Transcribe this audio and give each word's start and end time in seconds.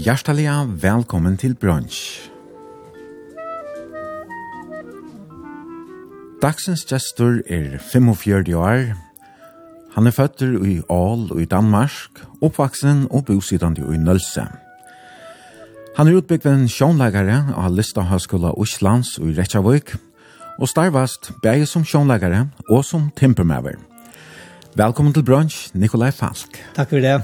Hjerteliga 0.00 0.62
velkommen 0.80 1.34
til 1.36 1.52
brunch. 1.60 2.30
Dagsens 6.40 6.86
gestor 6.88 7.42
er 7.44 7.74
45 7.84 8.54
år. 8.56 8.94
Han 9.92 10.08
er 10.08 10.14
føtter 10.16 10.54
i 10.64 10.78
Aal 10.88 11.26
og 11.34 11.42
i 11.42 11.44
Danmark, 11.44 12.22
oppvaksen 12.40 13.02
og 13.10 13.26
bosidende 13.28 13.84
i 13.92 13.98
Nølse. 14.00 14.46
Han 15.98 16.08
er 16.08 16.16
utbyggven 16.22 16.64
sjånleggere 16.72 17.52
av 17.52 17.74
Lista 17.76 18.06
Høgskola 18.08 18.54
Oslands 18.56 19.18
og 19.18 19.28
i 19.28 19.34
Reykjavik, 19.36 19.92
og 20.56 20.70
starvast 20.70 21.34
begge 21.44 21.68
som 21.68 21.84
sjånleggere 21.84 22.46
og 22.70 22.86
som 22.88 23.10
timpermøver. 23.20 23.76
Velkommen 24.80 25.12
til 25.12 25.28
brunch, 25.28 25.68
Nikolai 25.74 26.08
Falk. 26.10 26.62
Takk 26.78 26.88
for 26.88 27.04
det. 27.04 27.18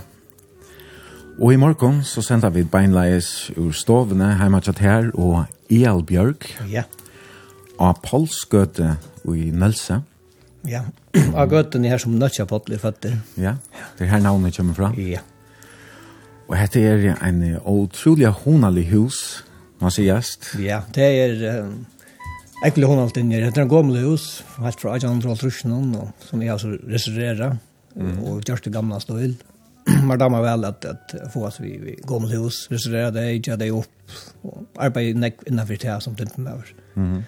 Og 1.36 1.52
i 1.52 1.58
morgen 1.60 1.98
så 2.00 2.22
sender 2.24 2.48
vi 2.48 2.62
beinleis 2.64 3.50
ur 3.60 3.74
stovene 3.76 4.30
hjemme 4.38 4.56
til 4.64 4.78
her 4.80 5.08
og 5.12 5.42
El 5.68 5.98
Bjørk. 6.08 6.46
Ja. 6.72 6.86
Av 7.76 7.98
Polsgøte 8.00 8.94
i 9.28 9.50
Nølse. 9.52 9.98
Ja, 10.66 10.86
av 11.36 11.50
gøten 11.52 11.84
er 11.84 11.92
her 11.92 12.00
som 12.00 12.14
nødja 12.16 12.46
potler 12.48 12.80
føtter. 12.80 13.18
Ja, 13.36 13.58
det 13.98 14.06
er 14.06 14.14
her 14.14 14.22
navnet 14.24 14.56
kommer 14.56 14.78
fra. 14.78 14.88
Ja. 14.96 15.20
Og 16.48 16.56
dette 16.56 16.80
er 16.80 17.04
en 17.20 17.42
utrolig 17.68 18.30
honalig 18.46 18.86
hus, 18.94 19.42
man 19.82 19.92
sier 19.92 20.14
gjest. 20.14 20.54
Ja, 20.62 20.80
det 20.96 21.04
er 21.04 21.66
um, 21.66 21.74
egentlig 22.62 22.88
honalt 22.88 23.20
inni. 23.20 23.42
Det 23.44 23.52
er 23.52 23.66
en 23.66 23.74
gammel 23.74 24.00
hus, 24.06 24.40
helt 24.56 24.80
fra 24.80 24.96
1800-tallet, 24.96 26.24
som 26.30 26.46
jeg 26.46 26.54
har 26.54 26.80
restaureret, 26.94 27.60
mm. 27.92 28.16
og 28.24 28.40
gjørst 28.40 28.70
det 28.70 28.74
gamle 28.78 29.02
stål. 29.04 29.36
Ja 29.36 29.52
man 30.04 30.18
dammar 30.18 30.42
väl 30.42 30.64
att, 30.64 30.84
att 30.84 31.32
få 31.32 31.46
oss 31.46 31.60
vi, 31.60 31.78
vi 31.78 31.98
går 32.02 32.20
mot 32.20 32.32
hus, 32.32 32.66
restaurera 32.70 33.10
det, 33.10 33.34
inte 33.34 33.56
det 33.56 33.70
upp 33.70 34.10
och 34.42 34.62
arbeta 34.78 35.18
när 35.46 35.64
det 35.64 35.76
tar 35.76 36.00
som 36.00 36.14
det 36.14 36.22
inte 36.22 36.40
behöver. 36.40 36.66
Mm. 36.96 37.22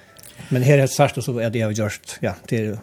Men 0.48 0.62
här 0.62 0.74
är 0.74 0.82
det 0.82 0.88
särskilt 0.88 1.24
så 1.24 1.38
är 1.38 1.50
det 1.50 1.58
jag 1.58 1.66
har 1.66 1.72
gjort, 1.72 2.18
ja, 2.20 2.34
till 2.46 2.78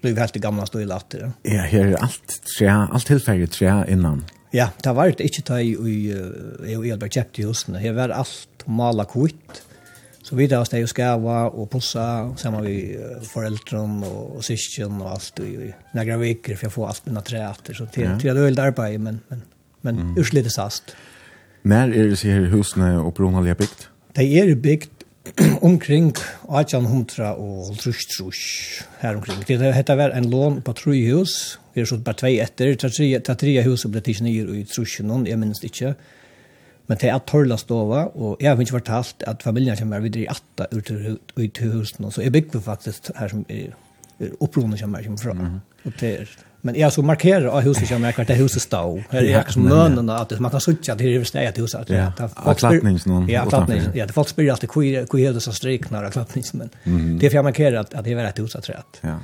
blir 0.00 0.16
helt 0.16 0.32
det 0.32 0.38
gamla 0.38 0.66
stå 0.66 0.80
i 0.80 0.84
latter. 0.84 1.32
Ja, 1.42 1.60
här 1.60 1.86
är 1.86 2.02
allt 2.02 2.42
tre, 2.58 2.68
allt 2.68 3.06
tillfälligt 3.06 3.52
tre 3.52 3.84
innan. 3.88 4.24
Ja, 4.50 4.68
det 4.82 4.92
var 4.92 5.04
det 5.16 5.20
inte 5.20 5.42
ta 5.42 5.60
i 5.60 5.70
i 5.70 6.84
i 6.84 6.92
Albert 6.92 7.14
köpte 7.14 7.42
just 7.42 7.68
nu. 7.68 7.78
Här 7.78 7.92
var 7.92 8.08
allt 8.08 8.48
mala 8.64 9.04
kvitt. 9.04 9.62
Så 10.28 10.36
vi 10.36 10.46
där 10.46 10.64
steg 10.64 10.82
och 10.82 10.96
skärva 10.96 11.48
och 11.48 11.70
pussa 11.70 12.34
med 12.44 12.62
vi 12.62 12.98
föräldrar 13.22 14.04
och, 14.04 14.36
och 14.36 14.44
syskon 14.44 15.00
och 15.02 15.10
allt 15.10 15.40
i 15.40 15.74
några 15.92 16.16
veckor 16.16 16.54
för 16.54 16.64
jag 16.64 16.72
får 16.72 16.88
allt 16.88 17.06
mina 17.06 17.20
träter 17.20 17.74
så 17.74 17.86
till 17.86 18.02
ja. 18.02 18.18
till 18.18 18.34
det 18.34 18.50
där 18.50 18.62
arbeid, 18.62 19.00
men 19.00 19.20
men 19.28 19.42
men 19.80 19.98
mm. 19.98 20.18
urslite 20.18 20.50
sast. 20.50 20.96
När 21.62 21.88
är 21.88 22.08
det 22.08 22.22
her 22.22 22.40
här 22.40 22.46
husna 22.46 23.02
och 23.02 23.14
bygd? 23.56 23.80
De 24.12 24.22
Det 24.22 24.38
är 24.40 24.56
omkring 25.60 26.08
1800 26.08 27.34
og 27.34 27.78
trus 27.78 28.06
her 29.00 29.14
omkring. 29.14 29.44
Det 29.48 29.74
heter 29.74 29.94
var 29.94 30.10
en 30.10 30.30
lån 30.30 30.62
på 30.62 30.72
tre 30.72 31.06
hus. 31.06 31.58
Vi 31.74 31.80
er 31.80 31.84
så 31.84 31.96
bare 31.96 32.14
tvei 32.14 32.40
etter. 32.40 32.74
Tre, 32.74 33.34
tre 33.34 33.62
hus 33.62 33.86
ble 33.86 34.00
tisne 34.00 34.30
i 34.30 34.64
truschen, 34.64 35.26
jeg 35.26 35.38
minnes 35.38 35.62
ikke. 35.62 35.94
Men 36.88 37.00
det 37.00 37.10
er 37.12 37.18
torla 37.28 37.58
stova, 37.60 38.06
og 38.16 38.40
jeg 38.40 38.48
har 38.48 38.60
ikke 38.64 38.78
fortalt 38.78 39.24
at 39.28 39.42
familien 39.44 39.76
kommer 39.76 40.00
videre 40.00 40.24
i 40.24 40.30
atta 40.32 40.68
ut 40.72 40.88
til 41.54 41.72
husen, 41.72 42.10
så 42.10 42.24
jeg 42.24 42.32
bygger 42.32 42.64
faktisk 42.64 43.10
her 43.18 43.28
som 43.28 43.44
er, 43.48 43.74
er 44.20 44.36
oppronen 44.40 44.78
kommer 44.80 45.04
jeg 45.04 45.18
fra. 45.20 45.32
Mm 45.32 45.40
-hmm. 45.40 45.60
og 45.84 45.92
det 46.00 46.20
er, 46.20 46.26
men 46.62 46.76
jeg 46.76 46.92
så 46.92 47.02
markerer 47.02 47.46
av 47.50 47.62
huset 47.62 47.88
kommer 47.88 48.08
jeg 48.08 48.26
det 48.26 48.36
er 48.36 48.42
huset 48.42 48.62
stå. 48.62 48.98
Her 49.12 49.20
er 49.20 49.38
akkurat 49.38 49.52
som 49.52 49.62
mønene, 49.62 50.20
at 50.20 50.40
man 50.40 50.50
kan 50.50 50.60
sutja 50.60 50.94
til 50.94 51.18
det 51.18 51.26
stedet 51.26 51.54
til 51.54 51.62
huset. 51.62 51.90
Ja, 51.90 52.10
av 52.18 52.54
klappningsen. 52.54 53.28
Ja, 53.28 53.44
klappningsen. 53.48 53.92
Ja, 53.94 54.06
det 54.06 54.14
folk 54.14 54.28
spyrir 54.28 54.50
alltid 54.52 54.68
hvor 54.68 55.18
er 55.18 55.32
det 55.32 55.42
som 55.42 55.52
striknar 55.52 56.04
av 56.04 56.10
klappningsen, 56.10 56.58
men 56.58 57.18
det 57.18 57.26
er 57.26 57.30
for 57.30 57.36
jeg 57.36 57.44
markerer 57.44 57.80
at 57.80 58.04
det 58.04 58.12
er 58.12 58.28
et 58.28 58.38
huset 58.38 58.70
Ja. 59.04 59.14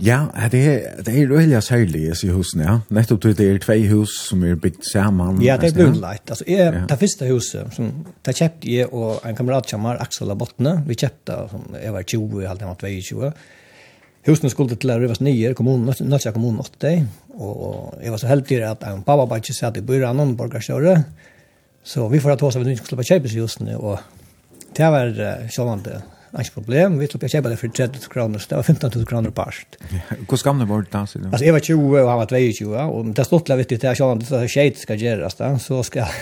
Ja, 0.00 0.18
det 0.52 0.60
er, 0.64 0.84
det 1.04 1.12
er 1.12 1.28
veldig 1.28 1.60
særlig 1.62 2.06
i 2.08 2.28
husene, 2.32 2.64
ja. 2.64 2.76
Nettopp 2.94 3.20
til 3.24 3.34
det 3.36 3.46
er 3.50 3.58
tve 3.60 3.76
hus 3.90 4.14
som 4.30 4.44
er 4.48 4.56
bygd 4.56 4.86
sammen. 4.88 5.40
Ja, 5.44 5.58
det 5.60 5.70
er 5.70 5.76
brunleit. 5.76 6.24
Altså, 6.24 6.44
jeg, 6.48 6.72
ja. 6.72 6.84
det 6.88 6.98
første 7.02 7.28
huset, 7.28 7.74
som, 7.76 7.90
det 8.24 8.36
kjøpte 8.38 8.70
jeg 8.72 8.88
og 8.88 9.26
en 9.28 9.36
kamerat 9.36 9.68
kommer, 9.68 10.00
Axel 10.00 10.32
Abottene, 10.32 10.78
vi 10.88 10.96
kjøpte, 10.96 11.36
som, 11.52 11.66
jeg 11.76 11.92
var 11.92 12.06
20, 12.06 12.40
jeg 12.40 12.48
halte 12.48 12.70
var 12.70 12.78
22. 12.80 13.32
Husene 14.28 14.52
skulle 14.52 14.76
til 14.76 14.92
å 14.92 14.96
røves 15.00 15.20
nye, 15.24 15.52
kommunen, 15.56 15.92
Nøtja 16.08 16.32
kommunen 16.36 16.60
80, 16.64 17.04
og 17.40 18.00
jeg 18.04 18.12
var 18.12 18.20
så 18.20 18.30
heldig 18.30 18.62
at 18.68 18.86
en 18.88 19.04
pappa 19.04 19.26
bare 19.28 19.44
ikke 19.44 19.56
satt 19.56 19.80
i 19.80 19.84
byrån, 19.84 20.20
og 20.24 20.32
borgerstjøre, 20.40 20.96
så 21.84 22.08
vi 22.12 22.20
får 22.20 22.36
ta 22.40 22.48
oss 22.48 22.56
av 22.60 22.64
en 22.64 22.72
ny 22.72 22.76
skulle 22.80 23.00
på 23.00 23.08
kjøpes 23.12 23.36
husene, 23.40 23.76
og 23.76 24.00
det 24.76 24.90
var 24.92 25.12
uh, 25.16 25.46
sjålande 25.52 26.00
ikke 26.38 26.60
problem, 26.60 26.98
vi 27.00 27.08
slapp 27.10 27.24
jeg 27.26 27.32
kjøpe 27.32 27.50
det 27.50 27.56
for 27.58 27.74
30 27.74 28.04
kroner, 28.12 28.42
det 28.50 28.54
var 28.54 28.62
15 28.62 28.92
000 28.94 29.06
kroner 29.10 29.32
parst. 29.34 29.78
Hvor 30.30 30.42
gamle 30.46 30.66
var 30.70 30.84
det 30.84 30.92
da? 30.92 31.02
Sier 31.10 31.24
du? 31.24 31.28
Altså, 31.30 31.44
jeg 31.48 31.54
var 31.56 31.64
20 31.66 31.96
og 31.98 32.10
han 32.10 32.20
var 32.20 32.30
22, 32.30 32.68
og 32.84 33.08
det 33.18 33.24
stod 33.26 33.42
til 33.46 33.54
å 33.54 33.58
vite 33.58 33.78
til 33.82 33.90
at 33.90 33.98
sjålande, 33.98 34.28
så 34.28 34.42
skjeit 34.50 34.78
skal 34.78 35.02
gjøres 35.02 35.38
da, 35.40 35.48
så 35.58 35.80
skal, 35.86 36.12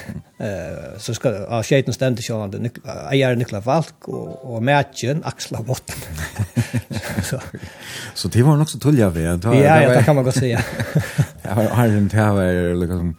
så 1.05 1.17
skal, 1.19 1.43
ja, 1.43 1.59
skjeiten 1.69 1.97
stendte 1.97 2.25
sjålande, 2.25 2.73
eier 3.11 3.37
Nikla 3.37 3.61
Falk 3.65 4.09
og, 4.09 4.31
og 4.49 4.65
Mætjen, 4.65 5.21
Aksla 5.29 5.61
Botten. 5.67 6.09
så. 7.29 7.43
så 8.17 8.33
det 8.33 8.47
var 8.47 8.57
nok 8.57 8.73
så 8.73 8.81
tullig 8.81 9.05
av 9.05 9.19
det. 9.19 9.29
Ja, 9.29 9.77
ja, 9.85 9.93
det 9.93 10.07
kan 10.09 10.17
man 10.17 10.25
godt 10.25 10.41
si, 10.41 10.53
ja. 10.57 10.65
Jeg 11.45 11.69
har 11.77 11.99
en 12.01 12.09
tæver, 12.13 12.73
liksom, 12.81 13.13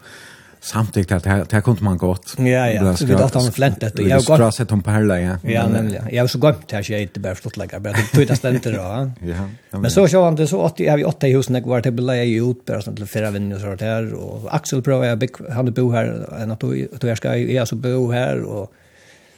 Samtidigt 0.62 1.12
att 1.12 1.24
det 1.24 1.52
här 1.52 1.62
kunde 1.62 1.84
man 1.84 1.98
gått. 1.98 2.36
Ja, 2.38 2.44
ja. 2.44 2.96
Så 2.96 3.06
vi 3.06 3.14
dacht 3.14 3.34
han 3.34 3.52
flänt 3.52 3.80
detta. 3.80 4.02
Jag 4.02 4.10
har 4.10 4.16
gått. 4.16 4.24
Strasse 4.24 4.66
Tom 4.66 4.84
Perla, 4.84 5.20
ja. 5.20 5.38
Ja, 5.44 5.68
nämligen. 5.68 6.08
Jag 6.12 6.24
har 6.24 6.28
så 6.28 6.40
gått 6.40 6.72
här 6.72 6.84
så 6.84 6.94
jag 6.94 7.02
inte 7.02 7.20
bara 7.20 7.36
stått 7.36 7.58
lägga. 7.58 7.80
Bara 7.80 7.94
det 7.94 8.26
tog 8.28 8.38
det 8.42 8.50
inte 8.50 8.72
då. 8.72 9.12
Ja. 9.22 9.50
Men 9.80 9.92
så 9.92 10.08
kör 10.08 10.24
han 10.24 10.36
det 10.36 10.48
så 10.48 10.66
att 10.66 10.80
jag 10.80 10.92
har 10.92 11.08
åtta 11.08 11.28
i 11.28 11.34
husen. 11.34 11.56
Jag 11.56 11.68
var 11.68 11.82
till 11.82 11.92
Bela 11.92 12.24
i 12.24 12.36
ut. 12.36 12.66
Bara 12.66 12.82
sånt 12.82 12.98
till 12.98 13.06
fyra 13.06 13.32
vänner 13.32 13.56
och 13.56 13.62
sånt 13.62 13.82
här. 13.82 14.14
Och 14.14 14.56
Axel 14.56 14.82
Pro, 14.82 15.06
jag 15.06 15.18
bygg, 15.18 15.32
han 15.52 15.74
bo 15.74 15.92
här. 15.92 16.34
En 16.40 16.52
att 16.52 17.04
jag 17.04 17.18
ska 17.18 17.38
jag 17.38 17.68
så 17.68 17.76
bo 17.76 18.12
här. 18.12 18.42
Och 18.42 18.74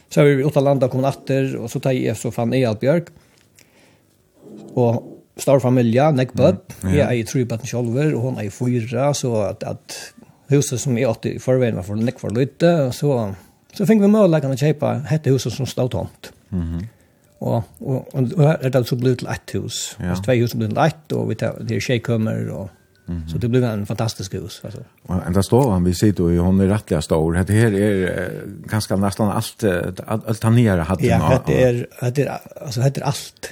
så 0.08 0.20
har 0.20 0.26
vi 0.26 0.44
åtta 0.44 0.60
landa 0.60 0.88
kom 0.88 1.00
natter. 1.00 1.56
Och 1.56 1.70
så 1.70 1.80
tar 1.80 1.92
jag 1.92 2.16
så 2.16 2.30
fan 2.30 2.54
Eal 2.54 2.76
Björk. 2.80 3.04
Och 4.74 5.18
stor 5.36 5.60
familja, 5.60 6.10
nekböd. 6.10 6.56
Mm. 6.82 6.94
Ja. 6.94 7.00
Jag 7.00 7.12
är 7.12 7.16
i 7.16 7.24
tre 7.24 7.44
bötten 7.44 7.66
sjolver. 7.66 8.14
Och 8.14 8.22
hon 8.22 8.38
är 8.38 8.42
i 8.42 8.50
fyra. 8.50 9.14
Så 9.14 9.36
att, 9.36 9.62
att 9.62 10.12
huset 10.48 10.80
som 10.80 10.98
är 10.98 11.08
åtte 11.08 11.28
i 11.28 11.38
förväg 11.38 11.74
var 11.74 11.82
för 11.82 11.94
nekk 11.94 12.20
för 12.20 12.30
lite 12.30 12.72
og 12.86 12.94
så, 12.94 13.34
så 13.74 13.86
fick 13.86 14.02
vi 14.02 14.08
möjligheten 14.08 14.52
att 14.52 14.60
köpa 14.60 14.92
hette 15.06 15.30
huset 15.30 15.52
som 15.52 15.66
stod 15.66 15.90
tomt. 15.90 16.32
Mhm. 16.48 16.88
Och 17.38 17.54
og, 17.54 17.64
og, 17.80 18.08
og, 18.14 18.28
og 18.36 18.48
her 18.48 18.56
er 18.62 18.68
det 18.68 18.86
så 18.86 18.96
blitt 18.96 19.18
til 19.18 19.28
ett 19.28 19.50
hus. 19.54 19.96
Ja. 20.00 20.14
Det 20.14 20.28
er 20.28 20.42
hus 20.42 20.50
som 20.50 20.60
blir 20.60 20.68
til 20.68 20.78
ett, 20.78 21.12
og 21.12 21.28
vi 21.28 21.34
tar, 21.34 21.58
det 21.58 21.76
er 21.76 21.80
tjejkummer, 21.80 22.50
og 22.50 22.68
Mm 23.06 23.22
-hmm. 23.22 23.30
Så 23.30 23.38
det 23.38 23.50
blev 23.50 23.64
en 23.64 23.86
fantastisk 23.86 24.34
hus 24.34 24.60
alltså. 24.64 24.80
Och 25.02 25.26
ända 25.26 25.42
står 25.42 25.70
han 25.70 25.84
vi 25.84 25.94
ser 25.94 26.12
då 26.12 26.32
i 26.32 26.36
hon 26.36 26.60
är 26.60 26.66
rättliga 26.66 27.02
stor. 27.02 27.32
Det 27.32 27.52
här 27.52 27.72
är 27.72 28.30
ganska 28.66 28.96
nästan 28.96 29.28
allt 29.28 29.64
allt 30.06 30.42
han 30.42 30.54
nere 30.54 30.80
hade 30.80 31.06
Ja, 31.06 31.42
det 31.46 31.62
är 31.62 31.86
det 32.10 32.22
är 32.22 32.38
alltså 32.60 32.80
det 32.80 32.98
är 32.98 33.04
allt 33.04 33.50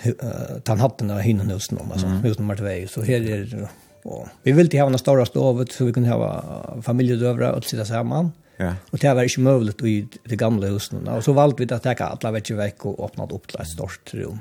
han 0.68 0.80
hade 0.80 1.04
när 1.04 1.18
hinnan 1.20 1.50
husen 1.50 1.78
om 1.78 1.92
alltså 1.92 2.06
hus 2.06 2.38
nummer 2.38 2.56
2. 2.56 2.88
Så 2.88 3.02
här 3.02 3.20
är 3.20 3.68
Och 4.02 4.28
vi 4.42 4.52
ville 4.52 4.80
ha 4.80 4.86
en 4.86 4.98
stora 4.98 5.26
stovet 5.26 5.72
så 5.72 5.84
vi 5.84 5.92
kunde 5.92 6.08
ha 6.08 6.44
familjedövra 6.82 7.52
och 7.52 7.64
sitta 7.64 7.84
samman. 7.84 8.32
Ja. 8.56 8.74
Och 8.90 8.98
det 8.98 9.14
var 9.14 9.22
inte 9.22 9.40
möjligt 9.40 9.82
i 9.82 10.08
det 10.24 10.36
gamla 10.36 10.66
husen. 10.66 11.08
Och 11.08 11.24
så 11.24 11.32
valde 11.32 11.64
vi 11.64 11.74
att 11.74 11.82
täcka 11.82 12.04
alla 12.06 12.30
veckor 12.30 12.54
veck 12.54 12.86
och 12.86 13.04
öppna 13.04 13.24
upp 13.24 13.48
till 13.48 13.60
ett 13.60 13.68
stort 13.68 14.14
rum. 14.14 14.38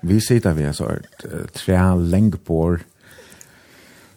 Vi 0.00 0.20
sitter 0.20 0.52
vi 0.52 0.72
så 0.72 0.88
ett 0.88 1.52
tre 1.52 1.94
längbord 1.94 2.80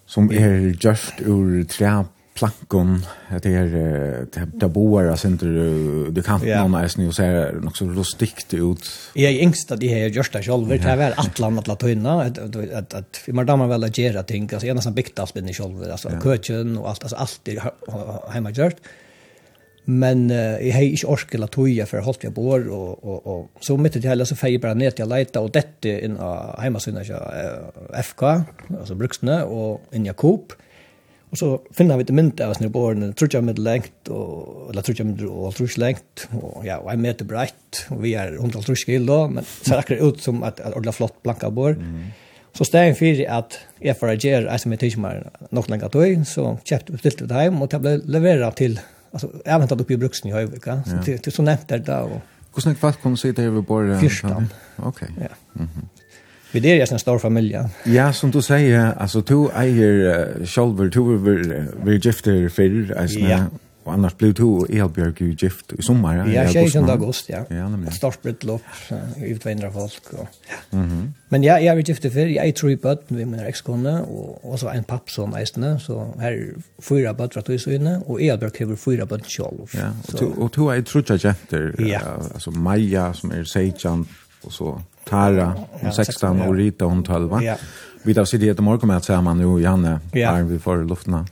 som 0.06 0.32
är 0.32 0.86
just 0.86 1.14
ur 1.18 1.64
tre 1.64 2.04
plankon 2.38 3.06
det 3.42 3.54
är 3.54 4.28
det 4.60 4.68
boar 4.68 5.06
alltså 5.06 5.28
inte 5.28 5.46
du 6.12 6.24
kan 6.24 6.40
någon 6.40 6.74
är 6.74 6.98
nu 6.98 7.12
så 7.12 7.24
här 7.24 7.52
något 7.52 7.78
så 7.78 7.86
rustikt 7.86 8.54
ut. 8.54 8.90
Jag 9.14 9.32
är 9.32 9.40
ängsta 9.40 9.76
det 9.76 9.88
här 9.88 10.10
just 10.10 10.34
det 10.34 10.44
själv 10.44 10.68
det 10.68 10.78
här 10.78 11.14
Atlant 11.18 11.60
att 11.60 11.68
lata 11.68 11.88
att 12.74 12.94
att 12.94 13.22
vi 13.26 13.34
mer 13.34 13.44
damer 13.44 13.68
väl 13.68 13.84
att 13.84 13.98
göra 13.98 14.24
ting 14.24 14.50
alltså 14.54 14.68
ena 14.68 14.82
som 14.82 14.94
byggt 14.94 15.20
allt 15.20 15.36
i 15.50 15.54
själv 15.54 15.92
alltså 15.92 16.10
köken 16.24 16.78
och 16.78 16.90
allt 16.90 17.04
alltså 17.04 17.16
allt 17.16 17.40
det 17.44 17.62
hemma 18.30 18.52
gjort. 18.52 18.76
Men 19.86 20.30
jag 20.30 20.74
har 20.74 20.82
inte 20.82 21.08
orkat 21.08 21.42
att 21.42 21.52
toja 21.52 21.86
för 21.86 22.00
hållt 22.00 22.24
jag 22.24 22.34
bor 22.34 22.68
och 22.70 23.04
och 23.04 23.28
och 23.28 23.52
så 23.60 23.78
mitt 23.78 23.96
i 23.96 24.00
hela 24.00 24.26
så 24.26 24.36
fejer 24.36 24.60
bara 24.60 24.74
ner 24.74 24.92
till 24.92 25.00
jag 25.00 25.10
och 25.40 25.52
detta 25.52 25.90
in 25.90 26.18
hemma 26.60 26.80
synas 26.80 27.08
jag 27.08 27.34
FK 27.94 28.24
alltså 28.80 28.96
bruksne 28.96 29.44
och 29.44 29.82
in 29.92 30.06
Jakob. 30.06 30.52
Mm 30.52 30.67
Och 31.30 31.38
så 31.38 31.62
finner 31.72 31.98
vi 31.98 32.04
det 32.04 32.14
mynt 32.14 32.40
av 32.40 32.52
oss 32.52 32.60
nere 32.60 32.72
på 32.72 32.94
den 32.94 33.14
tror 33.14 33.30
jag 33.34 33.44
med 33.44 33.60
längt 33.60 34.08
och 34.08 34.70
eller 34.70 34.82
tror 34.82 34.96
jag 34.98 35.08
med 35.08 35.26
och 35.26 35.56
tror 35.56 35.70
jag 35.70 35.78
längt 35.78 36.28
och 36.42 36.66
ja 36.66 36.78
och 36.78 36.92
en 36.94 37.02
meter 37.02 37.26
brett 37.26 37.86
och 37.90 38.06
vi 38.06 38.14
är 38.14 38.34
100 38.34 38.62
tror 38.62 38.78
jag 38.88 39.06
då 39.08 39.28
men 39.28 39.44
det 39.44 39.70
ser 39.70 39.78
akkurat 39.78 40.14
ut 40.14 40.22
som 40.22 40.44
att 40.44 40.60
att 40.60 40.74
ordla 40.74 40.92
flott 40.92 41.24
blanka 41.24 41.50
bor. 41.50 41.72
Mm. 41.72 42.04
Så 42.54 42.66
stegen 42.66 43.26
at 43.30 43.60
jeg 43.82 43.98
får 44.00 44.08
agere 44.08 44.50
att 44.50 44.62
som 44.62 44.72
jeg 44.72 44.80
tykker 44.80 45.00
meg 45.00 45.26
nok 45.52 45.70
lenger 45.70 45.90
tog, 45.94 46.24
så 46.26 46.58
kjøpte 46.66 46.92
vi 46.92 46.98
stilte 46.98 47.28
det 47.28 47.44
hjem, 47.44 47.62
og 47.62 47.72
det 47.72 47.80
ble 47.82 48.02
leveret 48.06 48.56
til, 48.56 48.80
alltså 49.14 49.30
jag 49.46 49.60
väntat 49.60 49.82
upp 49.82 49.92
i 49.92 49.98
bruksen 49.98 50.30
i 50.30 50.34
Hövika 50.34 50.84
så 50.86 50.96
det 51.06 51.32
så 51.34 51.42
nämnt 51.42 51.68
där 51.68 51.80
då. 51.80 52.22
Hur 52.56 52.62
snabbt 52.62 53.02
kom 53.02 53.18
så 53.18 53.32
det 53.32 53.44
över 53.44 53.62
på? 53.62 54.00
14. 54.00 54.50
Okej. 54.76 55.08
Ja. 55.22 55.28
Mhm. 55.54 55.90
Vi 56.52 56.60
det 56.60 56.72
är 56.72 56.76
ju 56.76 56.86
en 56.92 57.00
stor 57.00 57.20
familj. 57.20 57.58
Ja, 57.86 58.14
som 58.14 58.32
du 58.32 58.42
säger, 58.42 58.94
alltså 58.94 59.22
du 59.22 59.50
äger 59.56 59.94
uh, 59.94 60.46
själver, 60.46 60.86
du 60.86 61.18
vill 61.18 61.66
vill 61.84 62.06
gifter 62.06 62.50
för 62.50 62.98
alltså 63.00 63.20
ja. 63.20 63.46
och 63.84 63.94
annars 63.94 64.18
blev 64.18 64.34
du 64.34 64.66
Elbjörg 64.70 65.14
ju 65.18 65.36
gift 65.40 65.74
i 65.74 65.82
sommar. 65.82 66.18
Ja, 66.18 66.44
ja 66.44 66.52
16 66.52 66.90
august, 66.90 67.30
ja. 67.30 67.46
Ja, 67.50 67.70
nämligen. 67.70 67.94
Stort 67.94 68.22
bröllop 68.22 68.62
ut 69.18 69.46
vänner 69.46 69.72
folk 69.72 70.02
och. 70.12 70.28
Mhm. 70.70 70.84
Mm 70.84 71.14
Men 71.30 71.44
ja, 71.44 71.60
jag 71.60 71.76
vill 71.76 71.90
gifta 71.90 72.10
för 72.10 72.20
jag 72.20 72.46
är 72.46 72.52
ju 72.70 72.78
på 72.78 72.90
att 72.90 73.04
vi 73.08 73.26
med 73.26 73.48
exkone 73.48 74.02
och 74.02 74.52
och 74.52 74.60
så 74.60 74.70
en 74.70 74.84
papp 74.84 75.10
som 75.10 75.36
ästne 75.36 75.80
så 75.80 76.14
här 76.20 76.32
är 76.32 76.54
fyra 76.82 77.14
böt 77.14 77.34
för 77.34 77.40
att 77.40 77.46
du 77.46 77.60
så 77.60 77.72
inne 77.72 78.02
och 78.06 78.22
Elbjörg 78.22 78.52
har 78.66 78.76
fyra 78.76 79.06
böt 79.06 79.26
själv. 79.26 79.68
Ja, 79.72 79.92
och 80.08 80.20
du 80.20 80.26
och 80.26 80.52
du 80.56 80.78
är 80.78 80.82
tror 80.82 81.04
ja. 81.12 81.14
gifter 81.14 81.76
alltså 82.34 82.52
Maja 82.52 83.14
som 83.14 83.32
är 83.32 83.44
sejan 83.44 84.08
och 84.42 84.54
så 84.54 84.82
Tara, 85.10 85.56
hon 85.72 85.94
16 85.94 86.06
16 86.06 86.42
och 86.42 86.56
Rita 86.56 86.86
hon 86.86 87.04
12. 87.04 87.44
Ja. 87.44 87.56
Vi 88.04 88.14
tar 88.14 88.26
sig 88.26 88.40
det 88.40 88.50
ett 88.50 88.60
morgon 88.60 88.88
med 88.88 88.98
att 88.98 89.06
säga 89.06 89.22
man 89.22 89.38
nu 89.38 89.62
Janne 89.62 90.00
är 90.12 90.44
vi 90.44 90.60
får 90.60 90.84
luften. 90.84 91.26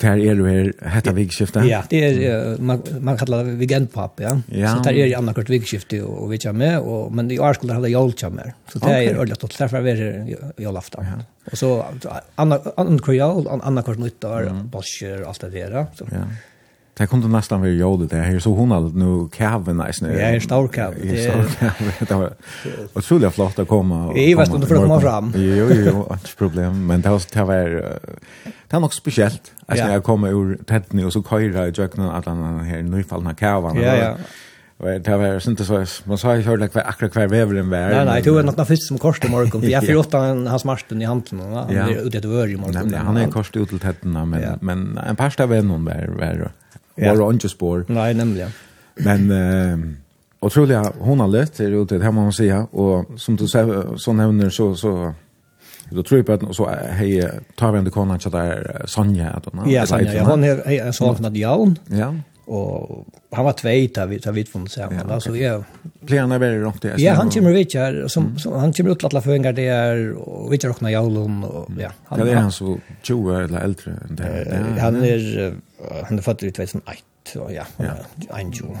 Där 0.00 0.18
är 0.18 0.34
du 0.34 0.48
här 0.48 0.88
hetta 0.88 1.12
vigskifte. 1.12 1.58
Ja, 1.58 1.82
det 1.90 2.26
är 2.26 2.58
man 2.58 2.82
man 3.00 3.16
kallar 3.18 3.44
det 3.44 3.50
weekendpap, 3.50 4.20
ja. 4.20 4.40
ja. 4.46 4.76
Så 4.76 4.82
där 4.82 4.92
är 4.92 5.06
ju 5.06 5.14
andra 5.14 5.34
kort 5.34 5.50
vigskifte 5.50 6.02
och 6.02 6.32
vi 6.32 6.38
kör 6.38 6.52
med 6.52 6.78
och 6.78 7.12
men 7.12 7.30
i 7.30 7.38
år 7.38 7.52
skulle 7.52 7.72
det 7.72 7.76
hålla 7.76 7.88
julkjammer. 7.88 8.54
Så 8.72 8.78
det 8.78 8.90
är 8.90 9.14
ordentligt 9.14 9.44
att 9.44 9.58
därför 9.58 9.76
är 9.76 9.82
det 9.82 10.36
julafton. 10.62 11.06
Och 11.52 11.58
så 11.58 11.84
andra 12.34 12.60
andra 12.76 12.98
kort 12.98 13.14
jul, 13.14 13.48
andra 13.62 13.82
kort 13.82 13.98
nytt 13.98 14.24
år, 14.24 14.64
och 14.72 14.82
allt 15.28 15.40
det 15.40 15.50
där. 15.50 15.86
Så. 15.94 16.04
Ja. 16.10 16.16
Det 16.96 17.06
kunde 17.06 17.28
nästan 17.28 17.60
vara 17.60 17.70
jodet 17.70 18.10
det 18.10 18.16
här, 18.16 18.38
så 18.38 18.54
hon 18.54 18.70
hade 18.70 18.98
nu 18.98 19.28
kaven 19.28 19.76
nice 19.76 20.06
nu. 20.06 20.12
Ja, 20.20 20.26
en 20.26 20.40
stor 20.40 20.68
kav. 20.68 20.94
Det 21.02 21.26
är 21.26 22.06
det 22.08 22.14
var 22.14 22.32
otroligt 22.94 23.34
flott 23.34 23.58
att 23.58 23.68
komma. 23.68 24.12
Jag 24.16 24.38
vet 24.38 24.54
inte 24.54 24.66
för 24.66 24.74
att 24.74 24.82
komma 24.82 25.00
fram. 25.00 25.32
Jo, 25.36 25.66
jo, 25.70 25.82
jo, 25.86 26.08
inte 26.12 26.36
problem. 26.38 26.86
Men 26.86 27.00
det 27.00 27.08
var, 27.08 27.22
det 27.32 27.44
var, 27.44 27.64
det 28.44 28.72
var 28.72 28.80
nog 28.80 28.94
speciellt. 28.94 29.52
Alltså 29.66 29.86
när 29.86 29.92
jag 29.92 30.04
kom 30.04 30.24
ur 30.24 30.58
tättning 30.66 31.06
och 31.06 31.12
så 31.12 31.22
köra 31.22 31.68
i 31.68 31.70
jöknen 31.70 32.08
att 32.08 32.24
den 32.24 32.60
här 32.60 32.82
nyfallna 32.82 33.34
kavan. 33.34 33.76
Ja, 33.76 33.96
ja. 33.96 34.16
Och 34.76 35.00
det 35.00 35.16
var 35.16 35.48
inte 35.48 35.64
så, 35.64 35.84
man 36.04 36.18
sa 36.18 36.36
ju 36.36 36.42
hörde 36.42 36.68
kvar 36.68 36.82
akkurat 36.86 37.12
kvar 37.12 37.26
vävren 37.26 37.70
var. 37.70 37.78
Nej, 37.78 38.04
nej, 38.04 38.22
det 38.22 38.30
var 38.30 38.42
något 38.42 38.68
först 38.68 38.88
som 38.88 38.98
korsade 38.98 39.28
morgon. 39.28 39.62
För 39.62 39.68
jag 39.70 39.86
fyra 39.86 40.00
åtta 40.00 40.18
hans 40.18 40.64
marsten 40.64 41.02
i 41.02 41.04
handen. 41.04 41.40
Han 41.40 41.70
är 41.70 42.06
ute 42.06 42.18
i 42.18 42.20
vörj 42.20 42.52
i 42.52 42.56
morgon. 42.56 42.94
Han 42.94 43.16
är 43.16 43.28
korsade 43.28 43.60
ut 43.60 43.68
till 43.68 43.78
tätterna, 43.78 44.24
men 44.24 44.58
men 44.60 44.98
en 45.08 45.16
parsta 45.16 45.46
vän 45.46 45.70
hon 45.70 45.84
var. 45.84 46.50
Ja. 46.94 47.14
Var 47.14 47.32
inte 47.32 47.48
spår. 47.48 47.84
Nej, 47.88 48.14
nämligen. 48.14 48.50
Men 48.94 49.30
eh 49.30 49.78
otroliga 50.44 50.92
hon 50.98 51.20
har 51.20 51.28
lätt 51.28 51.56
det 51.56 51.64
ut 51.64 51.88
det 51.88 52.02
här 52.02 52.12
må 52.12 52.22
man 52.22 52.32
säga 52.32 52.66
och 52.70 53.20
som 53.20 53.36
du 53.36 53.48
säger 53.48 53.96
så 53.96 54.12
nämner 54.12 54.50
så 54.50 54.74
så 54.74 55.14
då 55.90 56.02
tror 56.02 56.18
jag 56.18 56.26
på 56.26 56.32
att 56.32 56.56
så 56.56 56.70
hej 56.90 57.30
tar 57.56 57.72
vi 57.72 57.78
ändå 57.78 57.90
konan 57.90 58.20
så 58.20 58.30
där 58.30 58.82
Sonja 58.86 59.30
att 59.30 59.44
hon 59.44 59.70
Ja, 59.70 59.86
Sonja, 59.86 60.24
hon 60.24 60.44
är 60.44 61.00
hon 61.00 61.14
har 61.14 61.20
något 61.20 61.36
Ja. 61.86 62.14
Och 62.44 63.06
han 63.30 63.44
var 63.44 63.52
tvejta 63.52 64.06
vi 64.06 64.20
tar 64.20 64.32
vid 64.32 64.48
från 64.48 64.68
sen 64.68 64.88
ja, 64.90 65.00
okay. 65.00 65.12
alltså 65.12 65.36
jag 65.36 65.64
plenar 66.06 66.38
väl 66.38 66.54
runt 66.54 66.82
det. 66.82 66.94
Ja, 66.96 67.12
han 67.12 67.30
kommer 67.30 67.52
vi 67.52 67.68
här 67.74 68.08
som, 68.08 68.38
som 68.38 68.52
han 68.52 68.72
kommer 68.72 68.90
utlatla 68.90 69.20
för 69.20 69.34
en 69.34 69.42
där 69.42 70.12
och 70.12 70.52
vi 70.52 70.58
tar 70.58 70.68
också 70.68 70.90
jaulon 70.90 71.44
och 71.44 71.70
ja. 71.78 71.90
Han 72.04 72.18
ja, 72.18 72.24
det 72.24 72.30
är 72.30 72.36
han 72.36 72.52
så 72.52 72.78
20 73.02 73.34
eller 73.34 73.60
äldre 73.60 73.92
än 74.08 74.16
det. 74.16 74.80
Han 74.80 75.04
är 75.04 75.54
han 76.04 76.18
är 76.18 76.22
född 76.22 76.42
i 76.42 76.50
2001 76.50 76.98
så 77.32 77.50
ja, 77.50 77.64
en 78.38 78.52
jo. 78.54 78.76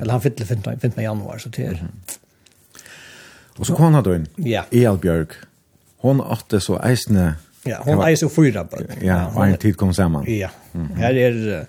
Eller 0.00 0.12
han 0.12 0.20
fyllde 0.20 0.46
15 0.46 0.80
15 0.80 1.04
januari 1.04 1.40
så 1.40 1.50
till. 1.50 1.64
Mm. 1.64 1.86
Och 3.56 3.66
så 3.66 3.74
kom 3.74 3.94
han 3.94 4.04
då 4.04 4.14
in. 4.14 4.26
Ja. 4.36 4.64
Elbjörg. 4.70 5.26
Hon 5.96 6.20
åtte 6.20 6.60
så 6.60 6.78
eisne. 6.82 7.34
Ja, 7.62 7.78
hon 7.84 8.04
eisne 8.04 8.28
fyra 8.28 8.64
på. 8.64 8.78
Ja, 9.00 9.26
och 9.34 9.46
en 9.46 9.56
tid 9.56 9.76
kom 9.76 9.94
samman. 9.94 10.24
Ja. 10.28 10.50
Här 10.96 11.14
är 11.16 11.66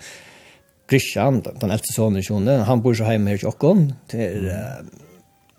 Christian, 0.92 1.42
den 1.60 1.70
äldste 1.70 1.92
sonen 1.94 2.22
Sjone, 2.22 2.56
han 2.56 2.82
bor 2.82 2.94
så 2.94 3.04
hemma 3.04 3.30
här 3.30 3.36
i 3.36 3.38
Tjockon. 3.38 3.92
Till, 4.06 4.48
mm. 4.48 4.90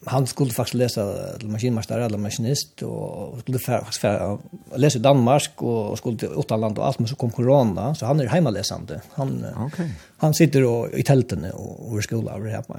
han 0.05 0.27
skulle 0.27 0.51
faktiskt 0.51 0.73
läsa 0.73 1.13
till 1.39 1.49
maskinmästare 1.49 2.05
eller 2.05 2.17
maskinist 2.17 2.81
och 2.81 3.39
skulle 3.39 3.59
faktiskt 3.59 4.01
fär, 4.01 4.37
läsa 4.75 4.99
i 4.99 5.01
Danmark 5.01 5.61
och 5.61 5.97
skulle 5.97 6.17
till 6.17 6.29
Utanland 6.37 6.77
och 6.77 6.87
allt, 6.87 6.99
men 6.99 7.07
så 7.07 7.15
kom 7.15 7.29
corona, 7.29 7.95
så 7.95 8.05
han 8.05 8.19
är 8.19 8.27
hemmaläsande. 8.27 9.01
Han, 9.13 9.45
okay. 9.65 9.89
han 10.17 10.33
sitter 10.33 10.63
och, 10.63 10.93
i 10.93 11.03
tälten 11.03 11.51
och, 11.53 11.91
och 11.91 11.99
i 11.99 12.01
skolan 12.01 12.33
och 12.33 12.45
det 12.45 12.51
här. 12.51 12.61
på 12.61 12.73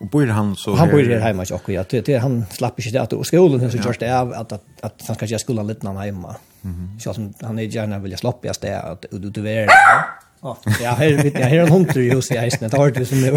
Och 0.00 0.06
bor 0.06 0.26
han 0.26 0.56
så 0.56 0.74
Han 0.74 0.90
bor 0.90 1.02
här 1.02 1.20
hemma 1.20 1.42
också. 1.42 1.72
Ja, 1.72 1.84
det, 1.90 2.06
det 2.06 2.16
han 2.16 2.44
slapp 2.50 2.78
inte 2.78 2.90
det 2.90 3.02
att 3.02 3.12
och 3.12 3.26
skolan 3.26 3.70
så 3.70 3.76
görs 3.76 3.98
det 3.98 4.20
av 4.20 4.32
att 4.32 4.52
att, 4.52 4.64
att 4.80 5.02
han 5.06 5.16
ska 5.16 5.26
göra 5.26 5.38
skolan 5.38 5.66
lite 5.66 5.92
när 5.92 6.00
hemma. 6.00 6.36
Mm. 6.64 7.00
Så 7.00 7.30
han 7.40 7.58
är 7.58 7.62
gärna 7.62 7.98
vill 7.98 8.10
jag 8.10 8.20
slappa 8.20 8.46
jag 8.46 8.56
det 8.60 8.80
att 8.80 9.04
du 9.10 9.18
du 9.30 9.42
det. 9.42 9.68
Ja, 10.44 10.56
her 10.98 11.22
vet 11.22 11.34
jag 11.34 11.46
här 11.46 11.58
en 11.58 11.68
hund 11.68 11.96
i 11.96 12.10
huset 12.10 12.36
i 12.36 12.38
eisen, 12.38 12.70
det 12.70 12.76
har 12.76 12.90
det 12.90 13.06
som 13.06 13.20
nu. 13.20 13.36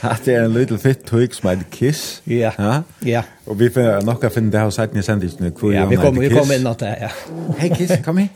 Att 0.00 0.24
det 0.24 0.34
är 0.34 0.42
en 0.42 0.54
little 0.54 0.78
fit 0.78 1.06
som 1.34 1.50
heter 1.50 1.64
kiss. 1.70 2.22
Ja. 2.24 2.52
Ja. 2.58 2.82
Ja. 2.98 3.22
Och 3.44 3.60
vi 3.60 3.70
får 3.70 4.02
nog 4.02 4.24
att 4.24 4.34
finna 4.34 4.50
det 4.50 4.58
här 4.58 4.70
sidan 4.70 4.96
i 4.96 5.02
sandwichen. 5.02 5.52
Ja, 5.60 5.86
vi 5.86 5.96
kommer 5.96 6.20
vi 6.20 6.30
kommer 6.30 6.56
in 6.56 6.62
något 6.62 6.78
det, 6.78 6.98
Ja. 7.00 7.08
Hej 7.58 7.70
kiss, 7.76 8.04
kom 8.04 8.16
hit. 8.18 8.30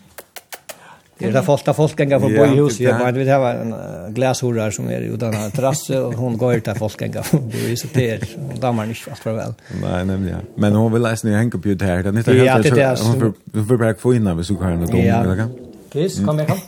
Det 1.19 1.27
är 1.27 1.33
där 1.33 1.43
folk 1.43 1.65
där 1.65 1.73
folk 1.73 2.01
gänga 2.01 2.21
på 2.21 2.29
bohus 2.29 2.81
ju 2.81 2.93
men 2.93 3.15
vi 3.15 3.31
har 3.31 3.55
en 3.55 3.75
glashorar 4.15 4.71
som 4.71 4.89
är 4.89 5.01
ju 5.01 5.17
den 5.17 5.35
här 5.35 5.51
terrassen 5.51 6.05
och 6.05 6.15
hon 6.15 6.39
går 6.39 6.55
ut 6.55 6.65
där 6.65 6.75
folk 6.75 7.01
gänga 7.01 7.23
på 7.23 7.37
bohus 7.37 7.81
så 7.81 7.87
det 7.93 8.11
är 8.11 8.29
och 8.53 8.59
dammar 8.59 8.85
inte 8.85 9.01
fast 9.01 9.23
för 9.23 9.33
väl. 9.33 9.55
Nej 9.83 10.05
nämligen. 10.05 10.41
Men 10.57 10.75
hon 10.75 10.93
vill 10.93 11.03
läsa 11.03 11.29
ner 11.29 11.37
hänga 11.37 11.51
på 11.51 11.59
det 11.59 11.83
här. 11.83 12.03
Den 12.03 12.17
heter 12.17 12.35
helt 12.35 12.99
så 12.99 13.05
hon 13.05 13.35
får 13.69 13.77
bara 13.77 13.95
få 13.95 14.15
in 14.15 14.25
när 14.25 14.35
vi 14.35 14.45
så 14.45 14.55
kan 14.55 14.83
eller 14.83 15.37
då. 15.37 15.49
Kiss, 15.93 16.25
kom 16.27 16.39
här 16.39 16.47
kom 16.47 16.59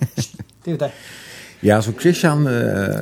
det 0.67 0.73
är 0.73 0.79
det. 0.79 0.93
Ja, 1.61 1.83
så 1.83 1.93
Christian, 1.93 2.47
uh, 2.47 2.53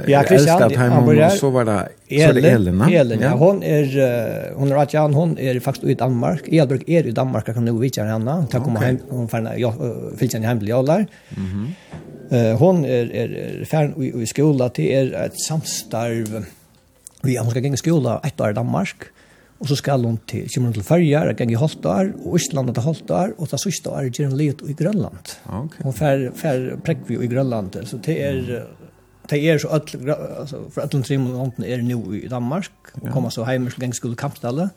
ja, 0.06 0.24
Christian 0.24 0.62
älskar 0.62 0.88
att 0.88 1.06
börjar, 1.06 1.26
och 1.26 1.32
så 1.32 1.50
var 1.50 1.64
det, 1.64 1.88
Elin, 2.08 2.42
så 2.42 2.48
Elin, 2.48 2.78
va? 2.78 2.90
Elin 2.90 3.20
ja. 3.20 3.30
hon 3.30 3.62
är, 3.62 3.98
uh, 3.98 4.58
hon 4.58 4.72
är 4.72 4.76
Atjan, 4.76 5.14
hon 5.14 5.38
är 5.38 5.60
faktiskt 5.60 5.86
i 5.86 5.94
Danmark. 5.94 6.48
Elbjörk 6.48 6.82
är 6.86 7.06
i 7.06 7.10
Danmark, 7.10 7.48
jag 7.48 7.54
kan 7.54 7.64
nog 7.64 7.80
vitja 7.80 8.04
henne. 8.04 8.46
Tack 8.50 8.66
om 8.66 8.76
okay. 8.76 8.86
hem, 8.86 8.98
hon 9.08 9.28
färna, 9.28 9.58
ja, 9.58 9.74
uh, 9.80 10.16
filtjan 10.16 10.42
hem 10.42 10.58
till 10.58 10.68
Jallar. 10.68 11.06
Mm 11.36 11.74
-hmm. 12.30 12.50
uh, 12.50 12.58
hon 12.58 12.84
är, 12.84 13.14
är 13.14 13.64
färn 13.64 14.02
i, 14.02 14.22
i 14.22 14.26
skola, 14.26 14.70
det 14.74 14.94
är 14.94 15.12
ett 15.12 15.40
samstarv, 15.40 16.44
vi, 17.22 17.36
hon 17.36 17.50
ska 17.50 17.60
i 17.60 17.76
skola 17.76 18.20
ett 18.24 18.40
år 18.40 18.50
i 18.50 18.52
Danmark. 18.52 18.96
Og 19.62 19.68
så 19.70 19.76
skal 19.78 20.02
hun 20.04 20.16
til, 20.28 20.48
kommer 20.50 20.72
hun 20.72 20.76
til 20.76 20.84
Færjar, 20.84 21.30
en 21.40 21.50
i 21.50 21.58
Holtar, 21.58 22.10
og 22.24 22.38
Ísland 22.38 22.72
til 22.74 22.82
Holtar, 22.84 23.34
og 23.38 23.48
ta 23.48 23.60
sista 23.60 23.92
år 23.94 24.10
gjør 24.10 24.32
hun 24.32 24.38
livet 24.38 24.64
i 24.68 24.74
Grønland. 24.76 25.36
Okay. 25.46 25.84
Hun 25.86 25.94
fær, 25.94 26.24
fær 26.36 26.64
Prekvi 26.84 27.20
i 27.22 27.30
Grønland, 27.30 27.78
så 27.86 28.00
det 28.04 28.16
er, 28.20 28.66
det 29.30 29.40
er 29.40 29.58
så 29.58 29.68
alltså 29.68 29.98
altså, 30.40 30.64
for 30.70 30.82
alle 30.82 31.02
tre 31.02 31.18
månedene 31.18 31.70
er 31.70 31.86
nå 31.86 32.00
i 32.18 32.28
Danmark, 32.28 32.92
og 33.00 33.08
kommer 33.12 33.30
så 33.30 33.46
hjem 33.48 33.70
til 33.70 33.86
gangskole 33.86 34.18
Kampstalle. 34.18 34.68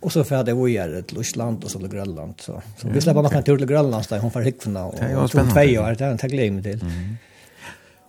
Og 0.00 0.12
så 0.12 0.24
färde 0.24 0.54
vi 0.54 0.76
är 0.76 1.02
till 1.02 1.20
Island 1.20 1.64
och 1.64 1.70
så 1.70 1.78
till 1.78 1.88
Grönland. 1.88 2.34
Så, 2.40 2.62
så 2.76 2.88
vi 2.88 3.00
släpper 3.00 3.22
man 3.22 3.42
tur 3.42 3.56
till 3.56 3.66
Grönland 3.66 4.04
där 4.08 4.18
hon 4.18 4.30
får 4.30 4.40
hyckna. 4.40 4.84
Och, 4.84 4.94
och 4.94 5.30
tog 5.30 5.50
två 5.50 5.60
år, 5.60 5.94
det 5.94 6.00
har 6.00 6.06
jag 6.06 6.12
inte 6.12 6.28
glömt 6.28 6.64
till. 6.64 6.82
Mm. 6.82 7.16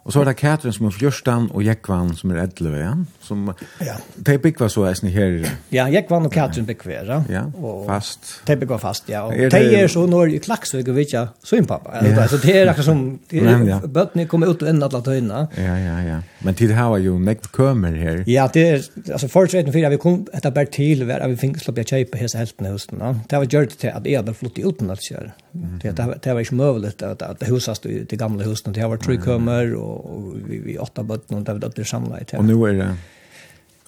Og 0.09 0.13
så 0.13 0.23
er 0.23 0.31
det 0.31 0.39
Katrin 0.39 0.73
som 0.73 0.87
er 0.89 0.93
fjørstan, 0.95 1.43
og 1.53 1.61
Jekvan 1.61 2.15
som 2.17 2.31
er 2.33 2.39
edleve, 2.41 2.79
ja? 2.81 2.93
Som, 3.21 3.51
ja. 3.85 3.93
De 4.25 4.37
byggva 4.41 4.65
så 4.73 4.87
eisen 4.89 5.11
her... 5.13 5.35
Ja, 5.69 5.83
Jekvan 5.93 6.25
og 6.25 6.33
Katrin 6.33 6.65
byggva, 6.65 6.95
ja. 6.97 7.17
Ja, 7.29 7.43
og 7.53 7.83
fast. 7.85 8.31
De 8.47 8.55
byggva 8.57 8.79
fast, 8.81 9.11
ja. 9.13 9.21
Og 9.27 9.37
er 9.37 9.53
de 9.53 9.75
er 9.77 9.91
så 9.93 10.07
når 10.09 10.33
i 10.33 10.39
klaksøk 10.41 10.89
og 10.89 10.97
vitja 10.97 11.27
svinpappa. 11.45 11.99
pappa. 11.99 12.09
Ja. 12.09 12.25
Så 12.31 12.39
det 12.41 12.55
er 12.57 12.73
akkurat 12.73 12.89
som... 12.89 13.03
Ja. 13.69 13.77
Bøttene 13.85 14.25
kommer 14.29 14.49
ut 14.49 14.63
og 14.63 14.69
enda 14.71 14.87
alla 14.87 15.01
tøyna. 15.05 15.39
Ja, 15.59 15.75
ja, 15.77 15.95
ja. 16.05 16.17
Men 16.45 16.55
tid 16.57 16.71
hava 16.73 16.97
jo 17.03 17.17
nekt 17.21 17.51
kømer 17.53 17.93
her. 17.99 18.23
Ja, 18.29 18.47
det 18.53 18.63
er... 18.65 18.81
Altså, 19.11 19.29
forutsetning 19.29 19.75
for 19.75 19.85
at 19.85 19.93
vi 19.93 20.01
kom 20.01 20.23
etter 20.33 20.53
bare 20.55 20.71
til 20.73 21.03
hver 21.05 21.21
at 21.21 21.29
vi 21.29 21.37
finnes 21.37 21.61
til 21.65 21.73
å 21.73 21.77
bli 21.77 21.85
kjøypa 21.91 22.21
hese 22.21 22.39
heltene 22.41 22.73
hos 22.73 22.87
Det 22.89 23.37
var 23.43 23.45
gjort 23.45 23.77
til 23.77 23.93
at 23.93 24.09
jeg 24.09 24.17
hadde 24.21 24.33
flott 24.33 24.57
i 24.57 24.65
uten 24.65 24.89
at 24.89 25.05
kjøre. 25.05 25.35
Det 25.51 25.91
det 25.91 26.19
det 26.23 26.33
var 26.33 26.39
ju 26.39 26.55
möjligt 26.55 27.01
att 27.01 27.21
att 27.21 27.43
husas 27.49 27.79
det 27.79 28.11
gamla 28.11 28.43
huset 28.43 28.73
det 28.73 28.81
har 28.81 28.89
varit 28.89 29.01
tre 29.03 29.15
tryckkömmer 29.15 29.73
och 29.73 30.35
vi 30.47 30.59
vi 30.59 30.77
åtta 30.77 31.03
bötter 31.03 31.35
och 31.35 31.43
det 31.43 31.71
det 31.75 31.85
samlat. 31.85 32.33
Och 32.33 32.45
nu 32.45 32.53
är 32.53 32.73
det 32.73 32.95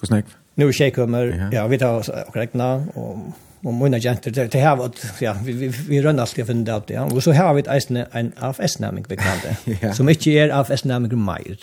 hur 0.00 0.06
snack? 0.06 0.24
Nu 0.54 0.68
är 0.68 0.72
shakekömmer. 0.72 1.50
Ja, 1.52 1.66
vi 1.66 1.78
tar 1.78 1.98
och 2.28 2.36
räkna 2.36 2.74
och 2.94 3.18
och 3.64 3.74
mina 3.74 3.98
jenter 3.98 4.30
det 4.30 4.60
har 4.60 4.76
varit 4.76 5.06
ja 5.20 5.36
vi 5.44 5.52
vi, 5.52 5.68
vi 5.68 6.02
rör 6.02 6.18
allt 6.18 6.36
det 6.36 6.44
funderar 6.44 6.82
det. 6.86 6.94
Ja. 6.94 7.04
Och 7.04 7.22
så 7.22 7.32
har 7.32 7.54
vi 7.54 7.60
ett 7.60 7.90
en 8.12 8.32
AFS 8.38 8.78
namn 8.78 9.04
bekant 9.08 9.42
som 9.94 10.08
inte 10.08 10.30
är 10.30 10.60
AFS 10.60 10.84
namn 10.84 11.24
mer. 11.24 11.58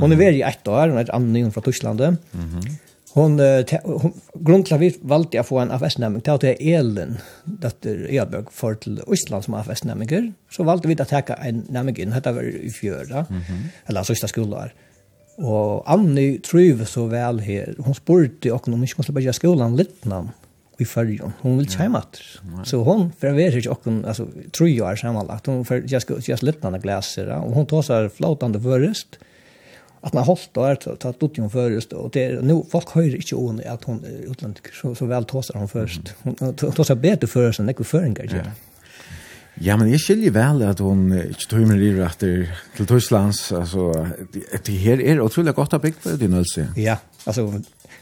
Hon 0.00 0.12
är 0.12 0.16
väl 0.16 0.34
i 0.34 0.42
ett 0.42 0.68
år, 0.68 0.98
ett 0.98 1.10
annat 1.10 1.54
från 1.54 1.62
Tyskland. 1.62 2.00
Mhm. 2.00 2.60
Hon, 3.14 3.40
hon 3.84 4.12
grund 4.46 4.66
til 4.66 4.76
at 4.76 4.80
vi 4.80 4.90
valgte 5.02 5.40
å 5.40 5.46
få 5.46 5.58
en 5.62 5.72
AFS-næmning 5.74 6.22
til 6.22 6.36
at 6.36 6.44
det 6.44 6.52
er 6.52 6.78
Elen, 6.78 7.16
datter 7.62 8.04
Eabøk, 8.06 8.52
for 8.54 8.78
til 8.78 9.00
Østland 9.10 9.46
som 9.46 9.56
AFS-næmninger, 9.58 10.28
så 10.52 10.66
valgte 10.68 10.90
vi 10.90 10.94
å 10.94 11.08
ta 11.08 11.22
en 11.40 11.64
næmning 11.74 11.98
inn, 11.98 12.14
dette 12.14 12.34
var 12.36 12.46
i 12.46 12.70
fjøra, 12.70 13.26
mm 13.28 13.40
-hmm. 13.40 13.66
eller 13.88 14.02
sista 14.02 14.26
skolar. 14.26 14.72
Og 15.38 15.82
Anni 15.86 16.38
trøyve 16.38 16.86
så 16.86 17.06
vel 17.06 17.40
her, 17.40 17.74
hun 17.78 17.94
spurte 17.94 18.52
okken 18.52 18.74
om 18.74 18.82
ikke 18.82 18.98
man 18.98 19.04
skulle 19.04 19.20
bare 19.20 19.32
skolan 19.32 19.76
litt 19.76 20.06
navn 20.06 20.30
i 20.80 20.86
fyrjon. 20.88 21.32
Hon 21.42 21.58
vill 21.60 21.68
hjem 21.68 21.96
atter. 21.98 22.24
Så 22.64 22.82
hon 22.84 23.12
förver 23.18 23.50
sig 23.50 23.70
och 23.70 23.86
alltså 24.06 24.26
tror 24.52 24.68
jag 24.68 24.92
är 24.92 24.96
sammanlagt. 24.96 25.46
Hon 25.46 25.64
för 25.64 25.84
jag 25.86 26.02
ska 26.02 26.14
jag 26.26 26.38
släppna 26.38 26.70
några 26.70 26.82
glaser 26.82 27.28
och 27.28 27.52
hon 27.52 27.66
tar 27.66 27.82
så 27.82 27.92
här 27.92 28.08
flotande 28.08 28.60
förrest 28.60 29.18
att 30.00 30.12
man 30.12 30.24
hållt 30.24 30.56
och 30.56 30.70
att 30.70 30.98
ta 30.98 31.08
ut 31.20 31.36
hon 31.36 31.50
först 31.50 31.92
och 31.92 32.10
det 32.10 32.42
nu 32.42 32.62
folk 32.70 32.90
hör 32.90 33.14
inte 33.16 33.34
om 33.34 33.60
att 33.66 33.84
hon 33.84 34.04
utländsk 34.04 34.74
så 34.74 34.94
så 34.94 35.06
väl 35.06 35.24
tåsar 35.24 35.54
hon 35.54 35.68
först. 35.68 36.00
Hon 36.22 36.54
tåsar 36.54 36.94
bättre 36.94 37.26
först 37.26 37.60
än 37.60 37.66
det 37.66 37.72
går 37.72 37.84
föringar. 37.84 38.42
Ja. 38.44 38.50
Ja, 39.60 39.76
men 39.76 39.90
jeg 39.92 40.00
skiljer 40.00 40.32
vel 40.32 40.62
at 40.64 40.80
hun 40.80 41.10
ikke 41.12 41.50
tog 41.50 41.66
med 41.68 41.80
liv 41.82 41.98
etter 42.00 42.48
til 42.78 42.88
Tysklands. 42.88 43.42
Altså, 43.52 43.90
det 44.32 44.76
her 44.80 45.02
er 45.04 45.20
utrolig 45.20 45.52
godt 45.56 45.76
å 45.76 45.82
bygge 45.82 46.00
på 46.00 46.14
din 46.20 46.36
helse. 46.38 46.70
Ja, 46.80 46.96
altså, 47.28 47.44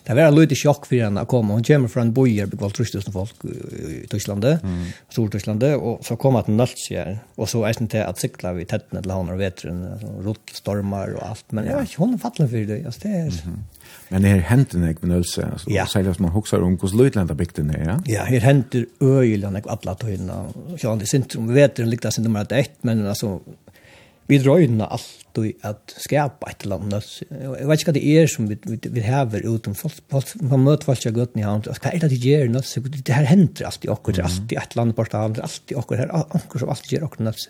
det 0.06 0.14
var 0.16 0.30
en 0.30 0.36
lite 0.38 0.56
sjokk 0.56 0.86
for 0.88 1.02
henne 1.02 1.24
å 1.26 1.28
komme. 1.28 1.58
Hun 1.58 1.66
kommer 1.66 1.90
fra 1.92 2.04
en 2.06 2.14
bojer, 2.14 2.46
det 2.48 2.60
var 2.60 2.72
3000 2.72 3.12
folk 3.12 3.42
i 3.44 3.98
Tyskland, 4.08 4.46
mm. 4.62 4.84
Stor-Tysklandet, 5.12 5.74
og 5.76 6.06
så 6.06 6.16
kom 6.20 6.38
hun 6.38 6.46
til 6.46 6.56
Nølsjær, 6.60 7.10
og 7.36 7.50
så 7.50 7.64
er 7.66 7.76
det 7.76 7.90
til 7.92 8.06
at 8.06 8.22
sikla 8.22 8.54
vi 8.56 8.68
tettene 8.70 9.02
til 9.02 9.16
henne 9.16 9.34
og 9.34 9.42
vetren, 9.42 9.82
altså, 9.96 10.14
rottstormer 10.28 11.18
og 11.18 11.26
alt, 11.32 11.44
men 11.52 11.68
ja, 11.68 11.82
hun 11.98 12.14
er 12.14 12.22
fattelig 12.22 12.48
for 12.54 12.70
det, 12.70 12.80
altså, 12.86 13.04
det 13.04 13.16
er... 13.18 13.28
Mm 13.34 13.58
-hmm. 13.58 13.77
Men 14.09 14.25
det 14.25 14.35
henter 14.49 14.81
nek 14.81 15.02
med 15.02 15.12
nølse, 15.12 15.45
altså, 15.52 15.71
ja. 15.71 15.87
särskilt 15.87 16.17
att 16.17 16.19
man 16.19 16.31
hokser 16.31 16.62
om 16.62 16.78
hur 16.81 16.97
Lutland 16.97 17.31
har 17.31 17.37
byggt 17.37 17.57
den 17.57 17.71
här. 17.71 17.85
ja? 17.85 18.00
Ja, 18.07 18.25
det 18.25 18.40
her 18.40 18.40
henter 18.40 18.87
øyland 19.00 19.55
nek 19.55 19.67
alle 19.69 19.95
tøyene, 19.95 20.43
sjående 20.76 21.07
sentrum, 21.07 21.49
vi 21.49 21.61
vet 21.61 21.76
den 21.76 21.90
likte 21.90 22.11
sin 22.11 22.25
nummer 22.25 22.52
ett, 22.52 22.78
men 22.83 23.07
alltså... 23.07 23.40
vi 24.28 24.38
drøyna 24.43 24.88
alt 24.93 25.38
og 25.40 25.47
at 25.64 25.95
skapa 26.02 26.50
et 26.50 26.64
eller 26.67 26.83
annet. 26.83 27.07
Jeg 27.31 27.69
vet 27.69 27.81
ikke 27.81 27.93
hva 27.93 27.95
det 27.97 28.02
er 28.11 28.26
som 28.31 28.49
vi, 28.50 28.59
vi, 28.67 28.78
vi 28.97 29.05
hever 29.07 29.47
uten 29.47 29.76
folk, 29.78 30.00
folk, 30.12 30.35
man 30.43 30.64
møter 30.67 30.88
folk 30.88 31.07
i 31.07 31.12
gøtten 31.14 31.40
i 31.40 31.47
hand. 31.47 31.69
altså, 31.71 31.85
hva 31.85 31.95
er 31.95 32.02
det 32.02 32.11
de 32.12 32.19
gjør 32.25 32.50
nødt, 32.52 32.90
det 32.99 33.14
her 33.14 33.28
henter 33.31 33.69
alltid 33.71 33.93
okkur, 33.95 34.17
det 34.17 34.25
er 34.25 34.28
alltid 34.28 34.59
et 34.59 34.75
eller 34.75 34.85
annet 34.85 34.99
bort 34.99 35.17
av, 35.17 35.33
det 35.33 35.43
er 35.43 35.49
alltid 35.49 35.81
okkur, 35.81 36.00
det 36.02 36.09
er 36.09 36.37
okkur 36.40 36.64
som 36.64 36.75
alltid 36.75 36.95
gjør 36.97 37.07
okkur 37.09 37.25
nødt. 37.28 37.47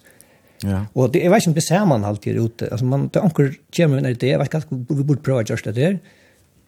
Ja. 0.67 0.85
Og 0.95 1.13
det, 1.15 1.23
jeg 1.25 1.33
vet 1.33 1.43
ikke 1.43 1.53
om 1.53 1.57
det 1.59 1.67
ser 1.67 1.89
man 1.89 2.07
alltid 2.07 2.39
ute, 2.39 2.71
altså, 2.71 2.91
man, 2.93 3.09
det 3.09 3.23
er 3.23 3.29
okkur 3.33 3.51
kommer 3.79 3.99
med 3.99 4.05
en 4.05 4.19
idé, 4.19 4.33
jeg 4.35 4.43
vet 4.43 4.53
ikke 4.53 4.63
hva, 4.63 4.81
vi 5.01 5.09
burde 5.11 5.25
prøve 5.27 5.43
å 5.43 5.49
gjøre 5.49 5.73
det 5.73 5.77
der, 5.81 5.99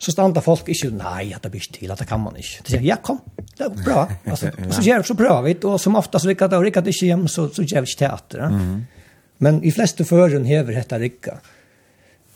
så 0.01 0.15
standa 0.15 0.41
folk 0.41 0.69
ikke, 0.73 0.89
nei, 0.97 1.29
at 1.37 1.45
det 1.45 1.53
blir 1.53 1.67
til, 1.69 1.91
at 1.93 2.01
det 2.01 2.07
kan 2.09 2.23
man 2.23 2.39
ikke. 2.41 2.65
De 2.65 2.73
sier, 2.73 2.85
ja, 2.89 2.97
kom, 3.05 3.21
det 3.53 3.67
er 3.67 3.83
bra. 3.85 4.07
Altså, 4.25 4.49
og 4.49 4.73
så 4.79 4.85
gjør 4.87 5.03
vi 5.03 5.11
så 5.11 5.17
prøver 5.19 5.47
vi, 5.47 5.57
og 5.69 5.77
som 5.83 5.99
ofta 6.01 6.23
så 6.23 6.31
rikker 6.31 6.49
det, 6.49 6.61
og 6.61 6.65
rikker 6.65 6.85
det 6.87 6.95
ikke 6.95 7.11
hjem, 7.11 7.27
så, 7.29 7.51
så 7.53 7.67
gjør 7.67 7.85
vi 7.85 7.93
ikke 7.93 8.03
teater. 8.07 8.45
Ja. 8.47 8.51
Mm. 8.55 9.09
Men 9.45 9.63
i 9.65 9.73
fleste 9.73 10.05
føren 10.09 10.45
hever 10.49 10.77
dette 10.77 11.01
rikka. 11.01 11.39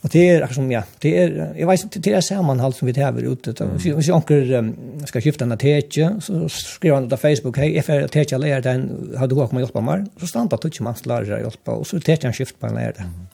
Og 0.05 0.13
det 0.13 0.23
er 0.29 0.43
akkurat 0.45 0.59
som, 0.59 0.67
ja, 0.73 0.83
det 1.01 1.11
er, 1.17 1.37
jeg 1.57 1.69
vet 1.69 1.85
ikke, 1.87 2.01
det 2.05 2.13
er 2.13 2.25
sammenhalt 2.25 2.77
som 2.77 2.89
vi 2.89 2.93
hever 2.97 3.25
ute. 3.25 3.55
Mm. 3.57 3.77
Hvis 3.81 4.09
jeg 4.11 4.17
anker, 4.19 4.51
um, 4.59 4.71
skal 5.09 5.25
skifte 5.25 5.47
en 5.49 5.57
tetje, 5.61 6.11
så 6.25 6.43
skriver 6.53 6.99
han 6.99 7.09
på 7.09 7.19
Facebook, 7.23 7.61
hei, 7.61 7.71
jeg 7.79 7.87
får 7.87 8.11
tetje 8.13 8.41
lærer 8.41 8.65
den, 8.67 8.85
har 9.17 9.31
du 9.31 9.37
gått 9.39 9.57
med 9.57 9.65
hjelp 9.65 9.81
meg? 9.81 10.05
Så 10.21 10.29
standa 10.29 10.61
tog 10.61 10.73
ikke 10.73 10.85
manns 10.85 11.07
lærer 11.09 11.41
hjelpe, 11.41 11.79
og 11.79 11.89
så 11.89 12.03
tetje 12.05 12.29
han 12.29 12.37
skifte 12.37 12.61
på 12.61 12.69
en 12.69 12.77
lærer. 12.77 13.09
Mm. 13.09 13.34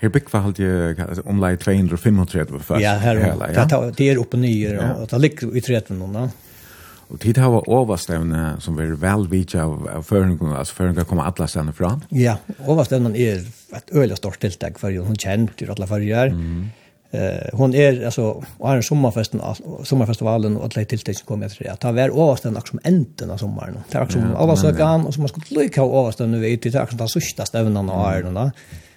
Her 0.00 0.08
bygg 0.08 0.30
var 0.32 0.46
alltid 0.48 1.00
omlai 1.28 1.56
235 1.60 2.60
først. 2.60 2.82
Ja, 2.82 2.94
her, 2.98 3.18
her, 3.20 3.90
det 3.96 4.06
er 4.08 4.20
oppe 4.20 4.40
nye, 4.40 4.70
ja. 4.72 4.94
og 4.96 5.10
det 5.10 5.20
ligger 5.20 5.52
i 5.52 5.60
30 5.60 5.98
da. 6.14 6.28
Og 7.10 7.18
tid 7.20 7.40
hava 7.42 7.58
overstevne 7.66 8.56
som 8.62 8.78
er 8.78 8.92
vel 9.02 9.26
vidt 9.32 9.56
av, 9.58 9.74
av 9.90 10.04
føringen, 10.06 10.52
altså 10.54 10.76
føringen 10.76 11.08
kommer 11.08 11.26
alle 11.26 11.48
stedene 11.50 11.74
fra. 11.74 11.96
Ja, 12.14 12.36
overstevnen 12.70 13.16
er 13.18 13.42
et 13.76 13.90
øyelig 13.92 14.20
stort 14.20 14.38
tiltak 14.40 14.78
for 14.78 14.94
hun 14.94 15.18
kjent 15.18 15.60
i 15.60 15.68
alle 15.68 15.90
farger. 15.90 16.30
Mm. 16.30 16.68
Eh, 17.12 17.48
hon 17.52 17.74
är 17.74 18.04
alltså 18.04 18.44
har 18.60 18.76
en 18.76 18.82
sommarfesten 18.82 19.40
sommarfestivalen 19.84 20.56
och 20.56 20.76
alle 20.76 20.84
tiltak 20.84 21.16
som 21.16 21.26
kommer 21.26 21.46
etter 21.46 21.64
det. 21.64 21.76
Det 21.80 21.88
har 21.88 21.96
vært 21.96 22.14
överstånd 22.14 22.56
också 22.56 22.70
som 22.70 22.80
enden 22.84 23.30
av 23.30 23.36
sommaren. 23.36 23.78
Det 23.90 23.98
är 23.98 24.02
också 24.02 24.18
alla 24.36 24.56
sökan 24.56 25.06
och 25.06 25.14
som 25.14 25.22
man 25.22 25.28
skulle 25.28 25.62
lykke 25.62 25.80
av 25.80 26.14
nu 26.18 26.40
vet 26.40 26.62
det 26.62 26.74
är 26.74 26.82
också 26.82 26.96
den 26.96 27.08
sørste 27.08 27.46
stävnan 27.46 27.90
av 27.90 28.00
åren 28.06 28.34
då. 28.34 28.50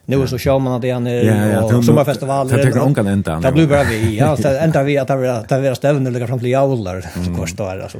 Nu 0.05 0.21
är 0.21 0.25
så 0.25 0.37
kör 0.37 0.59
man 0.59 0.73
att 0.73 0.83
igen 0.83 1.07
i 1.07 1.57
sommarfestivaler. 1.85 2.57
Det 2.57 2.63
tycker 2.63 2.83
onkan 2.83 3.07
ända. 3.07 3.39
Det 3.39 3.51
blir 3.51 3.67
bara 3.67 3.83
vi. 3.83 4.17
Ja, 4.17 4.37
så 4.37 4.47
ända 4.47 4.83
vi 4.83 4.97
att 4.97 5.07
det 5.07 5.45
det 5.49 5.55
är 5.55 5.73
stävnen 5.73 6.15
eller 6.15 6.27
fram 6.27 6.39
till 6.39 6.49
jaular 6.49 7.05
så 7.25 7.33
kostar 7.41 7.77
det 7.77 7.83
alltså. 7.83 7.97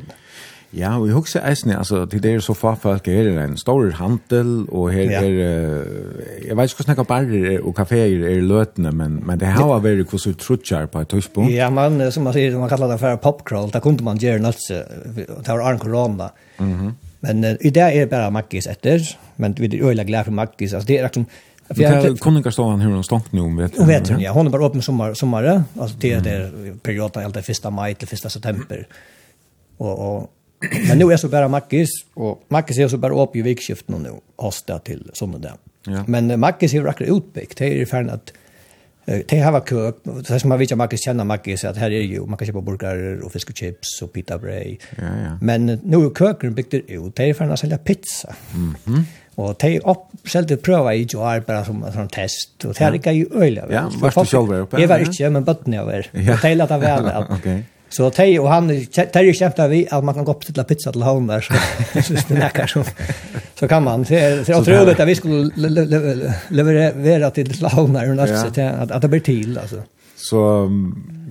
Ja, 0.76 1.00
vi 1.00 1.12
huxar 1.12 1.42
äsne 1.42 1.78
alltså 1.78 2.06
det 2.06 2.34
är 2.34 2.40
så 2.40 2.54
far 2.54 2.76
folk 2.76 3.08
är 3.08 3.24
det 3.24 3.42
en 3.42 3.58
stor 3.58 3.92
handel 3.92 4.66
och 4.70 4.94
här 4.94 5.24
är 5.24 5.30
jag 6.48 6.56
vet 6.56 6.72
inte 6.72 6.84
snacka 6.84 7.04
bar 7.04 7.60
och 7.64 7.76
kaféer 7.76 8.38
är 8.38 8.42
lötna 8.42 8.92
men 8.92 9.16
men 9.16 9.40
det 9.40 9.46
här 9.46 9.68
var 9.68 9.80
väldigt 9.80 10.12
hur 10.12 10.18
så 10.18 10.34
trutchar 10.34 10.86
på 10.86 11.06
touchpunkt. 11.06 11.54
Ja, 11.54 11.70
man 11.70 12.12
som 12.12 12.24
man 12.24 12.34
säger 12.34 12.58
man 12.58 12.70
kallar 12.70 12.88
det 12.88 12.98
för 12.98 13.16
popcrawl. 13.18 13.70
Där 13.70 13.80
kunde 13.80 14.04
man 14.04 14.18
göra 14.18 14.38
något 14.38 14.68
det 15.46 15.48
var 15.48 15.60
Arn 15.60 15.80
corona. 15.80 16.30
Mhm. 16.58 16.94
Men 17.20 17.44
i 17.44 17.70
det 17.70 17.80
är 17.82 18.06
bara 18.06 18.30
Mackis 18.30 18.68
efter, 18.68 19.18
men 19.36 19.54
vi 19.54 19.80
är 19.80 19.84
öliga 19.84 20.04
glada 20.04 20.24
för 20.24 20.32
Mackis. 20.32 20.74
Alltså 20.74 20.88
det 20.88 20.98
är 20.98 21.04
liksom 21.04 21.26
Vi 21.76 21.84
har 21.84 22.16
kunningarstolen 22.16 22.82
hur 22.82 22.92
hon 22.92 23.04
stångt 23.04 23.32
nu 23.32 23.42
om 23.42 23.58
vet. 23.58 23.80
Och 23.80 23.90
vet 23.90 24.10
ja, 24.20 24.32
hon 24.32 24.48
är 24.48 24.52
bara 24.52 24.66
öppen 24.66 24.82
sommar 24.82 25.14
sommare, 25.14 25.64
alltså 25.80 25.98
det 26.00 26.14
mm. 26.14 26.24
det 26.24 26.84
perioden 26.84 27.24
helt 27.24 27.46
första 27.46 27.70
maj 27.70 27.96
till 27.96 28.08
första 28.08 28.30
september. 28.30 28.88
Och 29.78 30.18
och 30.18 30.34
men 30.88 30.98
nu 30.98 31.12
är 31.12 31.18
så 31.18 31.28
bara 31.28 31.48
Mackis 31.48 31.90
och 32.14 32.44
Mackis 32.48 32.78
är 32.78 32.88
så 32.88 32.98
bara 32.98 33.24
uppe 33.24 33.40
i 33.40 33.42
vikskiften 33.42 34.04
nu 34.04 34.10
hosta 34.36 34.80
till 34.80 35.12
söndag. 35.14 35.58
Ja. 35.86 36.04
Men 36.08 36.40
Mackis 36.40 36.74
är 36.74 36.78
ju 36.78 37.16
utbyggt. 37.18 37.58
Det 37.58 37.66
är 37.66 37.74
ju 37.74 38.10
att 38.10 38.34
Det 39.06 39.36
här 39.36 39.52
var 39.52 39.62
kök, 39.62 39.96
det 40.04 40.40
som 40.40 40.50
man 40.50 40.60
vet 40.60 40.72
att 40.72 40.78
man 40.78 40.88
kan 40.88 40.98
känna 40.98 41.24
Maggi 41.24 41.54
att 41.68 41.78
här 41.78 41.92
är 41.92 42.02
ju, 42.02 42.26
man 42.26 42.38
kan 42.38 42.48
köpa 42.48 42.62
burgare 42.62 43.22
och 43.22 43.32
fisk 43.32 43.50
och 43.50 43.56
chips 43.56 44.02
och 44.02 44.14
pita 44.14 44.38
bröd. 44.38 44.78
Ja, 44.98 45.04
ja. 45.04 45.38
Men 45.42 45.66
nu 45.66 45.98
är 45.98 46.16
köken 46.20 46.54
byggt 46.54 46.74
ut, 46.74 47.16
det 47.16 47.24
är 47.30 47.34
för 47.34 47.50
att 47.50 47.60
sälja 47.60 47.78
pizza. 47.78 48.36
Mm 48.54 48.76
-hmm. 48.86 49.04
Og 49.42 49.56
de 49.62 49.80
opp, 49.82 50.10
selv 50.24 50.46
oppselte 50.46 50.58
prøva 50.62 50.94
i 50.94 51.06
jo 51.10 51.22
bare 51.48 51.64
som 51.66 51.84
en 51.84 52.10
test, 52.14 52.54
og 52.66 52.76
det 52.78 52.86
er 52.86 52.98
ikke 53.00 53.14
i 53.18 53.24
øyelig. 53.26 53.64
Ja, 53.74 53.88
var 54.00 54.14
du 54.14 54.26
selv 54.30 54.54
oppe? 54.62 54.80
Jeg 54.80 54.90
var 54.90 55.02
ikke, 55.02 55.30
men 55.30 55.46
bøttene 55.48 55.80
jeg 55.80 55.88
var. 55.88 56.10
Ja. 56.14 56.36
Og 56.36 56.44
de 56.44 56.52
lette 56.60 56.82
vel 56.84 57.10
at 57.14 57.32
okay. 57.38 57.62
Så 57.94 58.10
de 58.10 58.40
og 58.42 58.48
han, 58.50 58.70
de 58.70 59.22
er 59.22 59.36
kjempet 59.38 59.70
vi 59.70 59.84
at 59.86 60.06
man 60.06 60.16
kan 60.18 60.26
gå 60.26 60.34
opp 60.34 60.46
til 60.46 60.64
pizza 60.66 60.92
til 60.92 61.04
havn 61.06 61.28
der, 61.30 61.44
så 61.46 61.60
hvis 61.94 62.26
det 62.30 62.40
nekker 62.40 62.70
så, 62.72 62.82
så 63.60 63.70
kan 63.70 63.84
man. 63.86 64.06
Det 64.10 64.22
er 64.22 64.58
utrolig 64.58 64.96
at 64.96 65.08
vi 65.08 65.16
skulle 65.16 65.70
levere 66.50 67.30
til 67.36 67.68
havn 67.76 67.94
der, 67.94 68.86
at 68.90 69.02
det 69.02 69.12
blir 69.12 69.22
til, 69.22 69.58
altså. 69.62 69.84
Så 70.18 70.40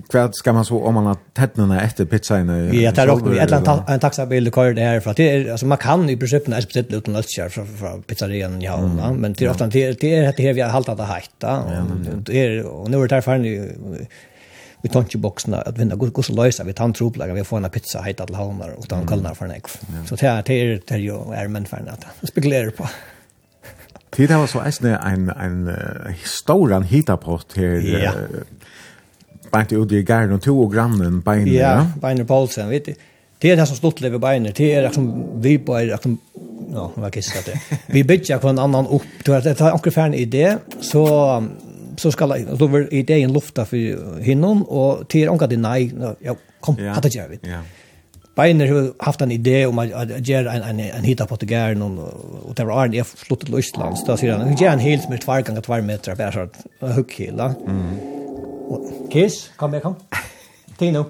kvart 0.09 0.35
ska 0.35 0.53
man 0.53 0.65
så 0.65 0.83
om 0.83 0.93
man 0.93 1.05
har 1.05 1.17
tätnarna 1.33 1.81
efter 1.81 2.05
pizzan 2.05 2.47
Ja, 2.81 2.91
det 2.91 3.01
är 3.01 3.09
också 3.09 3.35
ett 3.35 3.89
en 3.89 3.99
taxabil 3.99 4.51
kör 4.51 4.73
det 4.73 4.81
här 4.81 4.99
för 4.99 5.11
att 5.11 5.17
det 5.17 5.29
är 5.29 5.51
alltså 5.51 5.65
man 5.65 5.77
kan 5.77 6.09
i 6.09 6.17
princip 6.17 6.47
när 6.47 6.61
speciellt 6.61 6.93
utan 6.93 7.15
att 7.15 7.31
köra 7.31 7.49
från 7.49 7.67
från 7.67 8.01
pizzerian 8.01 8.61
ja, 8.61 8.77
mm. 8.77 9.15
men 9.15 9.33
det 9.33 9.45
är 9.45 9.49
ofta 9.49 9.67
det 9.67 9.99
det 9.99 10.15
är 10.15 10.33
det 10.37 10.43
här 10.43 10.53
vi 10.53 10.61
har 10.61 10.69
haltat 10.69 10.99
att 10.99 11.17
hitta 11.17 11.59
och 11.59 11.87
det 12.25 12.45
är 12.45 12.65
och 12.65 12.89
nu 12.89 12.97
är 12.97 13.01
det 13.01 13.07
därför 13.07 13.37
vi 14.83 14.89
tar 14.89 14.99
inte 14.99 15.17
boxarna 15.17 15.57
att 15.57 15.77
vinna 15.77 15.95
god 15.95 16.13
god 16.13 16.29
lösa 16.29 16.63
vi 16.63 16.73
tar 16.73 16.85
en 16.85 16.93
troplag 16.93 17.33
vi 17.33 17.43
får 17.43 17.57
en 17.57 17.69
pizza 17.69 18.01
hit 18.01 18.17
till 18.17 18.35
Holmar 18.35 18.69
och 18.69 18.83
utan 18.83 19.07
kallnar 19.07 19.33
för 19.33 19.47
nek. 19.47 19.67
Så 20.05 20.15
det 20.15 20.27
är 20.27 20.43
det 20.45 20.53
är 20.53 20.81
det 20.87 20.97
ju 20.97 21.33
är 21.33 21.47
men 21.47 21.65
för 21.65 21.77
att 21.77 22.27
spekulera 22.27 22.71
på. 22.71 22.89
Det 24.15 24.31
var 24.31 24.47
så 24.47 24.61
eisne 24.61 24.97
en, 24.97 25.29
en, 25.29 25.67
en 25.67 26.15
stor 26.23 26.81
hitaport 26.81 27.57
här 27.57 28.03
ja 28.03 28.11
bant 29.53 29.73
ut 29.73 29.91
i 29.91 30.03
gärden 30.03 30.33
och 30.33 30.41
tog 30.41 30.61
och 30.65 30.73
grannen 30.73 31.21
beiner. 31.21 31.53
Ja, 31.53 31.87
beiner 32.01 32.23
Paulsen, 32.23 32.69
vet 32.69 32.85
du. 32.85 32.93
Det 33.43 33.51
er 33.51 33.57
det 33.59 33.65
som 33.67 33.75
stått 33.75 33.99
lever 34.01 34.21
beiner. 34.23 34.53
Det 34.55 34.69
er 34.71 34.89
som 34.95 35.07
vi 35.43 35.57
på 35.57 35.75
är 35.75 35.85
liksom 35.85 36.17
ja, 36.73 36.91
vad 36.95 37.13
kissa 37.13 37.41
det. 37.45 37.59
Vi 37.85 38.03
bitchar 38.03 38.37
på 38.37 38.49
en 38.49 38.59
annan 38.59 38.87
opp, 38.87 39.03
Du 39.25 39.31
vet, 39.31 39.43
det 39.43 39.59
har 39.59 39.71
akkurat 39.71 39.93
färn 39.93 40.13
idé 40.13 40.57
så 40.81 41.43
så 41.97 42.11
skal 42.11 42.29
jeg, 42.29 42.57
så 42.57 42.67
var 42.67 42.87
ideen 42.91 43.33
lufta 43.33 43.65
for 43.69 44.21
hinnom, 44.21 44.63
og 44.69 45.07
til 45.09 45.29
onkel 45.29 45.49
det 45.49 45.59
nei, 45.59 45.91
Ja, 46.25 46.33
kom, 46.61 46.79
hva 46.79 47.01
det 47.03 47.11
gjør 47.13 47.27
vi? 47.29 47.39
Ja. 47.45 47.59
Beiner 48.35 48.71
har 48.71 48.87
haft 48.99 49.21
en 49.21 49.31
idé 49.31 49.65
om 49.65 49.79
att 49.79 50.27
göra 50.27 50.53
en, 50.53 50.63
en, 50.63 50.79
en 50.79 51.03
hitta 51.03 51.25
på 51.25 51.37
Tegären 51.37 51.81
och, 51.81 52.13
och 52.49 52.55
det 52.55 52.63
var 52.63 52.83
Arne, 52.83 52.97
jag 52.97 53.05
sluttit 53.05 53.45
till 53.45 53.55
Östland. 53.55 53.97
Så 53.97 54.05
där 54.05 54.17
säger 54.17 54.37
han, 54.37 54.47
jag 54.47 54.61
gör 54.61 54.71
en 54.71 54.79
helt 54.79 55.09
med 55.09 55.21
två 55.21 55.31
gånger 55.31 55.61
två 55.61 55.81
meter, 55.81 56.15
bara 56.15 56.31
så 56.31 56.39
att 56.39 56.95
hugg 56.95 57.13
hela. 57.13 57.55
Mm. 57.67 58.12
Kiss, 59.11 59.51
kom 59.57 59.73
jeg 59.75 59.85
kom. 59.85 59.97
Til 60.79 60.93
nå. 60.95 61.03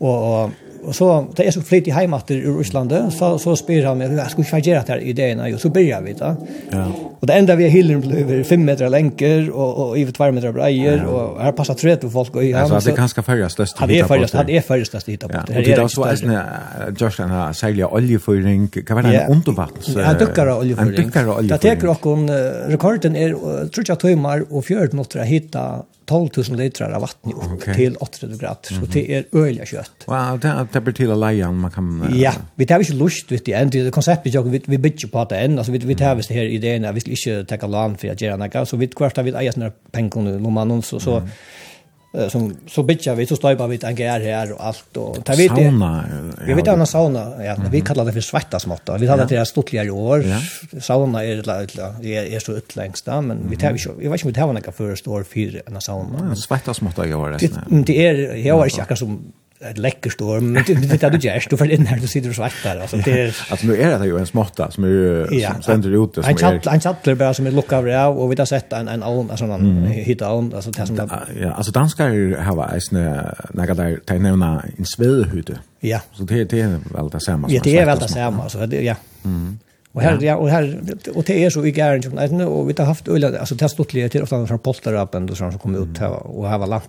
Og, 0.00 0.16
og, 0.16 0.52
og 0.84 0.94
så, 0.96 1.08
da 1.36 1.44
jeg 1.44 1.52
så 1.52 1.62
flytt 1.64 1.90
i 1.90 1.94
heimater 1.94 2.38
i 2.40 2.52
Øslandet, 2.62 3.12
så, 3.12 3.34
så 3.42 3.56
spyr 3.58 3.90
han 3.90 4.00
meg, 4.00 4.14
jeg 4.16 4.32
skulle 4.32 4.48
ikke 4.48 4.70
gjøre 4.70 4.82
dette 4.82 4.94
her 4.94 5.04
i 5.04 5.10
ideen, 5.12 5.42
og 5.44 5.60
så 5.60 5.72
begynner 5.74 6.06
vi 6.06 6.14
da. 6.16 6.34
Ja. 6.72 6.86
Och 7.20 7.26
det 7.26 7.32
enda 7.32 7.56
vi 7.56 7.64
har 7.64 7.70
hyllen 7.70 8.00
blir 8.00 8.44
5 8.44 8.64
meter 8.64 8.88
längre 8.88 9.50
och 9.50 9.88
och 9.88 9.98
över 9.98 10.12
2 10.12 10.32
meter 10.32 10.52
bredare 10.52 11.06
och 11.06 11.42
här 11.42 11.52
passar 11.52 11.74
tre 11.74 11.96
till 11.96 12.10
folk 12.10 12.36
och 12.36 12.44
i 12.44 12.52
han. 12.52 12.72
Alltså 12.72 12.90
det 12.90 12.96
kanske 12.96 13.22
färjas 13.22 13.52
störst. 13.52 13.76
Han 13.76 13.90
är 13.90 14.04
färjas, 14.04 14.32
han 14.32 14.48
är 14.48 14.60
färjas 14.60 14.88
störst 14.88 15.08
hit 15.08 15.20
på. 15.20 15.28
Det 15.46 15.72
är 15.72 15.76
då 15.80 15.88
så 15.88 16.04
är 16.04 16.24
en 16.24 16.94
Josh 16.98 17.10
han 17.18 17.30
har 17.30 17.52
segla 17.52 17.86
oljeföring. 17.86 18.68
kan 18.68 18.96
vara 18.96 19.12
en 19.12 19.32
undervattens. 19.32 19.88
Ja, 19.88 20.14
duckar 20.14 20.58
oljeföring. 20.58 21.04
Duckar 21.04 21.28
oljeföring. 21.28 21.48
Det 21.48 21.58
tar 21.58 22.12
en 22.12 22.30
rekorden 22.70 23.16
är 23.16 23.30
tror 23.68 23.84
jag 23.88 24.00
timmar 24.00 24.44
och 24.50 24.64
14 24.64 24.96
minuter 24.96 25.22
hitta 25.24 25.82
12.000 26.10 26.56
liter 26.56 26.84
av 26.84 27.00
vatten 27.00 27.32
upp 27.32 27.52
okay. 27.52 27.74
till 27.74 27.96
80 27.96 28.26
grader. 28.26 28.38
Mm 28.70 28.82
-hmm. 28.82 28.86
Så 28.86 28.92
det 28.92 29.14
är 29.14 29.24
öliga 29.32 29.66
kött. 29.66 29.90
Wow, 30.06 30.38
det, 30.40 30.66
det 30.72 30.80
blir 30.80 30.94
till 30.94 31.18
lejan 31.20 31.58
man 31.58 31.70
kan... 31.70 32.02
Uh... 32.02 32.20
Ja, 32.20 32.32
vi 32.54 32.66
tar 32.66 32.78
inte 32.78 32.92
lust 32.92 33.32
vet 33.32 33.44
du, 33.44 33.52
än. 33.52 33.70
Det 33.70 33.90
konceptet 33.90 34.34
jag 34.34 34.42
vi, 34.42 34.62
vi 34.64 34.78
bygger 34.78 35.08
på 35.08 35.24
det 35.24 35.36
än. 35.38 35.58
Alltså, 35.58 35.72
vi, 35.72 35.78
vi 35.78 35.94
tar 35.94 36.14
det 36.14 36.34
här 36.34 36.42
idén 36.42 36.84
att 36.84 37.06
vi 37.06 37.09
skulle 37.16 37.40
ikke 37.40 37.48
teka 37.54 37.70
land 37.70 38.00
for 38.00 38.12
å 38.12 38.18
gjøre 38.18 38.38
noe, 38.40 38.66
så 38.66 38.78
vi 38.80 38.90
hvert 38.98 39.18
av 39.18 39.26
vi 39.26 39.34
eier 39.36 39.56
sånne 39.56 39.72
pengene, 39.94 40.36
lommene, 40.42 40.80
så, 40.86 41.00
så, 41.02 41.18
mm. 41.20 42.28
som, 42.32 42.46
så 42.70 42.84
bitcha 42.86 43.14
vi, 43.18 43.26
så 43.30 43.38
støypa 43.38 43.66
vi 43.70 43.78
tänker 43.78 44.04
är 44.04 44.20
här 44.20 44.52
och 44.52 44.64
allt 44.66 44.96
och 44.96 45.24
ta, 45.24 45.34
vi, 45.38 45.48
sauna? 45.48 46.04
Vi 46.46 46.54
vet 46.54 46.68
anna 46.68 46.86
sauna, 46.86 47.44
ja, 47.44 47.56
vi 47.70 47.80
kallar 47.80 48.04
det 48.04 48.12
för 48.12 48.20
for 48.20 48.38
svettasmåtta, 48.38 48.98
vi 48.98 49.06
hade 49.06 49.24
det 49.24 49.38
for 49.38 49.44
stortligere 49.44 49.90
år, 49.90 50.24
ja. 50.26 50.40
sauna 50.80 51.24
er, 51.24 51.42
er, 51.48 52.34
är 52.34 52.38
så 52.38 52.52
utlängst 52.52 53.04
där 53.04 53.20
men 53.20 53.50
vi 53.50 53.56
tar 53.56 53.72
vi 53.72 54.04
jag 54.04 54.10
vet 54.10 54.24
inte 54.24 54.24
om 54.24 54.28
vi 54.28 54.34
tar 54.34 54.52
några 54.52 54.72
første 54.72 55.10
år 55.10 55.22
för 55.22 55.62
en 55.66 55.80
sauna. 55.80 56.28
Ja, 56.28 56.34
svettasmåtta 56.34 57.04
er 57.04 57.10
jo 57.10 57.26
det. 57.30 57.52
Det 57.86 58.00
er, 58.06 58.34
jeg 58.36 58.56
var 58.56 58.66
ikke 58.66 58.82
akkurat 58.82 58.98
som 58.98 59.20
ett 59.64 59.78
läcker 59.78 60.10
storm 60.10 60.52
men 60.52 60.64
det 60.66 60.74
vet 60.74 61.12
du 61.20 61.28
just 61.28 61.50
du 61.50 61.56
föll 61.56 61.70
in 61.70 61.86
här 61.86 61.98
du 61.98 62.06
sitter 62.06 62.28
och 62.28 62.34
svettar 62.34 62.78
alltså 62.78 62.96
det 62.96 63.20
är 63.20 63.36
alltså 63.50 63.66
nu 63.66 63.76
är 63.76 63.98
det 63.98 64.06
ju 64.06 64.18
en 64.18 64.26
smotta 64.26 64.70
som 64.70 64.84
är 64.84 65.52
som 65.52 65.62
sänder 65.62 66.04
ut 66.04 66.14
det 66.14 66.22
som 66.22 66.36
är 66.46 66.68
en 66.74 66.80
chattler 66.80 67.14
bara 67.14 67.34
som 67.34 67.46
är 67.46 67.50
lucka 67.50 67.76
över 67.76 67.90
ja 67.90 68.06
och 68.06 68.32
vi 68.32 68.36
har 68.38 68.44
sett 68.44 68.72
en 68.72 68.88
en 68.88 69.02
alm 69.02 69.30
alltså 69.30 69.46
någon 69.46 69.86
hitta 69.86 70.26
alm 70.26 70.52
alltså 70.54 70.70
det 70.70 70.86
som 70.86 71.10
ja 71.40 71.52
alltså 71.52 71.72
danskar 71.72 72.40
har 72.42 72.56
varit 72.56 72.92
en 72.92 73.26
några 73.50 73.74
där 73.74 74.00
där 74.04 74.18
nämna 74.18 74.64
en 74.78 74.86
svedhytte 74.86 75.58
ja. 75.80 76.00
Så 76.12 76.22
det 76.22 76.44
det 76.44 76.60
är 76.60 76.80
väl 76.94 77.10
det 77.10 77.20
samma 77.20 77.50
Ja 77.50 77.60
det 77.64 77.78
är 77.78 77.86
väl 77.86 77.98
det 77.98 78.08
samma 78.08 78.42
alltså 78.42 78.66
ja. 78.66 78.96
Mm. 79.24 79.58
Och 79.92 80.02
här 80.02 80.18
ja. 80.22 80.36
och 80.36 80.48
här 80.48 80.80
och 81.14 81.24
det 81.24 81.44
är 81.44 81.50
så 81.50 81.66
i 81.66 81.70
gärn 81.70 82.02
som 82.02 82.12
nej 82.12 82.44
och 82.44 82.70
vi 82.70 82.74
har 82.78 82.84
haft 82.84 83.08
öl 83.08 83.24
alltså 83.24 83.56
testotliga 83.56 84.08
till 84.08 84.22
ofta 84.22 84.46
från 84.46 84.58
polterappen 84.58 85.26
då 85.26 85.34
som 85.34 85.58
kommer 85.58 85.82
ut 85.82 85.98
här 85.98 86.10
och 86.10 86.48
här 86.48 86.58
var 86.58 86.82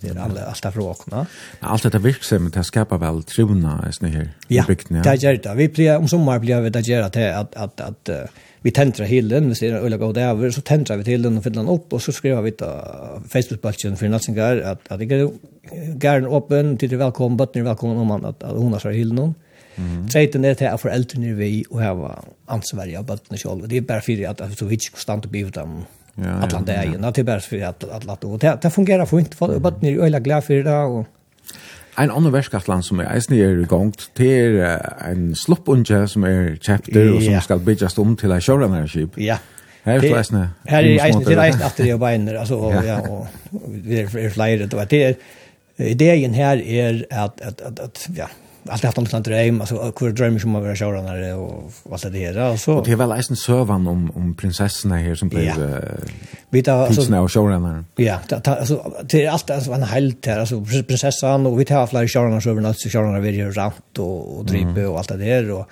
det 0.00 0.08
är 0.08 0.18
alla 0.18 0.44
allt 0.44 0.62
där 0.62 0.70
råkna. 0.70 1.26
Allt 1.60 1.92
det 1.92 1.98
verksamhet 1.98 2.54
det 2.54 2.64
skapar 2.64 2.98
väl 2.98 3.22
trona 3.22 3.84
är 3.86 3.90
snä 3.90 4.08
här 4.08 4.22
i. 4.22 4.28
Ja. 4.48 4.64
Det 4.88 5.22
gör 5.22 5.34
det. 5.42 5.54
Vi 5.54 5.68
blir 5.68 5.96
om 5.96 6.08
sommar 6.08 6.38
blir 6.38 6.60
vi 6.60 6.70
det 6.70 6.80
gör 6.80 7.10
det 7.10 7.38
att 7.38 7.54
att 7.54 7.80
att 7.80 8.10
vi 8.64 8.70
tändrar 8.70 9.06
hillen, 9.06 9.48
vi 9.48 9.54
ser 9.54 9.72
öl 9.72 9.96
gå 9.96 10.20
över, 10.20 10.50
så 10.50 10.60
tändrar 10.60 10.96
vi 10.96 11.04
till 11.04 11.22
den 11.22 11.38
och 11.38 11.44
fyller 11.44 11.56
den 11.56 11.68
upp 11.68 11.92
och 11.92 12.02
så 12.02 12.12
skriver 12.12 12.42
vi 12.42 12.52
på 12.52 12.64
Facebook-balken 13.28 13.96
för 13.96 14.08
Natsingar 14.08 14.56
att, 14.56 14.92
att 14.92 14.98
det 14.98 15.14
är 15.14 15.30
gärna 16.02 16.28
öppen, 16.28 16.76
till 16.76 16.88
det 16.88 16.96
välkommen, 16.96 17.36
bötten 17.36 17.64
välkommen 17.64 17.96
om 17.96 18.06
man 18.06 18.24
att, 18.24 18.42
att 18.42 18.56
hon 18.56 18.72
har 18.72 18.80
så 18.80 18.88
hillen. 18.88 19.34
Mm. 19.76 20.08
Treiten 20.08 20.44
er 20.44 20.54
til 20.54 20.70
at 20.70 20.80
foreldrene 20.80 21.34
vi 21.38 21.64
og 21.70 21.82
hava 21.82 22.14
ansvarig 22.48 22.96
av 22.98 23.06
bøttene 23.08 23.38
selv. 23.38 23.68
Det 23.68 23.82
er 23.82 23.88
bare 23.88 24.04
for 24.04 24.30
at 24.30 24.62
vi 24.68 24.78
ikke 24.78 24.92
skal 24.92 25.06
stande 25.06 25.28
på 25.28 25.50
dem 25.54 25.84
at 26.14 26.52
han 26.52 26.66
det 26.66 26.76
er. 26.78 26.94
Det 27.10 27.18
er 27.18 27.26
bare 27.26 27.40
for 27.40 27.56
at 27.56 27.84
at 27.84 28.08
at 28.10 28.24
og 28.24 28.40
det 28.62 28.72
fungerer 28.72 29.04
fint. 29.04 29.34
For 29.34 29.58
bøttene 29.58 29.90
er 29.90 30.04
øyla 30.04 30.18
glad 30.18 30.42
for 30.42 30.54
det 30.54 30.66
og 30.66 31.06
En 31.98 32.10
annen 32.10 32.32
verskatlan 32.32 32.82
som 32.82 32.98
er 33.00 33.12
eisen 33.14 33.36
er 33.38 33.60
i 33.62 33.66
gang 33.70 33.92
til 34.18 34.56
en 35.10 35.34
sluppunge 35.38 36.08
som 36.10 36.24
er 36.24 36.56
chapter 36.58 37.12
og 37.12 37.22
som 37.22 37.40
skal 37.40 37.60
bygges 37.62 37.98
om 37.98 38.16
til 38.16 38.32
en 38.34 38.40
showrunnership. 38.40 39.18
Ja. 39.18 39.36
Her 39.84 40.00
er 40.00 40.18
eisen. 40.18 40.36
Her 40.66 40.78
er 40.78 41.04
eisen 41.06 41.24
til 41.24 41.38
eisen 41.38 41.62
at 41.62 41.76
det 41.78 41.90
er 41.90 41.96
beiner, 41.96 42.38
altså, 42.40 42.54
og, 42.56 42.84
ja, 42.84 42.98
og 43.00 43.26
vi 43.68 44.00
er 44.00 44.30
flere, 44.30 44.66
det 44.66 45.02
er, 45.04 45.14
ideen 45.78 46.34
her 46.34 46.56
er 46.66 47.02
at, 47.10 47.30
at, 47.42 47.60
at, 47.60 47.78
at 47.78 48.08
ja, 48.16 48.26
alltid 48.68 48.84
haft 48.84 48.98
en 48.98 49.04
liten 49.04 49.22
dröm, 49.22 49.60
alltså 49.60 49.92
hur 50.00 50.12
drömmer 50.12 50.38
som 50.38 50.50
man 50.50 50.68
vill 50.68 50.76
köra 50.76 51.02
när 51.02 51.16
det 51.16 51.34
och 51.34 51.72
allt 51.92 52.02
det 52.02 52.32
där. 52.32 52.52
Och, 52.52 52.60
så. 52.60 52.74
och 52.74 52.84
det 52.84 52.92
är 52.92 52.96
väl 52.96 53.12
en 53.12 53.36
sövan 53.36 53.86
om, 53.86 54.10
om 54.14 54.34
prinsessorna 54.34 54.96
här 54.96 55.14
som 55.14 55.28
blev 55.28 55.44
ja. 55.44 56.72
äh, 56.72 56.86
prinsna 56.86 57.20
och 57.20 57.32
showrunner. 57.32 57.84
Ja, 57.96 58.18
alltså, 58.44 58.92
det 59.02 59.24
är 59.24 59.30
allt 59.30 59.50
alltså, 59.50 59.72
en 59.72 59.82
helt 59.82 60.26
här, 60.26 60.40
alltså 60.40 60.64
prinsessan 60.64 61.46
och 61.46 61.60
vi 61.60 61.64
tar 61.64 61.86
flera 61.86 62.08
showrunner, 62.08 62.40
showrunner, 62.40 62.90
showrunner, 62.90 63.20
vi 63.20 63.40
är 63.40 63.50
rant 63.50 63.98
och, 63.98 64.38
och 64.38 64.44
drippe 64.44 64.68
mm. 64.68 64.90
och 64.90 64.98
allt 64.98 65.08
det 65.08 65.16
där. 65.16 65.50
Och, 65.50 65.68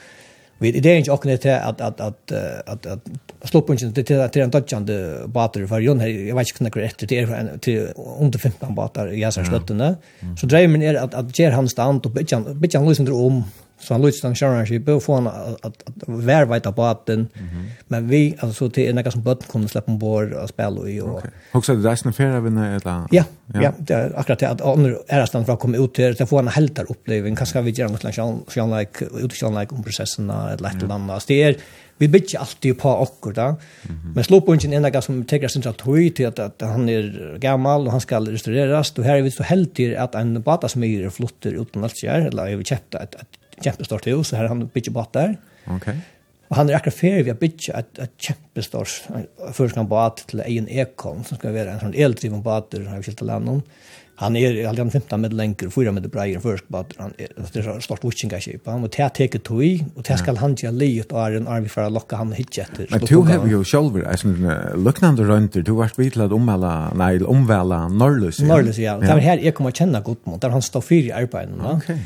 vi 0.62 0.80
det 0.80 0.90
är 0.90 0.96
inte 0.96 1.10
också 1.10 1.28
det 1.28 1.60
att 1.60 1.80
att 1.80 2.00
att 2.00 2.32
att 2.66 2.86
att 2.86 3.00
sloppunchen 3.44 3.92
det 3.92 4.04
till 4.04 4.28
till 4.32 4.42
en 4.42 4.50
touchande 4.50 5.22
batter 5.26 5.66
för 5.66 5.80
Jon 5.80 6.00
jag 6.00 6.36
vet 6.36 6.60
inte 6.60 6.78
hur 6.78 6.84
efter 6.84 7.06
det 7.06 7.58
till 7.58 7.88
under 8.20 8.38
15 8.38 8.74
batter 8.74 9.12
i 9.12 9.32
så 9.32 9.44
stötterna 9.44 9.96
så 10.40 10.46
drömmen 10.46 10.82
är 10.82 10.94
att 10.94 11.14
att 11.14 11.38
ger 11.38 11.50
han 11.50 11.68
stand 11.68 12.06
och 12.06 12.12
bitchan 12.12 12.60
bitchan 12.60 12.88
lyssnar 12.88 13.12
om 13.12 13.44
så 13.82 13.96
han 13.96 14.04
lutstang 14.04 14.36
sjørenskipet 14.38 14.94
og 14.94 15.02
få 15.02 15.18
han 15.18 15.28
at, 15.28 15.66
at 15.66 16.04
vær 16.06 16.46
på 16.46 16.84
atten. 16.86 17.26
Mm. 17.34 17.64
Men 17.90 18.08
vi, 18.10 18.20
altså 18.38 18.68
til 18.70 18.88
en 18.88 19.02
som 19.10 19.24
bøtten 19.24 19.50
kunne 19.50 19.68
slippe 19.68 19.90
ombord 19.90 20.32
og 20.38 20.48
spille 20.48 20.80
och 20.80 21.08
Og... 21.08 21.16
Okay. 21.16 21.30
Hoksar 21.52 21.74
du 21.74 21.82
reisende 21.82 22.14
ferievinne 22.14 22.74
eller? 22.76 23.06
Ja, 23.12 23.24
ja. 23.54 23.72
det 23.78 23.96
er 23.96 24.12
akkurat 24.16 24.40
det 24.40 24.48
at 24.48 24.62
andre 24.62 25.26
stand 25.26 25.46
för 25.46 25.52
å 25.52 25.60
komme 25.60 25.78
ut 25.78 25.94
til, 25.94 26.14
til 26.14 26.26
få 26.26 26.38
en 26.38 26.48
helter 26.48 26.88
oppleving. 26.90 27.36
Kanskje 27.36 27.62
vi 27.62 27.72
gjør 27.72 27.92
något 27.92 28.00
slags 28.06 28.54
sjønleik, 28.54 29.02
like 29.02 29.74
om 29.74 29.82
prosessen 29.82 30.30
eller 30.30 30.70
et 30.70 30.82
eller 30.82 30.94
annet. 30.94 31.26
Det 31.28 31.42
er, 31.42 31.58
vi 31.98 32.08
bytjer 32.08 32.40
alltid 32.40 32.78
på 32.78 32.88
okkur 32.88 33.32
da. 33.32 33.48
Mm 33.50 33.58
-hmm. 33.90 34.14
Men 34.14 34.24
slåpunchen 34.24 34.72
er 34.72 34.86
en 34.86 35.02
som 35.02 35.24
teker 35.24 35.48
sin 35.48 35.62
tøy 35.62 36.10
til 36.14 36.24
at, 36.24 36.38
at 36.38 36.62
han 36.62 36.88
er 36.88 37.38
gammal 37.38 37.86
og 37.86 37.92
han 37.92 38.00
skal 38.00 38.28
restaureras. 38.28 38.98
Og 38.98 39.04
her 39.04 39.16
er 39.16 39.22
vi 39.22 39.30
så 39.30 39.42
heldig 39.42 39.96
at 39.98 40.14
en 40.14 40.42
bata 40.42 40.68
som 40.68 40.82
er 40.82 41.10
flotter 41.10 41.60
uten 41.60 41.84
alt 41.84 41.96
skjer, 41.96 42.26
eller 42.26 42.48
har 42.48 42.56
vi 42.56 42.64
kjøpte 42.64 43.02
et, 43.02 43.14
et 43.20 43.41
kjempestort 43.62 44.06
hus 44.06 44.28
så 44.28 44.36
här 44.36 44.48
han 44.48 44.66
bygger 44.66 44.90
båt 44.90 45.12
där. 45.12 45.36
Okej. 45.64 45.76
Okay. 45.76 45.96
Och 46.52 46.56
han 46.56 46.70
er 46.70 46.74
akkurat 46.74 46.94
färdig 46.94 47.30
att 47.30 47.42
et 47.42 47.68
ett, 47.68 47.98
ett 47.98 48.28
jättestort 48.28 49.02
förskan 49.52 49.88
båt 49.88 50.24
til 50.28 50.42
egen 50.44 50.68
ekon 50.68 51.24
som 51.24 51.38
skal 51.38 51.54
være 51.54 51.72
en 51.72 51.80
sånn 51.80 51.94
eldriven 51.96 52.42
båt 52.42 52.70
där 52.70 52.84
har 52.90 52.96
vi 52.96 53.06
skilt 53.06 53.18
til 53.18 53.26
landet. 53.26 53.62
Han 54.16 54.36
är 54.36 54.68
alltid 54.68 54.92
15 54.92 55.20
meter 55.20 55.34
längre, 55.34 55.70
4 55.70 55.92
meter 55.92 56.08
breier 56.08 56.36
än 56.36 56.42
först 56.42 56.68
båt. 56.68 56.86
Han 56.98 57.12
är 57.18 57.28
det 57.52 57.58
är 57.58 57.62
så 57.62 57.80
stort 57.80 58.04
vikingaskip. 58.04 58.66
Han 58.66 58.80
måste 58.80 59.08
ta 59.08 59.38
tog 59.38 59.84
och 59.96 60.02
det 60.02 60.18
ska 60.18 60.34
han 60.34 60.54
ge 60.54 60.70
livet 60.70 61.12
och 61.12 61.26
är 61.26 61.32
en 61.32 61.48
arm 61.48 61.68
för 61.68 61.82
att 61.82 61.92
locka 61.92 62.16
han 62.16 62.32
hit 62.32 62.58
efter. 62.58 62.86
Men 62.90 63.00
du 63.00 63.16
har 63.16 63.46
ju 63.46 63.64
själv 63.64 63.96
är 63.96 64.16
som 64.16 64.52
lucknande 64.76 65.22
runt 65.24 65.52
du 65.52 65.72
vart 65.72 65.98
vid 65.98 66.12
till 66.12 66.22
om 66.22 66.48
alla 66.48 66.92
nej 66.94 67.24
omväla 67.24 67.88
norrlös. 67.88 68.40
Norrlös 68.40 68.78
ja. 68.78 68.98
Där 68.98 69.18
här 69.18 69.38
jag 69.38 69.54
kommer 69.54 69.70
känna 69.70 70.00
gott 70.00 70.26
mot 70.26 70.40
där 70.40 70.50
han 70.50 70.62
står 70.62 70.80
fyra 70.80 71.06
i 71.06 71.12
arbeten. 71.12 71.62
Okej. 71.64 71.98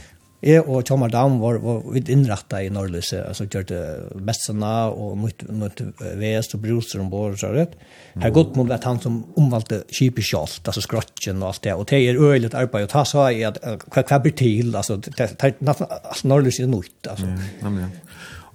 Jeg 0.46 0.62
og 0.62 0.84
Tjomar 0.86 1.10
Dam 1.10 1.40
var, 1.42 1.58
var 1.62 1.80
vidt 1.90 2.10
innrettet 2.12 2.68
i 2.68 2.70
Norrløse, 2.70 3.18
altså 3.26 3.48
kjørte 3.50 3.80
messene 4.22 4.72
og 4.94 5.16
mot, 5.18 5.44
mot 5.50 5.82
Vest 6.20 6.54
og 6.54 6.62
Bruser 6.62 7.02
ombord 7.02 7.34
og 7.34 7.40
så 7.40 7.50
rett. 7.54 7.74
Her 8.22 8.34
godt 8.34 8.54
mot 8.58 8.70
at 8.70 8.86
han 8.86 9.00
som 9.02 9.18
omvalgte 9.38 9.82
kjipet 9.90 10.28
kjalt, 10.28 10.62
altså 10.62 10.84
skrattjen 10.84 11.42
og 11.42 11.50
alt 11.50 11.64
det, 11.66 11.74
og 11.74 11.88
det 11.90 12.00
er 12.02 12.20
øyelig 12.20 12.52
arbeid, 12.54 12.86
og 12.86 12.92
ta 12.94 13.02
så 13.08 13.26
i 13.34 13.42
at 13.48 13.58
hva, 13.64 14.04
hva 14.06 14.20
blir 14.22 14.36
til, 14.38 14.70
altså, 14.78 15.00
det, 15.02 15.32
er 15.34 15.56
altså 15.66 16.30
Norrløse 16.30 16.62
er 16.62 16.70
nødt, 16.70 16.94
altså. 17.10 17.32
Ja, 17.62 17.74
ja. 17.82 17.90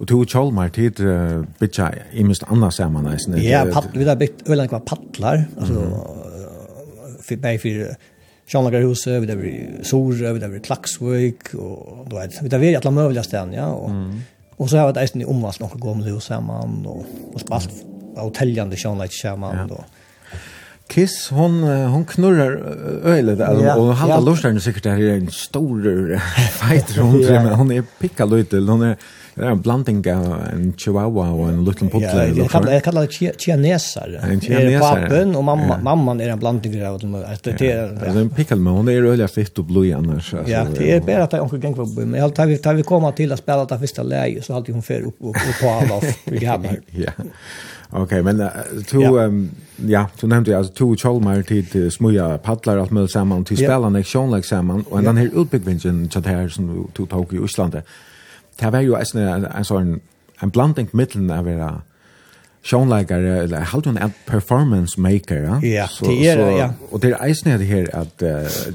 Og 0.02 0.08
to 0.10 0.24
Tjolmar 0.26 0.72
tid 0.74 0.98
uh, 1.04 1.44
bytja 1.60 1.92
i 2.18 2.24
minst 2.26 2.42
anna 2.50 2.72
saman. 2.74 3.06
Ja, 3.38 3.62
vi 3.68 4.06
har 4.08 4.16
bytt 4.18 4.42
øyelig 4.48 4.72
hva 4.72 4.80
paddlar, 4.82 5.44
altså, 5.60 5.84
mm. 5.84 7.20
for, 7.20 7.44
bare 7.44 7.60
for 7.62 7.92
Sjönlagarhuset, 8.52 9.22
vi 9.22 9.26
där 9.26 9.36
vi 9.36 9.70
Sora, 9.82 10.32
vi 10.32 10.38
där 10.38 10.48
vi 10.48 10.60
Klaxvik 10.60 11.54
och 11.54 12.06
då 12.10 12.16
vet 12.16 12.42
vi 12.42 12.48
där 12.48 12.58
vi 12.58 12.76
alla 12.76 12.90
möjliga 12.90 13.22
ställen, 13.22 13.52
ja. 13.52 13.66
Och, 13.66 13.90
mm. 13.90 14.20
och 14.56 14.70
så 14.70 14.76
har 14.76 14.92
vi 14.92 15.00
ett 15.00 15.16
i 15.16 15.24
omvast 15.24 15.60
några 15.60 15.74
gamla 15.76 16.06
hus 16.06 16.24
samman 16.24 16.86
och, 16.86 17.06
och 17.34 17.40
spalt 17.40 17.70
hotelljande 18.16 18.76
Sjönlagar 18.76 19.10
samman 19.22 19.68
då. 19.68 19.84
Kiss 20.86 21.30
hon 21.30 21.62
hon 21.62 22.04
knurrar 22.04 22.52
öle 23.04 23.34
där 23.34 23.64
ja, 23.64 23.76
och 23.76 23.94
han 23.94 24.10
har 24.10 24.18
ja. 24.18 24.52
lust 24.52 24.64
säkert 24.64 24.82
det 24.82 24.90
här 24.90 25.00
är 25.00 25.14
en 25.14 25.30
stor 25.30 26.20
fight 26.50 26.96
runt 26.96 27.28
men 27.28 27.52
hon 27.52 27.72
är 27.72 27.84
picka 28.00 28.24
lite 28.24 28.56
hon 28.56 28.82
är 28.82 28.96
Det 29.34 29.46
er 29.46 29.54
en 29.54 29.60
blanding 29.64 30.00
av 30.12 30.24
en 30.52 30.64
chihuahua 30.76 31.30
og 31.32 31.46
en 31.48 31.62
liten 31.64 31.88
puddle. 31.92 32.24
Ja, 32.36 32.44
jeg 32.68 32.82
kaller 32.84 33.06
det 33.06 33.32
chianesar. 33.40 33.40
En 33.40 33.40
chianesar. 33.40 34.18
Det 34.28 34.42
chianeser. 34.44 35.06
Papen 35.06 35.36
og 35.38 35.44
mamma, 35.48 35.78
mamman 35.80 36.20
er 36.20 36.34
en 36.34 36.42
blanding 36.42 36.76
av 36.84 36.98
dem. 37.00 37.16
Det 37.42 37.70
er 37.70 38.20
en 38.20 38.30
pikkelmån, 38.36 38.86
det 38.90 38.98
er 38.98 39.08
øyelig 39.08 39.30
fitt 39.32 39.58
og 39.62 39.70
blod 39.70 39.88
annars. 39.96 40.32
Ja, 40.48 40.66
det 40.68 40.90
er 40.98 41.00
bare 41.06 41.24
at 41.24 41.36
jeg 41.38 41.48
ikke 41.48 41.62
gikk 41.64 41.80
på 41.80 41.88
bøyen. 41.96 42.12
Men 42.12 42.36
tar 42.36 42.50
vi, 42.50 42.58
tar 42.60 42.76
vi 42.76 42.84
komma 42.84 43.14
til 43.16 43.32
å 43.32 43.40
spille 43.40 43.64
det 43.70 43.80
første 43.86 44.04
leie, 44.04 44.44
så 44.44 44.58
alltid 44.58 44.76
hun 44.76 44.84
fer 44.84 45.08
opp 45.08 45.32
og 45.32 45.40
på 45.60 45.74
alle 45.78 46.14
programmer. 46.28 46.80
Ja, 47.02 47.12
ok, 47.98 48.12
men 48.24 48.40
uh, 48.40 48.50
to... 48.88 49.00
Ja, 49.02 49.26
Um, 49.32 49.50
ja, 49.76 50.06
du 50.20 50.26
nämnde 50.26 50.50
ju 50.50 50.56
alltså 50.56 50.72
två 50.72 50.96
Cholmar 50.96 51.42
till 51.42 51.66
uh, 51.74 51.90
smuja 51.90 52.38
paddlar 52.38 52.76
allt 52.76 52.90
med 52.90 53.10
samman 53.10 53.44
till 53.44 53.56
spelarna, 53.56 53.98
action 53.98 54.30
like 54.30 54.48
samman 54.48 54.82
och 54.82 55.02
den 55.02 55.16
här 55.16 55.30
utbyggvingen 55.42 56.08
chat 56.08 56.26
här 56.26 56.48
som 56.48 56.88
tog 56.94 57.10
tog 57.10 57.34
i 57.34 57.44
Island 57.44 57.82
det 58.60 58.72
var 58.72 58.84
jo 58.84 58.96
en, 58.98 59.46
en, 59.48 59.64
sånn 59.66 59.94
en 60.42 60.52
blanding 60.52 60.90
mittelen 60.92 61.30
av 61.32 61.46
å 61.46 61.50
være 61.50 61.72
showleikare 62.62 63.42
eller 63.44 63.66
halt 63.72 63.88
en 63.90 64.14
performance 64.28 65.00
maker 65.00 65.46
ja. 65.48 65.60
Ja, 65.66 65.86
så, 65.90 66.06
det 66.06 66.18
er 66.30 66.38
det, 66.38 66.50
ja. 66.58 66.68
Og 66.90 67.02
det 67.02 67.12
er 67.12 67.24
eisne 67.26 67.58
det 67.58 67.66
her 67.70 67.88
at 67.96 68.22
uh, 68.22 68.68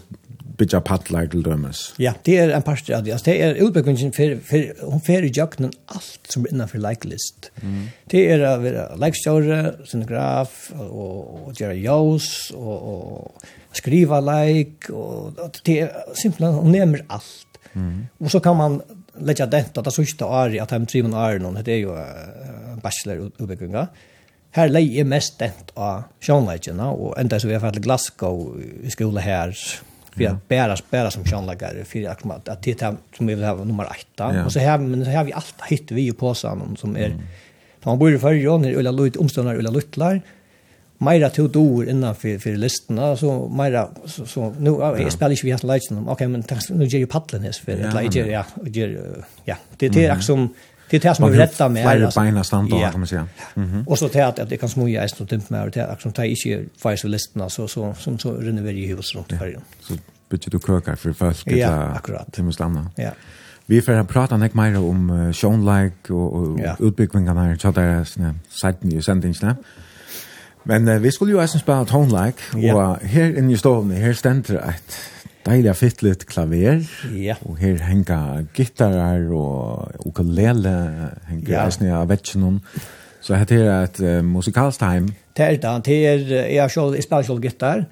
bitja 0.57 0.79
paddlar 0.81 1.27
til 1.31 1.43
dømes. 1.45 1.83
Ja, 2.01 2.13
det 2.25 2.37
er 2.41 2.53
en 2.55 2.65
par 2.65 2.79
av 2.81 3.03
det. 3.05 3.13
Altså, 3.13 3.29
det 3.29 3.35
er 3.45 3.59
utbyggingen 3.61 4.13
for, 4.15 4.39
for 4.47 4.89
hun 4.91 5.03
fer 5.05 5.25
i 5.27 5.31
jøkkenen 5.33 5.73
alt 5.93 6.31
som 6.31 6.45
er 6.45 6.55
innenfor 6.55 6.81
leiklist. 6.81 7.51
Mm. 7.61 7.83
Det 8.11 8.23
er 8.33 8.45
å 8.47 8.55
være 8.63 8.87
leikstjåre, 9.03 9.59
scenograf, 9.85 10.57
og, 10.73 11.47
og 11.47 11.61
gjøre 11.61 11.77
jås, 11.83 12.29
og, 12.57 12.75
og 12.93 13.77
skriva 13.77 14.21
leik, 14.23 14.89
og, 14.89 15.37
og 15.37 15.61
det 15.67 15.81
er 15.85 16.15
simpelthen, 16.17 16.57
hun 16.63 16.73
nevner 16.73 17.05
alt. 17.13 17.61
Mm. 17.77 18.07
Og 18.23 18.33
så 18.33 18.41
kan 18.41 18.57
man 18.57 18.81
lägga 19.19 19.45
detta 19.45 19.81
det 19.81 19.91
sista 19.91 20.25
är 20.25 20.61
att 20.61 20.71
hem 20.71 20.85
tre 20.85 21.03
man 21.03 21.13
är 21.13 21.39
någon 21.39 21.63
det 21.63 21.71
är 21.71 21.77
ju 21.77 21.97
en 22.71 22.79
bachelor 22.79 23.31
utbygginga. 23.37 23.87
Här 24.51 24.69
lägger 24.69 24.97
jag 24.97 25.07
mest 25.07 25.39
dent 25.39 25.71
av 25.73 26.03
Sean 26.21 26.45
och 26.91 27.19
ända 27.19 27.39
så 27.39 27.47
vi 27.47 27.53
har 27.53 27.61
fått 27.61 27.75
Glasgow 27.75 28.61
i 28.83 28.89
skola 28.89 29.21
här 29.21 29.57
för 30.17 30.25
att 30.25 30.47
bära 30.47 30.77
bära 30.89 31.11
som 31.11 31.25
Sean 31.25 31.45
Lager 31.45 31.83
för 31.83 32.09
att 32.09 32.49
att 32.49 32.63
det 32.63 32.79
som 33.17 33.27
vi 33.27 33.35
vill 33.35 33.43
ha 33.43 33.55
nummer 33.55 33.87
8 34.15 34.43
och 34.45 34.53
så 34.53 34.59
här 34.59 34.77
men 34.77 35.05
så 35.05 35.11
har 35.11 35.23
vi 35.23 35.33
allt 35.33 35.55
hitt 35.67 35.91
vi 35.91 36.11
på 36.13 36.33
sån 36.33 36.77
som 36.77 36.97
är 36.97 37.15
man 37.83 37.99
bor 37.99 38.13
i 38.13 38.19
förr 38.19 38.47
och 38.47 38.61
när 38.61 38.73
Ulla 38.75 38.91
Lut 38.91 39.15
omståndar 39.15 39.55
Ulla 39.55 39.69
Lutlar 39.69 40.21
Meira 40.99 41.29
to 41.29 41.47
do 41.47 41.83
innan 41.83 42.15
för 42.15 42.37
för 42.37 42.55
listorna 42.55 43.17
så 43.17 43.49
Meira 43.49 43.89
så, 44.05 44.25
så 44.25 44.53
nu 44.59 44.69
ja. 44.69 44.99
jag 44.99 45.11
spelar 45.11 45.31
inte 45.31 45.45
vi 45.45 45.51
har 45.51 45.67
lägen 45.67 45.97
om 45.97 46.09
okej 46.09 46.27
men 46.27 46.43
nu 46.69 46.85
ger 46.85 46.99
ju 46.99 47.07
paddeln 47.07 47.43
här 47.43 47.51
för 47.51 47.71
ja, 47.71 47.93
lägen 47.93 48.31
ja 48.31 48.45
ger 48.65 49.15
ja 49.45 49.55
det 49.77 49.89
det 49.89 50.05
är 50.05 50.13
också 50.15 50.25
som 50.25 50.53
det 50.89 51.05
är 51.05 51.13
som 51.13 51.31
vi 51.31 51.37
rätta 51.37 51.69
med 51.69 51.83
flera 51.83 52.11
beina 52.15 52.43
standard 52.43 52.79
ja. 52.81 52.91
kan 52.91 52.99
man 52.99 53.07
säga. 53.07 53.27
Mhm. 53.55 53.73
Mm 53.73 53.87
och 53.87 53.99
så 53.99 54.09
till 54.09 54.21
att, 54.21 54.39
att 54.39 54.49
det 54.49 54.57
kan 54.57 54.69
smuja 54.69 55.03
är 55.03 55.07
stort 55.07 55.29
temp 55.29 55.49
med 55.49 55.71
det 55.71 55.91
också 55.91 56.11
tar 56.11 56.23
inte 56.23 56.65
för 56.77 57.07
listorna 57.07 57.49
så 57.49 57.67
så 57.67 57.93
som 57.93 58.19
så 58.19 58.37
rinner 58.37 58.61
vi 58.61 58.71
i 58.71 58.87
huset 58.87 59.15
runt 59.15 59.39
för. 59.39 59.59
Så 59.81 59.93
bitte 60.29 60.49
du 60.49 60.59
kökar 60.59 60.95
för 60.95 61.13
folk 61.13 61.43
ja, 61.45 61.67
akkurat. 61.67 62.27
Det 62.35 62.43
måste 62.43 62.55
stanna. 62.55 62.91
Ja. 62.95 63.11
Vi 63.65 63.81
får 63.81 64.03
prata 64.03 64.37
nek 64.37 64.53
mer 64.53 64.77
om 64.79 65.09
uh, 65.09 65.31
Sean 65.31 65.65
Like 65.65 66.13
og, 66.13 66.33
og 66.33 66.59
ja. 66.59 66.75
utbyggvingarna 66.79 67.51
i 67.51 67.57
tjadar 67.57 68.05
sætni 68.49 68.95
i 68.95 69.01
sendingsna. 69.01 69.55
Men 70.67 70.87
uh, 70.87 70.97
vi 71.03 71.11
skulle 71.15 71.35
jo 71.35 71.41
eisen 71.41 71.61
spela 71.63 71.87
tonelike, 71.87 72.43
ja. 72.59 72.75
og 72.75 73.05
her 73.07 73.37
inne 73.39 73.55
i 73.55 73.59
stovene, 73.59 73.99
her 74.01 74.15
stender 74.17 74.59
et 74.67 74.97
deilig 75.47 75.75
fittlet 75.79 76.25
klaver, 76.27 76.83
ja. 77.15 77.37
og 77.47 77.59
her 77.61 77.79
henger 77.87 78.43
gittarer 78.55 79.29
og 79.31 80.07
ukulele 80.09 80.73
henger 81.29 81.53
ja. 81.53 81.65
eisen 81.65 81.87
av 81.87 82.09
vetsjennom. 82.11 82.59
Så 83.23 83.39
her 83.39 83.53
er 83.57 83.87
et 83.87 84.01
uh, 84.03 84.19
musikalstheim. 84.25 85.07
Det 85.37 85.45
er 85.45 85.55
det, 85.61 85.71
det 85.85 85.97
er, 86.09 86.27
jeg, 86.51 86.71
selv, 86.71 86.95
jeg 86.95 87.07
spiller 87.07 87.29
selv 87.29 87.41
gitar, 87.43 87.87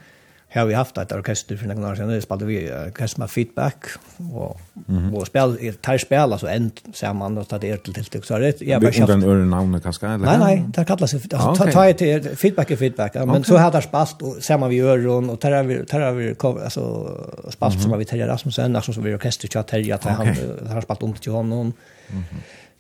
har 0.59 0.65
vi 0.65 0.73
haft 0.73 0.97
ett 0.97 1.11
orkester 1.11 1.57
för 1.57 1.67
några 1.67 1.91
år 1.91 1.95
sedan, 1.95 2.07
det 2.07 2.21
spelade 2.21 2.45
vi 2.45 2.71
orkester 2.87 3.19
med 3.19 3.29
feedback 3.31 3.85
och 4.33 4.59
mm 4.89 5.01
-hmm. 5.01 5.13
och 5.13 5.27
spel 5.27 5.73
tar 5.81 5.97
spel 5.97 6.33
alltså 6.33 6.47
en 6.47 6.71
samman 6.93 7.37
och 7.37 7.47
tar 7.47 7.59
det 7.59 7.77
till 7.77 8.05
till 8.05 8.23
så 8.23 8.37
det 8.37 8.61
jag 8.61 8.81
bara 8.81 8.91
schysst. 8.91 9.09
Under 9.09 9.45
namnet 9.45 9.83
kanske 9.83 10.07
eller? 10.07 10.25
Nej 10.25 10.37
nej, 10.39 10.65
det 10.67 10.85
kallas 10.85 11.13
alltså 11.13 11.29
ta 11.29 11.55
ta 11.55 11.93
feedback 12.35 12.71
är 12.71 12.75
feedback, 12.75 13.15
men 13.15 13.43
så 13.43 13.57
hade 13.57 13.81
spast 13.81 14.21
och 14.21 14.35
samman 14.41 14.69
vi 14.69 14.79
öron 14.79 15.29
och 15.29 15.39
tar 15.39 15.63
vi 15.63 15.85
tar 15.85 16.11
vi 16.11 16.35
alltså 16.63 17.11
spast 17.49 17.81
som 17.81 17.97
vi 17.97 18.05
tar 18.05 18.17
Rasmussen 18.17 18.75
alltså 18.75 18.93
så 18.93 19.01
vi 19.01 19.15
orkester 19.15 19.47
chat 19.47 19.71
här 19.71 19.93
att 19.93 20.03
han 20.03 20.27
har 20.67 20.81
spalt 20.81 21.03
om 21.03 21.13
till 21.13 21.31
honom. 21.31 21.73
Mhm. 22.07 22.23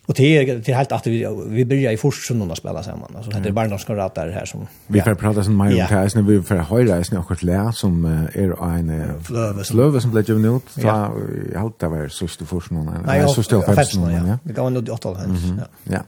Och 0.05 0.13
det 0.13 0.37
är 0.37 0.45
det 0.45 0.69
är 0.69 0.75
helt 0.75 0.91
att 0.91 1.07
vi 1.07 1.27
vi 1.47 1.65
börjar 1.65 1.91
i 1.91 1.97
Forsen 1.97 2.51
och 2.51 2.57
spela 2.57 2.83
samman 2.83 3.11
alltså 3.15 3.31
det 3.31 3.49
är 3.49 3.53
barndomskamrater 3.53 4.29
här 4.29 4.45
som 4.45 4.67
vi 4.87 5.01
får 5.01 5.15
prata 5.15 5.43
sen 5.43 5.57
mer 5.57 5.65
om 5.65 5.75
det 5.75 6.15
när 6.15 6.21
vi 6.21 6.41
får 6.41 6.55
höra 6.55 7.03
sen 7.03 7.17
och 7.17 7.27
kort 7.27 7.43
lär 7.43 7.71
som 7.71 8.05
är 8.05 8.63
en 8.63 9.23
flöve 9.63 10.01
som 10.01 10.11
blev 10.11 10.29
ju 10.29 10.55
ut 10.57 10.63
så 10.69 10.81
jag 11.53 11.59
hållt 11.59 11.79
där 11.79 11.87
var 11.87 12.07
så 12.07 12.27
stort 12.27 12.47
Forsen 12.47 12.77
och 12.77 13.29
så 13.29 13.43
stort 13.43 13.65
Forsen 13.65 14.11
ja 14.11 14.37
vi 14.43 14.53
går 14.53 14.69
nog 14.69 14.89
åt 14.89 15.03
håll 15.03 15.17
ja. 15.57 15.65
ja. 15.83 15.99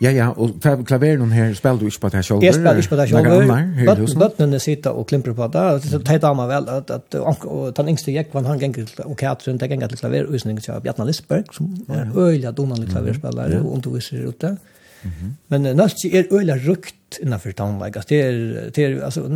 Ja, 0.00 0.10
ja, 0.10 0.28
og 0.30 0.56
klaver 0.86 1.18
noen 1.20 1.32
her 1.34 1.54
spiller 1.54 1.78
du 1.78 1.86
ikke 1.86 2.06
på 2.06 2.10
det 2.14 2.24
sjolver? 2.26 2.46
Jeg 2.46 2.56
spiller 2.56 2.80
ikke 2.80 2.94
på 2.94 3.00
det 3.00 3.08
sjolver. 3.12 4.18
Bøttene 4.24 4.60
sitter 4.62 4.98
og 4.98 5.06
klimper 5.10 5.36
på 5.38 5.48
det. 5.52 5.66
Det 5.84 5.94
er 6.00 6.04
tar 6.08 6.20
damer 6.24 6.50
vel 6.50 6.68
at, 6.72 6.90
at, 6.90 7.16
at 7.20 7.76
den 7.78 7.94
yngste 7.94 8.14
jekvann 8.14 8.48
han 8.48 8.58
ganger 8.58 8.86
til, 8.88 9.04
og 9.04 9.16
Katrin, 9.16 9.60
det 9.60 9.70
ganger 9.70 9.92
til 9.92 10.02
klaver, 10.02 10.28
utsning 10.28 10.60
til 10.62 10.80
Bjartna 10.82 11.06
Lisberg, 11.08 11.54
som 11.54 11.70
er 11.88 12.12
øyelig 12.16 12.48
at 12.48 12.56
donan 12.56 12.86
klaverspillere 12.86 13.62
og 13.62 13.72
underviser 13.78 14.28
ute. 14.28 14.56
Mm 14.56 14.71
Mm 15.02 15.10
-hmm. 15.10 15.30
Men 15.48 15.76
Nalsi 15.76 16.16
er 16.16 16.24
øyla 16.30 16.56
rukt 16.66 16.94
innanfor 17.20 17.52
tannleik. 17.52 17.94
Det 18.08 18.20
er, 18.20 18.70
det 18.70 18.84
er, 18.84 19.04
altså, 19.04 19.28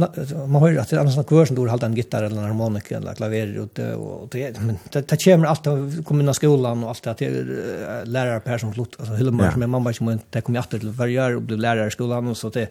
man 0.48 0.60
hører 0.60 0.80
at 0.80 0.90
det 0.90 0.96
er 0.96 1.00
annars 1.00 1.26
kvar 1.26 1.44
som 1.46 1.56
du 1.56 1.68
halda 1.68 1.86
en 1.86 1.94
gitar 1.94 2.22
eller 2.22 2.38
en 2.38 2.46
harmonik 2.46 2.92
eller 2.92 3.14
klaver 3.14 3.62
ute. 3.62 3.96
Og 3.96 4.28
det, 4.32 4.42
er, 4.42 4.60
men 4.60 4.78
det, 4.92 5.10
det 5.10 5.18
kommer 5.24 5.48
alt 5.48 5.66
av 5.66 6.02
kommunen 6.04 6.28
av 6.28 6.34
skolan 6.34 6.84
og 6.84 6.88
alt 6.88 7.04
det. 7.04 7.18
Det 7.18 7.26
er 7.28 8.04
lærere 8.06 8.40
per 8.40 8.58
som 8.58 8.72
slutt. 8.72 8.96
Altså, 8.98 9.16
hyllumar 9.16 9.52
som 9.52 9.62
er 9.62 9.66
mamma 9.66 9.92
som 9.92 10.20
det 10.32 10.44
kommer 10.44 10.60
alltid 10.60 10.80
til 10.80 10.90
hver 10.90 11.12
gjør 11.12 11.36
og 11.36 11.42
blir 11.42 11.58
lærere 11.58 11.86
i 11.86 11.90
skolan. 11.90 12.28
Og 12.28 12.36
så 12.36 12.50
det, 12.54 12.68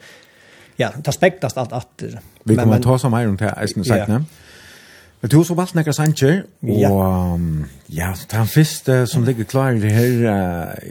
ja, 0.77 0.89
det 1.05 1.13
spektas 1.13 1.57
alt 1.57 1.73
alltid. 1.73 2.17
Vi 2.45 2.55
kommer 2.55 2.79
men, 2.79 2.83
ta 2.83 2.97
som 2.97 3.13
her 3.13 3.27
om 3.27 3.37
det, 3.37 3.53
eisen 3.57 3.83
sagt, 3.83 4.09
ja. 4.09 4.17
ne? 4.17 4.25
Du 5.31 5.37
har 5.37 5.45
så 5.47 5.55
valgt 5.57 5.75
nekka 5.77 5.93
sanger, 5.95 6.43
og 6.61 7.39
ja, 7.89 8.11
det 8.13 8.33
er 8.33 8.37
den 8.37 8.51
første 8.51 8.97
som 9.09 9.23
ligger 9.25 9.47
klar 9.49 9.73
i 9.73 9.79
det 9.81 9.93
her, 9.95 10.11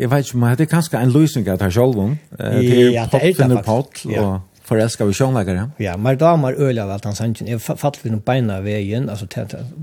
jeg 0.00 0.10
vet 0.10 0.26
ikke, 0.26 0.40
men 0.42 0.56
det 0.58 0.66
er 0.66 0.70
kanskje 0.72 1.02
en 1.02 1.12
løsning 1.14 1.46
av 1.48 1.60
det 1.60 1.68
her 1.68 1.76
selv 1.76 2.00
om, 2.02 2.16
til 2.38 2.98
Pottfinner 3.12 3.62
Pott, 3.66 4.02
og 4.16 4.40
forelsker 4.64 5.08
vi 5.08 5.16
sjånleggere. 5.18 5.66
Ja, 5.82 5.96
men 6.00 6.16
da 6.20 6.32
har 6.36 6.56
øyelig 6.56 6.82
av 6.82 6.94
alt 6.96 7.04
den 7.04 7.18
sanger, 7.18 7.50
jeg 7.52 7.60
fatt 7.60 8.00
vi 8.02 8.14
noen 8.14 8.24
beina 8.24 8.58
av 8.62 8.66
veien, 8.66 9.10
altså 9.12 9.28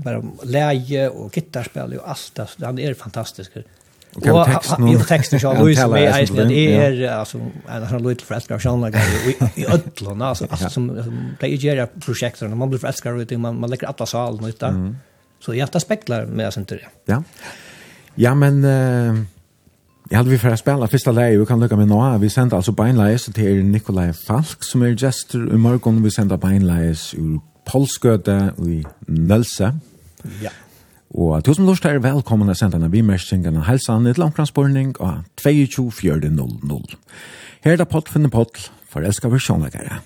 bare 0.04 0.22
leie 0.44 1.06
og 1.10 1.30
gittarspill 1.32 1.96
og 2.00 2.10
alt, 2.16 2.42
Det 2.58 2.88
er 2.88 2.98
fantastisk. 2.98 3.62
Och 4.14 4.26
och 4.26 4.46
texten 4.46 4.96
och 4.96 5.06
texten 5.06 5.40
så 5.40 5.52
Louis 5.54 5.86
med 5.86 6.14
Eisen 6.14 6.48
det 6.48 6.76
är 6.76 7.08
alltså 7.08 7.38
en 7.68 7.88
sån 7.88 8.08
liten 8.08 8.26
fräskare 8.26 8.58
sjönlag 8.58 8.96
i 9.54 9.66
öllon 9.66 10.22
alltså 10.22 10.46
som 10.70 10.86
det 11.40 11.46
är 11.46 11.74
ju 11.74 11.86
projekt 11.86 12.42
och 12.42 12.50
man 12.50 12.68
blir 12.70 12.78
fräskare 12.78 13.22
ut 13.22 13.30
man 13.38 13.60
man 13.60 13.70
lägger 13.70 13.86
alla 13.86 14.06
sal 14.06 14.40
nytt 14.40 14.60
där. 14.60 14.94
Så 15.44 15.54
jag 15.54 15.72
tar 15.72 15.80
speklar 15.80 16.26
med 16.26 16.52
sånt 16.52 16.68
där. 16.68 16.88
Ja. 17.04 17.22
Ja 18.14 18.34
men 18.34 18.64
eh 18.64 19.24
Jag 20.10 20.18
hade 20.18 20.30
vi 20.30 20.38
för 20.38 20.48
att 20.48 20.58
spela 20.58 20.88
första 20.88 21.12
läge, 21.12 21.38
vi 21.38 21.46
kan 21.46 21.60
lycka 21.60 21.76
med 21.76 21.88
några. 21.88 22.18
Vi 22.18 22.30
sänder 22.30 22.56
alltså 22.56 22.72
Beinleis 22.72 23.24
till 23.24 23.64
Nikolaj 23.64 24.12
Falk 24.12 24.64
som 24.64 24.82
är 24.82 24.96
gestor 24.96 25.54
i 25.54 25.56
morgon. 25.56 26.02
Vi 26.02 26.10
sänder 26.10 26.36
Beinleis 26.36 27.14
ur 27.14 27.40
Polsgöte 27.64 28.52
i 28.58 28.84
Nölse. 29.06 29.78
Ja. 30.42 30.50
Og 31.12 31.42
tusen 31.44 31.68
lort 31.68 31.84
er 31.84 32.00
velkommen 32.00 32.48
å 32.48 32.56
sende 32.56 32.78
en 32.80 32.92
bimersing 32.92 33.44
en 33.48 33.64
helsan 33.66 34.08
et 34.08 34.20
langtransportning 34.20 34.94
av 34.96 35.26
22.4.00. 35.42 36.96
Her 37.62 37.74
er 37.74 37.82
det 37.82 37.90
pott 37.92 38.08
finne 38.08 38.32
pott, 38.32 38.70
for 38.88 39.04
elsker 39.04 39.32
versjonlegere. 39.32 40.00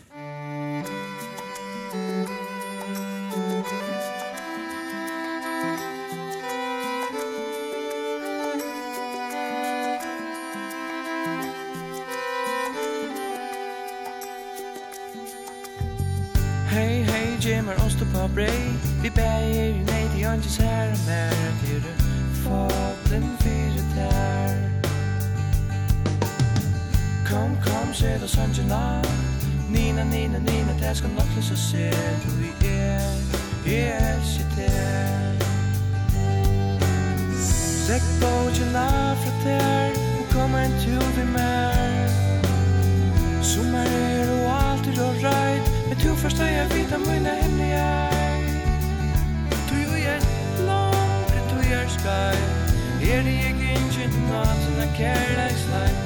på 28.26 28.30
søndjena 28.30 29.02
Nina, 29.70 30.04
Nina, 30.04 30.38
Nina, 30.38 30.72
det 30.80 30.96
skal 30.96 31.10
nok 31.10 31.28
lese 31.36 31.56
se 31.56 31.90
Du 32.24 32.32
i 32.48 32.52
er, 32.66 33.00
er 33.66 34.22
sitt 34.24 34.54
sitter 34.56 35.32
Sæk 37.86 38.02
båtjena 38.20 38.88
fra 39.22 39.32
der 39.44 39.88
Nu 40.16 40.22
kommer 40.32 40.58
en 40.58 40.74
tur 40.82 41.06
vi 41.16 41.24
mer 41.36 42.08
Sommar 43.42 43.86
er 43.86 44.30
og 44.34 44.70
alt 44.70 44.86
er 44.86 45.02
og 45.06 45.14
røyt 45.24 45.70
Men 45.88 45.96
du 46.04 46.14
forstår 46.14 46.44
jeg 46.44 46.66
vidt 46.74 46.92
av 46.92 47.00
mine 47.06 47.30
hemmelige 47.42 47.86
Er 53.12 53.22
det 53.22 53.32
ikke 53.48 53.70
en 53.76 53.88
kjent 53.94 54.18
mat, 54.28 54.60
en 54.82 54.92
kærleksleik 54.96 56.05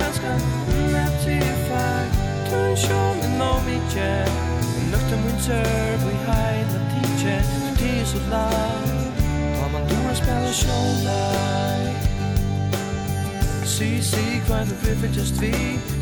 kanskje 0.00 0.32
ned 0.92 1.14
i 1.36 1.40
fag 1.68 2.06
Tun 2.48 2.76
sjån 2.76 3.18
en 3.26 3.42
om 3.52 3.66
ikke 3.78 4.10
Nøkta 4.92 5.16
mun 5.22 5.38
sør 5.46 5.96
Vi 6.04 6.14
heila 6.28 6.80
tidsje 6.92 7.36
Du 7.52 7.70
tid 7.80 8.06
så 8.12 8.20
lang 8.34 8.88
Ta 9.56 9.64
man 9.72 9.82
du 9.90 9.96
og 10.10 10.16
spela 10.16 10.52
sjån 10.62 10.96
deg 11.06 11.84
Si, 13.74 14.02
si, 14.02 14.24
kvar 14.46 14.64
du 14.70 14.74
vil 15.00 15.10
just 15.18 15.40
vi 15.42 15.52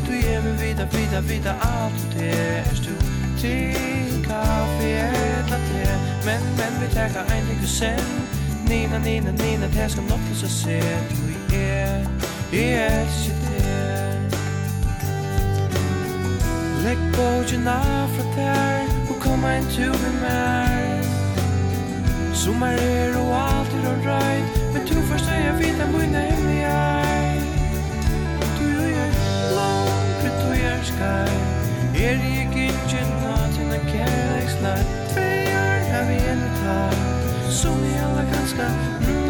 Du 0.07 0.13
er 0.31 0.41
min 0.45 0.57
vida, 0.61 0.85
vida, 0.95 1.19
vida 1.31 1.53
Alt 1.61 2.01
du 2.03 2.19
det 2.19 2.33
er 2.39 2.75
stu 2.75 2.93
Til 3.41 4.23
kaffe 4.27 4.91
etla 5.39 5.57
te? 5.69 5.85
Men, 6.25 6.41
men 6.59 6.73
vi 6.81 6.87
teka 6.93 7.19
ein 7.33 7.45
ting 7.47 7.61
du 7.61 7.67
sen. 7.67 8.05
Nina, 8.67 8.97
Nina, 8.97 9.31
Nina 9.31 9.67
Det 9.67 9.91
skal 9.91 10.03
nok 10.03 10.19
til 10.27 10.37
seg 10.39 10.49
se 10.49 10.79
Du 11.09 11.55
er 11.55 12.05
Jeg 12.51 13.01
elsker 13.01 13.42
Legg 16.83 16.97
bådjena 17.15 17.81
fra 18.07 18.23
der 18.35 18.79
Og 19.09 19.15
kom 19.19 19.45
ein 19.45 19.63
tur 19.75 19.95
med 20.03 20.15
meg 20.21 21.03
Sommar 22.33 22.67
er 22.67 23.15
og 23.17 23.29
alt 23.35 23.73
er 23.73 23.87
all 23.91 24.01
right 24.07 24.73
Men 24.73 24.87
tro 24.87 24.99
først 25.01 25.29
er 25.31 25.39
jeg 25.45 25.55
vita 25.59 25.87
mine 25.95 26.21
hemmelig 26.29 26.63
er 26.63 27.39
Du 28.57 28.65
jo 28.75 28.83
er 29.05 29.11
langt 29.55 30.27
ut 30.27 30.43
og 30.49 30.55
er 30.57 30.83
skar 30.91 31.33
Er 31.95 32.19
jeg 32.19 32.51
ikke 32.51 33.07
natt 33.23 33.59
Inna 33.63 33.79
kærlekslar 33.87 34.83
Tvei 35.13 35.33
er 35.55 35.83
har 35.93 36.07
vi 36.11 36.19
enn 36.35 36.47
et 36.51 37.51
Som 37.61 37.83
vi 37.83 37.95
alla 38.05 38.31
kan 38.33 38.47
ska 38.47 38.71
Mm. 39.07 39.22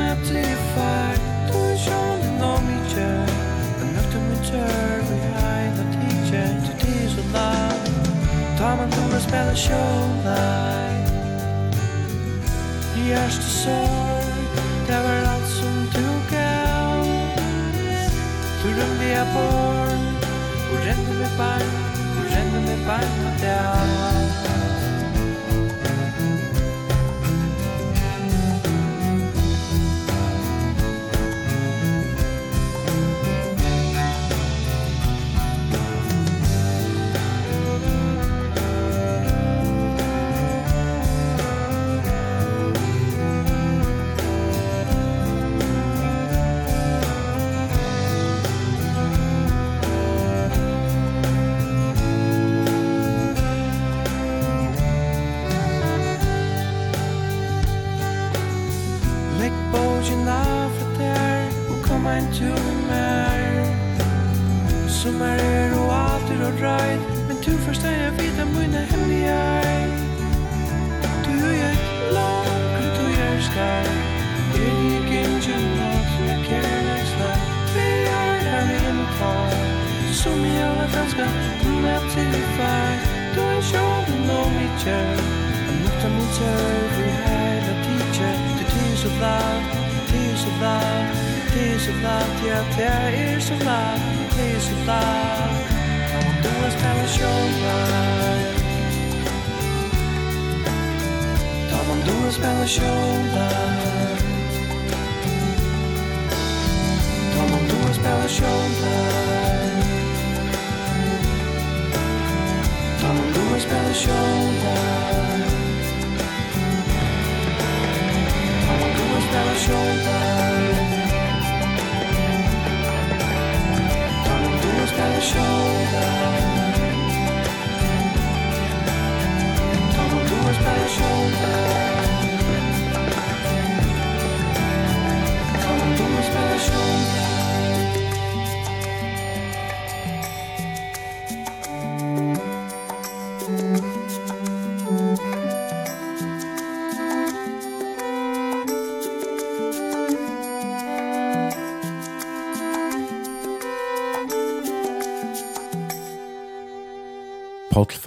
spela 9.33 9.55
kjolar 9.55 10.93
Hjärsta 13.09 13.41
sorg, 13.41 14.47
det 14.87 14.99
var 15.03 15.31
allt 15.33 15.49
som 15.49 15.75
du 15.93 16.35
gav 16.35 17.05
Du 18.63 18.69
rymde 18.69 19.07
jag 19.13 19.27
bort 19.33 20.25
och 20.71 20.85
rände 20.85 21.13
mig 21.19 21.31
barn, 21.37 21.69
och 22.17 22.31
rände 22.31 22.59
mig 22.59 22.77
barn 22.87 23.25
och 23.25 23.41
dag 23.41 24.42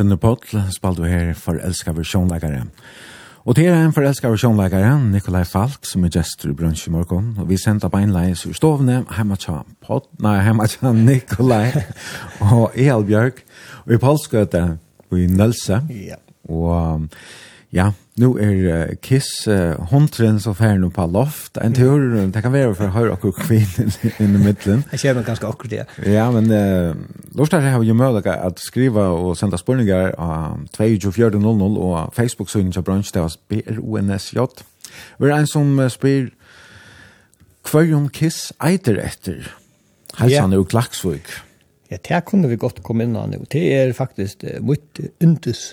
Gunnar 0.07 0.21
Paul 0.23 0.39
spalte 0.71 1.03
vi 1.03 1.09
her 1.11 1.33
forelska 1.35 1.91
versjonleikare. 1.91 2.61
Og 3.43 3.57
til 3.59 3.67
er 3.67 3.81
en 3.89 3.95
forelska 3.95 4.29
versjonleikare, 4.31 4.93
Nikolai 5.03 5.43
Falk, 5.43 5.83
som 5.83 6.05
er 6.07 6.13
gestor 6.15 6.53
i 6.53 6.55
brunch 6.55 6.85
i 6.87 6.93
morgen, 6.95 7.33
og 7.43 7.49
vi 7.51 7.59
sendte 7.59 7.91
beinleis 7.91 8.45
ur 8.47 8.55
stovne, 8.55 9.01
hjemme 9.17 9.35
tja 9.43 9.65
Paul, 9.83 10.05
nei, 10.23 10.37
hjemme 10.47 10.69
tja 10.71 10.93
Nikolai, 10.95 11.73
og 12.53 12.79
Eal 12.79 13.03
Bjørk, 13.09 13.43
og 13.83 13.97
i 13.97 13.99
Paulskøte, 14.05 14.63
og 15.11 15.19
i 15.19 15.27
Nølse, 15.27 15.81
ja. 15.91 16.21
og 16.47 17.11
Ja, 17.75 17.91
nu 18.17 18.37
er 18.39 18.55
uh, 18.89 18.95
Kiss 19.03 19.27
uh, 19.51 19.75
hundren 19.91 20.39
så 20.41 20.53
fær 20.57 20.77
nu 20.79 20.89
på 20.95 21.07
loft. 21.11 21.59
En 21.59 21.75
tur, 21.75 21.99
mm. 21.99 22.31
det 22.33 22.43
kan 22.45 22.55
være 22.55 22.75
for 22.79 22.89
å 22.89 22.95
høre 22.95 23.17
akkur 23.17 23.35
kvinn 23.35 23.91
inn 24.23 24.37
i 24.39 24.41
middelen. 24.41 24.85
Jeg 24.95 25.03
ser 25.03 25.17
meg 25.19 25.27
ganske 25.27 25.49
akkur 25.49 25.71
det. 25.73 25.83
Ja, 26.07 26.29
men 26.35 26.47
uh, 26.53 26.95
lortet 27.37 27.65
her 27.67 27.75
har 27.75 27.85
jo 27.85 27.97
mulighet 27.99 28.31
at 28.33 28.63
skriva 28.63 29.09
og 29.19 29.35
senda 29.39 29.59
spurningar 29.61 30.15
av 30.15 30.63
2400 30.79 31.81
og 31.83 32.15
Facebook-synen 32.17 32.73
til 32.73 32.87
bransj, 32.87 33.13
det 33.17 33.25
var 33.27 33.37
BRONSJ. 33.51 34.45
Vi 35.19 35.29
er 35.29 35.37
en 35.37 35.51
som 35.51 35.75
uh, 35.81 35.91
spyr 35.93 36.31
Kvarion 37.67 38.07
Kiss 38.15 38.53
eiter 38.63 39.01
etter. 39.03 39.51
Heisan 40.21 40.55
er 40.55 40.63
jo 40.63 40.69
Klaksvøk. 40.71 41.33
Ja, 41.91 41.99
det 41.99 42.23
kunne 42.31 42.49
vi 42.51 42.59
godt 42.59 42.81
komme 42.87 43.05
inn 43.07 43.19
av 43.19 43.29
nu. 43.31 43.43
Det 43.51 43.67
er 43.75 43.93
faktisk 43.97 44.47
uh, 44.47 44.63
mye 44.63 45.11
undus 45.21 45.73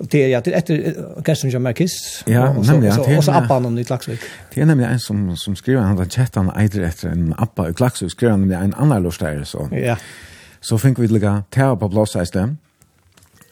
det 0.00 0.24
är 0.24 0.28
ja 0.28 0.40
det 0.40 0.52
efter 0.52 0.94
Gaston 1.22 1.50
Jean 1.50 1.62
Marquis 1.62 2.24
ja 2.26 2.64
så 2.64 3.16
och 3.16 3.24
så 3.24 3.32
appan 3.32 3.66
om 3.66 3.78
i 3.78 3.84
Klaxvik 3.84 4.20
det 4.54 4.60
är 4.60 4.66
nämligen 4.66 4.92
en 4.92 5.00
som 5.00 5.36
som 5.36 5.56
skriver 5.56 5.82
han 5.82 5.98
att 5.98 6.12
chattan 6.12 6.50
äter 6.50 6.82
efter 6.82 7.08
en 7.08 7.34
appa 7.38 7.68
i 7.68 7.74
Klaxvik 7.74 8.12
skriver 8.12 8.32
han 8.32 8.52
en 8.52 8.74
annan 8.74 9.02
lustare 9.02 9.44
så 9.44 9.68
ja. 9.72 9.96
så 10.60 10.78
fink 10.78 10.98
vi 10.98 11.08
lägga 11.08 11.42
tär 11.50 11.76
på 11.76 11.90
plats 11.90 12.16
i 12.16 12.24
dem 12.32 12.58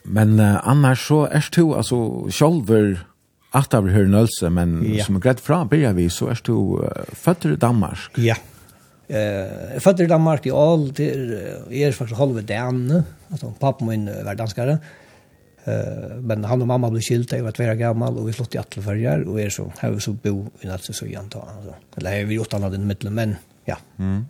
men 0.03 0.39
uh, 0.39 0.67
annars 0.67 1.07
så 1.07 1.25
är 1.25 1.45
det 1.55 1.77
alltså 1.77 2.29
själver 2.29 3.05
att 3.51 3.73
av 3.73 3.87
hur 3.89 4.07
nölse 4.07 4.49
men 4.49 4.93
ja. 4.95 5.03
som 5.03 5.15
er 5.15 5.19
grad 5.19 5.39
fra, 5.39 5.65
börjar 5.65 5.93
vi 5.93 6.09
så 6.09 6.27
är 6.27 6.39
det 6.45 6.51
uh, 6.51 6.89
fötter 7.13 7.53
i 7.53 7.55
Danmark. 7.55 8.11
Ja. 8.15 8.35
Eh 9.07 9.79
fötter 9.79 10.03
i 10.03 10.07
Danmark 10.07 10.45
i 10.45 10.51
all 10.51 10.93
det 10.93 11.07
er 11.71 11.91
faktiskt 11.91 12.17
halva 12.19 12.41
dan 12.41 13.03
alltså 13.31 13.53
pappa 13.59 13.85
min 13.85 14.05
var 14.25 14.35
danskare. 14.35 14.77
Eh 15.69 16.15
men 16.21 16.45
han 16.45 16.61
och 16.61 16.67
mamma 16.67 16.89
blev 16.89 17.01
skilda, 17.01 17.37
jag 17.37 17.43
var 17.43 17.51
två 17.51 17.73
gammal 17.73 18.17
och 18.17 18.27
vi 18.27 18.33
flyttade 18.33 18.57
i 18.57 18.59
Atlefergar 18.59 19.19
och 19.29 19.41
är 19.41 19.49
så 19.49 19.71
här 19.79 19.99
så 19.99 20.11
bo 20.11 20.47
i 20.61 20.67
natt 20.67 20.83
så 20.83 21.05
igen 21.05 21.29
då 21.29 21.39
alltså. 21.39 21.73
Eller 21.97 22.25
vi 22.25 22.35
gjort 22.35 22.53
annat 22.53 22.73
än 22.73 22.87
mitten 22.87 23.13
men 23.13 23.35
ja. 23.65 23.77
Mm. 23.99 24.25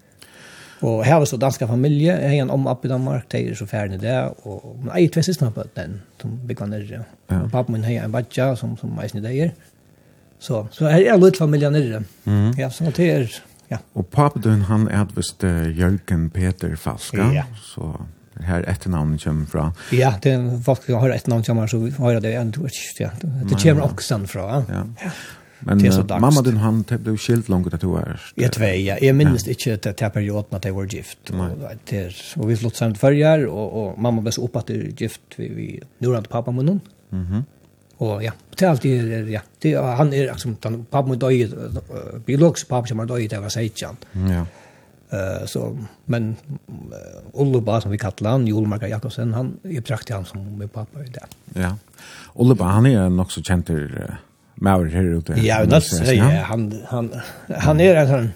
Och 0.82 1.04
här 1.04 1.20
var 1.20 1.26
så 1.26 1.38
danska 1.38 1.68
familje, 1.68 2.22
jag 2.22 2.36
är 2.36 2.42
en 2.42 2.50
om 2.50 2.68
upp 2.68 2.86
i 2.86 2.88
Danmark, 2.88 3.24
det 3.28 3.50
är 3.50 3.56
så 3.56 3.68
färdig 3.68 4.00
där 4.00 4.48
och 4.48 4.76
men 4.84 5.04
jag 5.04 5.14
två 5.14 5.22
systrar 5.22 5.52
på 5.52 5.64
den 5.74 6.02
som 6.22 6.48
begann 6.48 6.70
där. 6.70 7.04
Ja. 7.28 7.50
Pappa 7.52 7.72
min 7.72 7.84
har 7.84 7.92
en 7.92 8.12
badja 8.12 8.56
som 8.56 8.78
som 8.78 8.96
mest 8.96 9.14
ni 9.14 9.22
där. 9.22 9.52
Så 10.40 10.68
så 10.72 10.88
här 10.88 11.02
är 11.02 11.18
lite 11.18 11.38
familjen 11.38 11.74
där. 11.74 12.04
Mm. 12.26 12.54
Ja, 12.58 12.70
så 12.70 12.84
det 12.96 13.10
är 13.10 13.32
ja. 13.68 13.78
Och 13.94 14.12
pappa 14.12 14.40
den 14.40 14.62
han 14.62 14.88
är 14.88 15.08
visst 15.16 15.44
uh, 15.44 15.80
Jörgen 15.80 16.30
Peter 16.30 16.76
Falska 16.76 17.32
ja. 17.34 17.44
så 17.76 18.06
her 18.40 18.70
etternavnet 18.70 19.24
kommer 19.24 19.46
fra. 19.46 19.74
Ja, 19.92 20.14
det 20.22 20.32
är 20.32 20.64
folk 20.64 20.86
som 20.86 20.96
har 20.96 21.10
ett 21.10 21.28
namn 21.28 21.44
kommer, 21.44 21.68
så 21.68 21.78
vi 21.78 21.92
har 21.92 22.22
det 22.22 22.34
ändå 22.34 22.62
twitch, 22.62 23.00
ja. 23.00 23.10
Det 23.22 23.64
kommer 23.64 23.82
også 23.82 24.28
från. 24.28 24.66
Ja. 24.70 24.84
ja. 25.04 25.10
Men 25.60 25.86
uh, 25.86 26.20
mamma 26.20 26.42
din 26.42 26.58
han 26.58 26.86
det 26.90 26.98
blev 26.98 27.18
skilt 27.18 27.50
långt 27.50 27.74
att 27.74 27.82
du 27.82 27.98
är. 27.98 28.22
Jag 28.36 28.52
tvej, 28.52 28.86
ja. 28.86 28.98
Jag 29.02 29.16
minns 29.16 29.48
inte 29.48 29.90
att 29.90 29.98
det 29.98 30.02
här 30.02 30.10
perioden 30.10 30.56
att 30.56 30.62
det 30.62 30.72
var 30.72 30.86
gift. 30.86 31.30
Och, 31.30 31.76
det, 31.90 32.14
och 32.36 32.50
vi 32.50 32.56
flyttade 32.56 32.76
samt 32.76 32.98
förra 32.98 33.34
år 33.34 33.46
och, 33.46 33.88
och 33.88 34.00
mamma 34.00 34.22
blev 34.22 34.32
så 34.32 34.46
upp 34.46 34.56
att 34.56 34.68
det 34.68 34.74
är 34.74 35.02
gift 35.02 35.22
vid, 35.36 35.52
vid 35.52 35.84
nuvarande 35.98 36.30
pappa 36.30 36.52
med 36.52 36.66
någon. 36.66 36.80
Mhm. 37.10 37.44
Och 37.98 38.24
ja, 38.24 38.32
det 38.58 38.66
är 38.66 38.70
alltid, 38.70 39.30
ja. 39.30 39.42
Det, 39.60 39.76
han 39.76 40.14
är 40.14 40.32
liksom, 40.32 40.56
pappa 40.90 41.10
med 41.10 41.18
döj, 41.18 41.52
biologisk 42.26 42.68
pappa 42.68 42.88
som 42.88 43.00
har 43.00 43.06
döj, 43.06 43.28
det 43.28 43.40
var 43.40 43.50
säkert. 43.50 43.96
Ja. 44.12 44.46
Uh, 45.10 45.46
så, 45.50 45.78
men 46.06 46.36
uh, 46.70 47.22
Olleba, 47.34 47.80
som 47.82 47.92
vi 47.92 47.98
kallar 47.98 48.36
han, 48.36 48.48
Jolmarka 48.48 48.88
Jakobsen, 48.88 49.32
han, 49.34 49.56
jeg 49.66 49.82
prakti 49.88 50.14
han 50.14 50.28
som 50.30 50.44
min 50.60 50.70
pappa 50.70 51.02
i 51.02 51.10
det. 51.10 51.26
Ja. 51.58 51.72
Olle 52.38 52.58
han 52.62 52.86
er 52.86 53.08
en 53.08 53.18
också 53.20 53.42
kjent 53.42 53.72
uh, 53.74 54.20
maver 54.62 54.92
her 54.94 55.08
ute. 55.18 55.34
Ja, 55.42 55.64
jeg 55.64 55.72
vil 55.72 55.82
säga, 55.82 56.30
ja. 56.36 56.44
han, 56.52 56.68
han, 56.92 57.10
han 57.50 57.82
er 57.82 58.04
en 58.04 58.12
sånn, 58.12 58.30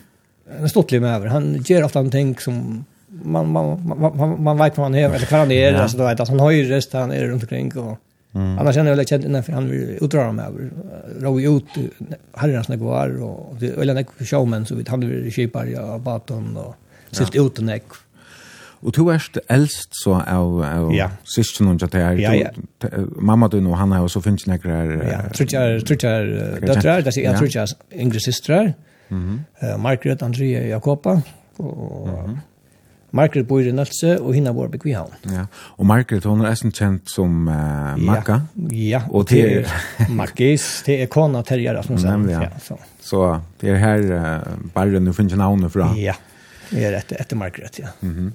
en 0.64 0.74
stortlig 0.74 1.04
maver. 1.04 1.30
Han 1.30 1.54
gör 1.62 1.86
ofta 1.86 2.02
en 2.02 2.12
ting 2.12 2.34
som 2.42 2.58
man, 3.08 3.52
man, 3.52 3.78
man, 3.86 4.18
man, 4.18 4.36
man 4.44 4.58
vet 4.58 4.78
vad 4.78 4.90
han 4.90 4.96
är, 4.96 5.10
eller 5.10 5.30
hva 5.30 5.44
han 5.44 5.52
är, 5.52 5.72
ja. 5.72 5.82
alltså, 5.82 5.98
du 5.98 6.04
vet, 6.04 6.28
han 6.28 6.40
har 6.40 6.52
ju 6.52 6.64
rest, 6.72 6.94
han 6.94 7.12
är 7.12 7.28
runt 7.28 7.44
omkring 7.44 7.70
och 7.78 8.00
Mm. 8.36 8.60
Annars 8.60 8.76
känner 8.76 8.90
jag 8.90 8.98
väl 8.98 9.08
känt 9.08 9.26
innan 9.26 9.44
för 9.44 9.54
han 9.54 9.70
vill 9.70 9.98
utdra 10.02 10.26
dem 10.26 10.40
över. 10.40 10.72
Rå 11.20 11.40
ut 11.40 11.66
herrarnas 12.34 12.68
när 12.68 12.78
kvar 12.78 13.22
och 13.22 13.56
det 13.60 13.68
eller 13.68 13.94
när 13.94 14.26
showmen 14.26 14.66
så 14.66 14.76
vid 14.76 14.90
han 14.90 15.00
vill 15.00 15.32
köpa 15.32 15.68
ja 15.68 15.98
baton 15.98 16.58
och 16.58 16.76
sitt 17.12 17.36
ut 17.36 17.56
den 17.56 17.70
ek. 17.70 17.84
Och 18.84 18.92
du 18.92 19.12
är 19.12 19.24
äldst 19.48 19.90
så 19.92 20.22
av 20.22 20.64
av 20.64 20.94
ja. 20.94 21.12
syskon 21.24 21.68
och 21.68 21.82
jag 21.82 21.94
är 21.94 22.14
ja, 22.14 22.34
ja. 22.34 22.90
mamma 23.16 23.48
du 23.48 23.66
och 23.66 23.78
han 23.78 23.92
har 23.92 24.08
så 24.08 24.22
finns 24.22 24.46
några 24.48 24.86
Ja, 24.86 25.30
tror 25.30 25.54
jag 25.54 25.86
tror 25.86 26.06
jag 26.06 26.28
döttrar, 26.62 27.02
det 27.02 27.18
är 27.18 27.24
jag 27.24 27.38
tror 27.38 27.50
jag 27.54 27.70
yngre 27.92 28.20
systrar. 28.20 28.74
Mhm. 29.08 29.44
Margaret, 29.78 30.22
Andrea, 30.22 30.68
Jakoba 30.68 31.22
och 31.58 32.30
Margaret 33.14 33.48
bor 33.48 33.62
i 33.62 33.72
Nølse, 33.76 34.16
og 34.18 34.34
henne 34.34 34.54
bor 34.58 34.74
i 34.74 34.94
havn. 34.96 35.14
Ja, 35.30 35.46
og 35.78 35.86
Margaret, 35.86 36.26
hun 36.26 36.42
er 36.42 36.50
nesten 36.50 36.74
kjent 36.74 37.12
som 37.14 37.46
uh, 37.46 37.94
Makka. 38.02 38.40
Ja, 38.74 38.78
ja, 38.96 39.02
og 39.14 39.28
det 39.30 39.44
er 39.46 40.10
Makkis, 40.10 40.66
det 40.88 41.02
er 41.04 41.12
kona 41.14 41.44
Terje 41.46 41.76
Rasmussen. 41.78 42.10
Nemlig, 42.10 42.34
ja. 42.34 42.48
ja 42.48 42.64
så. 42.64 42.80
så 43.02 43.26
det 43.62 43.76
er 43.76 43.84
her 43.84 44.08
uh, 44.18 44.56
bare 44.74 45.02
nu 45.04 45.14
finner 45.14 45.38
navnet 45.44 45.74
fra. 45.76 45.92
Ja, 46.00 46.18
det 46.72 46.88
er 46.90 46.98
etter, 47.04 47.22
etter 47.22 47.38
Margaret, 47.38 47.80
ja. 47.84 47.94
Mm 48.02 48.16
-hmm. 48.18 48.32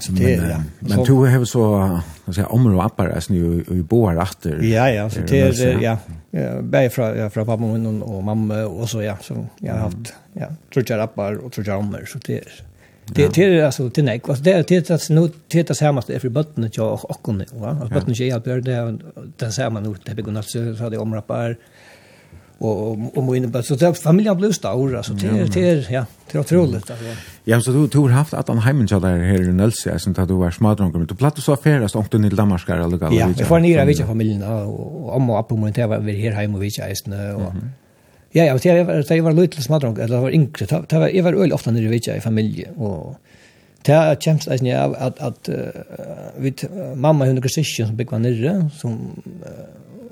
Så 0.00 0.12
det, 0.12 0.40
men, 0.40 0.50
ja. 0.50 0.56
Så, 0.80 0.96
men 0.96 1.04
du 1.04 1.26
har 1.26 1.44
så 1.44 2.00
vad 2.24 2.34
säger 2.34 2.52
om 2.52 2.66
og 2.66 2.84
appar 2.84 3.08
alltså 3.08 3.32
nu 3.32 3.64
i 3.70 3.82
boar 3.82 4.22
efter. 4.22 4.62
Ja 4.62 4.90
ja, 4.90 5.10
så 5.10 5.20
det 5.20 5.40
er, 5.40 5.66
är 5.66 5.80
ja. 5.80 5.96
Bär 6.62 6.88
fra, 6.88 7.16
ja, 7.16 7.30
fra 7.30 7.44
pappa 7.44 7.66
min 7.66 8.02
og 8.02 8.24
mamma 8.24 8.64
og 8.64 8.88
så 8.88 9.02
ja, 9.02 9.16
så 9.20 9.46
jeg 9.60 9.72
har 9.72 9.80
haft 9.80 10.14
ja, 10.32 10.46
tror 10.74 10.84
jeg 10.88 11.00
appar 11.00 11.38
og 11.44 11.52
tror 11.52 11.64
jeg 11.64 11.76
ommer, 11.76 12.04
så 12.04 12.18
det 12.26 12.36
är 12.36 12.67
Det 13.14 13.34
det 13.34 13.44
är 13.44 13.64
alltså 13.64 13.88
det 13.88 14.02
nej 14.02 14.20
alltså 14.28 14.44
det 14.44 14.68
det 14.68 14.90
att 14.90 15.10
nu 15.10 15.30
det 15.48 15.70
att 15.70 15.76
samma 15.76 16.02
det 16.06 16.20
för 16.20 16.28
botten 16.28 16.64
att 16.64 16.76
jag 16.76 17.10
och 17.10 17.22
kon 17.22 17.44
va 17.52 17.68
att 17.82 17.90
botten 17.90 18.14
ger 18.14 18.36
att 18.36 18.44
börja 18.44 18.60
det 18.60 18.98
den 19.36 19.72
man 19.72 19.82
nu 19.82 19.94
det 20.04 20.14
begår 20.14 20.36
alltså 20.36 20.76
så 20.76 20.82
hade 20.82 20.98
omrappar 20.98 21.56
och 22.58 22.90
och 23.16 23.22
må 23.22 23.34
inne 23.34 23.62
så 23.62 23.74
där 23.74 23.92
familjen 23.92 24.36
blev 24.36 24.52
stor 24.52 24.96
alltså 24.96 25.12
det 25.12 25.54
det 25.54 25.90
ja 25.90 26.06
det 26.32 26.38
är 26.38 26.40
otroligt 26.40 26.90
alltså 26.90 27.06
ja 27.44 27.60
så 27.60 27.86
du 27.92 27.98
har 27.98 28.08
haft 28.08 28.34
att 28.34 28.48
han 28.48 28.58
hemmen 28.58 28.86
där 28.86 29.18
här 29.18 29.48
i 29.48 29.52
Nölse 29.52 29.98
som 29.98 30.14
att 30.18 30.28
du 30.28 30.34
var 30.34 30.50
smadron 30.50 30.92
men 30.92 31.06
du 31.06 31.14
platt 31.14 31.38
så 31.38 31.52
affärer 31.52 31.88
så 31.88 31.98
åkte 31.98 32.18
ni 32.18 32.28
till 32.30 32.38
eller 32.38 32.96
Galicia 32.96 33.28
Ja 33.28 33.34
för 33.34 33.44
får 33.44 33.58
ner 33.58 34.02
av 34.02 34.06
familjen 34.06 34.42
och 34.42 35.16
om 35.16 35.30
och 35.30 35.40
upp 35.40 35.48
på 35.48 35.70
det 35.74 35.86
var 35.86 35.98
vi 35.98 36.12
här 36.22 36.32
hemma 36.32 36.56
och 36.56 36.62
vi 36.62 36.66
är 36.66 37.34
och 37.34 37.52
Ja, 38.38 38.44
ja, 38.44 38.58
jag 38.62 38.84
var 38.84 38.94
det 39.08 39.20
var 39.20 39.32
lite 39.32 39.62
smadrong 39.62 39.98
eller 39.98 40.20
var 40.20 40.30
yngre. 40.30 40.66
Det 40.88 40.98
var 40.98 41.08
jag 41.08 41.24
var 41.24 41.32
öl 41.32 41.52
ofta 41.52 41.70
när 41.70 41.82
i 41.82 41.86
vet 41.86 42.06
jag 42.06 42.16
i 42.16 42.20
familie, 42.20 42.70
och 42.76 43.16
det 43.82 43.92
har 43.92 44.14
kämpat 44.14 44.62
av 44.62 44.96
at, 44.98 45.18
att 45.18 45.48
uh, 45.48 45.54
vid 46.36 46.64
mamma 46.94 47.24
hun 47.24 47.38
och 47.38 47.50
syster 47.50 47.84
som 47.84 47.96
bygg 47.96 48.10
var 48.10 48.18
nere 48.18 48.70
som 48.80 48.98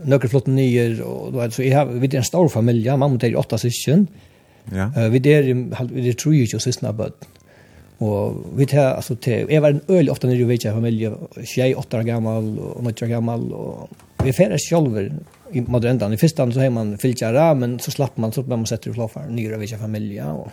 några 0.05 0.29
flotta 0.29 0.51
nyer 0.51 1.03
och 1.03 1.33
då 1.33 1.51
så 1.51 1.62
jag 1.62 1.79
har 1.79 1.87
vid 1.87 2.15
en 2.15 2.25
stor 2.25 2.49
familj, 2.49 2.97
mamma 2.97 3.19
er 3.23 3.37
åtta 3.37 3.59
syskon. 3.59 4.07
Ja. 4.75 5.09
Vi 5.11 5.19
där 5.19 5.43
vi 5.93 6.01
det 6.01 6.19
tror 6.19 6.35
ju 6.35 6.45
just 6.45 6.65
syskon 6.65 6.89
about. 6.89 7.29
Och 7.99 8.35
vi 8.57 8.67
tar 8.67 8.95
altså, 8.95 9.15
til, 9.15 9.47
jag 9.51 9.61
var 9.61 9.71
en 9.71 9.81
öl 9.89 10.11
ofta 10.11 10.29
när 10.29 10.37
du 10.37 10.45
vet 10.45 10.65
jag 10.65 10.73
i 10.73 10.75
familj, 10.75 11.11
jag 11.57 11.79
åtta 11.79 11.99
år 11.99 12.03
gammal 12.03 12.59
och 12.59 12.87
år 12.87 13.07
gammal 13.07 13.53
och 13.53 13.89
vi 14.27 14.33
färdas 14.33 14.62
själva 14.71 15.01
i 15.53 15.61
moderna 15.61 16.15
i 16.15 16.17
första 16.17 16.53
så 16.53 16.61
har 16.61 16.71
man 16.71 16.99
filtrar 16.99 17.55
men 17.55 17.79
så 17.79 17.91
slapp 17.91 18.17
man 18.17 18.33
så 18.33 18.43
man 18.43 18.67
sätter 18.67 18.93
floffar 18.93 19.27
nyra 19.29 19.57
vilka 19.57 19.79
familja 19.79 20.33
och 20.33 20.53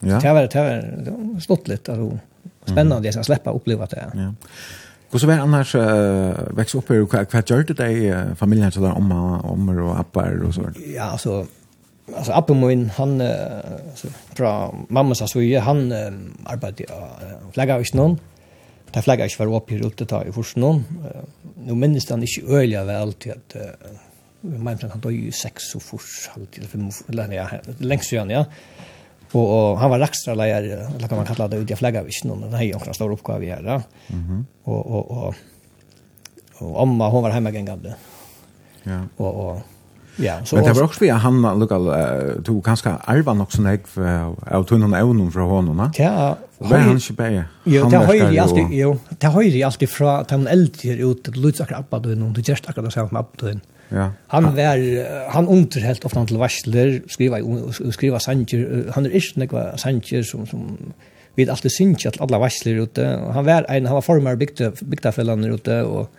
Ja. 0.00 0.20
Det 0.20 0.32
var 0.32 0.42
det 0.42 1.10
var 1.10 1.40
stått 1.40 1.68
lite 1.68 1.92
alltså 1.92 2.18
spännande 2.64 3.08
att 3.08 3.26
släppa 3.26 3.50
uppleva 3.50 3.86
det. 3.86 4.10
Ja. 4.14 4.34
Hur 5.10 5.18
så 5.18 5.26
var 5.26 5.34
annars 5.34 5.74
uh, 5.74 6.32
växa 6.50 6.78
upp 6.78 6.90
hur 6.90 7.06
vad 7.32 7.50
gjorde 7.50 7.74
det 7.74 7.90
i 7.90 8.14
familjen 8.36 8.72
så 8.72 8.80
där 8.80 9.00
mamma, 9.00 9.40
ommor 9.40 9.80
och 9.80 10.00
appar 10.00 10.44
och 10.44 10.54
så. 10.54 10.62
Ja, 10.96 11.02
alltså 11.02 11.46
alltså 12.16 12.32
appen 12.32 12.66
min 12.66 12.90
han 12.90 13.20
alltså 13.20 14.08
från 14.34 14.86
mamma 14.88 15.14
så 15.14 15.42
ju 15.42 15.58
han 15.58 15.92
arbetade 16.44 16.84
flagga 17.52 17.80
i 17.80 17.84
någon. 17.94 18.10
Mm 18.10 18.18
Det 18.94 19.02
flagget 19.02 19.32
ikke 19.32 19.42
var 19.42 19.56
oppe 19.58 19.74
i 19.74 19.80
rutet 19.80 20.08
ta 20.10 20.20
i 20.22 20.32
forsen 20.34 20.62
noen. 20.62 20.84
Nå 21.66 21.74
minnes 21.74 22.06
han 22.10 22.22
ikke 22.22 22.60
øyelig 22.60 22.82
vel 22.86 23.14
til 23.24 23.34
at 23.34 23.56
vi 24.44 24.58
mener 24.60 24.92
han 24.92 25.02
døg 25.02 25.16
i 25.16 25.32
6 25.32 25.70
og 25.78 25.82
fors, 25.82 26.12
halv 26.34 26.46
til 26.52 26.66
5 26.68 26.88
eller 27.08 27.32
ja, 27.32 27.46
lengst 27.80 28.12
igjen, 28.12 28.30
ja. 28.34 28.44
Og, 29.34 29.42
og 29.42 29.78
han 29.80 29.90
var 29.90 30.02
rakstraleier, 30.04 30.66
eller 30.84 31.10
kan 31.10 31.18
man 31.18 31.26
kalla 31.26 31.48
det 31.50 31.62
ut 31.62 31.72
i 31.72 31.78
flagget, 31.80 32.10
ikke 32.12 32.28
noen, 32.28 32.44
det 32.52 32.60
er 32.60 32.68
jo 32.68 32.82
en 32.82 32.96
stor 32.96 33.14
oppgave 33.16 33.48
her, 33.48 33.64
ja. 33.64 33.78
Mm 34.12 34.24
-hmm. 34.28 34.44
og, 34.64 34.80
og, 34.86 35.10
og, 35.10 35.34
og, 36.60 36.76
og, 36.76 36.76
og, 36.76 37.00
og, 37.00 37.14
og, 37.14 37.24
og, 37.24 37.24
og, 37.24 37.94
og, 38.86 39.14
og, 39.18 39.46
og, 39.46 39.62
Ja, 40.16 40.44
så 40.44 40.56
Men 40.56 40.64
det 40.64 40.72
var 40.72 40.82
också 40.82 41.00
vi 41.00 41.08
han 41.08 41.58
lokal 41.58 41.84
tog 42.44 42.64
ganska 42.64 42.96
arva 43.04 43.34
nog 43.34 43.52
sån 43.52 43.66
här 43.66 43.78
av 44.50 44.64
tunnan 44.64 44.94
evnen 44.94 45.32
från 45.32 45.50
honom, 45.50 45.76
va? 45.76 45.92
Ja, 45.98 46.36
var 46.58 46.78
han 46.78 46.90
inte 46.90 47.12
bättre. 47.12 47.44
Jo, 47.64 47.88
det 47.88 47.96
har 47.96 48.14
ju 48.14 48.38
alltid 48.38 48.66
jo, 48.70 48.98
det 49.08 49.26
har 49.26 49.42
ju 49.42 49.62
alltid 49.62 49.88
från 49.88 50.08
att 50.08 50.30
han 50.30 50.46
äldre 50.46 50.92
ut 50.92 51.24
det 51.24 51.36
Lutz 51.36 51.60
akkurat 51.60 51.90
på 51.90 51.98
den 51.98 52.32
det 52.32 52.48
just 52.48 52.68
akkurat 52.68 52.92
så 52.92 53.08
med 53.12 53.24
på. 53.36 53.60
Ja. 53.88 54.10
Han 54.26 54.56
var 54.56 55.30
han 55.30 55.48
underhelt 55.48 56.04
ofta 56.04 56.26
till 56.26 56.36
varsler, 56.36 57.02
skriva 57.08 57.38
skriva 57.92 58.20
sanger, 58.20 58.90
han 58.94 59.06
är 59.06 59.10
inte 59.10 59.40
några 59.40 59.76
sanger 59.76 60.22
som 60.22 60.46
som 60.46 60.76
vi 61.34 61.50
alltid 61.50 61.72
synch 61.72 62.06
att 62.06 62.20
alla 62.20 62.38
varsler 62.38 62.74
ute. 62.74 63.20
Han 63.32 63.44
var 63.44 63.66
en 63.68 63.86
han 63.86 63.94
var 63.94 64.02
formar 64.02 64.36
bygda 64.36 64.72
bygda 64.80 65.12
ute 65.54 65.82
och 65.82 66.10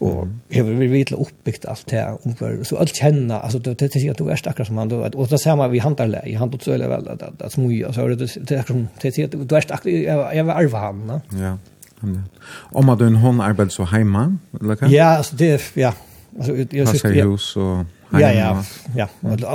og 0.00 0.28
jag 0.48 0.64
vill 0.64 0.88
veta 0.88 1.16
oppbyggt 1.16 1.64
alt 1.68 1.86
det 1.90 1.96
här 1.96 2.64
så 2.64 2.76
alt 2.76 2.94
kjenna, 2.94 3.40
altså 3.40 3.58
det 3.58 3.78
det 3.78 3.96
är 3.96 4.14
du 4.14 4.28
er 4.30 4.48
akkurat 4.48 4.66
som 4.66 4.78
han 4.78 4.92
og 4.92 5.30
det 5.30 5.40
samma 5.40 5.68
vi 5.68 5.78
handlar 5.78 6.28
i 6.28 6.34
hand 6.34 6.54
och 6.54 6.62
så 6.62 6.70
vel, 6.70 6.88
väl 6.88 7.08
att 7.08 7.42
att 7.42 7.52
smuja 7.52 7.92
så 7.92 8.08
det 8.08 8.16
det 8.16 8.58
akkurat 8.58 8.66
som 8.66 8.88
det 9.02 9.18
är 9.18 9.28
du 9.28 9.56
är 9.56 9.60
starkare 9.60 10.34
jeg 10.34 10.46
var 10.46 10.54
arva 10.54 10.78
han 10.78 11.20
ja 11.32 11.56
om 12.72 12.88
att 12.88 13.00
en 13.00 13.16
hon 13.16 13.40
arbeid 13.40 13.72
så 13.72 13.84
heima, 13.84 14.38
eller 14.60 14.76
hva? 14.76 14.88
ja 14.88 15.04
alltså 15.04 15.36
det 15.36 15.60
ja 15.74 15.92
alltså 16.38 16.56
jag 16.70 16.96
ska 16.96 17.08
hus 17.08 17.56
och 17.56 17.84
Ja, 18.12 18.32
ja, 18.32 18.64
ja. 18.96 19.08
Och 19.20 19.36
det 19.36 19.46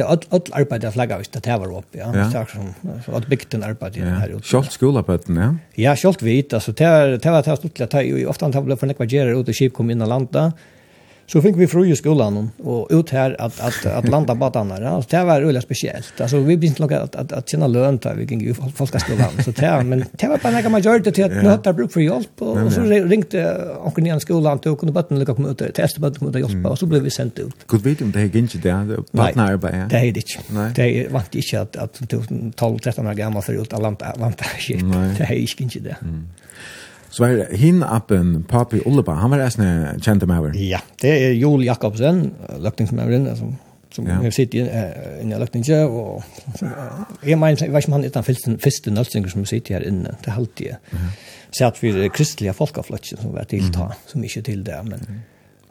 är 0.00 0.04
allt 0.04 0.52
arbete 0.52 0.88
av 0.88 0.92
flagga 0.92 1.18
visst 1.18 1.42
det 1.42 1.56
var 1.58 1.78
upp, 1.78 1.86
ja. 1.90 2.30
Så 2.30 2.46
som 2.52 2.74
så 3.04 3.12
att 3.16 3.26
byggt 3.26 3.54
en 3.54 3.62
arbete 3.62 4.00
här 4.00 4.28
ute. 4.28 4.48
Skolt 4.48 4.72
skolarbeten, 4.72 5.36
ja. 5.36 5.54
Ja, 5.74 5.96
skolt 5.96 6.22
vit, 6.22 6.52
alltså 6.52 6.72
det 6.72 6.84
var 6.84 7.06
det 7.06 7.30
var 7.30 7.42
det 7.42 7.56
stort 7.56 7.80
att 7.80 7.90
ta 7.90 8.02
ju 8.02 8.26
ofta 8.26 8.44
han 8.44 8.52
tavla 8.52 8.76
för 8.76 8.86
några 8.86 9.06
gerar 9.06 9.40
ut 9.40 9.48
och 9.48 9.54
skip 9.54 9.74
kom 9.74 9.90
in 9.90 10.02
i 10.02 10.06
landet 10.06 10.54
så 11.32 11.42
fick 11.42 11.56
vi 11.56 11.66
fru 11.66 11.86
i 11.86 11.96
skolan 11.96 12.50
och 12.62 12.86
ut 12.90 13.10
här 13.10 13.40
att 13.40 13.60
att 13.60 13.86
att 13.86 14.08
landa 14.08 14.34
på 14.34 14.58
andra. 14.58 14.90
Alltså 14.90 15.16
det 15.16 15.24
var 15.24 15.40
väldigt 15.40 15.62
speciellt. 15.62 16.20
Alltså 16.20 16.38
vi 16.38 16.56
blir 16.56 16.68
inte 16.68 17.02
att 17.02 17.16
att 17.16 17.32
att 17.32 17.48
känna 17.48 17.66
lön 17.66 17.98
där 18.02 18.14
vi 18.14 18.22
gick 18.22 18.42
ju 18.42 18.54
folkskolan 18.54 19.30
så 19.44 19.50
där 19.50 19.82
men 19.82 20.04
det 20.12 20.28
var 20.28 20.38
bara 20.38 20.52
när 20.52 20.68
man 20.68 20.80
gjorde 20.80 21.12
till 21.12 21.24
att 21.24 21.30
nu 21.30 21.48
hade 21.48 21.72
bruk 21.72 21.92
för 21.92 22.00
hjälp 22.00 22.42
och, 22.42 22.72
så 22.72 22.82
ringte 22.82 23.38
onkel 23.84 24.06
i 24.06 24.20
skolan 24.20 24.58
till 24.58 24.70
och 24.70 24.78
kunde 24.78 24.92
bara 24.92 25.04
lucka 25.08 25.34
komma 25.34 25.48
ut 25.48 25.60
och 25.60 25.74
testa 25.74 26.00
bara 26.00 26.14
kunde 26.14 26.40
hjälpa 26.40 26.68
och 26.68 26.78
så 26.78 26.86
blev 26.86 27.02
vi 27.02 27.10
sent 27.10 27.38
ut. 27.38 27.54
Gud 27.66 27.82
vet 27.82 28.02
om 28.02 28.12
det 28.12 28.20
är 28.20 28.36
inte 28.36 28.58
där 28.58 28.98
partnerarbete. 29.12 29.86
Det 29.90 29.98
är 29.98 30.12
det. 30.12 30.22
Det 30.74 31.12
var 31.12 31.22
inte 31.32 31.60
att 31.60 31.76
att 31.76 32.00
12 32.56 32.78
13 32.78 33.06
år 33.06 33.14
gammal 33.14 33.42
förut 33.42 33.72
att 33.72 33.82
landa 33.82 34.14
landa 34.18 34.44
shit. 34.58 34.80
Det 35.18 35.24
är 35.24 35.62
inte 35.62 35.78
det 35.78 35.96
Så 37.10 37.24
var 37.24 37.56
hin 37.56 37.82
appen 37.82 38.42
Papi 38.48 38.82
Ulleba, 38.86 39.16
han 39.22 39.32
var 39.32 39.40
resten 39.46 40.00
kjente 40.04 40.28
med 40.28 40.42
over. 40.42 40.58
Ja, 40.60 40.80
det 41.02 41.14
er 41.14 41.32
Joel 41.38 41.64
Jakobsen, 41.64 42.26
løkningsmøveren, 42.60 43.30
som, 43.38 43.54
som 43.94 44.10
ja. 44.10 44.18
sitter 44.34 44.68
uh, 44.68 45.22
inne 45.22 45.38
i 45.38 45.40
løkninga, 45.40 45.80
og 45.86 46.22
jeg 47.24 47.40
mener, 47.40 47.64
jeg 47.64 47.72
vet 47.72 47.86
ikke 47.86 47.94
om 47.94 47.96
han 47.96 48.04
er 48.04 48.12
den 48.12 48.60
første 48.64 48.92
nødstinger 48.92 49.32
som 49.32 49.48
sitter 49.48 49.78
her 49.78 49.88
inne, 49.88 50.12
det 50.20 50.34
er 50.34 50.38
alltid. 50.42 50.92
Mm. 50.92 51.08
Så 51.48 51.66
at 51.70 51.82
vi 51.82 51.94
er 51.96 52.12
kristelige 52.12 52.52
folkefløtjen 52.52 53.24
som 53.24 53.32
var 53.32 53.48
tilta, 53.48 53.88
mm. 53.88 54.06
som 54.12 54.30
ikke 54.30 54.46
til 54.52 54.62
det, 54.66 54.78
men... 54.84 55.08
Mm. 55.08 55.26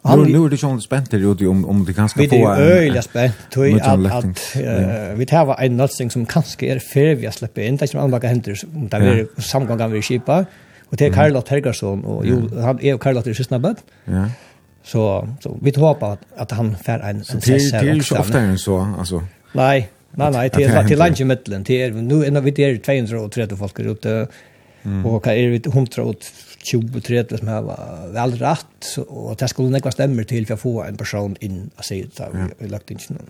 Han, 0.08 0.22
nu, 0.24 0.30
nu 0.32 0.44
er 0.46 0.54
det 0.54 0.60
sånn 0.62 0.78
spent 0.80 1.10
där 1.12 1.20
ute 1.26 1.50
om 1.50 1.66
om 1.68 1.82
det 1.84 1.92
kan 1.98 2.08
skal 2.08 2.30
få 2.30 2.38
en 2.38 2.44
Vi 2.46 2.64
är 2.64 2.78
øyelig 2.78 3.02
spent, 3.04 3.40
tror 3.52 3.66
jeg, 3.66 3.82
at, 3.82 4.06
at 4.06 4.44
uh, 4.56 5.18
vi 5.20 5.26
tar 5.28 5.50
en 5.52 5.76
nötsing 5.76 6.14
som 6.14 6.24
kanskje 6.26 6.70
er 6.72 6.80
før 6.80 7.18
vi 7.20 7.28
har 7.28 7.36
slippet 7.36 7.66
inn, 7.66 7.76
det 7.76 7.90
er 7.90 7.92
som 7.92 8.06
andra 8.06 8.22
händer 8.24 8.56
henter, 8.56 8.88
det 8.94 9.02
er 9.20 9.50
samgångar 9.50 9.92
vi 9.92 10.06
skipar. 10.06 10.46
Mm 10.48 10.67
Och 10.90 10.98
det 10.98 11.06
är 11.06 11.12
Karl 11.12 11.32
Helgason 11.50 12.06
och 12.06 12.26
jo, 12.26 12.50
han 12.62 12.80
är 12.82 12.98
Karl 12.98 13.16
Lotte 13.16 13.34
Sjösnabbe. 13.34 13.76
Ja. 14.06 14.30
Så 14.84 15.30
så 15.40 15.58
vi 15.62 15.72
hoppas 15.76 16.14
att, 16.14 16.42
att 16.42 16.52
han 16.52 16.76
får 16.76 16.94
en 16.94 17.16
en 17.16 17.24
sess 17.24 17.74
här. 17.74 17.84
Det 17.84 17.90
är 17.90 17.94
ju 17.94 18.20
ofta 18.20 18.40
en 18.40 18.58
så 18.58 18.96
alltså. 19.00 19.24
Nej, 19.54 19.90
nej 20.12 20.32
nej, 20.32 20.50
det 20.54 20.64
är 20.64 20.88
till 20.88 21.00
lunch 21.00 21.22
i 21.22 21.24
mitten. 21.24 21.64
Det 21.64 21.82
är 21.82 21.92
nu 21.92 22.26
en 22.26 22.44
vi 22.44 22.52
det 22.52 22.64
är 22.64 22.78
230 22.78 23.58
folk 23.58 23.80
ute. 23.80 24.28
Mm. 24.84 25.06
Och 25.06 25.24
kan 25.24 25.34
är 25.34 25.50
det 25.50 25.66
120 25.66 27.00
30 27.04 27.38
som 27.38 27.48
har 27.48 28.14
väl 28.14 28.32
rätt 28.32 28.98
och 29.08 29.36
det 29.36 29.48
skulle 29.48 29.70
några 29.70 29.92
stämmer 29.92 30.24
till 30.24 30.48
för 30.48 30.54
att 30.54 30.60
få 30.60 30.84
en 30.84 30.98
person 30.98 31.36
in 31.40 31.70
att 31.76 31.86
säga 31.86 32.06
att 32.18 32.34
vi 32.58 32.68
lagt 32.68 32.92
in 32.92 33.00
någon. 33.10 33.30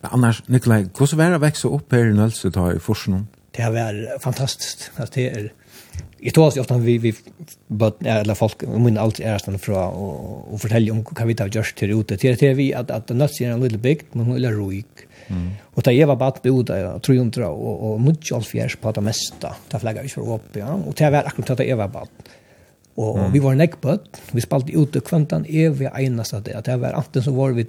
Men 0.00 0.10
annars 0.14 0.42
Nikolaj, 0.46 0.86
hur 0.98 1.06
så 1.06 1.16
var 1.16 1.30
det 1.30 1.38
växa 1.38 1.68
upp 1.68 1.92
här 1.92 2.06
i 2.06 2.14
Nölse 2.14 2.48
då 2.48 2.72
i 2.72 2.78
Forsen? 2.78 3.26
Det 3.50 3.62
har 3.62 3.72
varit 3.72 4.22
fantastiskt. 4.22 4.90
Alltså 4.96 5.14
det 5.14 5.30
är 5.30 5.52
Jeg 6.20 6.34
tror 6.36 6.52
ofta 6.60 6.76
vi 6.78 6.98
vi 7.00 7.12
bøtt, 7.68 8.02
eller 8.04 8.36
folk 8.36 8.62
men 8.68 8.98
alt 9.00 9.20
är 9.20 9.38
stan 9.38 9.58
fra 9.58 9.88
og, 9.88 10.52
och 10.52 10.64
om 10.90 11.04
hva 11.04 11.26
vi 11.26 11.34
tar 11.34 11.48
gjørst 11.48 11.76
til 11.76 11.94
ute 11.94 12.16
Til 12.16 12.36
det 12.36 12.50
er 12.50 12.54
vi 12.54 12.72
at, 12.72 12.90
at 12.90 13.10
nødt 13.10 13.40
er 13.40 13.54
en 13.54 13.60
little 13.60 13.78
bygd, 13.78 14.14
men 14.14 14.26
hun 14.26 14.44
er 14.44 14.52
roig. 14.52 14.84
Mm. 15.28 15.50
Och 15.74 15.84
ta 15.84 15.92
Eva 15.92 16.16
bat 16.16 16.42
bo 16.42 16.62
där 16.62 16.98
300 16.98 17.48
og, 17.48 17.82
og 17.82 18.00
mycket 18.00 18.32
alt 18.32 18.46
fjers 18.46 18.76
på 18.76 18.92
det 18.92 19.02
mesta. 19.02 19.54
Ta 19.68 19.78
flagget 19.78 20.04
vi 20.04 20.08
för 20.08 20.28
opp, 20.28 20.56
ja 20.56 20.74
Og 20.74 20.94
ta 20.96 21.10
var 21.10 21.24
akkurat 21.24 21.58
da 21.58 21.64
jeg 21.64 21.78
var 21.78 21.88
bare. 21.88 22.08
Og 22.96 23.18
mm. 23.18 23.32
vi 23.32 23.38
var 23.38 23.54
neckbot. 23.54 24.20
Vi 24.32 24.40
spalte 24.40 24.72
ute 24.72 25.00
kvantan 25.00 25.46
är 25.46 25.70
vi 25.70 25.88
enast 26.04 26.34
at 26.34 26.44
det 26.44 26.76
var 26.76 26.92
anten 26.92 27.22
så 27.22 27.32
var 27.32 27.52
vi 27.52 27.66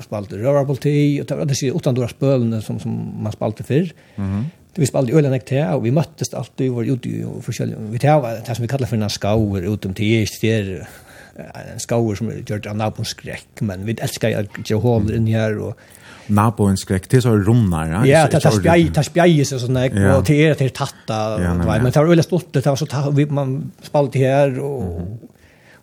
spalt 0.00 0.32
rörable 0.32 0.76
tea 0.76 1.20
og 1.20 1.26
det 1.26 1.36
var 1.36 1.44
det 1.44 1.62
utan 1.62 1.94
dora 1.94 2.08
spölen 2.08 2.62
som 2.62 2.80
som 2.80 3.22
man 3.22 3.32
spalte 3.32 3.64
før. 3.64 3.92
Mm 4.16 4.44
vi 4.76 4.88
spalde 4.88 5.14
øyla 5.16 5.30
nek 5.32 5.46
til, 5.48 5.62
og 5.74 5.84
vi 5.84 5.92
möttes 5.94 6.34
alltid, 6.36 6.68
vi 6.68 6.74
var 6.74 6.90
ute 6.90 7.10
i 7.10 7.22
forskjellige, 7.46 7.92
vi 7.92 8.02
tar 8.02 8.26
det 8.46 8.56
som 8.56 8.64
vi 8.64 8.70
kallar 8.70 8.90
for 8.90 8.98
en 8.98 9.12
skauer 9.12 9.68
utom 9.70 9.94
om 9.94 10.02
jeg, 10.04 10.28
det 10.42 10.52
er 11.54 11.72
en 11.72 11.80
skauer 11.80 12.18
som 12.18 12.28
er 12.30 12.42
gjørt 12.44 12.68
av 12.68 12.76
nabons 12.76 13.14
skrekk, 13.14 13.62
men 13.66 13.86
vi 13.86 13.96
elskar 13.98 14.34
jeg 14.34 14.50
ikke 14.60 14.82
hål 14.82 15.10
inn 15.16 15.30
her, 15.30 15.58
og 15.58 15.88
Nabons 16.30 16.84
skrekk, 16.84 17.08
det 17.10 17.16
er 17.18 17.22
så 17.24 17.32
romnar, 17.34 17.88
ja? 17.90 18.00
Ja, 18.06 18.18
det 18.30 18.38
er 18.38 18.54
spjei, 18.54 18.84
det 18.86 19.00
er 19.00 19.06
spjei, 19.08 19.30
sånn, 19.48 19.78
og 20.12 20.28
det 20.28 20.36
er 20.44 20.54
till 20.60 20.70
tatta, 20.70 21.18
men 21.40 21.64
det 21.88 21.96
var 21.96 22.12
øyla 22.12 22.22
stolt, 22.22 22.52
det 22.54 22.62
var 22.68 22.78
så 22.78 23.10
vi 23.16 23.26
man 23.34 23.56
spalte 23.82 24.22
her, 24.22 24.54
og 24.62 25.00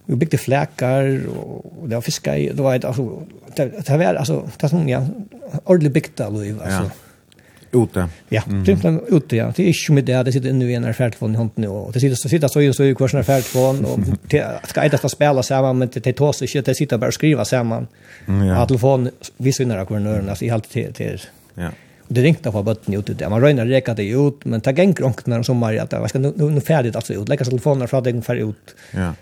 vi 0.08 0.16
byggde 0.16 0.38
fläkar 0.38 1.28
och 1.28 1.90
det 1.90 1.96
var 1.96 2.02
fiskar 2.02 2.36
det 2.36 2.64
var 2.64 2.74
alltså 2.74 3.24
det 3.56 3.90
var 3.90 4.16
alltså 4.16 4.50
det 4.62 4.70
som 4.70 4.90
ja 4.90 5.06
ordentligt 5.66 5.94
byggt 5.94 6.22
alltså 6.22 6.64
alltså 6.64 6.92
ute. 7.74 8.08
Ja, 8.32 8.42
mm. 8.48 8.66
simpelthen 8.66 9.00
ute, 9.10 9.36
ja. 9.36 9.48
Det 9.56 9.64
er 9.64 9.72
ikke 9.72 9.96
med 9.98 10.08
det, 10.08 10.20
det 10.28 10.34
sitter 10.36 10.54
inne 10.54 10.68
i 10.70 10.76
en 10.78 10.88
erfærtfån 10.88 11.34
i 11.36 11.40
hånden, 11.40 11.68
og 11.72 11.90
det 11.94 12.04
sitter, 12.04 12.30
sitter 12.30 12.52
så 12.52 12.64
i 12.64 12.70
så 12.74 12.88
i 12.88 12.94
hver 12.98 13.12
sin 13.12 13.22
erfærtfån, 13.22 13.82
og 13.88 14.06
det 14.32 14.44
skal 14.72 14.86
eitt 14.86 14.96
å 15.00 15.12
spela 15.12 15.44
sammen, 15.46 15.84
men 15.84 15.92
det 15.94 16.16
tås 16.18 16.44
ikke, 16.48 16.64
det 16.70 16.78
sitter 16.78 17.02
bare 17.02 17.16
og 17.16 17.20
skriver 17.20 17.48
sammen. 17.48 17.90
Mm, 18.28 18.46
ja. 18.50 18.62
Og 18.62 18.72
telefonen 18.72 19.34
viser 19.44 19.68
innan 19.68 19.84
hver 19.84 20.04
nøren, 20.04 20.32
altså 20.32 20.48
i 20.48 20.54
halvt 20.54 20.72
til, 20.74 20.96
til. 20.98 21.28
Ja. 21.58 21.74
Og 22.08 22.16
det 22.16 22.24
ringte 22.24 22.52
på 22.56 22.64
bøtten 22.64 22.96
ute 22.96 23.16
der. 23.20 23.30
Man 23.32 23.44
røyner 23.44 23.68
reka 23.68 23.96
det 23.98 24.08
ut, 24.16 24.46
men 24.48 24.64
det 24.64 24.76
gikk 24.78 25.02
ronkt 25.04 25.28
når 25.28 25.44
sommer, 25.48 25.76
at 25.82 25.92
det 25.92 26.00
var 26.04 26.20
nå 26.24 26.64
ferdig 26.64 26.96
altså 26.96 27.20
ut, 27.20 27.30
legger 27.30 27.50
telefonen 27.50 27.90
fra 27.92 28.04
deg 28.06 28.22
ferdig 28.24 28.52
ut. 28.54 28.78
Ja. 28.96 29.14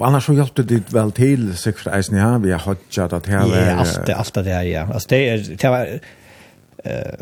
Og 0.00 0.06
annars 0.08 0.30
så 0.30 0.32
hjelpte 0.32 0.64
det 0.64 0.80
vel 0.94 1.10
til, 1.12 1.50
sikkert 1.60 1.90
eisen, 1.92 2.16
ja, 2.16 2.30
vi 2.40 2.54
har 2.54 2.62
hatt 2.64 2.80
hodja 2.88 3.06
det 3.12 3.28
her. 3.28 3.50
Ja, 3.52 3.74
alt 3.82 3.98
det, 4.08 4.14
alt 4.16 4.38
det 4.46 4.60
ja. 4.70 4.86
Altså 4.88 5.10
det 5.12 5.18
er, 5.28 5.42
det 5.60 5.72
var, 5.74 5.90
eh 6.84 7.14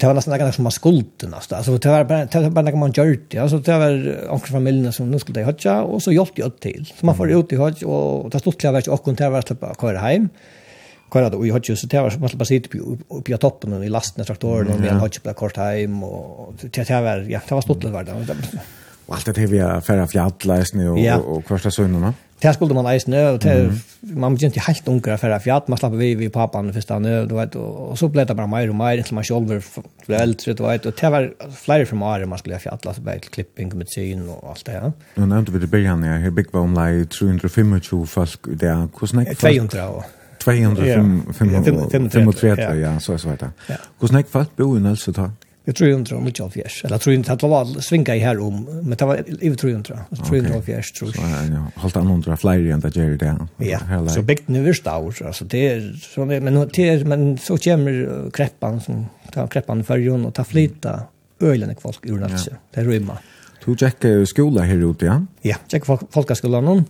det 0.00 0.06
var 0.06 0.14
nästan 0.14 0.38
något 0.38 0.54
som 0.54 0.64
man 0.64 0.72
skuld 0.72 1.06
nästan. 1.22 1.56
Alltså 1.56 1.78
det 1.78 1.88
var 1.88 2.04
bara 2.04 2.24
det 2.24 2.40
var 2.40 2.50
bara 2.50 2.64
något 2.64 2.78
man 2.78 2.92
gjorde 2.92 3.20
ja 3.30 3.46
det 3.46 3.78
var 3.78 3.92
onkel 4.30 4.52
familjen 4.52 4.92
som 4.92 5.10
nu 5.10 5.18
skulle 5.18 5.44
ha 5.44 5.82
och 5.82 6.02
så 6.02 6.12
hjälpte 6.12 6.40
jag 6.40 6.60
till. 6.60 6.92
Så 6.98 7.06
man 7.06 7.16
får 7.16 7.30
ut 7.30 7.52
i 7.52 7.56
hotch 7.56 7.82
och 7.82 8.30
det 8.30 8.38
stod 8.38 8.58
klart 8.58 8.74
att 8.74 8.88
och 8.88 9.04
kunde 9.04 9.28
vara 9.30 9.42
typ 9.42 9.60
köra 9.80 9.98
hem. 9.98 10.28
Köra 11.12 11.30
då 11.30 11.46
i 11.46 11.50
hotch 11.50 11.70
så 11.76 11.86
det 11.86 12.00
var 12.00 12.12
man 12.20 12.30
bara 12.34 12.44
sitta 12.44 12.68
på 12.78 12.98
på 13.22 13.36
toppen 13.36 13.82
i 13.82 13.88
lasten 13.88 14.24
traktorn 14.24 14.68
och 14.68 14.82
vi 14.82 14.88
hade 14.88 15.00
hotch 15.00 15.18
på 15.18 15.34
kort 15.34 15.56
hem 15.56 16.02
och 16.02 16.54
det 16.60 16.90
var 16.90 17.16
ja 17.30 17.40
det 17.48 17.54
var 17.54 17.60
stort 17.60 17.84
var 17.84 18.04
det 18.04 18.12
och 19.06 19.14
allt 19.14 19.34
det 19.34 19.46
vi 19.46 19.58
har 19.58 19.80
färra 19.80 20.06
fjällläsning 20.06 20.90
och 20.90 21.36
och 21.36 21.44
kvarsta 21.44 21.70
sönderna. 21.70 22.14
Det 22.42 22.52
skulle 22.54 22.74
man 22.76 22.86
eisne, 22.86 23.22
og 23.32 23.40
det, 23.42 23.54
mm. 23.66 24.18
man 24.22 24.36
begynte 24.36 24.62
helt 24.62 24.88
unger 24.88 25.16
for 25.18 25.32
det 25.32 25.40
fjall, 25.42 25.64
man 25.68 25.80
slapp 25.80 25.96
vi 25.98 26.12
vi 26.20 26.28
pappan 26.30 26.70
først 26.74 26.92
han, 26.94 27.08
du 27.28 27.34
vet, 27.34 27.56
og, 27.58 27.96
så 27.98 28.08
ble 28.14 28.22
det 28.28 28.36
bare 28.38 28.50
mer 28.50 28.70
og 28.70 28.78
mer, 28.78 29.00
inntil 29.00 29.18
man 29.18 29.26
selv 29.26 29.48
ble 30.06 30.20
eldre, 30.20 30.54
du 30.54 30.62
vet, 30.62 30.86
og 30.86 30.94
det 31.00 31.10
var 31.14 31.26
flere 31.64 31.88
fra 31.88 31.98
Mare 31.98 32.28
man 32.30 32.38
skulle 32.38 32.58
ha 32.58 32.62
fjall, 32.62 32.78
altså 32.84 33.02
bare 33.02 33.24
klipping, 33.26 33.74
med 33.74 33.90
syn 33.90 34.22
og 34.28 34.52
alt 34.52 34.66
det, 34.68 34.76
ja. 34.78 34.92
Nå 35.16 35.26
nevnte 35.26 35.56
vi 35.56 35.64
det 35.64 35.70
begynnelsen, 35.72 36.06
ja, 36.06 36.20
her 36.22 36.36
bygg 36.38 36.54
var 36.54 36.68
omlai 36.68 36.92
325 37.10 38.06
folk, 38.06 38.52
det 38.54 38.70
er, 38.70 38.86
hvordan 38.86 39.24
er 39.24 39.34
det? 39.34 39.42
200 39.42 39.82
og... 39.88 40.06
235, 40.38 40.86
ja, 42.78 42.92
Så 43.02 43.18
ja, 43.18 43.34
det 43.34 43.50
ja, 43.66 43.74
ja, 43.74 43.74
ja, 43.74 43.78
folk 44.30 44.50
ja, 44.58 44.74
i 44.78 45.22
ja, 45.26 45.30
Jag 45.68 45.76
tror 45.76 45.90
inte 45.90 46.14
om 46.14 46.24
mycket 46.24 46.40
av 46.40 46.50
fjärs. 46.50 46.84
Eller 46.84 46.98
tror 46.98 47.14
inte 47.14 47.32
att 47.32 47.40
det 47.40 47.48
var 47.48 47.80
svinga 47.80 48.16
i 48.16 48.18
här 48.18 48.38
om. 48.38 48.64
Men 48.64 48.98
det 48.98 49.04
var 49.04 49.44
i 49.44 49.56
tror 49.56 49.72
inte. 49.72 49.98
Jag 50.10 50.26
tror 50.26 50.38
inte 50.38 50.56
av 50.56 50.62
fjärs 50.62 50.92
tror 50.92 51.14
jag. 51.16 51.24
Ja, 51.24 51.66
hållt 51.74 51.96
an 51.96 52.06
hundra 52.06 52.36
flyger 52.36 52.72
än 52.72 52.80
det 52.80 52.96
gör 52.96 53.10
det. 53.10 53.36
Ja, 53.56 54.08
så 54.08 54.22
byggt 54.22 54.48
nu 54.48 54.68
är 54.68 54.72
staur. 54.72 55.22
Alltså 55.26 55.44
det 55.44 55.68
är 55.68 55.92
så 56.14 56.24
men, 56.24 56.68
det 56.74 56.88
är, 56.88 57.04
men 57.04 57.38
så 57.38 57.58
kommer 57.58 58.30
kreppan 58.30 58.80
som 58.80 59.06
tar 59.32 59.46
kreppan 59.46 59.80
i 59.80 59.84
färgen 59.84 60.26
och 60.26 60.34
tar 60.34 60.44
flyta 60.44 61.02
ölen 61.40 61.70
i 61.70 61.74
folk 61.80 62.06
ur 62.06 62.18
natten. 62.18 62.54
Det 62.74 62.80
rymma. 62.80 63.18
Du 63.64 63.76
tjekkar 63.76 64.24
skola 64.24 64.62
här 64.62 64.90
ute, 64.90 65.06
ja? 65.06 65.26
Ja, 65.42 65.56
tjekkar 65.66 65.98
folkaskolan. 66.10 66.66
Mm. 66.66 66.84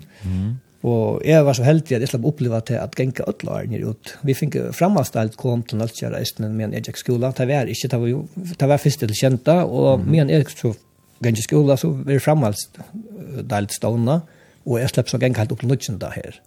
Og 0.87 1.24
jeg 1.26 1.43
var 1.43 1.57
så 1.59 1.64
heldig 1.66 1.97
at 1.97 2.05
jeg 2.05 2.11
slapp 2.12 2.26
oppleva 2.29 2.61
til 2.62 2.79
at 2.79 2.95
genka 2.95 3.24
öll 3.26 3.49
år 3.51 3.66
ut. 3.91 4.12
Vi 4.22 4.35
fikk 4.35 4.61
framavstalt 4.76 5.35
kom 5.37 5.64
til 5.66 5.81
Naltjara 5.81 6.20
Østnen 6.22 6.55
med 6.55 6.68
en 6.68 6.74
egen 6.79 6.95
skola. 6.95 7.33
Det 7.35 7.49
var 7.49 7.66
ikke, 7.66 7.89
det 7.89 8.01
var, 8.01 8.07
jo, 8.07 8.26
det 8.37 8.68
var 8.68 8.79
først 8.79 9.03
til 9.03 9.14
kjenta, 9.14 9.64
og 9.66 10.07
med 10.07 10.22
en 10.22 10.31
egen 10.31 10.55
så 10.55 10.74
genka 11.22 11.43
skola 11.43 11.76
så 11.76 11.91
var 11.91 12.12
det 12.12 12.22
framavstalt 12.22 13.74
stående, 13.74 14.20
og 14.66 14.79
jeg 14.79 14.93
slapp 14.93 15.11
så 15.11 15.18
genka 15.18 15.43
helt 15.43 15.53
opp 15.53 15.64
til 15.64 15.72
Naltjara 15.72 16.12
her. 16.14 16.39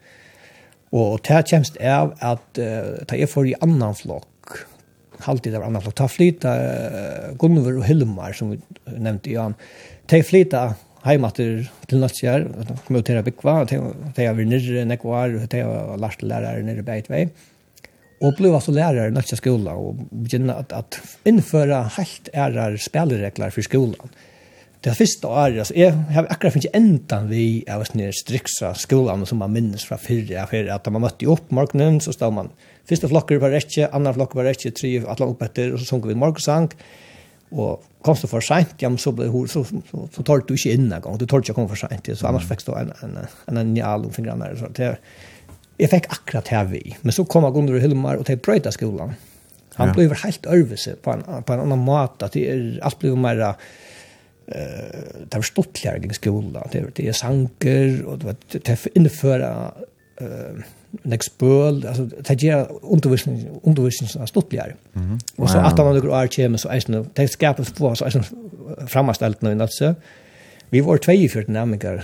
Og 0.96 1.20
det 1.28 1.46
kjemst 1.52 1.80
er 1.80 2.12
at 2.20 2.60
uh, 2.60 3.00
det 3.08 3.20
er 3.20 3.28
for 3.32 3.48
i 3.48 3.56
annan 3.64 3.96
flokk, 3.96 4.62
halvtid 5.28 5.56
av 5.56 5.68
annan 5.68 5.84
flokk, 5.84 5.98
ta 6.00 6.08
flyta 6.12 6.56
uh, 6.56 7.28
Gunnver 7.40 7.82
og 7.82 7.88
Hilmar, 7.88 8.32
som 8.36 8.56
vi 8.56 8.62
nevnte 8.96 9.32
i 9.32 9.38
an, 9.40 9.60
ta 10.08 10.20
flyta 10.24 10.70
heimater 11.06 11.70
til 11.89 12.02
Nøtsjær, 12.02 12.45
kom 12.86 12.99
ut 12.99 13.08
til 13.08 13.20
å 13.20 13.24
bygge, 13.26 13.56
til 13.72 14.26
jeg 14.26 14.36
var 14.38 14.49
nirre 14.49 14.84
enn 14.84 14.93
jeg 14.93 15.02
var, 15.04 15.38
til 15.49 15.64
jeg 15.64 15.70
var 15.70 16.02
lærte 16.02 16.30
lærere 16.30 16.66
nirre 16.66 16.86
beitvei. 16.86 17.24
Og 18.22 18.36
ble 18.38 18.52
altså 18.54 18.74
lærere 18.76 19.10
i 19.10 19.16
Nøtsjær 19.16 19.41
skola, 19.41 19.78
og 19.78 20.04
begynne 20.12 20.60
at, 20.62 20.76
at 20.78 20.99
innføre 21.30 21.84
helt 21.97 22.30
ærer 22.38 22.78
spilleregler 22.82 23.54
for 23.54 23.66
skolan. 23.66 24.14
Det 24.82 24.95
første 24.97 25.30
året, 25.30 25.60
altså, 25.62 25.76
jeg 25.78 25.93
har 26.10 26.26
akkurat 26.34 26.56
finnet 26.56 26.74
endan 26.74 27.28
vi 27.30 27.62
av 27.70 27.84
oss 27.84 27.93
nere 27.93 28.16
striksa 28.18 28.72
skolan 28.74 29.28
som 29.30 29.38
man 29.41 29.54
minnes 29.54 29.84
fra 29.86 29.97
fyrre, 30.02 30.41
for 30.49 30.72
at 30.74 30.89
man 30.89 31.06
møtte 31.06 31.30
opp 31.30 31.52
morgenen, 31.54 31.99
så 32.02 32.14
stod 32.16 32.34
man 32.34 32.49
første 32.89 33.10
flokker 33.12 33.41
var 33.41 33.54
rettje, 33.54 33.89
andre 33.93 34.16
flokker 34.16 34.41
var 34.41 34.49
rettje, 34.49 34.74
tre, 34.74 34.95
alle 35.06 35.28
opp 35.30 35.45
etter, 35.45 35.74
og 35.74 35.82
så 35.82 35.86
sunker 35.91 36.10
vi 36.10 36.18
morgensang, 36.18 36.72
og 36.74 37.11
Og 37.52 37.84
komst 38.06 38.24
du 38.24 38.30
for 38.32 38.43
sent, 38.45 38.78
ja, 38.82 38.89
så, 38.97 39.12
ble, 39.16 39.28
så, 39.52 39.64
så, 39.68 39.82
så, 39.89 40.06
så 40.16 40.24
tar 40.28 40.43
du 40.47 40.54
ikke 40.56 40.72
inn 40.72 40.88
en 40.88 41.04
gang. 41.04 41.18
Du 41.20 41.28
tar 41.28 41.43
ikke 41.43 41.56
å 41.56 41.60
komme 41.60 41.72
for 41.72 41.82
sent. 41.82 42.08
Så 42.16 42.30
annars 42.30 42.47
fikk 42.49 42.64
du 42.68 42.72
en, 42.78 42.93
en, 43.04 43.18
en, 43.22 43.60
en 43.60 43.74
njal 43.74 44.08
om 44.08 44.16
fingrene. 44.16 44.54
Så 44.60 44.72
det, 44.78 44.93
jeg 45.82 45.91
fikk 45.91 46.10
akkurat 46.14 46.52
her 46.54 46.70
vi. 46.72 46.84
Men 47.04 47.16
så 47.16 47.26
kom 47.28 47.47
Gunnar 47.52 47.80
og 47.80 47.84
Hilmar 47.84 48.22
og 48.22 48.28
til 48.30 48.39
brøyta 48.41 48.74
skolan. 48.74 49.16
Han 49.78 49.91
ja. 49.91 49.95
ble 49.95 50.20
helt 50.24 50.47
øvelse 50.52 50.97
på 51.04 51.16
en, 51.16 51.24
på 51.47 51.56
en 51.56 51.64
annan 51.66 51.84
måte. 51.84 52.28
At 52.28 52.38
det 52.38 52.47
er, 52.52 52.68
alt 52.88 53.02
ble 53.02 53.16
mer... 53.20 53.47
Uh, 54.52 55.26
det 55.32 55.38
var 55.38 55.47
stortligere 55.47 56.02
i 56.08 56.18
skolan. 56.18 56.56
Det, 56.74 56.84
det 56.97 57.08
er 57.08 57.18
sanker, 57.18 58.02
og 58.08 58.24
det 58.24 58.32
var 58.32 58.88
innføra... 58.99 59.56
Uh, 60.22 60.64
nek 61.04 61.24
spøl, 61.24 61.86
altså, 61.88 62.06
det 62.28 62.38
gjør 62.39 62.66
undervisning, 62.84 63.44
undervisningen 63.64 64.28
stortligere. 64.28 64.74
Mm 64.94 65.02
-hmm. 65.02 65.20
Og 65.38 65.50
så 65.50 65.58
at 65.58 65.78
han 65.78 65.86
har 65.86 65.94
noen 65.94 66.10
år 66.10 66.28
kommer, 66.36 66.58
så 66.58 66.70
er 66.70 67.04
det 67.18 67.30
skapes 67.30 67.72
på, 67.72 67.96
så 67.96 68.06
er 68.06 68.10
det 68.10 68.32
fremmestelt 68.88 69.42
noe 69.44 69.56
nødse. 69.56 69.96
Vi 70.72 70.86
var 70.86 70.98
42 70.98 71.44
nærmere 71.48 72.02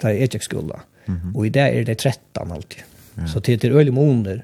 til 0.00 0.10
Ejeksskolen, 0.10 0.70
mm 1.06 1.14
-hmm. 1.14 1.38
og 1.38 1.46
i 1.46 1.48
det 1.48 1.62
er 1.62 1.84
det 1.84 1.98
13 1.98 2.52
alltid. 2.52 2.82
Ja. 3.18 3.26
Så 3.26 3.40
det 3.40 3.64
er 3.64 3.76
øyelig 3.76 3.94
måneder. 3.94 4.38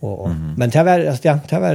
Og, 0.00 0.30
mm 0.30 0.34
-hmm. 0.34 0.54
Men 0.56 0.70
det 0.70 0.84
var, 0.84 0.98
altså, 0.98 1.20
ja, 1.24 1.38
det 1.50 1.60
var, 1.60 1.74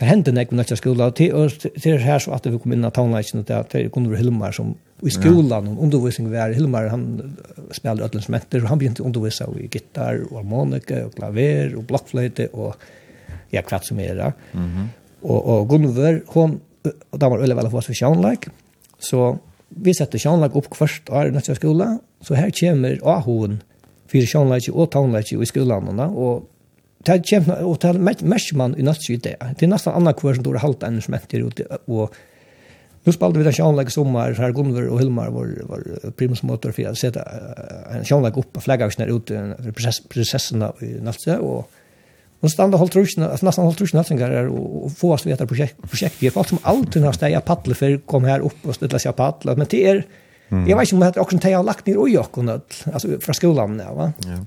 det 0.00 0.08
hendte 0.08 0.32
nek 0.32 0.52
med 0.52 0.56
nødse 0.56 0.76
skolen, 0.76 1.00
og 1.00 1.18
det 1.18 2.00
her 2.00 2.18
så 2.18 2.30
at 2.30 2.52
vi 2.52 2.58
kom 2.58 2.72
inn 2.72 2.84
av 2.84 2.90
townleikken, 2.90 3.38
og 3.38 3.48
det 3.48 3.84
er 3.84 3.88
kunne 3.88 4.10
vi 4.10 4.16
hilmer 4.16 4.50
som 4.50 4.76
i 5.02 5.10
skolan 5.10 5.68
och 5.68 5.82
undervisning 5.82 6.30
var 6.30 6.50
Hilmar 6.50 6.86
han 6.86 7.36
spelade 7.70 8.04
alla 8.04 8.12
instrumenter 8.14 8.62
och 8.62 8.68
han 8.68 8.78
började 8.78 9.02
undervisa 9.02 9.44
i 9.58 9.68
gitarr 9.72 10.24
och 10.30 10.36
harmonika 10.36 11.06
och 11.06 11.14
klaver 11.14 11.74
och 11.74 11.84
blockflöjt 11.84 12.38
och 12.38 12.76
ja 13.50 13.62
kvart 13.62 13.84
som 13.84 14.00
era. 14.00 14.32
Mhm. 14.52 14.64
Mm 14.64 14.88
och 15.22 15.60
och 15.60 15.68
Gunvor 15.68 16.22
hon 16.26 16.60
där 17.10 17.30
var 17.30 17.38
öle 17.38 17.54
väl 17.54 17.70
för 17.70 17.80
sig 17.80 18.36
Så 18.98 19.38
vi 19.68 19.94
sätter 19.94 20.18
sjönlag 20.18 20.56
upp 20.56 20.76
först 20.76 21.10
år 21.10 21.26
i 21.26 21.30
nästa 21.30 21.54
skola 21.54 21.98
så 22.20 22.34
här 22.34 22.50
kommer 22.50 23.00
Ahon 23.02 23.62
för 24.06 24.26
sjönlag 24.26 24.60
och 24.72 24.90
townlag 24.90 25.24
i 25.32 25.46
skolan 25.46 26.00
och 26.00 26.50
Det 27.06 27.22
kommer 27.24 27.64
og 27.64 27.78
det 27.80 28.22
mest 28.22 28.52
man 28.54 28.74
i 28.76 28.84
natt 28.84 29.00
skjuter. 29.00 29.38
Det 29.40 29.64
er 29.64 29.70
nesten 29.72 29.94
andra 29.96 30.12
kvar 30.12 30.36
som 30.36 30.44
du 30.44 30.50
har 30.52 30.60
halt 30.60 30.82
enn 30.84 31.00
som 31.00 31.14
heter 31.16 31.46
og 31.88 32.12
Nu 33.06 33.14
spalte 33.14 33.40
vi 33.40 33.46
den 33.46 33.54
sjånlegg 33.56 33.88
sommar, 33.94 34.34
her 34.36 34.52
Gunnver 34.52 34.90
og 34.92 35.00
Hilmar 35.00 35.30
var, 35.32 35.52
var 35.70 35.84
primusmotor 36.20 36.74
for 36.76 36.90
å 36.90 36.98
sette 36.98 37.22
en 37.94 38.04
sjånlegg 38.04 38.36
opp 38.42 38.50
på 38.56 38.64
flaggaksene 38.66 39.06
ute 39.08 39.44
for 39.56 39.76
process, 39.78 40.02
prosessen 40.10 40.66
av 40.66 40.82
Naltse, 41.00 41.38
og 41.40 41.70
hun 42.40 42.52
standa 42.52 42.78
holdt 42.80 42.92
trusjene, 42.96 43.28
nesten 43.32 43.64
holdt 43.64 43.80
trusjene 43.80 44.00
nattingar 44.00 44.32
her, 44.32 44.50
og, 44.52 44.76
og 44.84 44.92
få 44.96 45.14
oss 45.16 45.24
veta 45.28 45.48
prosjekt, 45.48 45.80
prosjekt. 45.84 46.20
Vi 46.20 46.28
er 46.28 46.34
folk 46.34 46.48
som 46.48 46.60
alltid 46.68 47.04
har 47.04 47.16
steg 47.16 47.36
av 47.36 47.44
paddle 47.48 47.76
for 47.76 48.00
kom 48.08 48.28
her 48.28 48.44
opp 48.44 48.64
og 48.64 48.76
stilla 48.76 49.00
seg 49.00 49.12
av 49.12 49.18
paddle, 49.18 49.56
men 49.60 49.68
det 49.72 49.80
er, 49.90 50.02
mm. 50.48 50.66
jeg 50.68 50.76
vet 50.78 50.88
ikke 50.88 50.98
om 50.98 51.04
det 51.04 51.10
er 51.10 51.24
også 51.24 51.40
har 51.46 51.66
lagt 51.68 51.88
ned 51.88 52.00
ui 52.00 52.14
okken, 52.20 52.52
altså 52.52 53.20
fra 53.24 53.36
skolan, 53.36 53.80
ja, 53.80 53.92
va? 53.96 54.10
Ja. 54.28 54.42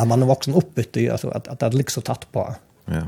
ja 0.00 0.06
man 0.10 0.22
er 0.22 0.30
voksen 0.30 0.58
oppbytte, 0.58 1.06
altså, 1.14 1.30
at, 1.34 1.50
at 1.50 1.62
det 1.62 1.70
er 1.70 1.78
liksom 1.82 2.06
tatt 2.06 2.26
på. 2.34 2.46
Ja. 2.90 3.06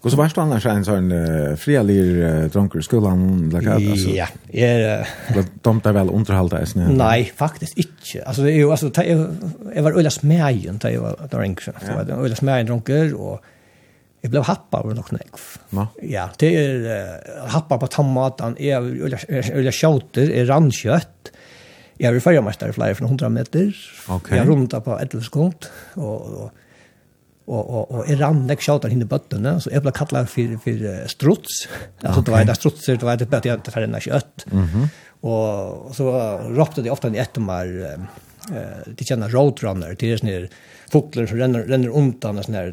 Hvordan 0.00 0.16
var 0.16 0.30
det 0.32 0.40
annars 0.40 0.66
en 0.70 0.86
sånn 0.86 1.10
uh, 1.12 1.54
frialir 1.60 2.10
uh, 2.22 2.44
dronker 2.52 2.80
i 2.80 2.84
skolan? 2.84 3.24
Like, 3.52 3.74
altså, 3.76 4.12
ja, 4.16 4.28
jeg... 4.48 4.84
Uh, 5.04 5.40
de 5.66 5.72
er 5.90 5.96
vel 5.98 6.12
underholdt 6.16 6.54
deg? 6.54 6.72
Nei, 6.78 6.94
nei, 6.96 7.16
faktisk 7.36 7.76
ikke. 7.76 8.22
Altså, 8.24 8.46
jeg, 8.48 8.64
altså, 8.64 8.88
ta, 8.96 9.04
jeg, 9.04 9.26
jeg 9.74 9.84
var 9.84 9.98
øyla 10.00 10.12
smægen 10.14 10.80
da 10.80 10.92
jeg 10.94 11.02
var 11.04 11.20
dronker. 11.28 11.76
Ja. 11.76 11.82
Jeg 11.90 11.98
var 11.98 12.24
øyla 12.24 12.38
smægen 12.38 12.70
dronker, 12.70 13.12
og 13.12 13.44
jeg 14.24 14.32
ble 14.32 14.44
happa 14.48 14.80
over 14.86 14.96
nok 14.96 15.12
nekv. 15.18 15.44
No. 15.76 15.86
Ja, 16.00 16.30
det 16.40 16.50
er 16.62 16.88
uh, 16.88 17.44
happa 17.52 17.76
på 17.84 17.90
tammatan, 17.92 18.56
jeg 18.60 18.80
var 18.80 19.60
øyla 19.60 19.76
sjauter, 19.76 20.32
jeg 20.32 20.48
rann 20.48 20.72
kjøtt, 20.72 21.34
jeg 22.00 22.08
var 22.08 22.16
i 22.16 22.40
i 22.40 22.72
flere 22.72 22.96
for 22.96 23.04
100 23.04 23.28
meter, 23.36 23.76
okay. 24.08 24.38
jeg 24.38 24.48
runda 24.48 24.80
på 24.80 24.96
11 24.96 25.28
sekund, 25.28 25.68
og, 26.00 26.32
og 26.40 26.68
och 27.50 27.70
och 27.70 27.90
och 27.90 28.08
rann 28.08 28.46
nek 28.46 28.60
skjuter 28.62 28.88
hinner 28.88 29.06
bötterna 29.06 29.60
så 29.60 29.70
jag 29.72 29.82
blev 29.82 29.92
kallad 29.92 30.28
för 30.28 30.58
för 30.64 31.08
struts. 31.08 31.68
Alltså 32.02 32.20
det 32.20 32.30
var 32.30 32.44
det 32.44 32.54
strutser 32.54 32.96
det 32.96 33.06
var 33.06 33.16
det 33.16 33.30
bättre 33.30 33.52
att 33.54 33.64
ta 33.64 33.80
den 33.80 34.00
kött 34.00 34.46
mhm. 34.52 34.88
Och 35.22 35.96
så 35.96 36.38
ropte 36.48 36.82
de 36.82 36.90
ofta 36.90 37.08
i 37.08 37.18
ett 37.18 37.36
mer 37.36 37.66
eh 37.92 38.92
de 38.96 39.04
känner 39.04 39.28
roadrunner 39.28 39.96
det 39.98 40.12
är 40.12 40.16
sån 40.16 40.48
fåglar 40.92 41.26
som 41.26 41.38
renner 41.38 41.62
renner 41.62 41.88
undan 41.88 42.38
en 42.38 42.44
sån 42.44 42.54
här 42.54 42.72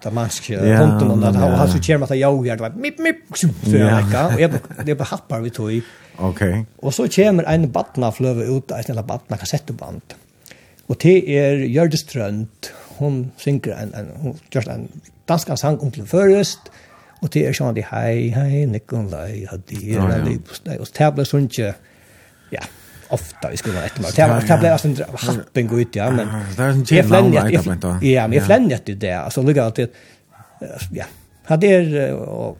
tamansk 0.00 0.46
konton 0.78 1.10
och 1.10 1.34
han 1.34 1.36
har 1.36 1.66
så 1.66 1.82
kärmat 1.82 2.10
att 2.10 2.18
jag 2.18 2.46
gör 2.46 2.56
det 2.56 2.62
var 2.62 2.70
mip 2.70 2.98
mip 2.98 3.16
så 3.34 3.76
jag 3.76 4.34
och 4.34 4.40
jag 4.40 4.50
det 4.84 4.94
bara 4.94 5.04
happar 5.04 5.40
vi 5.40 5.50
tog. 5.50 5.82
Okej 6.16 6.66
och 6.76 6.94
så 6.94 7.08
kommer 7.08 7.44
en 7.44 7.70
batna 7.70 8.12
flöva 8.12 8.42
ut 8.42 8.70
en 8.70 8.84
eller 8.88 9.02
batna 9.02 9.36
kassettband 9.36 10.02
och 10.86 10.96
det 11.00 11.38
är 11.38 11.56
Jördis 11.56 12.04
Trönt 12.06 12.72
hon 12.98 13.32
synger 13.36 13.76
en, 13.82 13.94
en, 13.94 14.10
hon 14.22 14.36
gjør 14.50 14.70
en 14.74 14.88
dansk 15.28 15.50
sang 15.56 15.80
om 15.82 15.90
til 15.94 16.06
først, 16.06 16.70
og 17.22 17.32
det 17.34 17.46
er 17.48 17.56
sånn 17.56 17.74
de 17.74 17.82
hei, 17.90 18.30
hei, 18.34 18.64
Nikolai, 18.70 19.44
hadde 19.50 19.78
jeg, 19.82 20.40
og 20.78 20.90
det 20.98 21.08
ble 21.14 21.26
sånn 21.26 21.48
ikke, 21.50 21.72
ja, 22.52 22.62
ofta 23.10 23.52
i 23.52 23.56
skolan 23.56 23.84
ett 23.84 23.98
mer. 23.98 24.10
Det 24.16 24.22
här 24.22 24.58
blev 24.58 24.72
alltså 24.72 24.88
en 24.88 24.96
happen 25.16 25.66
gå 25.66 25.80
ut, 25.80 25.96
ja. 25.96 26.10
Men 26.10 26.28
det 26.56 26.62
är 26.62 26.68
en 26.68 26.84
jävla 26.84 27.18
annan 27.18 27.46
etablent. 27.46 27.84
Ja, 28.02 28.28
men 28.28 28.32
jag 28.32 28.46
flänjat 28.46 28.88
ju 28.88 28.94
det. 28.94 29.12
Alltså, 29.12 29.42
det 29.42 29.64
alltid, 29.64 29.88
ja, 30.92 31.04
hade 31.44 31.66
er, 31.66 32.54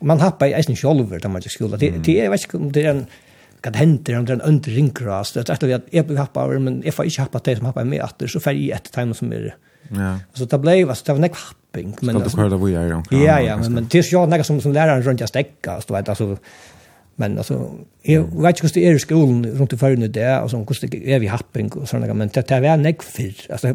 man 0.00 0.20
happar 0.20 0.46
i 0.46 0.52
eisen 0.52 0.76
sjolver, 0.76 1.18
där 1.18 1.28
man 1.28 1.36
inte 1.36 1.48
skola. 1.48 1.76
Det 1.76 1.86
är, 1.86 2.24
jag 2.24 2.30
vet 2.30 2.44
inte 2.44 2.56
om 2.56 2.72
det 2.72 2.84
är 2.84 2.90
en, 2.90 3.06
kan 3.62 3.74
hente 3.78 4.16
om 4.18 4.26
det 4.26 4.34
er 4.34 4.40
en 4.40 4.48
under 4.48 4.74
ringkrast. 4.76 5.36
Det 5.36 5.48
er 5.48 5.54
etter 5.54 5.74
at 5.76 5.92
jeg 5.92 6.06
blir 6.06 6.18
happa 6.18 6.46
over, 6.46 6.58
men 6.58 6.82
jeg 6.84 6.94
får 6.94 7.10
ikke 7.10 7.26
happa 7.26 7.42
till 7.46 7.60
som 7.60 7.68
happa 7.70 7.84
med 7.84 8.02
etter, 8.04 8.30
så 8.30 8.42
färg 8.42 8.58
i 8.58 8.72
etter 8.74 8.94
timme 8.94 9.14
som 9.14 9.32
er. 9.32 9.52
Ja. 9.90 10.16
Så 10.34 10.46
det 10.48 10.60
ble, 10.62 10.78
altså, 10.86 11.04
det 11.06 11.16
var 11.16 11.24
näck 11.26 11.38
happing. 11.38 11.94
men 12.02 12.20
Skal 12.20 12.30
du 12.30 12.42
høre 12.42 12.50
det 12.50 12.58
hvor 12.58 12.68
jeg 12.68 12.90
er? 12.90 13.02
Ja 13.12 13.38
ja, 13.38 13.56
men 13.56 13.74
men 13.74 13.88
det 13.92 13.98
är 13.98 14.12
ju 14.12 14.26
något 14.26 14.46
som 14.46 14.60
som 14.60 14.72
läraren 14.72 15.02
runt 15.02 15.20
jag 15.20 15.28
stäcka 15.28 15.80
så 15.80 15.94
vet 15.94 16.08
altså, 16.08 16.36
men 17.16 17.38
alltså 17.38 17.70
jag 18.02 18.22
vet 18.22 18.56
ikke 18.56 18.62
hvordan 18.62 18.74
det 18.74 18.86
er 18.88 18.94
i 18.94 18.98
skolen 18.98 19.58
rundt 19.58 19.72
i 19.72 19.76
förrän 19.76 20.12
det 20.12 20.40
och 20.40 20.50
så 20.50 20.56
hur 20.56 20.88
det 20.88 21.14
er 21.14 21.18
vi 21.18 21.26
happing 21.26 21.72
og 21.76 21.88
sånne, 21.88 22.14
men 22.14 22.28
det 22.28 22.48
det 22.48 22.62
var 22.62 22.76
näck 22.76 23.02
altså, 23.50 23.74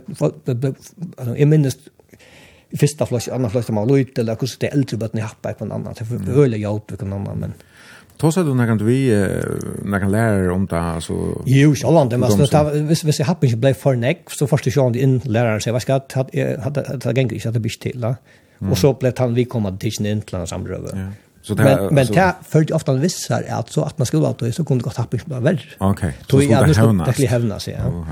jeg 1.37 1.47
minnes 1.47 1.75
i 1.75 1.79
minst 1.79 1.89
första 2.79 3.05
flash 3.05 3.29
andra 3.33 3.63
man 3.69 3.75
var 3.75 3.85
lojt 3.85 4.19
eller 4.19 4.35
hvordan 4.35 4.57
det 4.61 4.67
er 4.67 4.77
eldre 4.77 4.97
bara 4.97 5.09
ni 5.13 5.21
hoppar 5.21 5.53
på 5.53 5.63
en 5.63 5.71
annan 5.71 5.95
så 5.95 6.05
för 6.05 6.41
øyelig 6.41 6.59
hjelp 6.59 6.87
på 6.87 7.05
en 7.05 7.13
annan 7.13 7.39
men 7.39 7.53
Tås 8.17 8.35
du 8.35 8.53
när 8.53 8.67
kan 8.67 8.85
vi 8.85 9.09
när 9.85 9.99
kan 9.99 10.11
lära 10.11 10.53
om 10.53 10.65
det 10.65 10.79
altså... 10.79 11.13
Jo, 11.45 11.75
självan 11.75 12.09
det 12.09 12.19
måste 12.19 12.47
ta 12.47 12.63
hvis 12.63 13.19
jeg 13.19 13.25
happen 13.25 13.47
ikke 13.49 13.57
blev 13.57 13.73
for 13.73 13.95
neck 13.95 14.29
så 14.29 14.47
första 14.47 14.71
sjön 14.71 14.95
in 14.95 15.21
läraren 15.25 15.61
så 15.61 15.71
vad 15.71 15.81
ska 15.81 15.99
hade 16.13 16.57
hade 16.63 17.13
gäng 17.15 17.31
inte 17.31 17.47
att 17.47 17.53
det 17.53 17.59
blir 17.59 17.69
bist 17.69 17.81
till. 17.81 18.15
Og 18.59 18.77
så 18.77 18.93
blev 18.93 19.13
han 19.17 19.35
vi 19.35 19.43
kommet 19.43 19.79
til 19.79 19.91
komma 19.91 20.21
till 20.21 20.41
in 20.41 20.47
samrøve. 20.47 20.89
Ja. 20.93 21.07
Så 21.47 21.55
det 21.55 21.63
men 21.63 21.95
men 21.95 22.05
det 22.05 22.35
följde 22.43 22.73
ofta 22.73 22.91
en 22.91 23.01
viss 23.01 23.29
här 23.29 23.45
att 23.49 23.69
så 23.69 23.83
att 23.83 23.97
man 23.97 24.05
skulle 24.05 24.23
vara 24.23 24.51
så 24.51 24.65
kunde 24.65 24.83
gått 24.83 24.97
happigt 24.97 25.25
bara 25.25 25.39
väl. 25.39 25.61
Okej. 25.77 26.13
Så 26.29 26.41
skulle 26.41 26.65
det 26.65 26.73
hävna. 26.73 27.05
Det 27.05 27.13
skulle 27.13 27.47
ja. 27.47 27.59
sig. 27.59 27.79
Ja. 27.79 28.05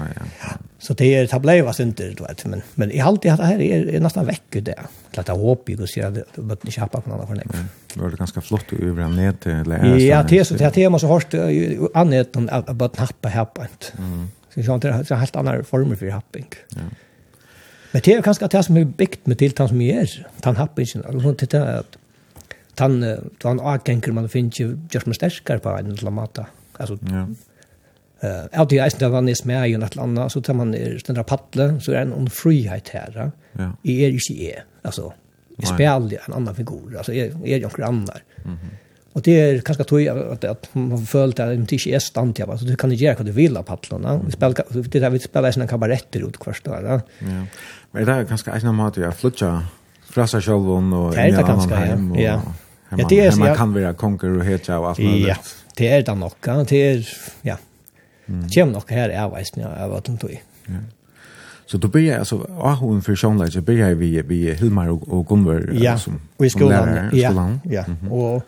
Så 0.79 0.93
det 0.93 1.15
är 1.15 1.27
det 1.27 1.39
blev 1.39 1.67
alltså 1.67 1.83
inte 1.83 2.03
du 2.03 2.23
vet 2.23 2.45
men 2.45 2.61
men 2.75 2.91
i 2.91 2.99
allt 2.99 3.21
det 3.21 3.31
här 3.31 3.61
är, 3.61 3.95
är 3.95 3.99
nästan 3.99 4.25
vecka 4.25 4.61
det. 4.61 4.79
Att 5.17 5.27
jag 5.27 5.35
hoppas 5.35 5.79
och 5.79 5.89
ser 5.89 6.05
att 6.05 6.37
man 6.37 6.51
inte 6.51 6.71
köpa 6.71 7.01
på 7.01 7.09
någon 7.09 7.27
för 7.27 7.35
nej. 7.35 7.45
Det 7.93 8.01
var 8.01 8.09
ganska 8.09 8.41
flott 8.41 8.71
och 8.71 8.79
över 8.79 9.07
ner 9.07 9.31
till 9.31 9.63
lära. 9.63 9.97
Ja, 9.97 10.23
det 10.23 10.39
är 10.39 10.43
så 10.43 10.53
det 10.53 10.71
tema 10.71 10.99
så 10.99 11.07
hårt 11.07 11.33
annet 11.93 12.35
än 12.35 12.49
att 12.49 12.75
bara 12.75 12.89
nappa 12.97 13.29
happigt. 13.29 13.93
Mm. 13.97 14.27
Så 14.53 14.59
jag 14.59 14.81
tror 14.81 14.91
det 14.91 15.11
är 15.11 15.15
helt 15.15 15.35
andra 15.35 15.63
former 15.63 15.95
för 15.95 16.09
happing. 16.09 16.47
Ja. 16.69 16.81
Men 17.91 18.01
det 18.05 18.13
är 18.13 18.21
kanskje 18.21 18.47
det 18.47 18.63
som 18.63 18.77
är 18.77 18.85
byggt 18.85 19.25
med 19.25 19.37
tilltan 19.37 19.67
som 19.67 19.81
jeg 19.81 20.07
tan 20.41 20.53
den 20.53 20.59
happingen, 20.59 21.05
og 21.07 21.21
sånn 21.23 21.37
til 21.39 21.49
det 21.53 21.61
tan 22.75 23.17
tan 23.39 23.59
agenker 23.59 24.11
man 24.11 24.29
finns 24.29 24.59
ju 24.59 24.77
just 24.91 25.05
med 25.05 25.15
starkare 25.15 25.59
på 25.59 25.69
en 25.69 25.91
eller 25.91 26.11
mata. 26.11 26.45
Alltså 26.77 26.97
ja. 27.01 27.27
Eh, 28.19 28.61
att 28.61 28.69
det 28.69 28.77
är 28.77 28.85
inte 28.85 29.07
var 29.07 29.21
ni 29.21 29.35
smär 29.35 29.65
ju 29.65 29.77
något 29.77 29.97
annat 29.97 30.31
så 30.31 30.41
tar 30.41 30.53
man 30.53 30.71
den 30.71 31.15
där 31.15 31.23
paddle 31.23 31.79
så 31.81 31.91
är 31.91 31.95
en 31.95 32.13
on 32.13 32.29
frihet 32.29 32.89
här. 32.89 33.31
Ja. 33.51 33.71
Är 33.83 34.07
ju 34.07 34.19
inte 34.29 34.43
är. 34.43 34.63
Alltså 34.81 35.13
i 35.57 35.65
spel 35.65 36.17
en 36.27 36.33
annan 36.33 36.55
figur. 36.55 36.97
Alltså 36.97 37.13
är 37.13 37.47
är 37.47 37.57
ju 37.57 37.61
några 37.61 37.85
andra. 37.85 38.13
Mhm. 38.45 38.57
Och 39.13 39.21
det 39.21 39.31
är 39.31 39.59
kanske 39.59 39.83
tog 39.83 40.07
att 40.07 40.43
att 40.43 40.69
man 40.73 41.05
följt 41.05 41.39
att 41.39 41.47
det 41.47 41.55
inte 41.55 41.75
är 41.75 41.99
stant 41.99 42.39
jag 42.39 42.59
så 42.59 42.65
du 42.65 42.75
kan 42.75 42.91
inte 42.91 43.03
göra 43.03 43.15
vad 43.15 43.25
du 43.25 43.31
vill 43.31 43.57
av 43.57 43.63
paddlarna. 43.63 44.19
Vi 44.25 44.31
spelar 44.31 44.55
det 44.69 44.99
där 44.99 45.09
vi 45.09 45.19
spelar 45.19 45.51
såna 45.51 45.67
kabaretter 45.67 46.27
ut 46.27 46.37
kvarst 46.37 46.63
där. 46.63 46.83
Ja. 46.83 47.01
Men 47.91 48.05
det 48.05 48.11
är 48.11 48.23
ganska 48.23 48.51
en 48.51 48.75
mat 48.75 48.97
att 48.97 49.17
flutcha. 49.17 49.63
frasa 50.09 50.41
själv 50.41 50.69
och 50.69 51.15
i 51.15 51.17
en 51.17 51.35
annan 51.35 51.69
hem. 51.69 52.15
Ja. 52.15 52.41
Her 52.89 52.97
man, 52.97 52.99
ja, 52.99 53.07
det 53.09 53.21
er, 53.25 53.37
man 53.39 53.55
kan 53.57 53.75
være 53.75 53.93
konger 53.93 54.39
og 54.39 54.45
hetja 54.45 54.79
og 54.79 54.89
alt 54.89 54.99
mulig. 54.99 55.27
Ja, 55.27 55.35
det 55.77 55.87
er 55.91 56.01
det 56.05 56.17
nok. 56.17 56.49
Det 56.69 56.81
er, 56.81 57.15
ja. 57.45 57.55
Mm. 58.27 58.43
Det 58.43 58.59
kommer 58.59 58.73
nok 58.73 58.89
her 58.89 59.09
er 59.09 59.29
veisen 59.29 59.61
jeg 59.61 59.69
har 59.69 59.89
vært 59.89 60.09
tog. 60.21 60.35
Ja. 60.69 60.83
Så 61.65 61.77
du 61.81 61.87
blir, 61.89 62.13
altså, 62.17 62.43
Ahoen 62.61 63.01
for 63.01 63.17
Sjønleis, 63.17 63.55
jeg 63.55 63.65
blir 63.65 63.93
vi, 63.97 64.11
vi 64.21 64.41
Hilmar 64.53 64.91
og, 64.93 65.05
og 65.09 65.25
Gunvor 65.25 65.63
ja, 65.73 65.95
som, 65.97 66.19
og 66.37 66.45
i 66.45 66.49
skolan, 66.49 66.77
som 66.77 66.93
lærer 66.93 67.13
i 67.13 67.23
skolan. 67.23 67.61
Ja, 67.65 67.71
ja. 67.71 67.83
Mm 67.87 67.97
-hmm. 68.01 68.11
og 68.11 68.43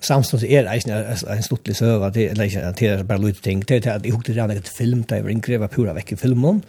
samstånd 0.00 0.42
er 0.42 0.62
det 0.62 1.36
en 1.36 1.42
stortlig 1.42 1.76
søve, 1.76 2.10
det 2.10 2.30
er 2.30 2.42
ikke 2.42 2.72
det 2.78 2.88
er 2.88 3.02
bare 3.02 3.20
lite 3.20 3.42
ting, 3.42 3.68
det 3.68 3.86
er 3.86 3.92
at 3.92 4.04
jeg 4.04 4.12
hukte 4.12 4.32
redan 4.32 4.50
et 4.50 4.68
film, 4.68 5.02
det 5.02 5.18
er 5.18 5.28
en 5.28 5.68
pura 5.68 5.92
vekk 5.92 6.12
i 6.12 6.16
filmen, 6.16 6.64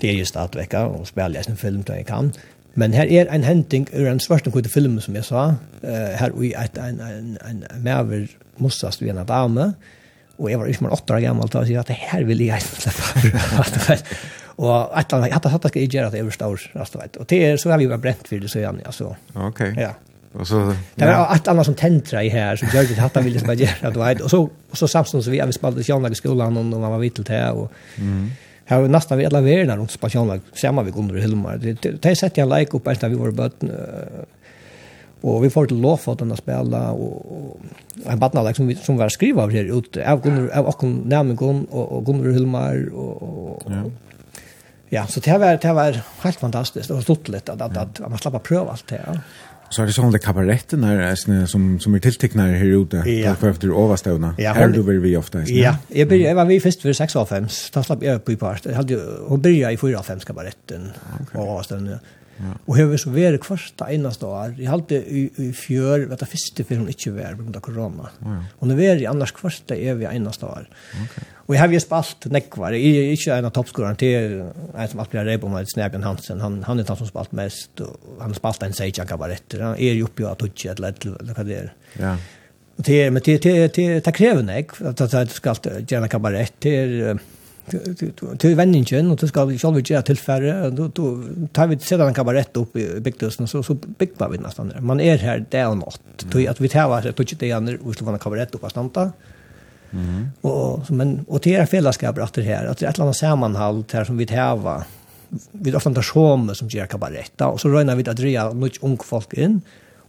det 0.00 0.10
er 0.10 0.18
just 0.18 0.36
at 0.36 0.56
vekka, 0.56 0.78
og 0.78 1.06
spiller 1.06 1.38
jeg 1.38 1.50
en 1.50 1.56
film 1.56 1.82
da 1.82 1.92
jeg 1.92 2.06
kan, 2.06 2.32
Men 2.74 2.94
her 2.96 3.08
er 3.10 3.28
en 3.32 3.44
henting 3.44 3.88
ur 3.92 4.08
en 4.08 4.20
svart 4.20 4.46
og 4.48 4.58
film 4.72 5.00
som 5.00 5.16
jeg 5.18 5.24
sa. 5.28 5.48
Uh, 5.82 6.12
her 6.18 6.36
i 6.40 6.52
et, 6.56 6.78
en, 6.78 7.00
en, 7.00 7.34
en, 7.48 7.64
en 7.70 7.82
mever 7.84 8.30
mossast 8.58 9.02
vi 9.02 9.10
en 9.12 9.24
dame. 9.28 9.72
Og 10.38 10.50
jeg 10.50 10.58
var 10.58 10.70
ikke 10.70 10.86
mer 10.86 10.94
åtte 10.96 11.14
år 11.14 11.24
gammel 11.26 11.50
til 11.52 11.60
å 11.60 11.66
si 11.68 11.76
at 11.78 11.90
det 11.90 11.98
her 12.00 12.24
vil 12.28 12.40
jeg 12.40 12.62
ikke 12.62 12.92
slippe. 12.92 13.98
og 14.62 14.92
et 14.96 15.04
eller 15.04 15.18
annet, 15.18 15.28
jeg 15.28 15.36
hadde 15.36 15.52
hatt 15.52 15.68
ikke 15.68 15.90
gjøre 15.90 16.08
at 16.08 16.16
jeg 16.16 16.30
var 16.30 16.38
stor. 16.38 17.10
Og 17.20 17.28
det 17.28 17.42
er 17.44 17.60
så 17.60 17.74
har 17.74 17.82
vi 17.82 17.90
vært 17.90 18.04
brent 18.04 18.26
for 18.28 18.40
det, 18.40 18.50
så 18.50 18.62
jeg, 18.62 18.86
altså. 18.86 19.12
Ok. 19.34 19.62
Ja. 19.76 19.92
Och 20.34 20.48
så 20.48 20.74
det 20.94 21.06
var 21.06 21.34
ett 21.34 21.48
annat 21.48 21.66
som 21.66 21.74
tentra 21.74 22.22
i 22.22 22.28
här 22.28 22.56
som 22.56 22.68
jag 22.74 22.84
han 23.14 23.24
ville 23.24 23.40
som 23.40 23.48
jag 23.48 23.58
gjorde 23.58 23.88
att 23.88 23.96
vet 23.96 24.20
och 24.20 24.30
så 24.30 24.50
och 24.70 24.78
så 24.78 24.88
samstundes 24.88 25.26
vi 25.26 25.40
hade 25.40 25.52
spelat 25.52 25.78
i 25.78 25.90
Janlag 25.90 26.16
skolan 26.16 26.56
och 26.56 26.64
man 26.64 26.90
var 26.90 26.98
vitt 26.98 27.14
till 27.14 27.24
det 27.24 27.50
och 27.50 27.72
mm. 27.96 28.30
Här 28.64 28.80
var 28.80 28.88
nästan 28.88 29.18
vi 29.18 29.26
alla 29.26 29.40
världen 29.40 29.78
runt 29.78 29.90
Spasjonlag, 29.90 30.40
samma 30.52 30.82
vi 30.82 30.90
Gunnar 30.90 31.14
Hilmar. 31.14 31.56
Det 31.56 32.02
det 32.02 32.16
sätter 32.16 32.42
jag 32.42 32.58
like 32.58 32.76
upp 32.76 32.86
efter 32.86 33.08
vi 33.08 33.14
var 33.14 33.30
bort 33.30 33.62
Och 35.20 35.44
vi 35.44 35.50
får 35.50 35.66
till 35.66 35.80
lov 35.80 35.96
för 35.96 36.12
att 36.12 36.18
den 36.18 36.36
spela 36.36 36.92
och 36.92 37.60
en 38.06 38.18
liksom 38.18 38.54
som, 38.54 38.74
som 38.74 38.96
var 38.96 39.08
skriva 39.08 39.42
av 39.42 39.50
här 39.50 39.78
ut 39.78 39.96
Av 39.96 40.22
Gunnar, 40.22 40.48
av 40.58 40.66
och 40.66 40.84
Närmengon 40.84 41.64
och 41.64 42.06
Gunnar 42.06 42.30
Hilmar 42.30 42.94
och... 42.94 43.62
Ja. 43.66 43.82
Ja, 44.94 45.06
så 45.06 45.20
det 45.20 45.38
var 45.38 45.58
det 45.62 45.72
var 45.72 46.00
helt 46.22 46.36
fantastiskt 46.36 46.90
och 46.90 47.02
stort 47.02 47.28
lätt 47.28 47.48
att 47.48 47.60
att, 47.60 47.76
att 47.76 47.98
man 48.10 48.18
slapp 48.18 48.42
pröva 48.42 48.70
allt 48.70 48.86
det. 48.86 49.00
Ja 49.06 49.18
så 49.72 49.82
är 49.82 49.86
det 49.86 49.92
sån 49.92 50.12
där 50.12 50.18
kabaretten 50.18 50.84
här 50.84 51.46
som 51.46 51.80
som 51.80 51.94
är 51.94 51.98
tilltecknar 51.98 52.48
här 52.48 52.82
ute 52.82 52.96
ja. 52.96 53.34
på 53.34 53.46
efter 53.46 53.70
Ovastona. 53.70 54.34
Ja, 54.38 54.52
här 54.52 54.68
du 54.68 54.82
vill 54.82 54.98
vi 54.98 55.16
ofta. 55.16 55.38
Ja, 55.38 55.44
ja. 55.46 55.76
jag 55.88 56.08
började 56.08 56.28
jag 56.28 56.34
var 56.34 56.44
vi 56.44 56.60
först 56.60 56.82
för 56.82 56.92
6 56.92 57.16
av 57.16 57.26
5. 57.26 57.46
Då 57.72 57.82
slapp 57.82 58.02
jag 58.02 58.16
upp 58.16 58.28
i 58.28 58.36
part. 58.36 58.64
Jag 58.64 58.74
hade 58.74 59.00
hon 59.26 59.40
började 59.40 59.74
i 59.74 59.76
4 59.76 59.98
av 59.98 60.02
5 60.02 60.20
kabaretten 60.20 60.90
okay. 61.22 61.40
och 61.40 61.52
Ovastona. 61.52 61.98
Ja. 62.36 62.44
Och 62.64 62.76
hur 62.76 62.96
så 62.96 63.10
var 63.10 63.18
det 63.32 63.44
första 63.44 63.92
enaste 63.92 64.26
år. 64.26 64.54
Jag 64.58 64.70
hade 64.70 64.94
i, 64.94 65.30
i 65.36 65.52
fjör 65.52 65.98
vet 65.98 66.18
du, 66.18 66.26
första 66.26 66.64
för 66.64 66.76
hon 66.76 66.88
inte 66.88 67.10
var 67.10 67.30
på 67.30 67.42
grund 67.42 67.56
av 67.56 67.60
corona. 67.60 68.10
Ja. 68.18 68.44
Och 68.58 68.68
var 68.74 68.82
är 68.82 68.96
det 68.96 69.06
annars 69.06 69.32
första 69.32 69.76
är 69.76 69.94
vi 69.94 70.04
enaste 70.04 70.46
år. 70.46 70.68
Okay. 70.90 71.24
Och 71.46 71.54
jag 71.54 71.60
har 71.60 71.68
ju 71.68 71.80
spalt 71.80 72.24
nekvar. 72.24 72.72
Jag 72.72 72.80
är 72.80 73.10
inte 73.10 73.32
en 73.32 73.44
av 73.44 73.50
toppskorarna 73.50 73.94
till 73.94 74.44
en 74.76 74.88
som 74.88 75.00
alltid 75.00 75.20
är 75.20 75.38
på 75.38 75.48
med 75.48 75.68
Snäbjörn 75.68 76.02
Hansen. 76.02 76.40
Han, 76.40 76.62
han 76.62 76.78
är 76.78 76.84
den 76.84 76.96
som 76.96 77.06
spalt 77.06 77.32
mest. 77.32 77.80
Och 77.80 77.96
han 78.20 78.34
spalt 78.34 78.62
en 78.62 78.72
sejan 78.72 79.06
kabaretter. 79.06 79.60
Han 79.60 79.76
är 79.78 79.92
ju 79.92 80.02
uppe 80.02 80.22
i 80.22 80.26
Tutsi 80.38 80.68
eller 80.68 80.94
vad 81.34 81.46
det 81.46 81.54
är. 81.54 81.72
Ja. 81.98 82.16
Och 82.76 82.82
det, 82.82 83.10
men 83.10 83.22
det, 83.24 83.42
det, 83.42 83.74
det, 83.74 84.04
det 84.04 84.12
kräver 84.12 84.42
nek. 84.42 84.82
Att 84.82 85.12
jag 85.12 85.30
ska 85.30 85.50
alltid 85.50 85.92
göra 85.92 86.08
kabarett. 86.08 86.52
Det 86.58 86.76
är 86.76 87.18
till 88.38 88.54
vänningen 88.54 89.10
och 89.10 89.16
du 89.16 89.28
ska 89.28 89.58
själv 89.58 89.90
göra 89.90 90.02
tillfälle 90.02 90.70
då 90.70 90.88
då 90.88 91.22
tar 91.52 91.66
vi 91.66 91.78
sedan 91.78 92.08
en 92.08 92.14
kabarett 92.14 92.56
upp 92.56 92.76
i 92.76 93.00
byggdösen 93.00 93.48
så 93.48 93.62
så 93.62 93.74
bygger 93.74 94.28
vi 94.28 94.38
nästan 94.38 94.68
där. 94.68 94.80
Man 94.80 95.00
är 95.00 95.18
här 95.18 95.44
det 95.50 95.66
och 95.66 95.76
något. 95.76 96.00
Tog 96.30 96.46
att 96.46 96.60
vi 96.60 96.68
tar 96.68 96.88
vart 96.88 97.16
tog 97.16 97.26
det 97.38 97.52
andra 97.52 97.74
och 97.84 97.94
skulle 97.94 98.06
vara 98.06 98.18
kabarett 98.18 98.54
upp 98.54 98.64
att 98.64 98.70
stanta. 98.70 99.12
Mm. 100.02 100.28
Och 100.40 100.90
men 100.90 101.24
och 101.28 101.40
det 101.40 101.54
är 101.54 101.66
fällskap 101.66 102.18
att 102.18 102.34
det 102.34 102.42
här 102.42 102.66
att 102.66 102.78
det 102.78 102.86
är 102.86 102.90
ett 102.90 102.98
annat 102.98 103.16
sammanhang 103.16 103.84
här 103.92 104.04
som 104.04 104.16
vi 104.16 104.26
täva. 104.26 104.84
Vi 105.52 105.74
ofta 105.74 105.94
tar 105.94 106.02
som 106.02 106.54
som 106.54 106.68
gör 106.68 106.86
kabarett 106.86 107.40
och 107.40 107.60
så 107.60 107.68
rönar 107.68 107.96
vi 107.96 108.10
att 108.10 108.16
dra 108.16 108.52
något 108.52 108.82
ung 108.82 108.98
folk 108.98 109.32
in 109.32 109.60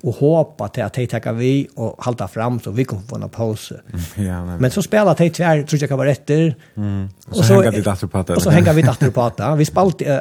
och 0.03 0.15
hoppa 0.15 0.67
till 0.67 0.83
att 0.83 1.23
ta 1.23 1.31
vi 1.31 1.67
och 1.75 2.03
halta 2.03 2.27
fram 2.27 2.59
så 2.59 2.71
vi 2.71 2.85
kommer 2.85 3.01
få 3.01 3.15
en 3.15 3.29
paus. 3.29 3.71
Ja, 4.15 4.45
men. 4.45 4.57
men 4.61 4.71
så 4.71 4.81
spelar 4.81 5.15
det 5.17 5.29
tvär 5.29 5.63
tror 5.63 5.81
jag 5.81 5.89
kabaretter. 5.89 6.55
Mm. 6.75 7.09
Och 7.27 7.35
så, 7.35 7.39
och 7.39 7.45
så 7.45 7.53
hänger 7.53 7.71
vi 7.71 7.81
datter 7.81 8.07
på 8.07 8.23
det. 8.23 8.35
Och 8.35 8.41
så 8.41 8.49
hänger 8.49 8.73
vi 8.73 8.81
datter 8.81 9.09
på 9.09 9.31
det. 9.37 9.55
Vi 9.55 9.65
spalt 9.65 10.01
uh, 10.01 10.17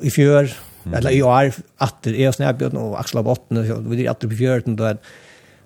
i 0.00 0.10
fjör 0.10 0.52
mm. 0.84 0.98
eller 0.98 1.10
i 1.10 1.22
år 1.22 1.52
att 1.76 2.02
det 2.02 2.24
är 2.24 2.32
snäbjörn 2.32 2.76
och 2.76 3.00
axla 3.00 3.22
botten 3.22 3.56
och 3.56 3.92
vi 3.92 4.06
är 4.06 4.10
att 4.10 4.20
på 4.20 4.30
fjörden 4.30 4.76
då 4.76 4.94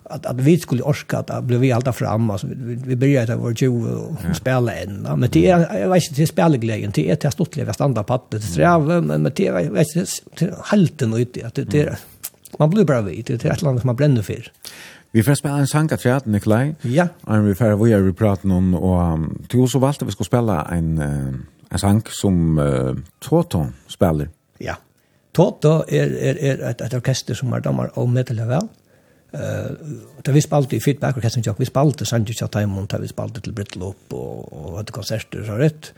att 0.05 0.27
att 0.27 0.41
vi 0.41 0.59
skulle 0.59 0.83
orska 0.83 1.19
att 1.19 1.45
blev 1.45 1.61
vi 1.61 1.73
allta 1.73 1.93
fram 1.93 2.31
alltså 2.31 2.47
vi, 2.51 2.75
vi 2.75 2.97
började 2.97 3.35
att 3.35 3.41
vara 3.41 3.55
20 3.55 3.89
och 3.89 4.37
spela 4.37 4.75
än 4.75 5.03
men 5.03 5.31
det 5.31 5.51
är 5.51 5.81
jag 5.81 5.89
vet 5.89 6.03
inte 6.09 6.21
det 6.21 6.27
spelar 6.27 6.59
glädjen 6.59 6.91
det 6.95 7.11
är 7.11 7.17
till 7.17 7.29
att 7.29 7.35
stått 7.35 7.57
leva 7.57 7.73
standa 7.73 8.03
på 8.03 8.15
att 8.15 8.31
det 8.31 8.41
sträva 8.41 9.01
men 9.01 9.23
men 9.23 9.33
det 9.37 9.43
jag 9.43 9.71
vet 9.71 9.97
inte 9.97 10.55
halten 10.63 11.13
och 11.13 11.19
ut 11.19 11.45
att 11.45 11.55
det 11.55 11.99
man 12.59 12.71
blir 12.71 12.85
bara 12.85 13.03
vid 13.03 13.25
det 13.25 13.45
är 13.45 13.53
ett 13.53 13.63
land 13.63 13.81
som 13.81 13.87
man 13.87 13.97
bränner 13.97 14.23
för 14.23 14.53
Vi 15.11 15.23
får 15.23 15.35
spela 15.35 15.59
en 15.59 15.67
sang 15.67 15.93
att 15.93 16.05
jag 16.05 16.27
Nikolaj. 16.27 16.75
Ja. 16.83 17.09
Och 17.21 17.49
vi 17.49 17.55
får 17.55 17.85
vi 17.85 17.93
är 17.93 17.99
vi 17.99 18.13
pratar 18.13 18.53
om 18.53 18.75
och 18.75 19.19
du 19.49 19.69
så 19.69 19.79
valde 19.79 20.05
vi 20.05 20.13
skulle 20.13 20.27
spela 20.27 20.65
en 20.65 21.03
en 21.71 21.79
sang 21.79 22.03
som 22.07 22.59
uh, 22.59 22.97
Toto 23.19 23.67
spelar. 23.87 24.29
Ja. 24.59 24.77
Toto 25.33 25.85
är 25.89 26.07
är 26.07 26.45
är 26.45 26.71
ett, 26.71 26.81
ett 26.81 26.95
orkester 26.95 27.35
som 27.35 27.53
har 27.53 27.61
dammar 27.61 27.99
och 27.99 28.09
metal 28.09 28.39
Da 29.35 30.33
vi 30.33 30.41
spalte 30.41 30.77
i 30.77 30.81
feedback, 30.81 31.17
og 31.19 31.25
jeg 31.25 31.55
vi 31.59 31.67
spalte 31.69 32.07
Sanji 32.07 32.37
Kjattaimon, 32.39 32.87
da 32.91 33.01
vi 33.03 33.11
spalte 33.11 33.41
til 33.43 33.53
Brittlop, 33.53 34.13
og, 34.13 34.53
og 34.53 34.77
hadde 34.79 34.95
konserter, 34.95 35.43
så 35.47 35.59
rett. 35.59 35.93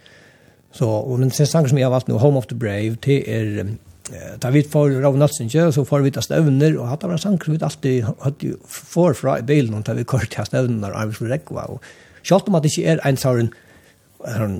Så, 0.73 0.87
og 0.87 1.21
den 1.21 1.31
sen 1.31 1.49
sang 1.49 1.69
som 1.69 1.79
jeg 1.79 1.87
har 1.87 1.93
valgt 1.93 2.09
nå, 2.09 2.19
Home 2.21 2.41
of 2.41 2.49
the 2.49 2.57
Brave, 2.59 2.97
det 3.05 3.19
er, 3.29 3.61
da 4.43 4.51
vi 4.55 4.65
får 4.73 4.97
Rav 5.05 5.19
Natsinje, 5.21 5.69
så 5.73 5.85
får 5.85 6.05
vi 6.07 6.15
ta 6.17 6.25
støvner, 6.25 6.79
og 6.81 6.89
hatt 6.89 7.05
av 7.05 7.13
en 7.13 7.21
sang 7.21 7.39
som 7.43 7.55
vi 7.55 7.61
alltid 7.61 8.09
hadde 8.25 8.57
får 8.65 9.21
fra 9.21 9.39
i 9.41 9.47
bilen, 9.47 9.85
da 9.85 9.97
vi 9.97 10.09
kort 10.09 10.29
til 10.33 10.49
støvner, 10.49 10.91
og 10.91 11.05
Arvis 11.05 11.23
Rekva, 11.23 11.69
og 11.77 12.27
selv 12.27 12.49
om 12.49 12.59
at 12.59 12.65
det 12.65 12.73
ikke 12.73 12.97
er 12.97 13.05
en 13.07 13.21
sånn, 13.21 13.53
sånn, 14.25 14.59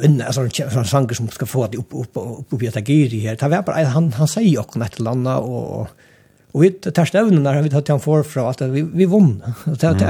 vinna 0.00 0.32
sån 0.32 0.50
sån 0.50 0.86
sanger 0.86 1.14
som 1.18 1.28
ska 1.28 1.46
få 1.46 1.66
det 1.66 1.78
upp 1.78 1.94
upp 1.94 2.16
upp 2.16 2.52
upp 2.52 2.62
i 2.62 2.66
ett 2.66 2.88
giri 2.88 3.20
här. 3.20 3.36
Det 3.36 3.48
var 3.48 3.62
bara 3.62 3.84
han 3.84 4.12
han 4.12 4.28
säger 4.28 4.60
också 4.60 4.78
något 4.78 5.00
landa 5.00 5.36
och 5.36 5.88
Och 6.54 6.64
vi 6.64 6.70
tar 6.70 7.04
stävnen 7.04 7.42
när 7.42 7.62
vi 7.62 7.70
tar 7.70 7.80
till 7.80 7.92
han 7.92 8.00
får 8.00 8.22
från 8.22 8.48
att 8.48 8.60
vi 8.60 8.82
vi 8.82 9.04
vann. 9.04 9.42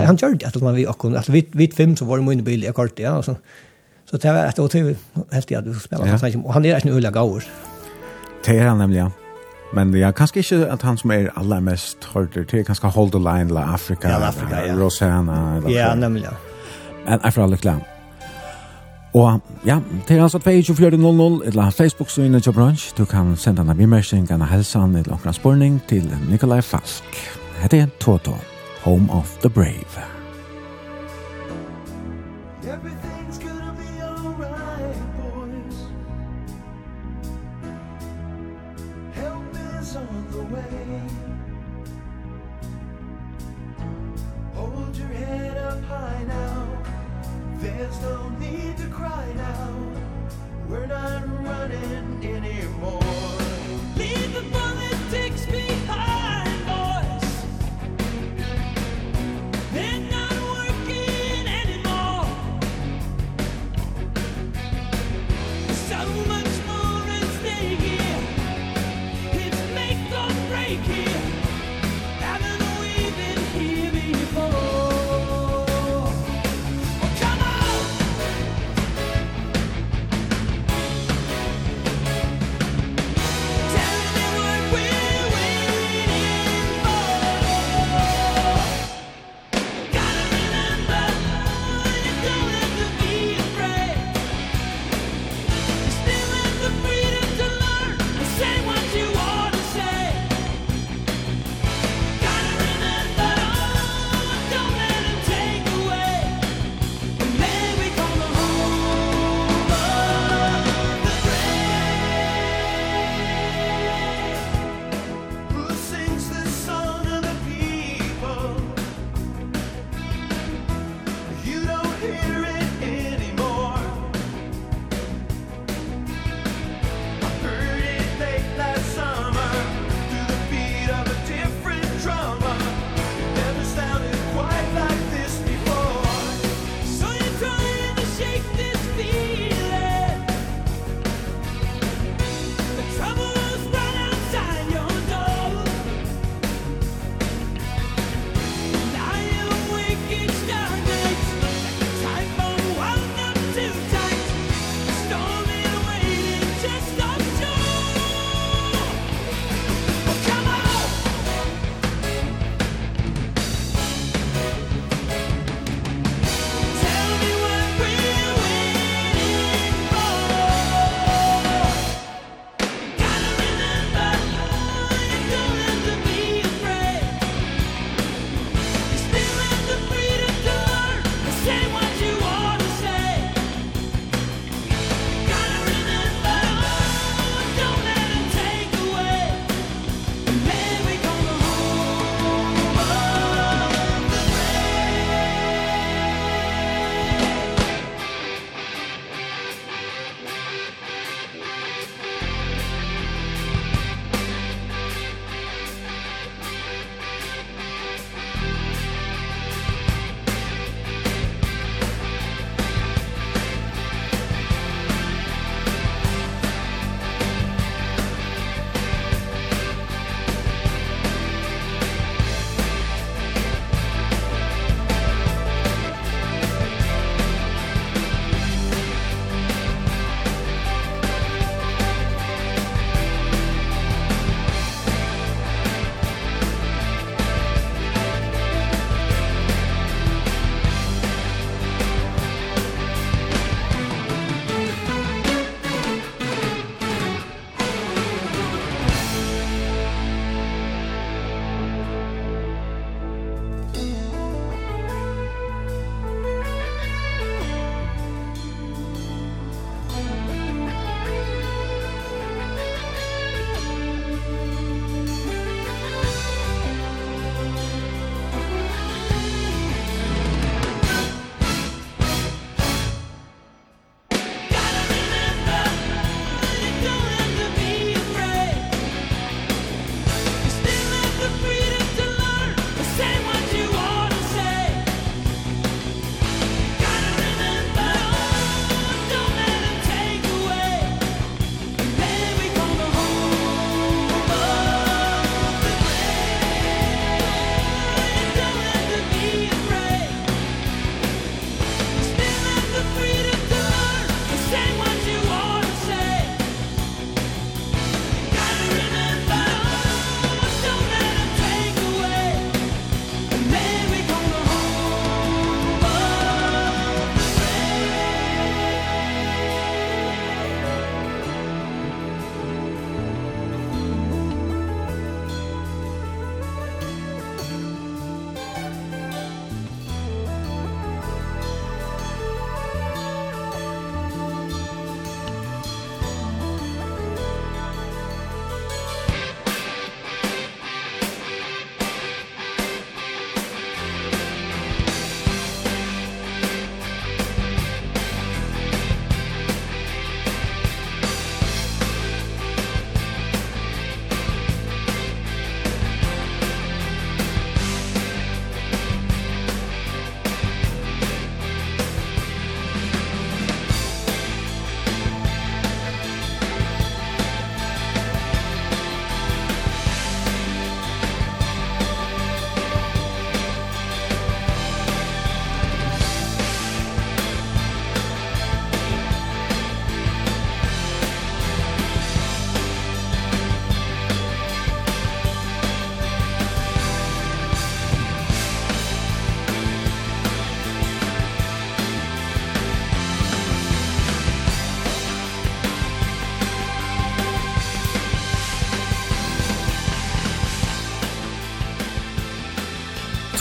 Han 0.07 0.19
körde 0.19 0.47
att 0.47 0.63
man 0.63 0.75
vi 0.75 0.87
och 0.87 1.05
att 1.05 1.29
vi 1.29 1.49
vi 1.53 1.71
fem 1.71 1.97
så 1.97 2.05
var 2.05 2.19
det 2.19 2.25
mycket 2.25 2.49
i 2.49 2.73
kort 2.73 2.99
ja 2.99 3.17
och 3.17 3.25
så 3.25 3.37
så 4.11 4.17
det 4.17 4.33
var 4.33 4.45
att 4.45 4.59
och 4.59 4.71
till 4.71 4.97
helt 5.31 5.51
jag 5.51 5.65
du 5.65 5.75
spelar 5.75 6.07
han 6.07 6.45
och 6.45 6.55
han 6.55 6.65
är 6.65 6.87
en 6.87 6.93
öliga 6.93 7.11
gaur. 7.11 7.45
Det 8.45 8.59
är 8.59 8.67
han 8.67 8.79
nämligen. 8.79 9.11
Men 9.75 9.93
det 9.93 10.03
är 10.03 10.13
kanske 10.13 10.39
inte 10.39 10.73
att 10.73 10.83
han 10.83 10.99
som 10.99 11.11
är 11.11 11.31
allra 11.35 11.61
mest 11.61 12.05
hörter 12.05 12.45
till 12.45 12.65
kanske 12.65 12.87
Hold 12.87 13.13
the 13.13 13.19
Line 13.19 13.49
la 13.49 13.65
Africa. 13.75 14.09
Ja, 14.09 14.27
Afrika, 14.27 14.67
ja. 14.67 14.75
Rosanna. 14.75 15.63
Ja, 15.69 15.95
nämligen. 15.95 16.35
Men 17.05 17.21
jag 17.23 17.35
får 17.35 17.47
lycka. 17.47 17.81
Og 19.15 19.41
ja, 19.67 19.79
det 20.09 20.17
er 20.17 20.23
altså 20.23 20.39
2400, 20.39 21.47
eller 21.47 21.71
Facebook-synet 21.71 22.43
til 22.43 22.53
brunch, 22.53 22.99
Du 22.99 23.05
kan 23.05 23.37
sende 23.37 23.63
en 23.63 23.77
bimersing, 23.77 24.31
en 24.31 24.43
helsan, 24.43 24.97
eller 24.97 25.19
noen 25.23 25.35
spørning 25.35 25.83
til 25.89 26.11
Nikolai 26.31 26.63
Falk. 26.63 27.23
Hette 27.63 27.79
er 27.79 27.87
Toto, 28.01 28.35
Home 28.83 29.13
of 29.13 29.39
the 29.43 29.51
Brave. 29.51 30.14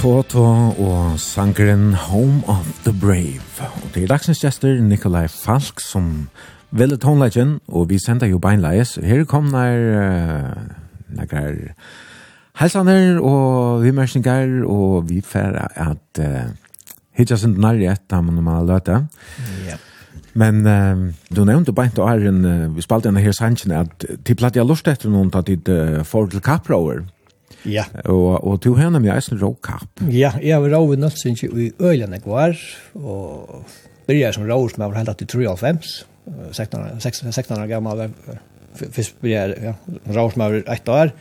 Toto 0.03 0.43
og 0.83 1.19
sangeren 1.19 1.93
Home 1.93 2.41
of 2.51 2.67
the 2.83 2.91
Brave. 3.01 3.69
Og 3.83 3.93
det 3.95 4.01
er 4.03 4.09
dagsens 4.11 4.41
gjester 4.43 4.81
Nikolai 4.83 5.29
Falk 5.31 5.79
som 5.79 6.27
velger 6.75 6.99
tonelagen, 6.99 7.53
og 7.71 7.87
vi 7.87 8.01
sender 8.03 8.27
jo 8.27 8.41
beinleis. 8.43 8.97
Her 8.99 9.23
kom 9.23 9.47
der 9.53 10.51
nekker 11.15 11.55
helsaner 12.59 13.21
og 13.21 13.85
vimersinger, 13.85 14.65
og 14.67 15.07
vi 15.07 15.21
færre 15.23 15.69
at 15.71 16.19
uh, 16.19 16.51
hitja 17.15 17.39
sin 17.39 17.55
nærri 17.55 17.87
etter 17.87 18.21
man 18.21 18.43
man 18.43 18.67
løte. 18.67 19.05
Ja. 19.69 19.79
Men 20.33 20.67
uh, 20.67 21.13
du 21.31 21.45
nevnte 21.47 21.71
beint 21.71 21.99
og 21.99 22.27
en, 22.27 22.45
uh, 22.45 22.75
vi 22.75 22.83
spalte 22.83 23.07
en 23.07 23.23
her 23.23 23.31
sannsjen, 23.31 23.71
at 23.71 24.03
til 24.25 24.35
platt 24.35 24.59
jeg 24.59 24.67
lust 24.67 24.87
etter 24.87 25.07
noen 25.07 25.31
tatt 25.31 25.47
ditt 25.47 25.71
uh, 25.71 26.03
forhold 26.03 26.35
til 26.35 26.43
kappraver. 26.43 27.05
Ja 27.07 27.22
Ja. 27.69 27.85
Og, 28.11 28.43
og 28.43 28.57
du 28.63 28.73
har 28.75 28.91
nemlig 28.91 29.13
eisen 29.13 29.39
råkapp. 29.39 30.03
Ja, 30.11 30.33
jeg 30.43 30.59
var 30.63 30.73
råd 30.75 30.97
i 30.97 30.99
Nøtsinge 31.03 31.49
i 31.49 31.69
Ølene 31.79 32.19
var 32.25 32.57
og 32.99 33.63
byrja 34.07 34.33
som 34.35 34.47
råd 34.47 34.73
som 34.73 34.83
jeg 34.83 34.91
var 34.91 34.99
hentet 34.99 35.23
i 35.23 35.29
93, 35.29 35.93
16, 36.51 36.99
16, 36.99 37.31
16 37.31 37.55
år 37.57 37.71
gammel, 37.71 38.03
først 38.75 39.15
byrjar 39.23 39.55
ja, 39.63 39.73
råd 40.09 40.35
som 40.35 40.43
jeg 40.43 40.55
var 40.57 40.75
ett 40.75 40.91
år, 40.91 41.13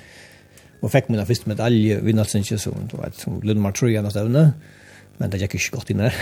og 0.83 0.91
fikk 0.91 1.11
min 1.13 1.23
første 1.27 1.51
medalje 1.51 2.01
i 2.01 2.15
Nøtsinge, 2.17 2.59
som, 2.59 2.87
vet, 2.99 3.19
som 3.19 3.39
Lundmar 3.47 3.75
tror 3.79 3.93
jeg 3.93 4.11
stevne, 4.11 4.49
men 5.21 5.31
det 5.31 5.43
gikk 5.45 5.59
ikke 5.59 5.77
godt 5.77 5.93
inn 5.95 6.03
der. 6.03 6.17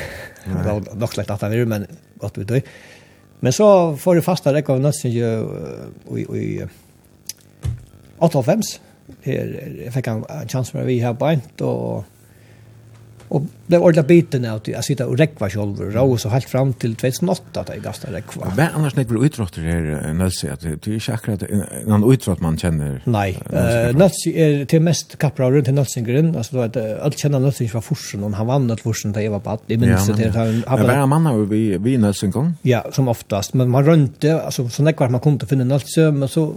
det 0.45 0.67
var 0.67 1.01
nok 1.01 1.15
slett 1.15 1.33
at 1.33 1.47
han 1.47 1.55
var, 1.55 1.69
men 1.71 1.87
godt 2.21 2.41
vi 2.41 2.49
døy. 2.49 2.61
Men 3.41 3.57
så 3.57 3.97
får 3.97 4.19
jeg 4.19 4.27
fasta 4.27 4.51
av 4.51 4.59
rekka 4.59 4.77
av 4.77 4.85
Nøtsinge 4.85 5.31
i, 6.13 6.21
i, 6.21 6.41
i 6.61 6.69
98, 8.21 8.81
her 9.25 9.53
jeg 9.85 9.93
fikk 9.95 10.09
en, 10.13 10.25
en 10.31 10.49
chans 10.49 10.71
for 10.71 10.87
vi 10.89 11.01
her 11.03 11.17
beint 11.19 11.63
og 11.67 12.05
Og 13.31 13.47
det 13.71 13.79
var 13.79 13.87
ordentlig 13.87 14.07
biten 14.09 14.45
av 14.51 14.59
at 14.59 14.69
jeg 14.73 14.83
sitter 14.83 15.11
og 15.11 15.21
rekva 15.21 15.47
selv, 15.53 15.79
og 15.79 15.95
rå 15.95 16.17
så 16.19 16.33
helt 16.33 16.49
fram 16.51 16.73
til 16.83 16.97
2008 16.99 17.63
at 17.63 17.69
jeg 17.71 17.83
gasta 17.85 18.11
rekva. 18.11 18.49
Hva 18.57 18.65
er 18.65 18.79
annars 18.79 18.97
nekker 18.97 19.21
utrotter 19.23 19.69
her, 19.71 19.87
Nelsi 20.19 20.49
att 20.51 20.65
det 20.67 20.89
er 20.89 20.97
ikke 20.97 21.15
akkurat 21.15 21.45
någon 21.87 22.07
utrott 22.11 22.43
man 22.43 22.59
kjenner. 22.59 22.99
Nei, 23.07 23.37
eh 23.53 23.93
Nelsi 23.95 24.35
er 24.35 24.65
til 24.65 24.83
mest 24.83 25.15
kapra 25.23 25.51
runt 25.51 25.65
till 25.65 25.75
Nelsingren 25.75 26.35
alltså 26.37 26.57
då 26.57 26.63
att 26.63 26.77
alt 26.77 27.19
kjenner 27.19 27.39
Nelsi 27.39 27.69
fra 27.69 27.81
forsen 27.81 28.25
og 28.25 28.35
han 28.35 28.47
vann 28.47 28.71
att 28.71 28.81
forsen 28.81 29.13
da 29.13 29.21
jeg 29.21 29.31
var 29.31 29.39
på 29.47 29.61
det 29.69 29.79
minns 29.79 30.07
det 30.07 30.35
han 30.35 30.63
Hva 30.67 31.03
er 31.03 31.07
mann 31.07 31.27
av 31.27 31.49
vi 31.49 31.79
vi 31.79 31.97
Nelsingren. 31.97 32.57
Ja, 32.63 32.83
som 32.93 33.09
oftast 33.09 33.55
men 33.55 33.71
man 33.71 33.85
rönte 33.85 34.43
alltså 34.43 34.69
så 34.69 34.83
när 34.83 35.09
man 35.09 35.21
kunde 35.21 35.47
finna 35.47 35.65
Nelsi 35.65 36.11
men 36.11 36.29
så 36.29 36.55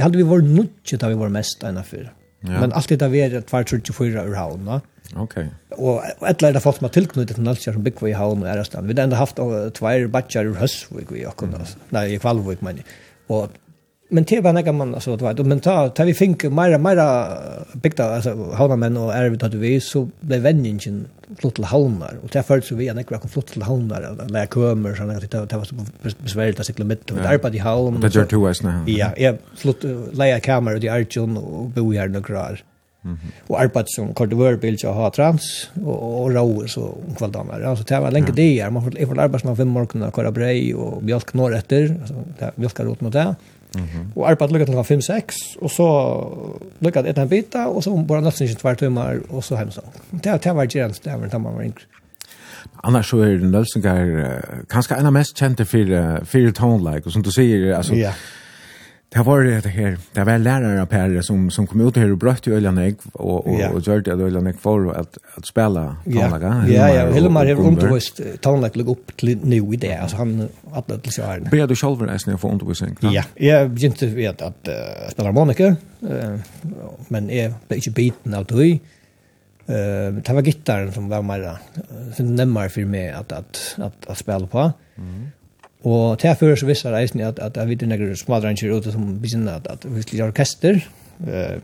hade 0.00 0.16
vi 0.16 0.22
var 0.22 0.38
nutch 0.38 0.94
där 0.98 1.08
vi 1.08 1.14
var 1.14 1.28
mest 1.28 1.62
ena 1.62 1.82
för. 1.82 2.12
Men 2.40 2.72
alltid 2.72 2.98
da 2.98 3.08
vi 3.08 3.20
är 3.20 3.40
34 3.40 4.08
ur 4.08 4.14
havn, 4.14 4.28
ur 4.28 4.34
havna. 4.34 4.80
Okej. 5.16 5.50
Okay. 5.70 5.84
Och 5.86 6.28
ett 6.28 6.42
lärda 6.42 6.60
fått 6.60 6.80
med 6.80 6.92
tillknutet 6.92 7.36
til 7.36 7.44
Nalsjö 7.44 7.72
som 7.72 7.82
byggde 7.82 8.10
i 8.10 8.16
havn 8.18 8.42
og 8.42 8.48
Ærestan. 8.48 8.88
Vi 8.88 8.94
har 8.94 9.04
enda 9.04 9.16
haft 9.16 9.36
tveir 9.78 10.08
batjar 10.08 10.46
ur 10.50 10.56
Hösvik 10.58 11.12
vi 11.12 11.26
okkur, 11.26 11.52
mm. 11.52 11.76
nei, 11.94 12.06
i 12.14 12.18
Kvalvik 12.18 12.62
men 12.62 12.82
og 13.28 13.50
men 14.10 14.24
det 14.24 14.40
var 14.44 14.52
några 14.52 14.72
man 14.72 14.94
altså, 14.94 15.16
det 15.16 15.24
var 15.24 15.44
men 15.44 15.60
ta 15.60 15.88
ta 15.88 16.04
vi 16.04 16.14
fink 16.14 16.44
meira, 16.44 16.78
meira 16.78 17.38
bygda, 17.82 18.04
altså, 18.04 18.34
havna 18.54 18.86
og 18.86 19.06
och 19.06 19.14
är 19.14 19.28
vi 19.28 19.38
tog 19.38 19.54
vi 19.54 19.80
så 19.80 20.08
blev 20.20 20.42
vändningen 20.42 21.06
flott 21.38 21.54
till 21.54 21.64
havnar 21.64 22.18
och 22.22 22.30
därför 22.32 22.60
så 22.60 22.74
vi 22.74 22.88
en 22.88 23.04
kan 23.04 23.28
flott 23.28 23.46
til 23.46 23.62
havnar 23.62 24.28
när 24.30 24.40
jag 24.40 24.50
kommer 24.50 24.94
så 24.94 25.04
när 25.04 25.20
det 25.20 25.46
det 25.50 25.56
var 25.56 25.64
så 25.64 25.74
besvärligt 26.18 26.60
att 26.60 26.66
sikla 26.66 26.84
mitt 26.84 27.10
og 27.10 27.16
där 27.16 27.38
på 27.38 27.48
i 27.48 27.58
havn. 27.58 28.00
Det 28.00 28.14
gjør 28.14 28.24
to 28.24 28.54
snä. 28.54 28.84
Ja, 28.86 29.10
ja, 29.16 29.34
flott 29.56 29.84
leja 30.12 30.40
kameror 30.40 30.84
i 30.84 30.88
Arjun 30.88 31.36
og 31.36 31.72
bo 31.74 31.92
her 31.92 32.08
några 32.08 32.50
år. 32.50 32.58
Mm 33.04 33.16
-hmm. 33.16 33.50
Och 33.50 33.60
arbetat 33.60 33.90
som 33.90 34.14
kordovörbil 34.14 34.76
jag 34.82 34.92
har 34.92 35.10
trans 35.10 35.70
och, 35.84 36.22
och 36.22 36.30
råer 36.30 36.66
så 36.66 36.98
om 37.08 37.14
kvaldamer. 37.14 37.60
Alltså 37.60 37.84
det 37.84 38.00
var 38.00 38.10
länge 38.10 38.32
det 38.34 38.60
är. 38.60 38.70
Man 38.70 38.84
får, 38.84 39.06
får 39.06 39.18
arbeta 39.20 39.38
som 39.38 39.56
fem 39.56 39.68
morgoner, 39.68 40.10
köra 40.10 40.30
brej 40.30 40.74
och 40.74 41.02
mjölk 41.02 41.34
norr 41.34 41.54
efter. 41.54 41.96
Alltså, 42.00 42.14
det, 42.38 42.52
mjölkar 42.54 42.84
rot 42.84 43.00
mot 43.00 43.12
det. 43.12 43.34
Mm. 43.74 44.12
Och 44.14 44.28
arbetat 44.28 44.52
lyckat 44.52 44.86
till 44.86 44.96
5-6 44.96 45.22
och 45.60 45.70
så 45.70 46.38
lyckat 46.78 47.06
ett 47.06 47.18
en 47.18 47.28
bita 47.28 47.68
och 47.68 47.84
så 47.84 47.96
bara 47.96 48.20
nästan 48.20 48.46
inte 48.46 48.60
två 48.60 48.74
timmar 48.74 49.20
och 49.28 49.44
så 49.44 49.56
hem 49.56 49.70
så. 49.70 49.82
Det, 50.10 50.42
det 50.42 50.52
var 50.52 50.76
gärna 50.76 50.94
det 51.02 51.16
var 51.16 51.24
inte 51.24 51.38
man 51.38 51.54
var 51.54 51.62
yngre. 51.62 51.80
Annars 52.76 53.10
så 53.10 53.20
är 53.20 53.26
det 53.26 53.46
uh, 53.90 54.28
kanske 54.68 54.94
en 54.94 55.06
av 55.06 55.12
mest 55.12 55.38
kända 55.38 55.64
för, 55.64 56.24
för 56.24 56.50
tonelike 56.50 57.06
och 57.06 57.12
som 57.12 57.22
du 57.22 57.30
säger 57.30 57.74
alltså 57.74 57.94
yeah. 57.94 58.14
Det 59.14 59.22
var 59.22 59.42
det 59.42 59.70
her, 59.70 59.96
Det 60.12 60.24
var 60.24 60.38
lärare 60.38 60.86
på 60.86 61.22
som 61.22 61.50
som 61.50 61.66
kom 61.66 61.80
ut 61.80 61.96
her 61.96 62.10
og 62.12 62.18
brøtt 62.18 62.46
i 62.46 62.50
Öljan 62.50 62.78
og, 62.78 63.02
og, 63.12 63.46
och 63.46 63.60
ja. 63.60 63.68
och 63.70 63.80
gjorde 63.80 64.12
att 64.12 64.20
Öljan 64.20 64.46
Ek 64.46 64.56
för 64.60 64.90
at 65.00 65.18
att 65.36 65.46
spela 65.46 65.96
tonlaga. 66.04 66.64
Ja, 66.68 66.88
ja, 66.88 67.12
Helmar 67.12 67.46
har 67.46 67.60
undervist 67.60 68.20
tonlaga 68.40 68.72
lägga 68.74 68.90
opp 68.90 69.16
til 69.16 69.38
nu 69.42 69.74
i 69.74 69.76
det. 69.76 69.98
altså 70.02 70.16
han 70.16 70.48
alla 70.72 70.98
till 70.98 71.12
sig. 71.12 71.40
Ber 71.50 71.66
du 71.66 71.76
selv 71.76 72.02
nästan 72.02 72.34
å 72.34 72.38
få 72.38 72.50
undervisning. 72.50 72.96
Ja, 73.02 73.22
jeg 73.36 73.70
begynte 73.70 74.06
vet 74.06 74.42
at 74.42 74.68
uh, 74.68 75.10
spela 75.10 75.28
harmonika. 75.28 75.76
Uh, 76.02 76.40
men 77.08 77.30
jeg 77.30 77.54
ble 77.68 77.76
ikke 77.76 77.94
biten 77.94 78.34
av 78.34 78.46
det. 78.46 78.80
Uh, 79.68 80.18
det 80.18 80.34
var 80.34 80.42
gittaren 80.42 80.92
som 80.92 81.08
var 81.08 81.22
mer 81.22 81.46
uh, 81.54 82.18
nemmare 82.18 82.68
for 82.68 82.84
meg 82.84 83.14
at, 83.14 83.32
at, 83.32 83.62
at, 83.78 84.10
at 84.10 84.18
spille 84.18 84.46
på. 84.50 84.72
Mm. 84.96 85.30
Og 85.84 86.18
til 86.18 86.30
jeg 86.30 86.40
fører 86.40 86.56
så 86.56 86.68
visste 86.68 86.92
reisen 86.92 87.20
at, 87.20 87.38
at 87.42 87.56
jeg 87.60 87.68
vet 87.68 87.86
noen 87.88 88.16
smadranger 88.16 88.72
ute 88.72 88.92
som 88.94 89.06
begynner 89.20 89.60
at, 89.60 89.68
at 89.68 89.84
vi 89.84 90.04
skulle 90.04 90.28
orkester. 90.30 90.80
Eh, 91.28 91.58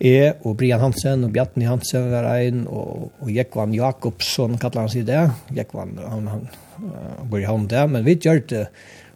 jeg 0.00 0.34
og 0.44 0.58
Brian 0.60 0.80
Hansen 0.80 1.24
og 1.24 1.32
Bjartni 1.32 1.64
Hansen 1.68 2.10
var 2.12 2.28
en, 2.36 2.66
og, 2.68 3.12
og 3.20 3.32
Jekvan 3.32 3.72
Jakobsson 3.76 4.58
kallar 4.60 4.84
han 4.84 4.92
seg 4.92 5.06
det. 5.08 5.22
Jekvan, 5.56 5.94
han, 6.00 6.28
han, 6.32 6.48
han 6.80 7.30
går 7.30 7.44
i 7.44 7.48
hånd 7.48 7.68
det, 7.72 7.84
men 7.92 8.04
vi 8.04 8.16
gjør 8.20 8.42
det, 8.52 8.66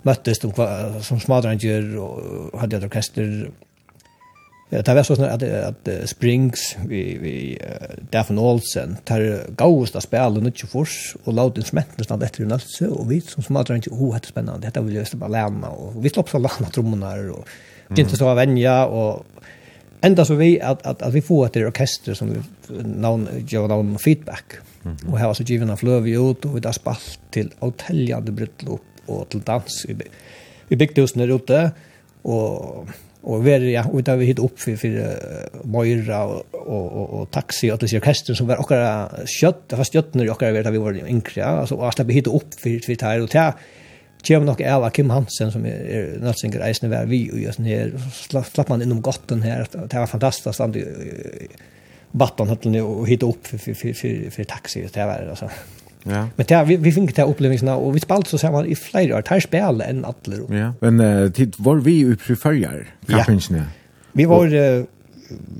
møttes 0.08 0.40
de, 0.40 0.48
som 1.04 1.20
smadranger 1.20 1.90
og 2.00 2.54
hadde 2.62 2.78
et 2.78 2.86
orkester 2.88 3.34
Det 4.70 4.94
var 4.94 5.02
sånn 5.02 5.24
at, 5.26 5.42
at 5.42 5.88
Springs, 6.06 6.76
vi, 6.86 7.00
vi, 7.18 7.32
Daffin 8.12 8.38
Olsen, 8.38 8.92
tar 9.08 9.24
gavest 9.58 9.96
av 9.98 10.04
spelen 10.04 10.46
og 10.46 10.52
ikke 10.52 10.68
fors, 10.70 10.98
og 11.24 11.34
laut 11.34 11.58
instrumentene 11.58 12.06
stand 12.06 12.22
etter 12.22 12.44
en 12.44 12.54
ølse, 12.54 12.86
og 12.86 13.08
vi 13.10 13.18
som 13.24 13.42
smadrer 13.42 13.80
ikke, 13.80 13.96
oh, 13.96 14.12
dette 14.14 14.30
er 14.30 14.34
spennende, 14.36 14.62
dette 14.62 14.84
vil 14.86 15.00
jeg 15.00 15.18
bare 15.18 15.34
lene, 15.34 15.72
og 15.74 15.98
vi 16.04 16.14
slapp 16.14 16.30
så 16.30 16.38
lene 16.38 16.70
trommene, 16.70 17.10
og 17.34 17.50
begynte 17.90 18.20
så 18.20 18.30
å 18.30 18.36
venja, 18.38 18.76
og 18.86 19.42
enda 20.06 20.28
så 20.28 20.38
vi 20.38 20.52
at, 20.62 20.86
at, 20.86 21.02
at 21.02 21.18
vi 21.18 21.24
får 21.26 21.48
etter 21.48 21.66
orkester 21.66 22.14
som 22.14 22.30
vi 22.30 22.38
navn, 22.86 23.26
gjør 23.42 23.68
navn 23.74 23.98
feedback, 23.98 24.60
mm 24.84 24.94
-hmm. 24.94 25.12
og 25.12 25.18
her 25.18 25.26
var 25.26 25.34
så 25.34 25.50
givende 25.50 25.76
fløve 25.76 26.14
ut, 26.14 26.46
og 26.46 26.54
vi 26.54 26.60
da 26.60 26.72
spalt 26.72 27.18
til 27.32 27.50
hotelljande 27.58 28.32
brytlopp, 28.32 28.86
og 29.08 29.28
til 29.28 29.40
dans 29.40 29.84
i, 29.88 29.96
i 30.70 30.76
bygdehusene 30.76 31.34
ute, 31.34 31.72
og 32.24 32.86
og 33.22 33.44
vi 33.44 33.72
ja 33.72 33.84
och 33.84 34.02
där 34.02 34.16
vi 34.16 34.26
hit 34.26 34.38
upp 34.38 34.60
för 34.60 34.76
för 34.76 35.18
Moira 35.64 36.24
og 36.26 36.46
og 36.52 37.14
og 37.20 37.30
taxi 37.32 37.70
og 37.70 37.80
det 37.80 37.94
orkester 37.96 38.34
som 38.34 38.48
var 38.48 38.60
okkara 38.60 39.08
kött 39.26 39.72
fast 39.76 39.92
kött 39.92 40.14
när 40.14 40.24
jag 40.24 40.52
vet 40.52 40.66
att 40.66 40.72
vi 40.72 40.78
var 40.78 40.92
yngre 40.92 41.44
altså 41.44 41.74
og 41.74 41.88
att 41.88 42.06
vi 42.06 42.14
hit 42.14 42.26
upp 42.26 42.54
för 42.54 42.78
för 42.86 42.94
där 42.94 43.22
og 43.22 43.28
där 43.32 43.52
Kjem 44.22 44.44
nok 44.44 44.60
av 44.60 44.90
Kim 44.90 45.10
Hansen 45.10 45.50
som 45.52 45.64
er 45.64 46.18
nødsinger 46.20 46.60
eisende 46.66 46.90
vær 46.92 47.06
vi 47.08 47.22
og 47.32 47.54
sånn 47.56 47.68
her. 47.70 47.94
Slapp 48.12 48.68
man 48.68 48.82
innom 48.84 49.00
gotten 49.00 49.40
her. 49.42 49.64
Det 49.72 49.96
var 49.96 50.10
fantastisk 50.10 50.54
stand 50.58 50.76
i 50.76 50.84
battan 52.12 52.50
og 52.52 53.06
hitta 53.08 53.30
opp 53.30 53.48
for 53.48 54.44
taxi. 54.44 54.84
Det 54.84 55.06
var 55.08 55.24
altså 55.32 55.48
Ja. 56.02 56.28
Men 56.36 56.46
det, 56.46 56.64
vi, 56.64 56.76
vi 56.76 56.92
fikk 56.92 57.16
det 57.16 57.22
upplevelserna 57.22 57.76
och 57.76 57.96
vi 57.96 58.00
spalte 58.00 58.30
så 58.30 58.38
sammen 58.38 58.66
i 58.66 58.74
flere 58.74 59.14
år. 59.14 59.22
Här 59.26 59.40
spelar 59.40 59.86
en 59.86 60.04
atler. 60.04 60.40
Ja. 60.48 60.72
Men 60.80 61.00
uh, 61.00 61.30
tid, 61.30 61.54
var 61.58 61.76
vi 61.76 62.04
uppe 62.04 62.32
i 62.32 62.36
färger? 62.36 62.86
Ja. 63.06 63.24
Vi 64.12 64.24
var... 64.24 64.54
Uh, 64.54 64.84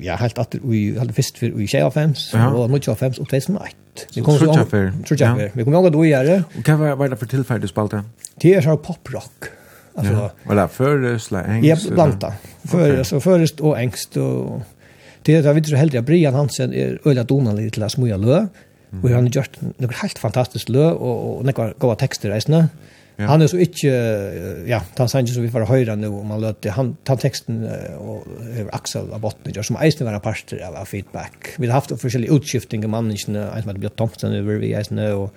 ja 0.01 0.16
helt 0.16 0.38
att 0.38 0.55
vi 0.62 0.99
hadde 0.99 1.12
först 1.12 1.38
för 1.38 1.61
i 1.61 1.66
25, 1.66 2.14
ja. 2.32 2.49
och 2.49 2.70
mycket 2.70 2.88
av 2.88 2.95
Fems 2.95 3.18
och 3.18 3.28
det 3.30 3.36
är 3.36 3.41
Vi 4.14 4.22
kommer 4.22 4.38
så 4.38 4.45
ja. 4.45 5.41
jag 5.41 5.51
vi 5.53 5.64
kommer 5.64 5.78
ihåg 5.78 5.93
då 5.93 6.07
är 6.07 6.24
det. 6.24 6.45
Och 6.59 6.64
kan 6.64 6.80
vara 6.80 7.09
det 7.09 7.16
för 7.16 7.26
tillfället 7.26 7.62
du 7.62 7.68
spalta? 7.68 8.05
Det 8.36 8.55
är 8.55 8.61
så 8.61 8.76
poprock. 8.76 9.45
Alltså 9.95 10.30
eller 10.51 10.66
för 10.66 11.18
slä 11.18 11.43
engst? 11.43 11.84
Ja, 11.84 11.95
blanda. 11.95 12.34
För 12.64 13.03
så 13.03 13.20
först 13.20 13.61
och 13.61 13.80
ängst 13.80 14.16
och 14.16 14.61
det 15.22 15.41
där 15.41 15.55
vi 15.55 15.62
tror 15.62 15.76
helt 15.76 16.07
Brian 16.07 16.34
Hansen 16.34 16.74
är 16.74 16.99
öliga 17.05 17.24
donan 17.24 17.57
lite 17.57 17.70
till 17.70 17.82
att 17.82 17.93
smoja 17.93 18.16
lö. 18.16 18.47
Mm. 18.91 19.03
Og 19.03 19.11
han 19.11 19.28
har 19.28 19.36
gjort 19.36 19.61
noen 19.62 19.99
helt 20.01 20.18
fantastisk 20.18 20.72
lø, 20.74 20.88
og, 20.91 21.20
og 21.26 21.45
noen 21.47 21.76
gode 21.78 21.99
tekster 22.01 22.32
reisende. 22.34 22.66
Ja. 23.20 23.28
Han 23.28 23.45
er 23.45 23.51
så 23.53 23.59
ikke, 23.61 23.93
ja, 24.64 24.78
han 24.97 25.11
sier 25.11 25.26
ikke 25.26 25.34
så 25.34 25.43
vi 25.45 25.53
får 25.53 25.66
høyre 25.68 25.97
nå, 25.99 26.09
om 26.22 26.32
han 26.32 26.41
løter, 26.41 26.72
han 26.72 26.95
tar 27.05 27.20
teksten 27.20 27.61
og 28.01 28.24
hever 28.47 28.72
Axel 28.76 29.11
av 29.12 29.20
botten, 29.20 29.53
som 29.66 29.76
eisen 29.82 30.09
var 30.09 30.16
parter 30.24 30.62
av 30.64 30.80
feedback. 30.88 31.53
Vi 31.59 31.68
har 31.68 31.76
haft 31.76 31.93
forskjellige 32.01 32.38
utskifting 32.38 32.86
av 32.88 32.95
mannene, 32.95 33.18
en 33.20 33.61
som 33.61 33.68
heter 33.68 33.82
blitt 33.82 33.99
Thompson 34.01 34.36
over 34.41 34.62
vi 34.62 34.72
eisene, 34.78 35.11
og, 35.18 35.34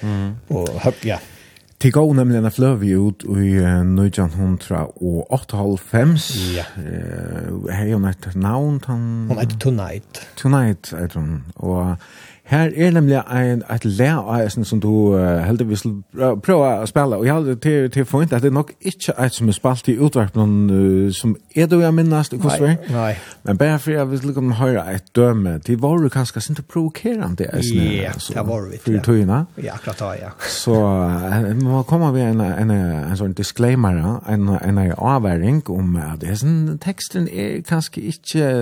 mm. 0.00 0.28
og, 0.48 0.70
og 0.80 1.04
ja, 1.04 1.20
Til 1.76 1.92
gå 1.92 2.02
nemlig 2.16 2.38
en 2.40 2.48
fløv 2.48 2.84
ut 2.96 3.24
i 3.36 3.50
nødjan 3.84 4.32
hundra 4.32 4.86
og 4.96 5.28
8,5. 5.36 6.14
Ja. 6.56 6.64
Her 6.72 7.82
er 7.82 7.90
jo 7.90 7.98
nett 8.00 8.30
navn. 8.32 8.78
Hun 8.88 9.36
heter 9.36 9.58
Tonight. 9.60 10.22
Tonight, 10.40 10.94
er 10.96 11.12
hun. 11.12 11.44
Og 11.60 12.00
Her 12.46 12.70
er 12.76 12.90
nemlig 12.90 13.16
en, 13.34 13.62
et 13.74 13.84
lær 13.84 14.20
av 14.20 14.36
eisen 14.38 14.64
som 14.64 14.78
du 14.80 14.88
uh, 14.88 15.40
heldigvis 15.42 15.82
prøve 16.14 16.68
å 16.78 16.86
spille, 16.86 17.18
og 17.18 17.26
jeg 17.26 17.34
har 17.34 17.56
til, 17.64 17.88
til 17.90 18.06
forint 18.06 18.34
at 18.36 18.44
det 18.44 18.52
er 18.52 18.54
nok 18.54 18.70
ikke 18.86 19.16
et 19.24 19.34
som 19.34 19.50
er 19.50 19.56
spalt 19.56 19.90
i 19.90 19.96
utvarpen 19.98 20.52
uh, 20.70 21.08
som 21.16 21.34
er 21.56 21.66
du 21.66 21.80
jeg 21.80 21.90
minnes, 21.96 22.30
du 22.30 22.38
nei, 22.38 22.76
nei. 22.94 23.08
Men 23.48 23.58
bare 23.58 23.80
for 23.82 23.96
jeg 23.96 24.10
vil 24.12 24.28
lukke 24.28 24.44
om 24.44 24.54
høyre 24.60 24.86
et 24.94 25.10
døme, 25.18 25.56
de 25.66 25.74
var 25.82 25.98
jo 26.06 26.12
kanskje 26.14 26.44
sint 26.46 26.60
til 26.60 26.68
provokerende 26.70 27.50
eisen. 27.50 27.82
Ja, 27.82 28.14
altså, 28.14 28.38
det 28.38 28.46
var 28.46 28.70
vi. 28.70 28.82
For 28.84 29.02
tøyene. 29.10 29.42
Ja, 29.58 29.74
akkurat 29.80 30.04
da, 30.04 30.14
ja. 30.22 30.32
Så 30.46 30.78
uh, 30.78 31.50
må 31.66 31.82
komme 31.90 32.12
vi 32.14 32.22
en, 32.28 32.44
en, 32.46 32.70
en, 32.70 33.16
sånn 33.18 33.34
disclaimer, 33.34 33.98
en, 34.30 34.52
en 34.54 34.84
avværing 34.94 35.64
om 35.74 35.98
at 35.98 36.22
eisen 36.22 36.76
teksten 36.78 37.26
er 37.26 37.58
kanskje 37.66 38.06
ikke... 38.14 38.52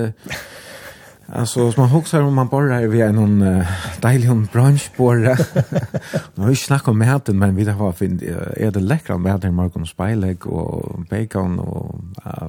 Alltså 1.26 1.72
som 1.72 1.82
man 1.82 1.90
huxar 1.90 2.20
om 2.20 2.34
man 2.34 2.48
bara 2.48 2.80
är 2.80 2.86
vi 2.86 3.00
en 3.00 3.14
någon 3.14 3.42
uh, 3.42 3.66
dejlig 4.00 4.28
hon 4.28 4.48
brunchborra. 4.52 5.36
nu 6.34 6.42
har 6.42 6.48
vi 6.48 6.56
snackat 6.56 6.88
om 6.88 6.98
maten 6.98 7.38
men 7.38 7.56
vi 7.56 7.64
har 7.64 7.92
finn 7.92 8.20
är 8.56 8.70
det 8.70 8.80
läckra 8.80 9.18
med 9.18 9.40
den 9.40 9.54
Marcus 9.54 9.88
Speileg 9.88 10.46
och 10.46 11.00
bacon 11.10 11.58
och 11.58 11.94
uh, 12.26 12.48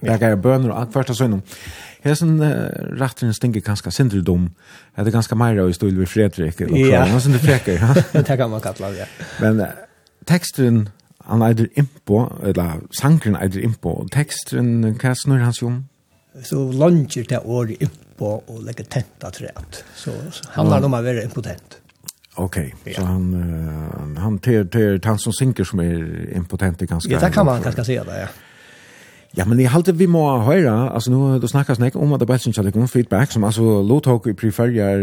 bägar 0.00 0.36
bönor 0.36 0.70
och 0.70 0.92
första 0.92 1.14
sönnen. 1.14 1.42
Här 2.02 2.14
sen 2.14 2.40
uh, 2.40 2.48
rätten 2.98 3.34
stinker 3.34 3.60
ganska 3.60 3.90
syndrom. 3.90 4.50
Är 4.94 5.04
det 5.04 5.10
ganska 5.10 5.34
mer 5.34 5.68
i 5.68 5.72
stil 5.72 5.98
med 5.98 6.08
Fredrik 6.08 6.60
eller 6.60 6.84
så. 6.84 6.92
Ja. 6.92 7.20
sen 7.20 7.32
det 7.32 7.38
fräcker. 7.38 8.04
Det 8.12 8.36
kan 8.36 8.50
man 8.50 8.60
kalla 8.60 8.90
det. 8.90 9.08
Men 9.40 9.60
uh, 9.60 9.66
texten 10.24 10.88
han 11.18 11.42
eider 11.42 11.68
impo, 11.74 12.32
eller 12.42 12.80
sangren 12.90 13.36
eider 13.36 13.60
impo, 13.60 14.08
Texten 14.08 14.82
teksten, 14.82 14.94
hva 14.96 15.14
snur 15.14 15.38
hans 15.44 15.62
jo 15.62 15.68
om? 15.68 15.84
så 16.44 16.72
langer 16.72 17.24
det 17.28 17.38
året 17.44 17.90
på 18.18 18.32
og 18.46 18.62
legge 18.66 18.84
tenta 18.84 19.30
träd. 19.30 19.82
Så, 19.94 20.14
så 20.32 20.50
handlar 20.56 20.82
det 20.82 20.90
om 20.90 20.98
å 20.98 21.02
være 21.04 21.24
impotent. 21.28 21.78
Okej, 22.38 22.74
ja. 22.86 22.92
så 22.94 23.04
han 23.04 23.34
uh, 23.34 24.18
han 24.22 24.38
till 24.38 24.68
till 24.68 25.00
han 25.04 25.18
som 25.18 25.32
synker 25.32 25.64
som 25.64 25.80
är 25.80 26.36
impotent 26.36 26.78
ganska. 26.80 27.12
Ja, 27.12 27.20
det 27.20 27.30
kan 27.30 27.46
man 27.46 27.62
ganska 27.62 27.84
säga 27.84 28.04
det, 28.04 28.20
ja. 28.20 28.28
Ja, 29.30 29.44
men 29.44 29.60
jag 29.60 29.70
håller 29.70 29.92
vi 29.92 30.06
må 30.06 30.38
höra, 30.38 30.90
alltså 30.90 31.10
nu 31.10 31.38
då 31.38 31.48
snackas 31.48 31.78
näck 31.78 31.96
om 31.96 32.12
att 32.12 32.20
det 32.20 32.26
bara 32.26 32.38
syns 32.38 32.58
att 32.58 32.72
det 32.72 32.88
feedback 32.88 33.32
som 33.32 33.44
alltså 33.44 33.82
low 33.82 34.00
talk 34.00 34.26
i 34.26 34.34
preferjar 34.34 34.98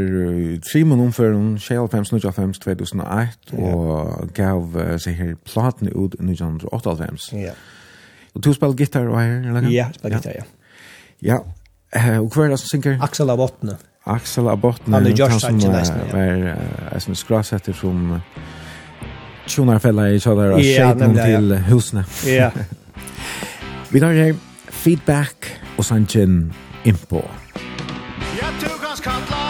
tre 0.72 0.84
om 0.84 1.13
för 1.13 1.32
en 1.32 1.59
Shell 1.59 1.88
2001, 1.88 2.61
2008 2.61 3.28
och 3.51 4.30
gav 4.34 4.97
sig 4.97 5.13
här 5.13 5.36
platna 5.53 5.89
ut 5.89 6.13
1998. 6.13 7.07
Ja. 7.32 7.51
Och 8.34 8.41
du 8.41 8.53
spelar 8.53 8.74
gitarr 8.74 9.07
och 9.07 9.20
här 9.20 9.57
eller? 9.57 9.70
Ja, 9.70 9.93
spelar 9.93 10.16
gitarr. 10.16 10.36
Ja. 10.36 10.43
Ja, 11.20 11.45
Eh, 11.91 12.17
och 12.17 12.33
kvar 12.33 12.47
som 12.47 12.57
synker? 12.57 12.99
Axel 13.01 13.29
Abottne. 13.29 13.75
Axel 14.03 14.47
Abottne. 14.47 14.95
Han 14.95 15.05
är 15.05 15.09
just 15.09 15.41
sagt 15.41 15.61
det 15.61 15.71
nästan. 15.71 15.99
Var 16.13 16.57
alltså 16.93 17.15
skrassätter 17.15 17.73
som 17.73 18.19
tjonar 19.45 19.79
fälla 19.79 20.09
i 20.09 20.19
så 20.19 20.31
och 20.51 20.61
shapen 20.61 21.15
till 21.15 21.53
husne. 21.53 22.05
Ja. 22.25 22.51
Vi 23.89 23.99
tar 23.99 24.11
här 24.13 24.36
feedback 24.69 25.45
och 25.77 25.86
sen 25.86 26.05
in 26.83 26.97
på. 26.97 27.25
Jag 28.41 28.69
tog 28.69 28.79
hans 28.81 29.01
kallar 29.01 29.44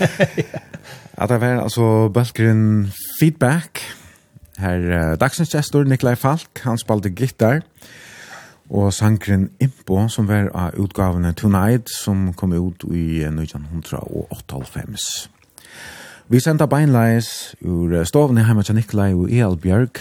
At 1.20 1.32
det 1.32 1.40
var 1.40 1.62
altså 1.62 2.08
Bølgren 2.12 2.92
Feedback. 3.20 3.80
Her 4.58 5.12
uh, 5.12 5.18
dagsens 5.20 5.54
gestor 5.54 5.84
Nikolai 5.84 6.14
Falk, 6.14 6.60
han 6.64 6.78
spalte 6.78 7.10
gitar. 7.10 7.60
Og 8.70 8.92
sangren 8.92 9.50
Impo, 9.60 10.08
som 10.08 10.28
var 10.28 10.50
av 10.54 10.80
utgavene 10.80 11.32
Tonight, 11.32 11.90
som 11.90 12.32
kom 12.34 12.52
ut 12.52 12.84
i 12.90 13.24
1998. 13.24 15.30
Vi 16.28 16.40
sendte 16.40 16.66
beinleis 16.66 17.54
ur 17.62 18.04
stovene 18.04 18.44
hjemme 18.44 18.62
til 18.66 18.74
Nikolai 18.74 19.12
og 19.14 19.30
E.L. 19.30 19.54
Bjørk 19.62 20.00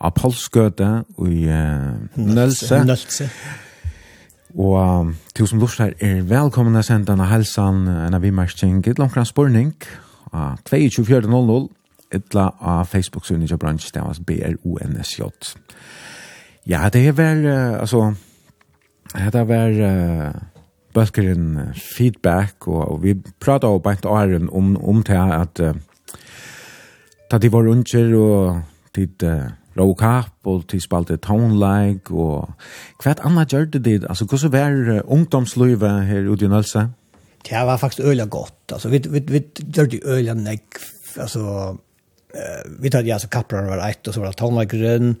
av 0.00 0.14
Polskøte 0.16 0.88
og 1.18 1.28
i 1.28 1.44
uh, 1.52 1.92
Nølse. 2.16 2.84
Nølse. 2.84 3.28
Og 4.58 5.00
um, 5.00 5.16
til 5.34 5.46
som 5.46 5.60
lustar 5.62 5.92
er 6.02 6.24
velkommen 6.26 6.74
å 6.74 6.82
sende 6.82 7.12
denne 7.12 7.28
helsan 7.30 7.84
en 7.86 8.16
av 8.16 8.24
vimerskjeng 8.24 8.80
et 8.88 8.98
langt 8.98 9.18
spurning 9.28 9.74
av 10.34 10.58
22.4.00 10.66 11.68
etla 12.10 12.48
av 12.58 12.88
Facebook-synet 12.90 13.52
til 13.52 13.60
bransj 13.62 13.92
det 13.94 14.02
var 14.02 14.18
B-R-O-N-S-J 14.26 15.28
Ja, 16.66 16.88
det 16.90 17.04
er 17.06 17.14
vel, 17.14 17.46
uh, 17.46 17.78
altså 17.80 18.14
det 19.14 19.38
er 19.38 19.46
vel 19.46 19.78
uh, 19.86 20.40
bøtkeren 20.94 21.70
feedback 21.78 22.66
og, 22.66 22.82
og 22.90 23.02
vi 23.04 23.14
prater 23.14 23.70
jo 23.70 23.78
bare 23.78 24.10
åren 24.10 24.50
om, 24.50 24.74
om 24.82 25.02
det 25.06 25.14
at 25.18 25.62
uh, 25.62 25.78
da 27.30 27.38
de 27.38 27.52
var 27.52 27.70
unger 27.70 28.14
og 28.18 28.60
tid 28.94 29.22
uh, 29.22 29.46
rock 29.78 30.02
up 30.02 30.46
og 30.50 30.64
til 30.68 30.82
spalte 30.82 31.16
townlike 31.16 32.14
og 32.14 32.50
hva 33.02 33.14
annet 33.24 33.52
gjør 33.52 33.68
det 33.74 33.84
dit? 33.84 34.06
Altså, 34.08 34.24
hvordan 34.24 34.52
var 34.52 35.02
ungdomslivet 35.06 36.06
her 36.06 36.30
ute 36.30 36.44
i 36.44 36.48
Nølse? 36.48 36.88
Det 37.46 37.66
var 37.66 37.76
faktisk 37.76 38.06
øyla 38.06 38.24
godt. 38.24 38.72
Altså, 38.72 38.88
vi, 38.88 39.02
vi, 39.10 39.20
vi 39.26 39.44
gjør 39.74 39.86
det 39.86 40.00
øyla 40.04 40.34
nek. 40.34 40.80
Altså, 41.16 41.76
vi 42.80 42.90
tar 42.90 43.02
det, 43.02 43.12
altså, 43.12 43.28
kapperen 43.28 43.70
var 43.70 43.88
ett, 43.88 44.08
og 44.08 44.14
så 44.14 44.20
var 44.20 44.28
det 44.28 44.36
townlikeren. 44.36 45.16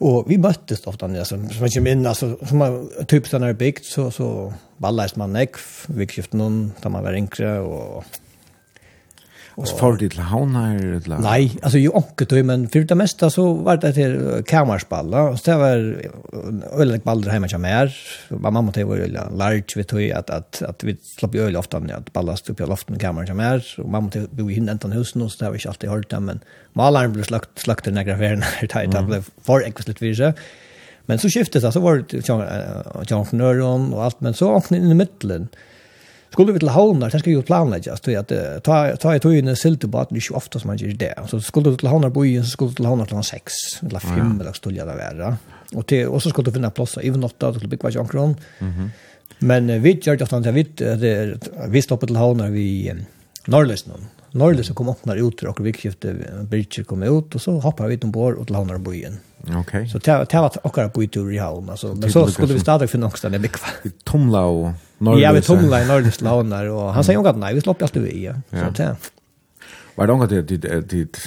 Och 0.00 0.30
vi 0.30 0.38
möttes 0.38 0.86
ofta 0.86 1.06
när 1.06 1.24
som 1.24 1.50
som 1.50 1.68
kommer 1.68 1.90
inn, 1.90 2.06
alltså 2.06 2.38
som 2.46 2.58
man 2.58 2.90
typ 3.06 3.28
sån 3.28 3.42
här 3.42 3.52
byggt 3.52 3.84
så 3.84 4.10
så 4.10 4.52
ballades 4.76 5.16
man 5.16 5.32
näck 5.32 5.56
vi 5.86 6.06
skiftade 6.06 6.42
någon 6.42 6.72
där 6.82 6.90
man 6.90 7.04
var 7.04 7.12
yngre 7.12 7.60
och 7.60 8.04
Och 9.58 9.66
får 9.74 9.96
det 9.98 10.12
til 10.14 10.22
havnar 10.22 10.76
eller? 10.78 11.18
Nei, 11.18 11.48
alltså 11.66 11.80
jo 11.80 11.90
ikke 11.98 12.28
tog, 12.30 12.44
men 12.46 12.68
för 12.70 12.84
det 12.86 12.96
mesta 12.96 13.30
så 13.30 13.46
var 13.66 13.80
det 13.82 13.92
till 13.96 14.44
kamarspalla 14.46 15.22
och 15.22 15.40
det 15.44 15.56
var 15.58 15.78
øyelig 16.78 17.02
baller 17.02 17.30
hemma 17.30 17.48
jag 17.50 17.60
mer. 17.60 17.96
Mamma 18.30 18.50
mamma 18.50 18.72
det 18.72 18.84
var 18.84 19.02
large 19.36 19.74
vi 19.76 19.84
tog 19.84 20.10
att 20.10 20.30
att 20.30 20.62
att 20.62 20.84
vi 20.84 20.96
slapp 21.02 21.34
öl 21.34 21.56
ofta 21.56 21.78
när 21.78 21.94
att 21.94 22.12
ballast 22.12 22.50
upp 22.50 22.60
i 22.60 22.66
loften 22.66 22.92
med 22.92 23.00
kamer 23.00 23.24
jag 23.26 23.36
mer 23.36 23.74
och 23.78 23.88
mamma 23.88 24.10
til 24.10 24.28
bo 24.30 24.50
i 24.50 24.54
hinnan 24.54 24.92
husen 24.92 25.22
och 25.22 25.32
så 25.32 25.44
där 25.44 25.50
vi 25.50 25.58
ikke 25.58 25.68
alltid 25.68 25.90
hørt 25.90 26.10
det 26.10 26.20
men 26.20 26.40
malaren 26.72 27.12
blev 27.12 27.24
slakt 27.24 27.58
slakt 27.58 27.84
den 27.84 28.04
graverna 28.04 28.46
tajt 28.68 28.94
att 28.94 29.06
for 29.06 29.22
för 29.42 29.66
ekvislet 29.66 30.02
virse, 30.02 30.34
Men 31.06 31.18
så 31.18 31.28
skiftet 31.28 31.64
alltså 31.64 31.80
var 31.80 32.04
det 32.10 32.22
tjongfnøren 33.08 33.92
och 33.94 34.04
allt 34.04 34.20
men 34.20 34.34
så 34.34 34.50
åkte 34.52 34.76
inn 34.76 34.90
i 34.90 34.94
mitten 34.94 35.48
Skulle 36.32 36.52
vi 36.52 36.60
til 36.62 36.70
havnar, 36.70 37.10
det 37.10 37.20
skal 37.22 37.32
jo 37.32 37.42
planleggjast, 37.46 38.04
så 38.04 38.16
at 38.20 38.32
ta, 38.66 38.78
ta 39.00 39.14
i 39.16 39.20
togene 39.22 39.54
silt 39.56 39.84
på 39.84 40.00
at 40.00 40.10
det 40.10 40.18
er 40.18 40.24
ikke 40.26 40.36
ofte 40.36 40.60
som 40.60 40.68
man 40.70 40.80
gjør 40.80 40.96
det. 41.00 41.12
Så 41.30 41.40
skulle 41.44 41.72
du 41.72 41.80
til 41.80 41.88
havnar 41.88 42.12
boien, 42.14 42.44
så 42.44 42.52
skulle 42.52 42.74
du 42.74 42.82
til 42.82 42.88
havnar 42.90 43.08
til 43.08 43.16
havnar 43.16 43.30
6, 43.30 43.60
eller 43.88 44.04
fem, 44.04 44.18
ja. 44.20 44.34
eller 44.42 44.58
skulle 44.58 44.88
det 44.90 44.98
være. 44.98 45.30
Og, 45.74 45.86
til, 45.88 46.08
og 46.08 46.22
så 46.22 46.32
skulle 46.32 46.50
du 46.50 46.56
finne 46.56 46.70
plass 46.74 46.98
i 47.00 47.12
natta, 47.12 47.52
du 47.52 47.60
skulle 47.60 47.72
bygge 47.72 47.94
hver 47.96 48.10
kron. 48.10 48.36
Mm 48.60 48.72
-hmm. 48.72 48.88
Men 49.40 49.70
uh, 49.70 49.82
vi 49.82 49.94
gjør 49.94 50.16
det 50.16 50.32
ofte, 50.32 50.52
vi, 50.52 50.66
uh, 50.82 51.72
vi 51.72 51.80
stoppet 51.80 52.08
til 52.08 52.16
havnar 52.16 52.50
vi 52.50 52.90
um, 52.90 53.04
Norrløsene. 53.48 53.94
Norrløsene 54.32 54.74
kom 54.74 54.88
opp 54.88 55.06
når 55.06 55.22
ut, 55.24 55.42
og 55.44 55.64
vi 55.64 55.72
skiftet 55.72 56.16
Bircher 56.50 56.84
kom 56.84 57.02
ut, 57.02 57.34
og 57.34 57.40
så 57.40 57.60
hoppet 57.60 57.88
vi 57.88 57.96
utenbord 57.96 58.36
og 58.38 58.46
til 58.46 58.56
havnar 58.56 58.78
boien. 58.78 59.20
Okay. 59.56 59.86
Så 59.86 59.98
det 59.98 60.12
var 60.32 60.58
akkurat 60.64 60.92
boitur 60.92 61.30
i 61.30 61.38
havn, 61.38 61.70
altså. 61.70 61.94
men 61.94 62.10
så 62.10 62.26
skulle 62.26 62.54
vi 62.54 62.60
stadig 62.60 62.88
finne 62.90 63.06
åkstene 63.06 63.38
bygge. 63.38 63.92
Tomla 64.04 64.38
og 64.38 64.74
Ja, 64.98 65.32
vi 65.32 65.42
tumla 65.42 65.82
i 65.82 65.86
norrlöst 65.86 66.20
launar 66.20 66.66
och 66.66 66.92
han 66.92 67.04
säger 67.04 67.20
ju 67.20 67.28
att 67.28 67.38
nej, 67.38 67.54
vi 67.54 67.60
slapp 67.60 67.82
alltid 67.82 68.02
vi. 68.02 68.24
Ja. 68.24 68.34
Så 68.50 68.82
det. 68.82 68.96
Var 69.94 70.06
det 70.06 70.12
något 70.12 70.30
det 70.30 70.80
det 70.80 71.18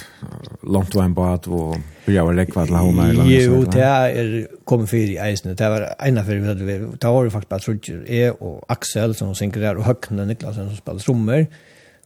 långt 0.62 0.94
var 0.94 1.04
en 1.04 1.14
båt 1.14 1.46
och 1.46 1.76
börja 2.06 2.24
var 2.24 2.32
läckva 2.32 2.64
till 2.66 2.74
hamnar 2.74 3.08
eller 3.08 3.24
Jo, 3.24 3.64
det 3.64 3.82
är 3.82 4.48
kommer 4.64 4.86
för 4.86 4.96
i 4.96 5.32
isen. 5.32 5.56
Det 5.56 5.68
var 5.68 5.94
ena 5.98 6.24
för 6.24 6.34
vi 6.34 6.48
hade 6.48 6.78
det 6.98 7.06
var 7.06 7.30
faktiskt 7.30 7.48
bara 7.48 7.60
Trudger 7.60 8.04
E 8.06 8.30
och 8.30 8.64
Axel 8.68 9.14
som 9.14 9.34
synker 9.34 9.60
där 9.60 9.76
och 9.76 9.84
Höckne 9.84 10.24
Niklasen 10.24 10.68
som 10.68 10.76
spelar 10.76 10.98
trummor. 10.98 11.46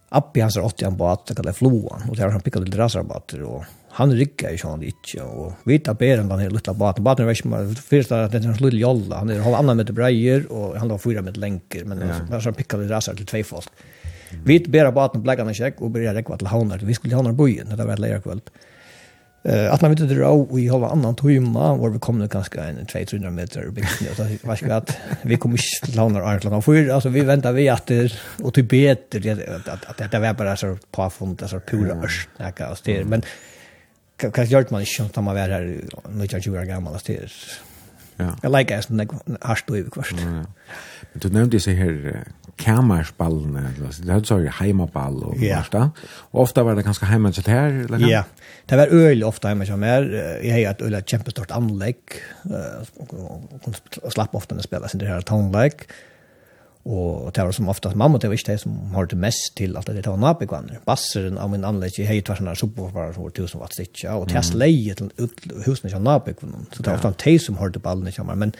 Appi 0.08 0.40
hans 0.40 0.56
har 0.56 0.64
80 0.64 0.84
en 0.84 0.96
båt, 0.96 1.26
det 1.26 1.34
kallar 1.34 1.52
Floan 1.52 2.02
och 2.10 2.16
där 2.16 2.24
har 2.24 2.30
han 2.30 2.40
pickade 2.40 2.64
lite 2.64 2.78
rasarbatter 2.78 3.42
och 3.42 3.64
han 3.96 4.12
rykker 4.12 4.52
ikke 4.52 4.68
han 4.68 4.82
ikke, 4.84 5.24
og 5.24 5.68
vita 5.68 5.94
beren 5.96 6.28
den 6.28 6.42
her 6.42 6.52
lilla 6.52 6.74
baten. 6.76 7.04
Baten 7.04 7.28
är 7.28 7.32
ikke 7.32 7.80
fyrst 7.80 8.12
at 8.12 8.32
det 8.32 8.44
er 8.44 8.50
en 8.50 8.60
lille 8.60 8.82
jolla, 8.82 9.22
han 9.22 9.30
er 9.30 9.40
halv 9.40 9.56
annan 9.56 9.76
meter 9.76 9.96
breier, 9.96 10.44
og 10.50 10.76
han 10.76 10.90
har 10.90 11.00
fyra 11.00 11.22
meter 11.24 11.40
lenker, 11.40 11.86
men 11.88 12.04
ja. 12.04 12.20
han 12.30 12.40
så 12.40 12.52
pikka 12.52 12.76
det 12.76 12.90
rasar 12.90 13.16
til 13.16 13.26
tveifold. 13.26 13.64
folk. 13.64 14.44
Vi 14.44 14.58
bera 14.68 14.92
baten 14.92 15.22
blekka 15.22 15.46
check 15.48 15.56
kjekk, 15.56 15.82
og 15.82 15.92
bera 15.92 16.12
rekva 16.12 16.36
til 16.36 16.86
vi 16.86 16.94
skulle 16.94 17.10
til 17.10 17.16
haunar 17.16 17.32
bojen, 17.32 17.72
det 17.72 17.86
var 17.86 17.94
et 17.94 18.04
leierkvöld. 18.04 18.50
Uh, 19.46 19.72
at 19.72 19.80
man 19.80 19.92
vet 19.92 20.08
det 20.10 20.18
rå, 20.18 20.32
og 20.42 20.58
i 20.58 20.66
halv 20.66 20.84
annan 20.90 21.14
tøyma, 21.14 21.72
hvor 21.78 21.92
vi 21.94 21.98
kom 22.02 22.18
nu 22.18 22.26
ganske 22.26 22.58
en 22.58 22.80
200-300 22.82 23.30
meter 23.30 23.70
bygden, 23.70 24.08
og 24.10 24.16
så 24.16 24.26
var 24.42 24.56
ikke 24.58 24.74
at 24.74 24.94
vi 25.24 25.36
kom 25.36 25.54
ikke 25.54 25.86
til 25.86 26.00
haunar 26.00 26.26
arnt 26.26 26.44
langan 26.44 26.62
fyr, 26.66 26.90
altså 26.92 27.08
vi 27.14 27.22
väntar 27.22 27.54
vi 27.54 27.68
at 27.68 27.86
det, 27.88 28.12
og 28.42 28.52
til 28.54 28.66
beter, 28.66 29.22
at, 29.32 29.68
at, 29.68 29.86
at, 29.88 30.12
det 30.12 30.20
var 30.20 30.32
bare 30.32 30.56
så 30.56 30.76
påfund, 30.92 31.38
så 31.46 31.60
pura 31.60 31.94
ørst, 32.02 32.28
men 33.06 33.22
mm. 33.22 33.22
Kanske 34.16 34.44
gjort 34.44 34.70
man 34.70 34.80
inte 34.80 35.02
när 35.16 35.22
man 35.22 35.34
var 35.34 35.48
här 35.48 35.80
när 36.08 36.28
jag 36.30 36.52
var 36.52 36.64
gammal 36.64 36.94
att 36.94 37.04
det 37.04 37.28
Ja. 38.16 38.36
Jag 38.42 38.58
like 38.58 38.78
as 38.78 38.88
när 38.88 39.08
har 39.40 39.58
du 39.66 39.76
ju 39.76 39.90
kvart. 39.90 40.12
Men 40.12 40.46
du 41.12 41.28
nämnde 41.28 41.60
sig 41.60 41.74
här 41.74 42.24
kammarspallene, 42.56 43.70
det 44.02 44.12
hade 44.12 44.24
så 44.24 44.38
heimaball 44.38 45.24
och 45.24 45.36
yeah. 45.36 45.62
första. 45.62 45.90
Och 46.06 46.42
ofta 46.42 46.62
var 46.62 46.74
det 46.74 46.82
ganska 46.82 47.06
hemma 47.06 47.32
så 47.32 47.50
här 47.50 47.68
eller 47.68 48.08
Ja. 48.08 48.24
Det 48.66 48.76
var 48.76 48.86
öl 48.86 49.24
ofta 49.24 49.48
hemma 49.48 49.66
som 49.66 49.82
är 49.82 50.02
jag 50.42 50.66
har 50.66 50.72
ett 50.72 50.80
öl 50.80 51.02
kämpestort 51.06 51.50
anlägg 51.50 51.96
och 52.94 53.08
kunde 53.64 53.78
slappa 54.10 54.38
ofta 54.38 54.54
när 54.54 54.62
spela 54.62 54.88
sin 54.88 55.00
det 55.00 55.06
här 55.06 55.20
townlike. 55.20 55.84
Og 56.86 57.32
det 57.34 57.42
var 57.42 57.54
som 57.56 57.68
oftast 57.72 57.98
mamma, 57.98 58.20
det 58.22 58.30
var 58.30 58.38
ikke 58.38 58.52
det 58.52 58.62
som 58.62 58.74
har 58.94 59.08
det 59.10 59.18
mest 59.18 59.56
til 59.58 59.74
alt 59.74 59.88
det 59.90 60.04
det 60.04 60.12
var 60.12 60.20
nabegvanner. 60.22 60.78
Basseren 60.86 61.38
av 61.42 61.50
min 61.50 61.66
anlegg 61.66 61.98
i 61.98 62.06
hei 62.06 62.20
tversen 62.22 62.46
av 62.46 62.58
subwoofer 62.60 63.14
som 63.16 63.26
var 63.26 63.34
tusen 63.34 63.62
watt 63.62 63.74
stikk, 63.74 64.04
og 64.12 64.28
det 64.30 64.38
er 64.38 64.46
sleie 64.46 64.94
til 64.98 65.10
husene 65.66 65.90
som 65.90 66.06
nabegvanner. 66.06 66.68
Så 66.70 66.84
det 66.84 66.92
var 66.92 67.00
ofta 67.00 67.24
de 67.24 67.38
som 67.42 67.58
har 67.58 67.74
det 67.74 67.82
ballene 67.82 68.14
kommer, 68.14 68.38
men 68.38 68.54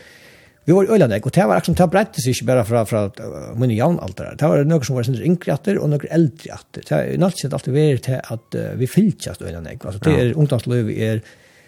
vi 0.67 0.75
var 0.75 0.83
i 0.83 0.91
øylandegg, 0.97 1.27
og 1.27 1.35
det 1.35 1.45
var 1.47 1.61
akkurat, 1.61 1.79
det 1.79 1.87
brettet 1.93 2.25
seg 2.25 2.35
ikke 2.35 2.49
bare 2.49 2.63
fra, 2.67 2.81
fra 2.91 3.05
uh, 3.07 3.53
mine 3.55 3.77
jaunaltere. 3.79 4.35
Det 4.35 4.49
var 4.51 4.65
noe 4.67 4.83
som 4.83 4.97
var 4.99 5.07
sindre 5.07 5.23
yngre 5.29 5.55
atter 5.55 5.79
og 5.79 5.93
noe 5.93 6.09
eldre 6.11 6.57
atter. 6.57 6.83
Det 6.83 6.97
er 6.97 7.21
nødt 7.23 7.39
til 7.39 7.55
alltid 7.55 7.77
vært 7.77 8.09
til 8.09 8.19
at 8.19 8.57
uh, 8.59 8.73
vi 8.81 8.89
fylltjast 8.91 9.45
øylandegg. 9.47 9.87
Altså, 9.87 10.03
det 10.03 10.15
er 10.19 10.33
ungdomsløy, 10.35 10.81
vi 10.89 10.97
er 11.07 11.23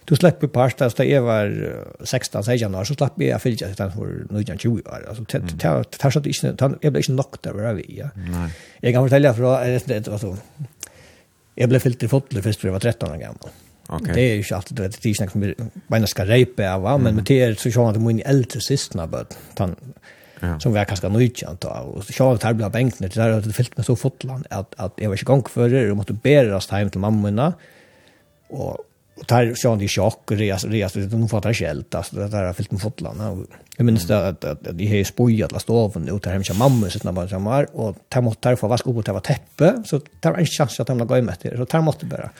Du 0.08 0.16
slapp 0.16 0.40
på 0.40 0.48
parsta 0.48 0.90
så 0.90 1.04
jag 1.04 1.22
var 1.22 1.74
16 2.04 2.44
16 2.44 2.74
år 2.74 2.84
så 2.84 2.94
slapp 2.94 3.12
jag 3.16 3.28
jag 3.28 3.42
fyllde 3.42 3.70
utan 3.70 3.92
för 3.92 4.26
nu 4.30 4.44
jag 4.46 4.66
år 4.66 5.06
alltså 5.08 5.24
tar 5.24 5.82
tar 5.82 6.10
så 6.10 6.18
inte 6.18 6.78
jag 6.80 6.92
blev 6.92 6.96
inte 6.96 7.12
knocked 7.12 7.52
var 7.52 7.72
vi 7.72 7.84
ja. 7.98 8.08
Nej. 8.16 8.50
Jag 8.80 8.94
kan 8.94 9.04
fortälja 9.04 9.34
för 9.34 9.42
det 9.86 10.08
var 10.08 10.18
så. 10.18 10.36
Jag 11.54 11.68
blev 11.68 11.80
fyllt 11.80 12.02
i 12.02 12.08
fotboll 12.08 12.42
först 12.42 12.60
för 12.60 12.68
jag 12.68 12.72
var 12.72 12.80
13 12.80 13.10
år 13.10 13.16
gammal. 13.16 13.48
Okay. 13.88 14.14
Det 14.14 14.20
är 14.20 14.34
ju 14.34 14.54
alltid 14.54 14.76
det 14.76 14.84
är 14.84 14.88
tisnack 14.88 15.30
som 15.30 15.54
mina 15.86 16.06
ska 16.06 16.24
repa 16.24 16.74
av 16.74 16.82
va 16.82 16.98
men 16.98 17.14
med 17.14 17.24
det 17.24 17.60
så 17.60 17.70
sjön 17.70 17.86
att 17.86 18.00
min 18.00 18.22
äldste 18.24 18.60
systern 18.60 19.10
bara 19.10 19.24
han 19.58 19.76
Ja. 20.40 20.60
som 20.60 20.72
var 20.72 20.84
kanskje 20.84 21.08
nöjd 21.08 21.44
av, 21.64 21.88
och 21.88 22.04
så 22.04 22.12
sjålet 22.12 22.42
her 22.42 22.54
ble 22.54 22.64
av 22.64 22.72
benkene 22.72 23.08
til 23.08 23.22
det 23.22 23.54
fyllt 23.54 23.76
med 23.76 23.86
så 23.86 23.96
fotland, 23.96 24.46
att 24.50 24.74
att 24.78 24.92
jag 24.96 25.08
var 25.08 25.16
inte 25.16 25.24
gång 25.24 25.42
for 25.48 25.68
det, 25.68 25.90
og 25.90 25.96
måtte 25.96 26.12
hem 26.12 26.90
till 26.90 26.90
til 26.90 27.00
mamma 27.00 27.52
och 28.50 28.87
och 29.20 29.26
tar 29.26 29.54
så 29.54 29.70
han 29.70 29.80
i 29.80 29.88
chock 29.88 30.30
och 30.30 30.36
res 30.36 30.64
res 30.64 30.92
det 30.92 31.06
de 31.06 31.28
fattar 31.28 31.52
skält 31.52 31.94
alltså 31.94 32.16
det 32.16 32.28
där 32.28 32.44
har 32.44 32.52
fyllt 32.52 32.72
med 32.72 32.80
fotlarna 32.80 33.30
och 33.30 33.46
jag 33.76 33.86
minns 33.86 34.06
det 34.06 34.28
att, 34.28 34.44
att, 34.44 34.78
de 34.78 34.86
har 34.86 35.04
spojat 35.04 35.52
la 35.52 35.58
stoven 35.58 36.08
ut 36.08 36.22
där 36.22 36.32
hemma 36.32 36.58
mamma 36.58 36.90
så 36.90 36.98
när 37.02 37.12
man 37.12 37.28
så 37.28 37.66
och 37.72 37.96
tar 38.08 38.20
mot 38.20 38.42
där 38.42 38.56
för 38.56 38.68
vaska 38.68 38.90
upp 38.90 38.96
och 38.96 39.04
ta 39.04 39.20
täppe 39.20 39.82
så 39.84 40.00
tar 40.20 40.34
en 40.34 40.46
chans 40.46 40.80
att 40.80 40.88
han 40.88 41.06
går 41.06 41.22
med 41.22 41.36
det 41.42 41.56
så 41.56 41.64
tar 41.64 41.80
mot 41.80 42.02
bara 42.02 42.30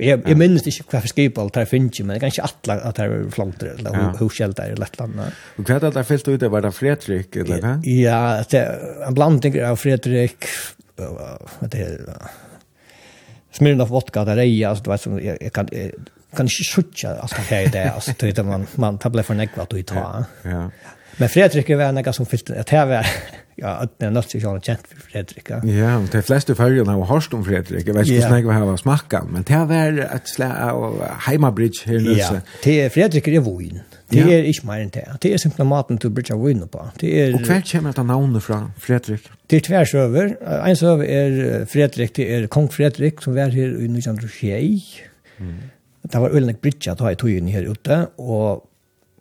Jag, 0.00 0.22
jag 0.28 0.38
minns 0.38 0.62
inte 0.62 0.84
hva 0.86 1.00
for 1.02 1.10
skipal 1.10 1.48
tar 1.50 1.64
finnes 1.66 1.98
men 2.04 2.12
det 2.12 2.20
er 2.20 2.24
kanskje 2.28 2.44
atle 2.46 2.76
at 2.86 2.98
det 3.00 3.06
er 3.08 3.30
flantere, 3.34 3.72
eller 3.80 3.96
ja. 3.98 4.10
hvor 4.14 4.36
det 4.38 4.62
er 4.62 4.74
i 4.74 4.78
Lettland. 4.78 5.16
Og 5.58 5.64
hva 5.64 5.74
er 5.74 5.80
det 5.82 5.90
der 5.96 6.06
fyllt 6.06 6.28
ut, 6.28 6.44
var 6.52 6.62
det 6.62 6.70
Fredrik, 6.76 7.38
eller 7.42 7.64
hva? 7.64 7.72
Ja, 7.82 8.20
det 8.46 8.60
er 8.60 9.02
en 9.08 9.16
blanding 9.18 9.58
av 9.66 9.80
Fredrik, 9.82 10.46
det 10.94 11.80
er 11.82 12.28
Smirnoff 13.58 13.90
vodka, 13.90 14.22
det 14.28 14.36
er 14.36 14.42
reia, 14.44 14.70
altså, 14.70 14.84
du 14.86 14.92
vet, 14.92 15.02
som, 15.02 15.18
jeg, 15.18 15.38
jeg 15.42 15.54
kan, 15.56 15.72
kan 16.36 16.46
ikke 16.46 16.64
skjutja 16.64 17.14
altså, 17.20 17.36
det 17.36 17.42
här 17.54 17.60
i 17.60 17.68
det. 17.68 17.90
altså, 17.94 18.14
det 18.20 18.44
man, 18.46 18.66
man 18.76 18.98
tar 18.98 19.22
for 19.22 19.34
negva 19.34 19.62
at 19.62 19.70
du 19.70 19.82
tar. 19.82 20.24
Ja. 20.44 20.70
Men 21.18 21.28
Fredrik 21.28 21.70
är 21.70 21.80
en 21.80 22.12
som 22.12 22.26
fyllt 22.26 22.50
at 22.50 22.70
här 22.70 22.86
var 22.86 23.06
ja, 23.58 23.86
det 23.98 24.06
är 24.06 24.10
något 24.10 24.30
som 24.30 24.40
jag 24.40 24.64
kjent 24.64 24.86
for 24.86 25.00
Fredrik. 25.00 25.50
Ja, 25.50 25.64
ja 25.64 26.02
de 26.12 26.22
fleste 26.22 26.54
följarna 26.54 26.92
har 26.92 27.04
hørt 27.04 27.34
om 27.34 27.44
Fredrik. 27.44 27.86
jeg 27.86 27.94
vet 27.94 28.06
inte 28.06 28.14
yeah. 28.14 28.44
vad 28.44 28.54
här 28.54 28.64
var 28.64 28.76
smackan, 28.76 29.28
men 29.32 29.42
det 29.42 29.54
här 29.54 29.64
var 29.64 30.14
et 30.16 30.28
slag 30.28 30.70
av 30.70 31.02
Heimabridge 31.26 31.82
her 31.86 32.00
nu. 32.00 32.12
Ja, 32.12 32.40
det 32.64 32.80
er 32.84 32.88
Fredrik 32.88 33.28
er 33.28 33.40
voin, 33.40 33.80
Det 34.10 34.20
er 34.20 34.44
ikke 34.48 34.66
mer 34.66 34.80
enn 34.80 34.90
det. 34.94 35.04
Det 35.22 35.32
er 35.32 35.36
simpelt 35.36 35.68
maten 35.68 35.98
till 35.98 36.10
Bridge 36.10 36.34
av 36.34 36.40
voin 36.40 36.62
på. 36.68 36.86
Det 37.00 37.10
er, 37.22 37.34
og 37.34 37.40
hver 37.40 37.60
kommer 37.72 37.92
det 37.92 38.06
navnet 38.06 38.42
fra 38.42 38.70
Fredrik? 38.78 39.26
Det 39.50 39.56
er 39.56 39.60
tvers 39.60 39.94
over, 39.94 40.30
En 40.66 40.76
søver 40.76 41.04
er 41.04 41.64
Fredrik, 41.64 42.16
det 42.16 42.34
er 42.34 42.46
kong 42.46 42.72
Fredrik 42.72 43.22
som 43.22 43.34
var 43.34 43.48
her 43.48 43.66
i 43.66 43.90
1921, 43.90 45.04
Mm 45.38 45.54
det 46.02 46.20
var 46.22 46.34
øyne 46.34 46.54
bridge 46.54 46.90
at 46.92 47.00
ha 47.04 47.12
i 47.12 47.18
tøyen 47.18 47.48
her 47.52 47.68
ute, 47.68 48.06
og 48.18 48.64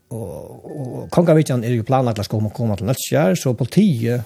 og, 0.07 0.67
og 0.71 1.07
Kongavitjan 1.11 1.65
er 1.67 1.73
jo 1.75 1.83
planlagt 1.83 2.21
at 2.21 2.29
komma 2.31 2.47
kommer 2.55 2.79
til 2.79 2.87
Nøtskjær, 2.87 3.33
så 3.35 3.51
politiet 3.59 4.23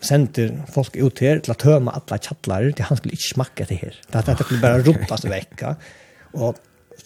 sender 0.00 0.54
folk 0.72 0.96
ut 0.96 1.20
her 1.20 1.42
til 1.44 1.52
å 1.52 1.58
tøme 1.60 1.92
alle 1.92 2.18
kjattler, 2.24 2.70
til 2.72 2.88
han 2.88 2.96
skulle 2.96 3.18
ikke 3.18 3.34
smakke 3.34 3.66
det 3.68 3.78
her. 3.82 3.98
Det, 4.08 4.22
det 4.30 4.38
skulle 4.40 4.62
bare 4.64 4.80
rotas 4.88 5.26
vecka 5.28 5.74
Og 6.32 6.56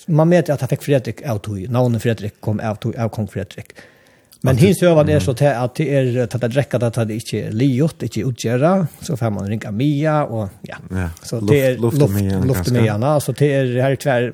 man 0.07 0.31
vet 0.31 0.53
at 0.55 0.63
han 0.63 0.71
fikk 0.71 0.87
Fredrik 0.87 1.25
av 1.27 1.43
tog, 1.43 1.59
navnet 1.67 2.07
Fredrik 2.07 2.39
kom 2.39 2.63
av 2.63 2.79
tog, 2.79 2.95
av 2.95 3.11
kong 3.11 3.27
Fredrik. 3.33 3.75
Fredrik 3.75 3.96
Men 4.41 4.57
hins 4.57 4.83
övan 4.83 5.09
är 5.09 5.21
så 5.21 5.35
till 5.35 5.47
att 5.47 5.75
det 5.75 5.95
är 5.95 6.19
att 6.19 6.41
det 6.41 6.49
räcker 6.49 6.85
att 6.85 6.95
det 6.95 7.15
inte 7.15 7.37
är 7.37 7.53
liot, 7.53 8.03
inte 8.03 8.21
utgöra, 8.21 8.87
så 9.01 9.17
får 9.17 9.31
man 9.31 9.49
ringa 9.49 9.71
Mia 9.71 10.25
och 10.25 10.49
ja. 10.63 10.77
Så 11.23 11.41
det 11.41 11.61
är 11.61 11.79
luft 11.79 12.71
med 12.73 12.85
gärna, 12.85 13.21
så 13.21 13.33
det 13.33 13.55
är 13.55 13.83
här 13.83 13.97
tvär, 13.97 14.33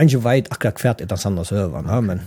inte 0.00 0.16
vet 0.16 0.52
akkurat 0.52 0.74
kvärt 0.74 1.08
den 1.08 1.18
sanna 1.18 1.44
övan, 1.50 2.06
men 2.06 2.20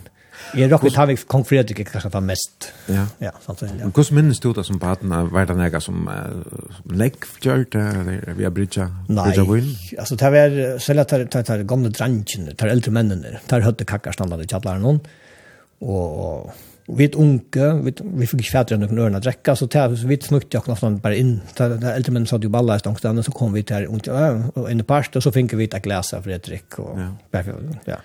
Jeg 0.58 0.72
råkker 0.72 0.90
tar 0.90 1.06
vi 1.10 1.16
Kong 1.30 1.44
Fredrik 1.46 1.82
kanskje 1.92 2.10
var 2.14 2.24
mest. 2.26 2.70
Ja. 2.90 3.06
Ja, 3.22 3.32
sant 3.44 3.60
det. 3.62 3.70
Ja. 3.80 3.90
Hvordan 3.94 4.16
minnes 4.18 4.40
du 4.42 4.50
det 4.56 4.64
som 4.66 4.80
baden 4.82 5.12
av 5.14 5.30
hver 5.34 5.46
den 5.50 5.62
ega 5.62 5.82
som 5.84 6.08
legg 6.90 7.28
gjørt 7.44 7.76
eller 7.78 8.34
via 8.38 8.50
bridja? 8.54 8.88
Nei, 9.12 9.30
altså 10.00 10.18
det 10.18 10.32
var 10.34 10.58
selv 10.82 11.06
at 11.06 11.16
det 11.36 11.44
er 11.44 11.66
gamle 11.70 11.92
drangene, 11.94 12.56
det 12.56 12.66
er 12.66 12.74
eldre 12.74 12.94
mennene, 12.96 13.38
det 13.46 13.58
er 13.58 13.68
høyde 13.68 13.88
kakker 13.90 14.16
standard 14.16 14.42
i 14.46 14.50
kjallaren 14.50 14.86
noen, 14.86 15.02
og, 15.82 16.20
og 16.90 16.98
vi 16.98 17.06
er 17.06 17.18
unge, 17.22 17.68
vi, 17.86 17.92
vi 18.02 18.28
fikk 18.28 18.42
ikke 18.42 18.54
fætre 18.56 18.78
noen 18.82 18.98
ørene 18.98 19.20
å 19.20 19.24
drekke, 19.24 19.54
så 19.56 19.68
det, 19.70 19.84
vi 20.10 20.18
snukte 20.26 20.58
jo 20.58 20.64
knappt 20.66 21.04
bare 21.04 21.20
inn. 21.22 21.36
Det, 21.54 21.68
det 21.84 21.92
eldre 21.92 22.16
menn 22.16 22.26
satt 22.30 22.46
jo 22.46 22.50
balla 22.54 22.80
i 22.80 22.82
stangstene, 22.82 23.22
så 23.26 23.34
kom 23.36 23.54
vi 23.54 23.62
til 23.68 23.86
unge, 23.92 24.24
inn 24.72 24.82
i 24.82 24.88
parst, 24.88 25.16
og 25.20 25.26
så 25.26 25.34
fikk 25.36 25.54
vi 25.60 25.68
et 25.70 25.78
glas 25.86 26.12
av 26.18 26.26
Fredrik. 26.26 26.80
Og, 26.82 26.98
ja. 26.98 27.44
ja. 27.92 28.00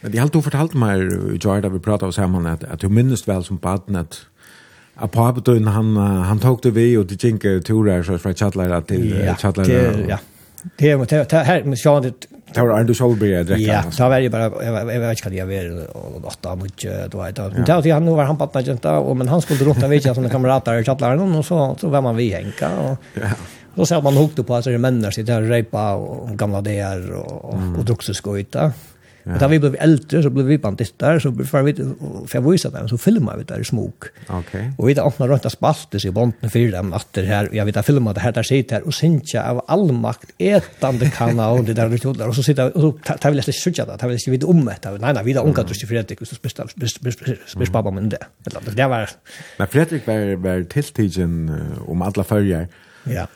Men 0.00 0.14
de 0.14 0.22
har 0.22 0.32
du 0.32 0.40
fortalt 0.40 0.76
meg, 0.78 1.04
Joar, 1.36 1.60
da 1.66 1.72
vi 1.72 1.82
pratet 1.84 2.16
sammen, 2.16 2.48
at, 2.48 2.64
at 2.64 2.80
du 2.80 2.88
minnes 2.88 3.26
vel 3.28 3.44
som 3.44 3.60
baden 3.60 4.00
at 4.00 4.22
Apapetun, 5.00 5.68
han, 5.72 5.94
han 5.96 6.40
tok 6.40 6.64
det 6.64 6.74
vi, 6.76 6.90
og 7.00 7.06
de 7.08 7.16
gikk 7.20 7.46
turer 7.64 8.02
så 8.04 8.18
fra 8.20 8.34
Kjallara 8.36 8.82
til 8.88 9.06
ja, 9.14 9.36
det, 9.56 9.68
Ja, 10.10 10.18
det, 10.76 10.90
det, 11.08 11.20
det, 11.30 11.44
her, 11.46 11.64
men 11.64 11.78
sjåan, 11.80 12.08
det, 12.08 12.28
Det 12.50 12.64
var 12.64 12.72
Arne 12.74 12.94
Solberg 12.96 13.30
jeg 13.30 13.46
drekket. 13.46 13.66
Ja, 13.68 13.82
det 13.86 14.08
var 14.12 14.24
jeg 14.24 14.32
bare, 14.34 14.50
jeg, 14.64 15.02
vet 15.04 15.20
ikke 15.20 15.30
hva 15.30 15.36
det 15.36 15.46
var, 15.50 16.26
åtta 16.32 16.56
mot, 16.58 16.82
du 16.82 17.16
vet. 17.20 17.40
Men 17.54 17.68
det 17.68 17.76
var 17.78 17.88
han, 17.94 18.08
nå 18.08 18.16
var 18.18 18.30
han 18.30 18.40
pattna 18.40 18.64
kjenta, 18.66 18.96
men 19.14 19.30
han 19.30 19.44
skulle 19.44 19.68
rundt 19.68 19.86
av 19.86 19.94
vidtja 19.94 20.16
som 20.18 20.26
kamerater 20.32 20.80
i 20.80 20.86
kjattlæren, 20.86 21.38
og 21.38 21.46
så, 21.46 21.62
så 21.80 21.92
var 21.92 22.04
man 22.06 22.18
vi 22.18 22.32
henka. 22.34 22.74
Og, 22.84 23.10
ja. 23.20 23.32
Så 23.76 23.86
ser 23.86 24.02
man 24.02 24.16
hukte 24.16 24.42
på 24.42 24.54
att 24.54 24.64
det 24.64 24.74
är 24.74 24.78
människor 24.78 25.10
sitter 25.10 25.42
och 25.42 25.48
rejpa 25.48 25.94
och 25.94 26.38
gamla 26.38 26.60
där 26.60 27.12
och, 27.12 27.44
och, 27.44 27.54
och, 27.54 27.78
och 27.78 27.84
Ja. 29.22 29.30
Men 29.30 29.38
då 29.38 29.48
vi 29.48 29.58
blev 29.58 29.76
äldre 29.78 30.22
så 30.22 30.30
blev 30.30 30.46
vi 30.46 30.58
bandister 30.58 31.18
så 31.18 31.32
för 31.32 31.62
vi 31.62 31.74
för 32.26 32.38
jag 32.38 32.50
visade 32.50 32.78
dem 32.78 32.88
så 32.88 32.98
filmar 32.98 33.36
vi 33.36 33.44
där 33.44 33.60
i 33.60 33.64
smok. 33.64 34.04
Okej. 34.26 34.40
Okay. 34.40 34.70
Och 34.76 34.88
vi 34.88 34.94
där 34.94 35.06
öppnar 35.06 35.28
runt 35.28 35.52
spalt 35.52 35.94
så 35.98 36.12
bonden 36.12 36.50
för 36.50 36.72
dem 36.72 36.92
att 36.92 37.06
det 37.12 37.22
här 37.22 37.48
jag 37.52 37.64
vet 37.64 37.76
att 37.76 37.86
filma 37.86 38.12
det 38.12 38.20
här 38.20 38.32
där 38.32 38.42
sitter 38.42 38.76
här 38.76 38.86
och 38.86 38.94
synka 38.94 39.42
av 39.50 39.64
all 39.66 39.92
makt 39.92 40.30
ätande 40.38 41.10
kanal 41.10 41.64
det 41.64 41.74
där 41.74 41.88
det 41.88 42.24
och 42.24 42.34
så 42.34 42.42
sitter 42.42 42.76
och 42.76 42.80
så 42.80 42.92
tar 43.18 43.30
vi 43.30 43.36
läste 43.36 43.52
sjukja 43.52 43.84
där 43.84 43.96
tar 43.96 44.08
vi 44.08 44.14
inte 44.14 44.30
vid 44.30 44.44
om 44.44 44.64
det. 44.64 44.98
Nej 44.98 45.14
nej 45.14 45.24
vi 45.24 45.32
där 45.32 45.44
onkat 45.44 45.68
just 45.68 45.88
Fredrik 45.88 46.18
så 46.28 46.36
bästa 46.42 46.66
bästa 46.74 47.72
pappa 47.72 47.90
men 47.90 48.08
det. 48.08 48.26
Det 48.74 48.86
var 48.86 49.10
Men 49.56 49.68
Fredrik 49.68 50.06
var 50.06 50.36
var 50.36 50.64
tilltigen 50.64 51.60
om 51.86 52.02
alla 52.02 52.24
följer. 52.24 52.68
Ja. 53.04 53.26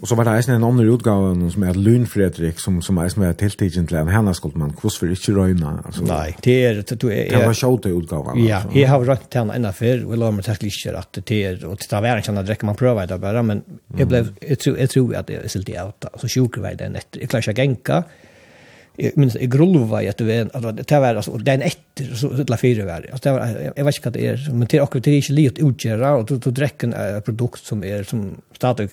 Og 0.00 0.08
så 0.08 0.16
var 0.16 0.24
det 0.24 0.34
eisen 0.38 0.54
en 0.54 0.64
annen 0.64 0.88
utgave 0.88 1.50
som 1.52 1.64
er 1.68 1.76
Lund 1.76 2.06
Fredrik, 2.08 2.60
som, 2.62 2.78
som 2.84 2.98
eisen 3.02 3.20
var 3.20 3.34
tiltidig 3.36 3.82
til 3.84 3.98
en 4.00 4.08
henne 4.08 4.32
skulle 4.36 4.56
man, 4.56 4.72
hvordan 4.72 5.12
ikke 5.12 5.34
røyne? 5.36 5.72
Altså, 5.84 6.04
Nei, 6.08 6.30
det 6.40 6.54
er... 6.56 6.80
Det, 6.80 6.96
det, 7.02 7.18
det 7.28 7.42
var 7.44 7.58
sjåte 7.58 7.92
utgaven. 7.92 8.40
Ja, 8.40 8.62
altså. 8.62 8.78
jeg 8.78 8.88
har 8.88 9.04
røynt 9.04 9.28
til 9.28 9.42
henne 9.42 9.58
enda 9.60 9.74
før, 9.76 10.06
og 10.06 10.14
jeg 10.14 10.22
la 10.22 10.30
meg 10.32 10.48
til 10.48 10.70
ikke 10.70 10.94
at 11.02 11.20
det 11.20 11.42
er, 11.50 11.60
og 11.68 11.76
til 11.82 11.92
det 11.92 12.00
var 12.06 12.22
en 12.22 12.26
kjenne 12.30 12.46
drekker 12.48 12.70
man 12.70 12.80
prøver 12.80 13.10
det 13.10 13.20
bare, 13.20 13.44
men 13.44 13.60
jeg, 13.98 14.08
ble, 14.08 14.22
jeg, 14.40 14.62
tror, 14.64 14.80
jeg 14.80 14.92
tror 14.94 15.14
at 15.20 15.28
det 15.28 15.36
er 15.42 15.52
siltig 15.52 15.76
i 15.76 15.80
alt, 15.84 16.08
så 16.22 16.32
sjuker 16.32 16.70
jeg 16.70 16.80
den 16.80 16.96
etter. 16.96 17.20
Jeg 17.20 17.32
klarer 17.34 17.44
ikke 17.44 17.56
å 17.58 17.60
genka, 17.60 18.00
jeg 19.00 19.12
minns, 19.20 19.36
jeg 19.36 19.52
grulva 19.52 20.00
i 20.04 20.08
etter 20.10 20.26
veien, 20.28 20.50
att 20.52 20.80
det 20.88 20.98
var 21.00 21.20
alltså 21.20 21.36
den 21.44 21.62
etter, 21.64 22.08
så 22.16 22.32
det 22.36 22.48
er 22.48 22.60
fire 22.60 22.88
var 22.88 23.04
altså, 23.06 23.22
det 23.28 23.36
var 23.36 23.54
jeg 23.68 23.86
vet 23.86 23.96
ikke 23.96 24.08
hva 24.08 24.16
det 24.16 24.24
er, 24.32 24.48
men 24.52 24.68
til 24.68 24.82
akkurat 24.82 25.06
det 25.06 25.12
er 25.12 25.22
ikke 25.22 25.36
livet 25.36 25.60
litet 25.62 26.02
og 26.08 26.26
du, 26.28 26.34
du 26.36 26.50
drekker 26.50 26.92
är 26.94 27.20
produkt 27.20 27.64
som 27.64 27.84
er, 27.84 28.02
som 28.04 28.26
stadig 28.56 28.90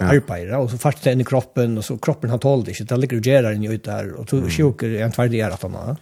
arbetar 0.00 0.58
och 0.58 0.70
så 0.70 0.78
fast 0.78 1.04
den 1.04 1.20
i 1.20 1.24
kroppen 1.24 1.78
och 1.78 1.84
så 1.84 1.98
kroppen 1.98 2.30
har 2.30 2.38
tålt 2.38 2.68
ikke, 2.68 2.84
det 2.84 2.96
ligger 2.96 3.16
ju 3.16 3.20
där 3.20 3.52
inne 3.52 3.74
ut 3.74 3.84
där 3.84 4.12
och 4.12 4.28
så 4.28 4.48
sjuker 4.48 5.00
en 5.00 5.12
tverdig 5.12 5.40
är 5.40 5.50
att 5.50 5.62
han 5.62 5.74
har 5.74 5.96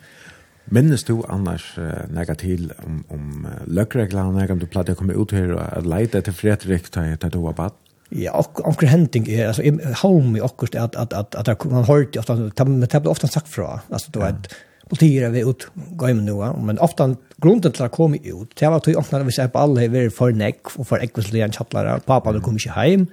Minnes 0.68 1.04
du 1.04 1.22
annars 1.28 1.78
uh, 1.78 2.10
nega 2.10 2.34
til 2.34 2.72
om, 2.86 3.04
om 3.08 3.46
uh, 3.46 3.66
løkreglene, 3.66 4.48
om 4.50 4.58
du 4.58 4.66
platt 4.66 4.88
å 4.90 4.96
komme 4.98 5.14
ut 5.14 5.30
her 5.30 5.52
og 5.54 5.86
leide 5.86 6.22
til 6.26 6.34
Fredrik 6.34 6.90
til 6.90 7.30
du 7.30 7.38
var 7.38 7.52
bad? 7.52 7.76
Ja, 8.10 8.32
och 8.32 8.68
och 8.68 8.82
hunting 8.82 9.28
är 9.28 9.46
alltså 9.46 9.62
home 10.02 10.38
i 10.38 10.40
också 10.40 10.66
att 10.78 10.96
att 10.96 11.12
att 11.12 11.48
att 11.48 11.64
man 11.64 11.84
hört 11.84 12.16
ju 12.16 12.20
ofta 12.20 12.34
det 12.34 12.92
har 12.92 13.08
ofta 13.08 13.28
sagt 13.28 13.48
fra 13.48 13.80
alltså 13.90 14.10
då 14.10 14.20
att 14.20 14.54
politier 14.88 15.30
vi 15.30 15.40
ut 15.40 15.68
gå 15.74 16.08
in 16.08 16.24
nu 16.24 16.32
men 16.62 16.78
ofta 16.78 17.16
grunden 17.36 17.72
till 17.72 17.84
att 17.84 17.92
komma 17.92 18.16
ut 18.16 18.56
det 18.56 18.68
var 18.68 18.76
att 18.76 18.88
vi 18.88 18.96
öppnade 18.96 19.24
vi 19.24 19.32
säger 19.32 19.48
på 19.48 19.58
alla 19.58 19.82
är 19.82 20.10
för 20.10 20.32
neck 20.32 20.60
och 20.78 20.88
för 20.88 20.98
equestrian 20.98 21.52
chatlar 21.52 21.98
pappa 21.98 22.32
då 22.32 22.40
kommer 22.40 22.66
inte 22.66 22.70
hem 22.70 23.06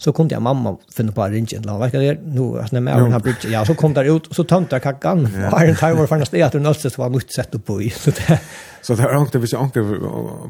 Så 0.00 0.12
kom 0.12 0.28
det 0.28 0.40
mamma 0.40 0.76
finna 0.96 1.12
på 1.12 1.24
ringen 1.24 1.62
eller 1.62 1.78
vad 1.78 1.92
det 1.92 2.18
nu 2.24 2.60
att 2.60 2.72
när 2.72 2.80
man 2.80 3.12
har 3.12 3.20
bridge 3.20 3.48
ja 3.48 3.64
så 3.64 3.74
kom 3.74 3.94
där 3.94 4.16
ut 4.16 4.26
och 4.26 4.34
så 4.34 4.44
tömde 4.44 4.80
kackan. 4.80 5.28
Var 5.52 5.64
en 5.64 5.76
tajor 5.76 6.06
för 6.06 6.16
nästa 6.16 6.46
att 6.46 6.52
det 6.82 6.90
så 6.90 7.02
var 7.02 7.10
nytt 7.10 7.32
sätt 7.32 7.54
upp 7.54 7.70
i. 7.70 7.90
Så 7.90 8.10
det 8.10 8.40
så 8.82 8.94
det 8.94 9.02
är 9.02 9.16
onkel 9.16 9.40
vis 9.40 9.52
onkel 9.52 9.84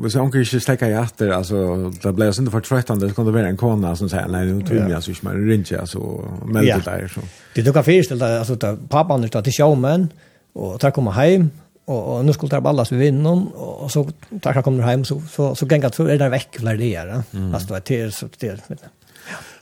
vis 0.03 0.17
onkel 0.17 0.41
inte 0.41 0.61
släcka 0.61 0.89
i 0.89 0.93
efter 0.93 1.29
alltså 1.29 1.91
det 2.03 2.13
blev 2.13 2.33
så 2.33 2.51
för 2.51 2.61
tröttande 2.61 3.09
så 3.09 3.15
kunde 3.15 3.33
vara 3.33 3.49
en 3.49 3.57
kona 3.57 3.97
som 3.97 4.09
säger 4.09 4.29
nej 4.29 4.47
nu 4.47 4.67
tror 4.67 4.91
jag 4.91 5.03
så 5.03 5.15
smär 5.15 5.35
ringe 5.35 5.81
alltså 5.81 5.99
men 6.45 6.65
det 6.65 6.85
där 6.85 7.09
så. 7.15 7.21
Det 7.55 7.65
tog 7.65 7.77
affär 7.77 8.03
ställde 8.03 8.39
alltså 8.39 8.77
pappan 8.89 9.23
det 9.23 9.43
till 9.43 9.53
showman 9.53 10.09
och 10.53 10.81
tar 10.81 10.91
komma 10.91 11.11
hem 11.11 11.51
och, 11.85 12.17
och 12.17 12.25
nu 12.25 12.33
skulle 12.33 12.51
det 12.51 12.61
ballas 12.61 12.93
vid 12.93 12.99
vinnaren 12.99 13.47
och 13.55 13.91
så 13.91 14.09
tackar 14.41 14.63
kommer 14.63 14.83
hem 14.83 15.05
så 15.05 15.23
så 15.31 15.55
så 15.55 15.67
gängat 15.67 15.95
så 15.95 16.05
är 16.05 16.19
det 16.19 16.19
där 16.19 16.77
det 16.77 16.95
är. 16.95 17.23
Alltså 17.55 17.81
det 17.85 17.91
är 17.91 18.11
så 18.11 18.29
det 18.39 18.49
är 18.49 18.61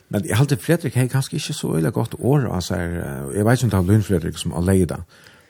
Men 0.09 0.23
jeg 0.23 0.37
halte 0.39 0.57
Fredrik 0.57 0.95
har 0.95 1.09
kanskje 1.11 1.35
ikke 1.35 1.53
så 1.53 1.73
øyla 1.75 1.89
godt 1.91 2.15
år, 2.19 2.47
altså, 2.55 2.75
jeg 3.35 3.45
vet 3.45 3.57
ikke 3.57 3.67
om 3.67 3.71
det 3.73 3.79
er 3.79 3.91
Lund 3.91 4.03
Fredrik 4.07 4.37
som 4.39 4.53
alene 4.55 5.01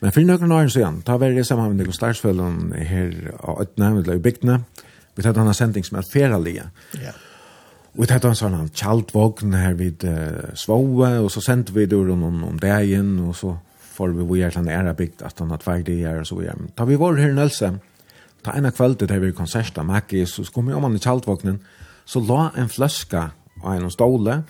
Men 0.01 0.11
for 0.13 0.21
noen 0.21 0.51
år 0.51 0.67
siden, 0.69 1.01
da 1.05 1.17
var 1.17 1.33
jeg 1.33 1.45
sammen 1.45 1.71
med 1.71 1.81
Nikos 1.81 1.97
Starsfølgen 1.97 2.73
her 2.73 3.13
av 3.41 3.61
Øtne, 3.61 3.93
med 3.93 4.03
ble 4.05 4.17
i 4.19 4.21
bygdene, 4.21 4.59
vi 5.15 5.25
tatt 5.25 5.37
en 5.41 5.53
sending 5.57 5.85
som 5.85 5.97
er 5.97 6.05
feralige. 6.05 6.67
Ja. 7.01 7.15
Og 7.95 8.03
vi 8.03 8.09
tatt 8.11 8.27
en 8.29 8.37
sånn 8.37 8.53
en 8.53 8.69
kjaldvogn 8.69 9.55
her 9.57 9.73
vid 9.79 10.05
uh, 10.05 10.53
Svoe, 10.53 11.15
og 11.17 11.31
så 11.33 11.41
sendte 11.41 11.73
vi 11.73 11.87
det 11.89 11.97
om, 11.97 12.27
om, 12.29 12.43
om 12.51 12.59
dagen, 12.61 13.15
og 13.25 13.33
så 13.39 13.55
får 13.97 14.13
vi 14.13 14.27
hvor 14.29 14.37
hjertelig 14.37 14.75
er 14.75 14.93
bygd 14.93 15.25
at 15.25 15.41
han 15.41 15.49
har 15.49 15.63
tverdig 15.63 15.97
her, 16.03 16.21
og 16.21 16.29
så 16.29 16.37
videre. 16.37 16.69
Da 16.77 16.85
vi 16.85 16.99
var 17.01 17.17
her 17.17 17.33
i 17.33 17.37
Nølse, 17.39 17.71
da 18.45 18.53
en 18.53 18.69
av 18.69 18.77
kveldet 18.77 19.09
her 19.09 19.23
vi 19.23 19.33
konsert 19.33 19.81
av 19.81 19.89
så 20.29 20.45
kom 20.53 20.69
vi 20.69 20.77
om 20.77 20.85
han 20.85 20.95
i 20.95 21.01
kjaldvognen, 21.01 21.57
så 22.05 22.21
la 22.21 22.51
en 22.55 22.69
fløska 22.69 23.31
av 23.63 23.75
en 23.75 23.91
ståle, 23.93 24.41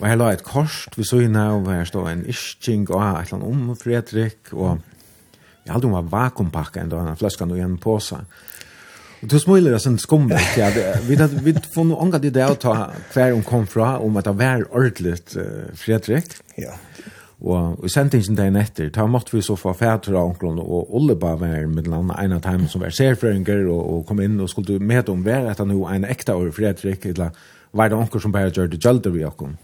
og 0.00 0.06
her 0.08 0.16
la 0.16 0.30
et 0.32 0.44
korst 0.46 0.96
vi 0.96 1.04
så 1.04 1.20
inne, 1.26 1.42
og 1.58 1.68
her 1.68 1.84
stod 1.88 2.08
en 2.08 2.24
isching 2.28 2.86
og 2.88 3.02
et 3.02 3.28
eller 3.28 3.42
annet 3.42 3.50
om 3.50 3.76
Fredrik, 3.76 4.54
og 4.56 4.80
jeg 5.66 5.74
hadde 5.74 5.90
hun 5.90 5.98
var 5.98 6.08
vakuumpakka 6.14 6.80
enda, 6.80 7.02
en 7.04 7.20
flaska 7.20 7.44
og 7.44 7.58
en 7.60 7.76
påse. 7.78 8.16
Og 9.20 9.28
du 9.28 9.36
smuler 9.38 9.74
oss 9.76 9.84
en 9.86 9.98
skummelt, 10.00 10.56
ja. 10.56 10.70
Vi 11.04 11.18
hadde 11.20 11.42
vi 11.44 11.52
får 11.52 11.90
noe 11.90 12.00
ångat 12.00 12.24
i 12.24 12.32
det 12.32 12.46
å 12.48 12.56
ta 12.56 12.74
hver 13.12 13.34
hun 13.34 13.44
kom 13.44 13.66
fra, 13.68 13.98
om 14.00 14.16
at 14.16 14.30
det 14.30 14.36
var 14.40 14.64
ordentlig 14.70 15.18
uh, 15.36 15.68
Fredrik. 15.76 16.32
Ja. 16.56 16.72
Og 17.40 17.84
i 17.84 17.92
sendingen 17.92 18.36
dagen 18.36 18.56
etter, 18.60 18.88
da 18.92 19.06
måtte 19.08 19.36
vi 19.36 19.44
så 19.44 19.56
få 19.56 19.72
fæter 19.76 20.16
av 20.16 20.32
onkelen, 20.32 20.60
og 20.60 20.92
Olle 20.96 21.16
bare 21.20 21.40
var 21.40 21.68
med 21.68 21.86
den 21.86 21.96
andre 21.96 22.16
ene 22.24 22.40
timen 22.44 22.68
som 22.68 22.84
var 22.84 22.96
serfrøynger, 22.96 23.66
og, 23.68 23.80
og 23.80 24.02
kom 24.08 24.20
inn 24.24 24.40
og 24.40 24.48
skulle 24.52 24.80
med 24.80 25.08
om 25.12 25.24
hver 25.24 25.48
etter 25.52 25.68
noe 25.68 25.92
en 25.92 26.08
ekte 26.08 26.36
over 26.36 26.52
Fredrik, 26.56 27.06
eller 27.12 27.36
var 27.72 27.90
det 27.90 27.98
onker 27.98 28.22
som 28.22 28.32
bare 28.34 28.50
gjør 28.50 28.70
det 28.72 28.80
gjelder 28.82 29.14
vi 29.14 29.24
okken. 29.26 29.56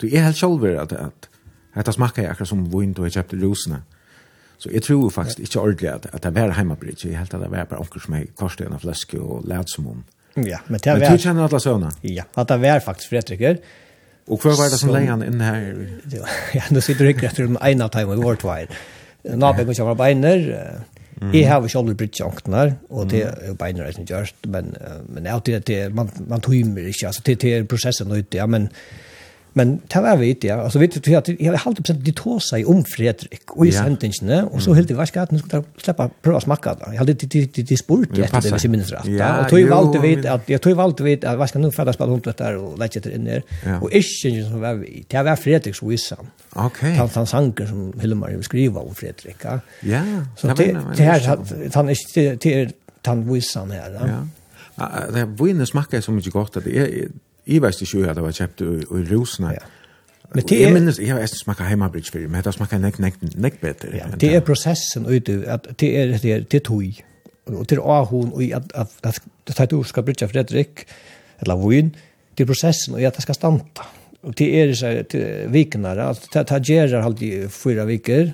Du 0.00 0.06
er 0.08 0.26
helt 0.26 0.38
sjølver 0.38 0.78
at, 0.82 0.92
at 0.92 1.28
dette 1.76 1.94
smakker 1.94 2.24
jeg 2.24 2.32
akkurat 2.32 2.50
som 2.50 2.64
vun 2.72 2.94
du 2.96 3.02
har 3.04 3.14
kjøpt 3.14 3.36
rosene. 3.42 3.82
Så 4.62 4.70
jeg 4.70 4.84
tror 4.86 5.10
faktisk 5.10 5.40
ikke 5.42 5.60
ordentlig 5.60 5.88
at, 5.90 6.06
at 6.14 6.22
det 6.22 6.34
var 6.36 6.52
hjemmebryt. 6.54 7.04
Jeg 7.04 7.18
helt 7.18 7.34
at 7.34 7.40
det 7.42 7.50
var 7.50 7.70
bare 7.70 7.82
onker 7.82 8.02
som 8.02 8.14
er 8.14 8.28
korset 8.38 8.66
en 8.66 8.76
av 8.76 8.84
fleske 8.84 9.18
og 9.18 9.46
led 9.50 9.70
som 9.72 9.88
om. 9.90 10.02
Ja, 10.36 10.62
men 10.68 10.80
det 10.80 10.92
var... 10.92 11.02
Men 11.02 11.16
du 11.18 11.24
kjenner 11.24 11.48
alle 11.48 11.60
søvnene? 11.60 11.90
Ja, 12.06 12.24
at 12.38 12.48
det 12.48 12.60
var 12.62 12.84
faktisk 12.84 13.10
Fredrikker. 13.12 13.58
Og 14.30 14.38
hva 14.38 14.54
var 14.54 14.70
det 14.70 14.78
som 14.78 14.92
leie 14.94 15.10
han 15.10 15.24
inne 15.26 15.48
her? 15.48 15.64
Ja, 16.58 16.68
nå 16.70 16.82
sitter 16.84 17.08
du 17.08 17.12
ikke 17.12 17.26
etter 17.28 17.50
en 17.50 17.84
av 17.84 17.90
time 17.92 18.14
i 18.14 18.22
vårt 18.22 18.46
veier. 18.46 18.70
Nabek 19.22 19.70
og 19.70 19.78
kjøper 19.78 19.98
beiner, 19.98 20.46
Jeg 21.30 21.42
Jag 21.42 21.48
har 21.50 21.68
ju 21.68 21.78
aldrig 21.78 21.96
blivit 21.96 22.20
jaktnar 22.20 22.72
og 22.90 23.10
det 23.10 23.22
er 23.22 23.48
jo 23.48 23.54
bara 23.54 23.92
som 23.92 24.04
gjørst, 24.04 24.34
men 24.46 24.74
men 25.08 25.26
alltid 25.26 25.62
det 25.66 25.94
man 25.94 26.10
man 26.28 26.40
tøymer 26.40 26.88
ikke, 26.88 27.06
altså 27.06 27.22
det, 27.26 27.40
det 27.42 27.54
er 27.54 27.64
prosessen 27.64 28.12
ute 28.12 28.36
ja 28.36 28.46
men 28.46 28.68
Men 29.54 29.80
det 29.94 30.02
var 30.02 30.16
vi 30.16 30.28
inte, 30.28 30.46
ja. 30.46 30.62
Altså, 30.62 30.78
vet 30.78 31.04
du, 31.04 31.10
jag 31.10 31.52
har 31.52 31.66
alltid 31.66 31.84
procent 31.84 32.04
de 32.06 32.12
tog 32.12 32.42
seg 32.42 32.68
om 32.68 32.84
Fredrik 32.84 33.52
og 33.52 33.66
i 33.66 33.72
sentingen, 33.72 34.30
og 34.48 34.62
så 34.62 34.74
helt 34.74 34.90
i 34.90 34.94
vaska 34.94 35.22
att 35.22 35.30
nu 35.30 35.38
ska 35.38 35.62
släppa 35.76 36.10
prova 36.22 36.40
smaka 36.40 36.74
där. 36.74 37.04
de, 37.04 37.12
de, 37.12 37.26
de, 37.26 37.46
det 37.46 37.68
det 37.68 37.72
etter 37.72 38.40
det 38.40 38.52
hvis 38.52 38.64
jeg 38.64 38.70
minnes 38.70 38.92
rett. 38.92 39.08
Ja, 39.08 39.42
og 39.42 39.50
tog 39.50 39.60
ju 39.60 39.74
alltid 39.74 40.00
vet 40.00 40.24
at, 40.24 40.40
jeg 40.48 40.60
tog 40.60 40.80
alltid 40.80 41.04
vet 41.04 41.24
att 41.24 41.38
vaska 41.38 41.58
nu 41.58 41.70
färdas 41.70 41.96
på 41.96 42.20
der 42.38 42.56
og 42.56 42.78
lette 42.78 42.98
etter 42.98 43.10
inn 43.10 43.26
in 43.26 43.26
där. 43.26 43.42
Och 43.82 43.92
ikke 43.92 44.44
som 44.44 44.60
var 44.60 44.74
vi, 44.74 45.04
det 45.10 45.24
var 45.24 45.36
Fredriks 45.36 45.82
visa. 45.82 46.16
Ok. 46.52 46.80
Han 46.80 47.08
han 47.14 47.26
sanger 47.26 47.66
som 47.66 47.92
Hilmar 48.00 48.42
skriva 48.42 48.80
om 48.80 48.94
Fredrik. 48.94 49.44
Ja. 49.80 50.02
Så 50.36 50.46
det 50.46 50.76
det 50.96 51.02
här 51.02 51.20
han 51.74 51.88
är 51.88 52.36
till 52.36 52.72
han 53.04 53.32
visan 53.32 53.70
här. 53.70 54.26
Ja. 54.76 54.88
Det 55.14 55.24
var 55.24 55.48
inne 55.48 55.66
smakar 55.66 56.00
så 56.00 56.12
mycket 56.12 56.32
godt 56.32 56.56
at 56.56 56.64
det 56.64 56.78
är 56.78 57.08
Jeg 57.46 57.62
vet 57.62 57.80
ikke 57.82 58.10
at 58.10 58.16
det 58.16 58.24
var 58.24 58.34
kjøpt 58.36 58.60
i 58.60 58.72
i 58.82 59.06
Rosene. 59.14 59.54
Ja. 59.56 59.70
Men 60.34 60.44
det 60.48 60.56
er... 60.56 60.66
Jeg 60.66 60.72
minnes, 60.72 60.98
jeg 60.98 61.16
vet 61.16 61.34
smakka 61.36 61.66
heimabridge 61.68 62.12
fyrir, 62.12 62.28
men 62.32 62.44
det 62.44 62.54
smakker 62.56 62.80
nek, 62.80 62.98
nek, 63.02 63.18
nek 63.36 63.58
bedre. 63.60 63.90
Ja, 63.98 64.06
det 64.20 64.30
er 64.36 64.44
prosessen 64.46 65.06
ute, 65.06 65.42
at 65.46 65.66
det 65.80 65.90
er, 65.98 66.14
det 66.22 66.32
er, 66.32 66.44
det 66.46 66.60
er 66.60 66.64
tog, 66.64 67.02
og 67.50 67.66
det 67.68 67.78
er 67.78 67.82
ahon, 67.82 68.30
og 68.32 68.42
at, 68.42 68.70
at, 68.74 68.94
at, 69.04 69.18
at, 69.48 69.60
at 69.60 69.70
du 69.70 69.82
skal 69.84 70.06
bridge 70.06 70.28
Fredrik, 70.28 70.86
eller 71.42 71.58
Voin, 71.60 71.90
det 72.38 72.46
er 72.46 72.48
prosessen, 72.48 72.94
og 72.94 73.04
at 73.04 73.18
det 73.18 73.26
skal 73.26 73.36
stanta. 73.36 73.88
Og 74.22 74.38
det 74.38 74.48
er 74.56 74.70
disse 74.70 74.92
vikene, 75.50 75.96
at 75.98 76.28
det 76.32 76.44
er 76.46 76.64
gjerar 76.64 77.02
halvt 77.04 77.24
i 77.26 77.32
fyra 77.50 77.84
viker, 77.84 78.32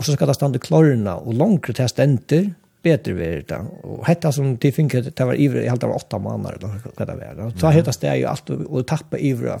og 0.00 0.06
så 0.06 0.16
skal 0.16 0.30
det 0.32 0.38
stande 0.38 0.58
klarna, 0.58 1.18
og 1.20 1.36
langre 1.36 1.76
til 1.76 1.88
stenter, 1.92 2.48
bättre 2.82 3.12
värd 3.12 3.44
det. 3.48 3.60
Och 3.82 4.06
hetta 4.06 4.32
som 4.32 4.56
de 4.56 4.72
fick 4.72 4.92
det 4.92 5.24
var 5.24 5.34
i 5.34 5.68
allt 5.68 5.82
var 5.82 5.96
åtta 5.96 6.18
månader 6.18 6.56
eller 6.56 6.78
kan 6.96 7.18
det 7.18 7.42
var. 7.42 7.52
Så 7.58 7.66
hetta 7.66 7.92
steg 7.92 8.20
ju 8.20 8.26
allt 8.26 8.50
och 8.50 8.86
tappa 8.86 9.18
ivra 9.18 9.60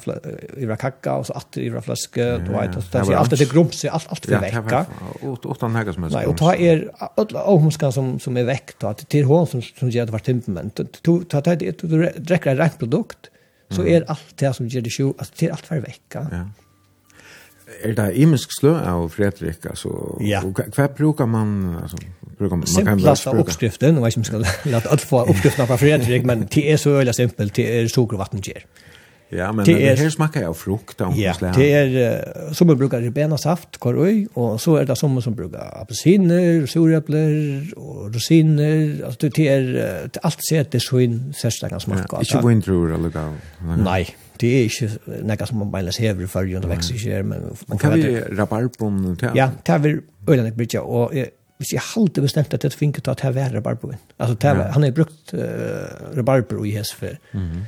ivra 0.56 0.76
kacka 0.76 1.14
och 1.14 1.26
så 1.26 1.32
att 1.32 1.56
ivra 1.56 1.82
flaska 1.82 2.38
då 2.38 2.52
vet 2.60 2.76
och 2.76 2.82
så 2.82 3.14
allt 3.14 3.30
det 3.30 3.52
grumps 3.52 3.84
allt 3.84 4.06
allt 4.08 4.26
för 4.26 4.40
vecka. 4.40 4.86
Och 5.20 5.46
åtta 5.46 5.68
nägar 5.68 5.92
som 5.92 6.02
helst. 6.02 6.16
Nej, 6.16 6.26
och 6.26 6.38
ta 6.38 6.54
er 6.54 6.90
alla 7.16 7.54
ohmska 7.54 7.92
som 7.92 8.20
som 8.20 8.36
är 8.36 8.44
väckt 8.44 8.84
att 8.84 9.08
till 9.08 9.24
hon 9.24 9.46
som 9.46 9.62
som 9.62 9.90
ger 9.90 10.06
det 10.06 10.12
vart 10.12 10.24
temperament. 10.24 10.80
Ta 11.02 11.40
ta 11.40 11.54
det 11.54 11.80
du 11.82 12.10
dricker 12.16 12.50
en 12.50 12.56
rent 12.56 12.78
produkt 12.78 13.30
så 13.70 13.86
är 13.86 14.10
allt 14.10 14.36
det 14.36 14.54
som 14.54 14.68
ger 14.68 14.80
det 14.80 14.90
sjuk 14.90 15.16
att 15.18 15.34
till 15.34 15.50
allt 15.50 15.66
för 15.66 15.80
vecka. 15.80 16.26
Ja 16.32 16.48
er 17.82 17.96
det 17.98 18.08
imisk 18.22 18.52
slø 18.56 18.74
av 18.78 19.08
Fredrik, 19.14 19.64
altså, 19.70 19.92
ja. 20.24 20.42
og 20.44 20.60
hva 20.74 20.88
bruker 20.96 21.28
man, 21.30 21.76
altså, 21.82 22.00
bruker 22.38 22.56
man, 22.56 22.68
man 22.76 22.86
kan 22.86 23.02
bare 23.02 23.16
bruke? 23.24 23.46
oppskriften, 23.46 23.98
og 23.98 24.08
jeg 24.08 24.18
som 24.18 24.28
skal 24.28 24.46
lade 24.74 24.90
alt 24.90 25.04
få 25.06 25.24
oppskriften 25.24 25.66
fra 25.66 25.80
Fredrik, 25.80 26.26
men 26.28 26.46
det 26.54 26.66
er 26.72 26.80
så 26.80 26.98
øyelig 27.00 27.14
simpelt, 27.14 27.56
det 27.56 27.68
er 27.74 27.88
sukker 27.88 28.18
og 28.18 28.26
vatten 28.26 28.44
gjør. 28.44 28.64
Ja, 29.30 29.52
men 29.54 29.62
det 29.66 29.76
er, 29.78 29.94
her 29.94 30.10
smakker 30.10 30.42
jeg 30.42 30.50
av 30.50 30.56
frukt. 30.58 31.02
Ja, 31.14 31.32
det 31.54 31.66
er 31.70 31.92
uh, 31.94 32.54
som 32.56 32.66
man 32.66 32.78
bruker 32.80 32.98
ribena 32.98 33.36
saft, 33.38 33.78
korøy, 33.82 34.24
og 34.34 34.56
så 34.62 34.80
er 34.80 34.88
det 34.88 34.96
som 34.98 35.14
man 35.14 35.36
bruker 35.38 35.60
appelsiner, 35.78 36.66
surepler 36.66 37.70
og 37.76 38.08
rosiner. 38.14 39.04
Altså, 39.06 39.30
det 39.30 39.46
er 39.46 39.68
uh, 39.76 40.24
alt 40.26 40.42
ser 40.48 40.66
det 40.72 40.82
så 40.82 40.98
inn 41.06 41.20
særstakken 41.38 41.82
smakker. 41.86 42.18
Ja, 42.18 42.26
ikke 42.26 42.42
vindruer 42.48 42.96
eller 42.98 43.14
gav? 43.14 43.38
Nei, 43.78 44.02
det 44.40 44.46
är 44.46 44.64
inte 44.64 44.98
något 45.22 45.48
som 45.48 45.58
man 45.58 45.70
bara 45.70 45.92
ser 45.92 46.26
för 46.26 46.44
ju 46.44 46.56
och 46.56 46.70
växer 46.70 46.94
ju 46.94 47.22
men 47.22 47.56
man 47.66 47.78
kan 47.78 47.92
vi 47.92 48.20
rabarbon 48.20 49.16
till 49.16 49.28
ja 49.34 49.50
tar 49.64 49.78
vi 49.78 50.00
ölen 50.26 50.46
ett 50.46 50.54
bridge 50.54 50.78
och 50.78 51.12
hvis 51.60 51.74
jeg 51.74 51.82
halte 51.92 52.22
bestemt 52.24 52.54
at 52.56 52.62
det 52.64 52.72
finner 52.72 53.02
til 53.04 53.12
at 53.12 53.20
jeg 53.24 53.34
var 53.36 53.52
rabarboen. 53.52 53.98
Altså, 54.18 54.36
var, 54.42 54.62
ja. 54.64 54.70
han 54.72 54.82
har 54.82 54.94
brukt 54.96 55.34
uh, 55.34 55.40
rabarber 56.16 56.64
i 56.64 56.70
hesfer. 56.70 57.18
Mm 57.32 57.50
-hmm. 57.50 57.64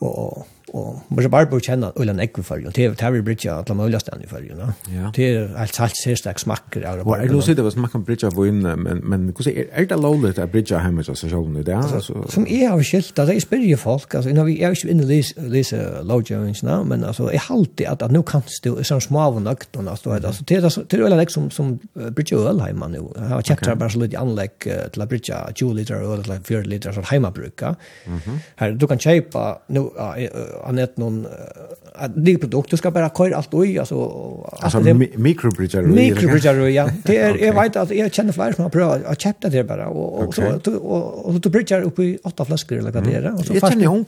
Og, 0.00 0.18
og 0.18 0.46
Og 0.76 1.02
man 1.08 1.22
skal 1.22 1.30
bare 1.32 1.48
bare 1.50 1.64
kjenne 1.64 1.92
Øyland 1.98 2.20
Ekve 2.20 2.44
for 2.44 2.60
jo. 2.62 2.70
Det 2.74 2.88
er 3.02 3.10
vi 3.14 3.22
bridge 3.24 3.50
at 3.50 3.68
la 3.68 3.74
alle 3.74 3.82
mulige 3.82 4.00
stedene 4.00 4.28
for 4.28 4.44
jo. 4.44 4.68
Det 5.16 5.28
er 5.28 5.54
alt 5.56 5.74
salt 5.76 5.96
særstak 6.02 6.40
smakker. 6.42 6.84
av 6.86 7.06
Og 7.06 7.14
jeg 7.18 7.32
nå 7.32 7.40
sier 7.44 7.58
det 7.58 7.64
var 7.64 7.74
smakken 7.74 8.04
bridge 8.04 8.28
av 8.28 8.38
inn 8.46 8.62
men, 8.62 9.00
men 9.02 9.28
er 9.48 9.88
det 9.88 9.98
lovlig 9.98 10.34
at 10.38 10.50
bridge 10.52 10.78
hjemme 10.78 11.04
til 11.06 11.16
seg 11.16 11.32
selv 11.32 11.58
i 11.58 11.64
det? 11.66 11.76
Altså, 11.76 12.22
som 12.32 12.46
jeg 12.48 12.68
har 12.68 12.82
skilt, 12.84 13.18
at 13.18 13.32
jeg 13.32 13.44
spør 13.44 13.64
jo 13.64 13.78
folk, 13.80 14.14
altså, 14.14 14.30
jeg 14.30 14.60
er 14.60 14.76
ikke 14.76 14.90
inne 14.92 15.06
og 15.06 15.50
leser 15.54 16.02
lovgjøringsene, 16.08 16.78
men 16.88 17.04
altså, 17.04 17.30
jeg 17.32 17.44
halte 17.48 17.88
at, 17.88 18.02
at 18.04 18.14
nå 18.14 18.22
kan 18.28 18.44
du, 18.64 18.70
sånn 18.84 19.02
små 19.04 19.24
av 19.26 19.40
nøktene, 19.42 19.94
altså, 19.94 20.44
det 20.48 20.60
er, 20.60 20.68
det 20.68 20.98
er 20.98 21.04
Øyland 21.06 21.24
Ekve 21.24 21.34
som, 21.34 21.48
som 21.54 21.74
bridge 22.16 22.36
øl 22.38 22.62
heima 22.62 22.90
nå. 22.92 23.04
Jeg 23.16 23.32
har 23.32 23.46
kjøpt 23.50 23.70
her 23.70 23.78
bare 23.80 23.94
så 23.94 24.02
litt 24.02 24.16
anlegg 24.18 24.66
til 24.66 25.04
å 25.04 25.08
bridget 25.08 25.58
20 25.58 25.76
liter 25.78 26.02
øl, 26.02 26.22
eller 26.24 26.42
4 26.44 26.64
liter, 26.68 26.94
sånn 26.96 27.08
hjemmebruk. 27.08 27.64
Her, 28.58 28.76
du 28.78 28.86
kan 28.90 29.00
kjøpe, 29.02 29.44
nå, 29.74 29.84
annat 30.64 30.96
någon 30.96 31.26
att 31.94 32.12
det 32.14 32.38
produkter 32.38 32.76
ska 32.76 32.90
bara 32.90 33.10
köra 33.10 33.36
allt 33.36 33.54
altså... 33.54 33.78
alltså 34.60 34.78
alltså 34.78 34.94
mikrobridger 35.14 35.82
mikrobridger 35.82 36.68
ja. 36.68 36.88
Det 37.04 37.16
är 37.16 37.34
jeg 37.44 37.54
vet 37.54 37.76
at 37.76 37.90
jeg 37.90 38.12
kjenner 38.12 38.32
flere 38.32 38.54
som 38.54 38.64
har 38.64 38.70
prøvd 38.70 39.06
å 39.06 39.14
kjøpe 39.14 39.50
det 39.50 39.64
bara 39.66 39.88
och 39.88 40.34
så 40.34 40.42
og, 40.66 41.26
och 41.26 41.34
så 41.34 41.50
bridger 41.50 41.86
opp 41.86 41.98
i 41.98 42.18
åtta 42.24 42.44
flasker, 42.44 42.78
eller 42.78 42.90
hva 42.90 43.00
det 43.00 43.14
er. 43.14 43.32
och 43.34 43.44
så 43.44 43.54
fast 43.54 43.62
jag 43.62 43.72
känner 43.72 43.86
hon 43.86 44.04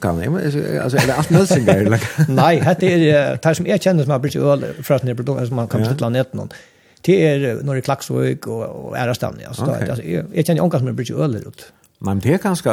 altså, 0.83 0.97
er 0.97 1.07
det 1.07 1.15
alt 1.19 1.31
nödsingar 1.31 1.77
eller? 1.77 2.01
Nei, 2.29 2.61
det 2.81 2.93
är 2.93 3.39
det 3.43 3.55
som 3.57 3.67
jeg 3.67 3.81
kjenner 3.81 4.03
som 4.05 4.11
har 4.11 4.19
bridger 4.19 4.53
øl 4.53 4.65
fra 4.83 4.99
sånne 4.99 5.15
produkter 5.15 5.47
som 5.47 5.57
man 5.57 5.69
kan 5.69 5.81
beställa 5.81 6.07
annat 6.07 6.35
någon 6.35 6.53
det 7.07 7.17
er 7.25 7.63
når 7.65 7.75
det 7.75 7.81
er 7.81 7.87
klaksvøk 7.87 8.47
og, 8.47 8.63
og 8.63 8.91
och 8.91 8.97
ja. 8.97 9.07
Så, 9.07 9.15
stan 9.15 9.41
alltså 9.47 9.65
altså, 9.65 10.03
jeg, 10.05 10.25
jeg 10.35 10.45
kjenner 10.45 10.71
kan 10.71 10.81
som 10.81 10.87
har 10.87 10.95
bridger 10.95 11.15
öl 11.15 11.37
ut 11.37 11.73
men 12.01 12.21
det 12.21 12.35
er 12.35 12.39
ganske... 12.39 12.71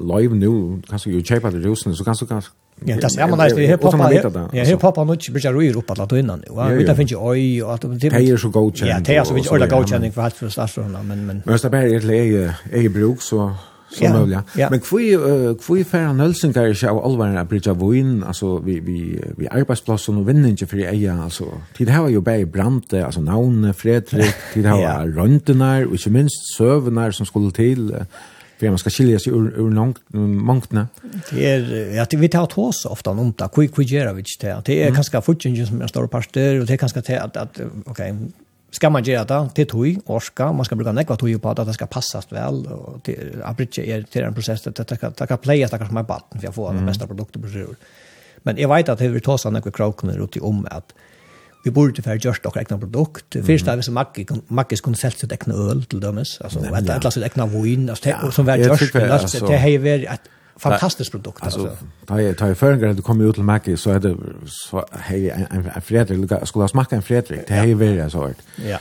live 0.00 0.34
nu. 0.34 0.82
Kanske 0.88 1.10
ju 1.10 1.22
köpa 1.22 1.50
det 1.50 1.58
rusen 1.58 1.96
så 1.96 2.04
kanske 2.04 2.26
kanske 2.26 2.50
Ja, 2.84 2.96
det 2.96 3.20
är 3.20 3.28
man 3.28 3.38
där 3.38 3.54
det 3.56 3.66
hip-hop. 3.66 3.94
Ja, 4.52 4.64
hip-hop 4.64 4.96
har 4.96 5.04
nog 5.04 5.18
börjat 5.32 5.44
röra 5.44 5.78
upp 5.78 5.90
alla 5.90 6.18
innan. 6.18 6.44
Ja, 6.46 6.64
vi 6.64 6.84
där 6.84 6.94
finns 6.94 7.12
ju 7.12 7.16
oj 7.16 7.62
och 7.62 7.74
att 7.74 7.80
det 8.00 8.06
är 8.06 8.36
så 8.36 8.48
god 8.48 8.78
Ja, 8.78 8.98
det 9.00 9.16
är 9.16 9.24
så 9.24 9.34
mycket 9.34 9.52
olika 9.52 9.76
god 9.76 9.88
känning 9.88 10.12
för 10.12 10.22
allt 10.22 10.34
för 10.34 10.48
stadsrunda 10.48 11.02
men 11.02 11.26
men. 11.26 11.42
Men 11.44 11.58
det 11.62 11.78
är 11.78 11.86
egentligen 11.86 12.52
är 12.72 12.88
bruk 12.88 13.22
så 13.22 13.52
så 13.94 14.04
yeah, 14.04 14.20
möjligt. 14.20 14.38
Yeah. 14.56 14.70
Men 14.70 14.80
kvui 14.80 15.16
kvui 15.66 15.84
fer 15.84 16.06
han 16.06 16.16
Nelson 16.16 16.52
kan 16.52 16.64
ju 16.72 16.88
av 16.88 17.04
allvar 17.04 17.26
en 17.26 17.46
bridge 17.46 17.70
av 17.70 17.90
vin 17.90 18.24
alltså 18.24 18.58
vi 18.58 18.80
vi 18.80 19.24
vi 19.36 19.48
arbetsplatsen 19.48 20.16
och 20.16 20.28
vinner 20.28 20.48
inte 20.48 20.66
för 20.66 20.76
eja 20.76 21.22
alltså 21.22 21.44
tid 21.76 21.88
har 21.88 22.08
ju 22.08 22.20
bäi 22.20 22.44
brante 22.44 23.04
alltså 23.04 23.20
namn 23.20 23.74
Fredrik 23.74 24.34
tid 24.54 24.66
har 24.66 24.80
yeah. 24.80 25.06
röntenar 25.16 25.84
och 25.84 25.92
inte 25.92 26.10
minst 26.10 26.56
servernar 26.56 27.10
som 27.10 27.26
skulle 27.26 27.50
till 27.50 27.94
för 28.58 28.68
man 28.68 28.78
ska 28.78 28.90
skilja 28.90 29.18
sig 29.18 29.32
ur, 29.32 29.54
ur 29.60 29.70
långt 29.70 29.98
mångtna. 30.48 30.88
Det 31.30 31.50
är 31.50 32.00
att 32.02 32.14
vi 32.14 32.28
tar 32.28 32.58
oss 32.58 32.84
ofta 32.84 33.10
om 33.10 33.34
det. 33.38 33.48
Hur 33.56 33.70
hur 33.76 33.84
gör 33.84 34.12
vi 34.14 34.22
det? 34.40 34.62
Det 34.64 34.82
är 34.82 34.94
kanske 34.94 35.20
fortfarande 35.20 35.66
som 35.66 35.82
en 35.82 35.88
stor 35.88 36.06
parter. 36.06 36.60
och 36.60 36.66
det 36.66 36.72
är 36.72 36.76
ganska 36.78 37.00
det 37.00 37.18
att 37.22 37.36
att 37.36 37.60
okej 37.86 38.14
ska 38.70 38.90
man 38.90 39.04
göra 39.04 39.24
det 39.24 39.48
till 39.54 39.66
tog, 39.66 39.98
orska 40.06 40.52
man 40.52 40.64
ska 40.64 40.76
bruka 40.76 40.92
nekva 40.92 41.16
tog 41.16 41.42
på 41.42 41.50
att 41.50 41.66
det 41.66 41.74
ska 41.74 41.86
passas 41.86 42.32
väl 42.32 42.66
och 42.66 43.02
till 43.02 43.42
abridge 43.44 43.82
är 43.82 44.02
till 44.02 44.22
en 44.22 44.34
processen. 44.34 44.72
Det, 44.76 44.88
det 44.88 44.96
kan- 44.96 45.12
ta 45.12 45.26
kan 45.26 45.38
playa 45.38 45.68
stackars 45.68 45.90
med 45.90 46.04
batten 46.06 46.40
för 46.40 46.48
att 46.48 46.54
få 46.54 46.72
den 46.72 46.86
bästa 46.86 47.06
produkten 47.06 47.42
på 47.42 47.48
sjön. 47.48 47.76
Men 48.42 48.56
jag 48.56 48.74
vet 48.76 48.88
att 48.88 48.98
det 48.98 49.08
vi 49.08 49.20
tar 49.20 49.36
såna 49.36 49.58
nekva 49.58 49.70
kroknar 49.70 50.24
ut 50.24 50.36
i 50.36 50.40
om 50.40 50.66
att 50.70 50.94
vi 51.64 51.70
borde 51.70 52.02
för 52.02 52.14
just 52.14 52.46
och 52.46 52.56
egna 52.56 52.78
produkt. 52.78 53.36
Först 53.46 53.66
har 53.66 53.76
vi 53.76 53.82
som 53.82 53.94
Macke 53.94 54.26
Macke 54.46 54.76
skulle 54.76 54.96
sälja 54.96 55.16
sitt 55.16 55.32
egna 55.32 55.54
öl 55.54 55.84
till 55.84 56.00
dömes 56.00 56.40
alltså 56.40 56.58
ett 56.58 57.04
ett 57.04 57.12
sitt 57.12 57.22
egna 57.22 57.46
vin 57.46 57.90
alltså 57.90 58.30
som 58.32 58.46
var 58.46 58.56
just 58.56 58.92
det 59.40 59.58
har 59.58 59.68
ju 59.68 59.78
varit 59.78 60.08
ett 60.08 60.20
fantastiskt 60.56 61.10
produkt 61.10 61.42
alltså. 61.42 61.76
Ta 62.06 62.20
ju 62.20 62.34
ta 62.34 62.48
ju 62.48 62.54
förrän 62.54 62.96
det 62.96 63.02
kommer 63.02 63.24
ut 63.24 63.34
till 63.34 63.44
Macke 63.44 63.76
så 63.76 63.90
är 63.90 64.00
det 64.00 64.16
så 64.46 64.86
hej 64.92 65.30
en 65.30 65.82
Fredrik 65.82 66.32
skulle 66.44 66.68
smaka 66.68 66.96
en 66.96 67.02
Fredrik. 67.02 67.40
Det 67.48 67.54
har 67.54 67.66
ju 67.66 67.74
varit 67.74 68.12
så 68.12 68.18
hårt. 68.18 68.36
Ja. 68.56 68.78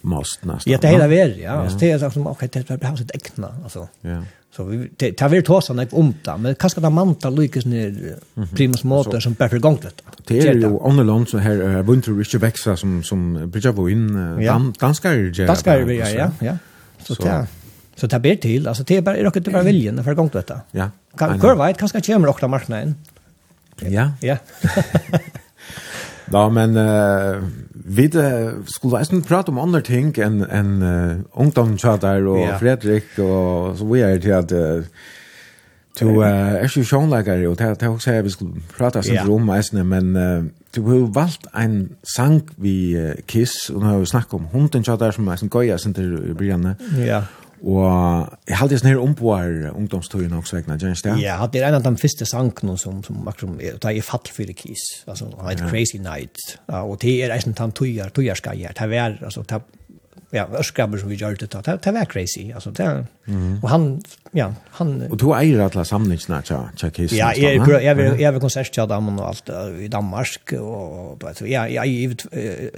Måste 0.00 0.46
nästan. 0.46 0.72
Ja, 0.72 0.78
det 0.82 0.88
har 0.88 1.08
varit 1.08 1.36
ja. 1.36 1.50
Alltså 1.50 1.78
det 1.78 1.90
är 1.90 2.10
som 2.10 2.26
okej 2.26 2.48
det 2.52 2.84
har 2.84 2.96
sitt 2.96 3.10
egna 3.14 3.54
alltså. 3.64 3.88
Ja. 4.00 4.22
Så 4.56 4.64
vi 4.64 4.90
det 4.96 5.12
tar 5.12 5.28
vi 5.28 5.42
tåsa 5.42 5.72
när 5.72 5.88
om 5.90 6.14
det, 6.22 6.36
men 6.36 6.54
kanske 6.54 6.80
där 6.80 6.90
manta 6.90 7.30
lyckas 7.30 7.64
ner 7.64 8.16
primus 8.54 8.84
motor 8.84 9.20
som 9.20 9.32
bättre 9.32 9.58
gång 9.58 9.78
det. 9.82 9.90
Det 10.26 10.48
är 10.48 10.54
ju 10.54 10.66
annorlunda 10.66 11.26
så 11.26 11.38
här 11.38 11.62
uh, 11.62 11.90
Winter 11.90 12.12
Richard 12.12 12.40
växa 12.40 12.76
som 12.76 13.02
som 13.02 13.50
bridge 13.50 13.68
av 13.68 13.90
in 13.90 14.72
danskar 14.80 15.12
ju. 15.12 15.30
Danskar 15.30 15.78
ju 15.78 15.94
ja, 15.94 16.30
ja. 16.40 16.58
Så 16.98 17.14
där. 17.14 17.46
Så 17.96 18.06
det 18.06 18.18
ber 18.18 18.36
till, 18.36 18.68
alltså 18.68 18.84
det 18.84 18.96
är 18.96 19.02
bara 19.02 19.16
rocket 19.22 19.52
bara 19.52 19.62
viljen 19.62 20.04
för 20.04 20.14
gång 20.14 20.30
detta. 20.32 20.60
Ja. 20.70 20.90
Kan 21.16 21.40
kör 21.40 21.66
vet 21.66 21.78
kanske 21.78 22.00
kommer 22.00 22.28
också 22.28 22.48
marknaden. 22.48 22.94
Ja. 23.80 24.10
Ja. 24.20 24.36
Ja, 26.32 26.48
men 26.50 26.76
vi 27.84 28.08
skulle 28.66 28.98
eisen 28.98 29.22
prate 29.22 29.52
om 29.52 29.60
andre 29.60 29.82
ting 29.84 30.14
enn 30.16 30.40
en, 30.48 30.70
uh, 30.80 31.40
ungdomstjater 31.40 32.24
og 32.24 32.40
yeah. 32.40 32.56
Fredrik 32.60 33.18
og 33.20 33.76
så 33.76 33.88
vi 33.90 34.00
er 34.00 34.16
til 34.24 34.32
at 34.32 34.52
uh, 34.56 34.86
du 36.00 36.08
uh, 36.08 36.24
er 36.24 36.64
ikke 36.64 36.84
sjånleggere 36.84 37.48
og 37.50 37.58
det 37.60 37.82
er 37.82 37.88
også 37.88 38.22
vi 38.24 38.32
skulle 38.32 38.64
prate 38.72 39.02
oss 39.02 39.12
yeah. 39.12 39.28
om 39.28 39.52
eisen 39.52 39.84
men 39.86 40.16
uh, 40.16 40.48
du 40.76 40.82
har 40.88 41.06
valgt 41.12 41.46
en 41.52 41.90
sang 42.16 42.40
vi 42.56 42.96
uh, 42.96 43.12
Kiss 43.28 43.70
og 43.70 43.82
nå 43.82 43.92
har 43.92 43.98
vi 44.00 44.12
snakket 44.14 44.40
om 44.40 44.48
hundentjater 44.52 45.12
som 45.12 45.28
er 45.28 45.42
en 45.42 45.52
gøy 45.52 45.68
eisen 45.68 45.94
til 45.94 46.34
brygjene 46.34 46.76
ja 46.96 47.04
yeah. 47.04 47.32
Og 47.64 48.32
jeg 48.44 48.58
halte 48.60 48.76
sånn 48.76 48.90
her 48.90 49.00
omboar 49.00 49.70
ungdomstøyen 49.70 50.34
også, 50.36 50.58
ikke? 50.60 50.76
Jens 50.82 51.04
det? 51.06 51.14
Ja, 51.22 51.38
det 51.48 51.62
er 51.62 51.70
en 51.70 51.78
av 51.78 51.86
de 51.86 51.94
første 52.00 52.26
sankene 52.28 52.76
som, 52.80 52.98
som 53.06 53.22
akkurat 53.30 53.62
er, 53.64 53.78
det 53.80 53.92
er 53.94 54.04
fatt 54.04 54.28
for 54.28 54.52
kis, 54.58 54.82
altså, 55.08 55.30
han 55.38 55.48
heter 55.48 55.70
Crazy 55.72 56.00
Night, 56.02 56.58
ja, 56.68 56.82
og 56.82 56.98
det 57.00 57.14
er 57.24 57.32
en 57.32 57.54
av 57.54 57.62
de 57.62 57.78
tøyer, 57.80 58.12
tøyerskeier, 58.12 58.76
det 58.76 59.00
er, 59.00 59.16
altså, 59.24 59.46
det 59.48 59.62
ja, 60.34 60.44
ørskrabber 60.58 61.00
som 61.00 61.08
vi 61.12 61.16
gjør 61.20 61.38
det, 61.40 61.48
det, 61.54 61.78
det 61.84 61.94
var 61.94 62.10
crazy, 62.10 62.50
altså, 62.52 62.74
det, 62.74 62.90
mm. 63.26 63.62
og 63.62 63.68
han 63.70 63.88
ja, 64.36 64.54
han... 64.70 65.02
Och 65.10 65.16
du 65.16 65.34
äger 65.34 65.60
alla 65.60 65.84
samlingarna 65.84 66.42
tja, 66.42 66.68
tja 66.76 66.90
kiss. 66.90 67.12
Ja, 67.12 67.34
jag 67.36 67.52
är 67.52 67.80
jag 67.80 67.94
vill 67.94 68.20
jag 68.20 68.32
vill 68.32 68.40
konsert 68.40 68.74
tja 68.74 68.86
dem 68.86 69.18
och 69.18 69.28
allt 69.28 69.48
i 69.80 69.88
Danmark 69.88 70.52
och 70.52 71.16
då 71.18 71.26
vet 71.26 71.40
jag 71.40 71.70
jag 71.72 71.86
givet 71.86 72.26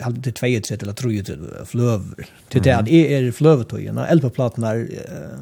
hade 0.00 0.20
det 0.20 0.32
två 0.32 0.46
eller 0.46 0.92
tror 0.92 1.12
ju 1.12 1.22
flöv 1.66 2.00
till 2.48 2.62
det 2.62 2.76
att 2.76 2.88
är 2.88 3.32
flövtojerna 3.32 4.06
elplattorna 4.08 4.74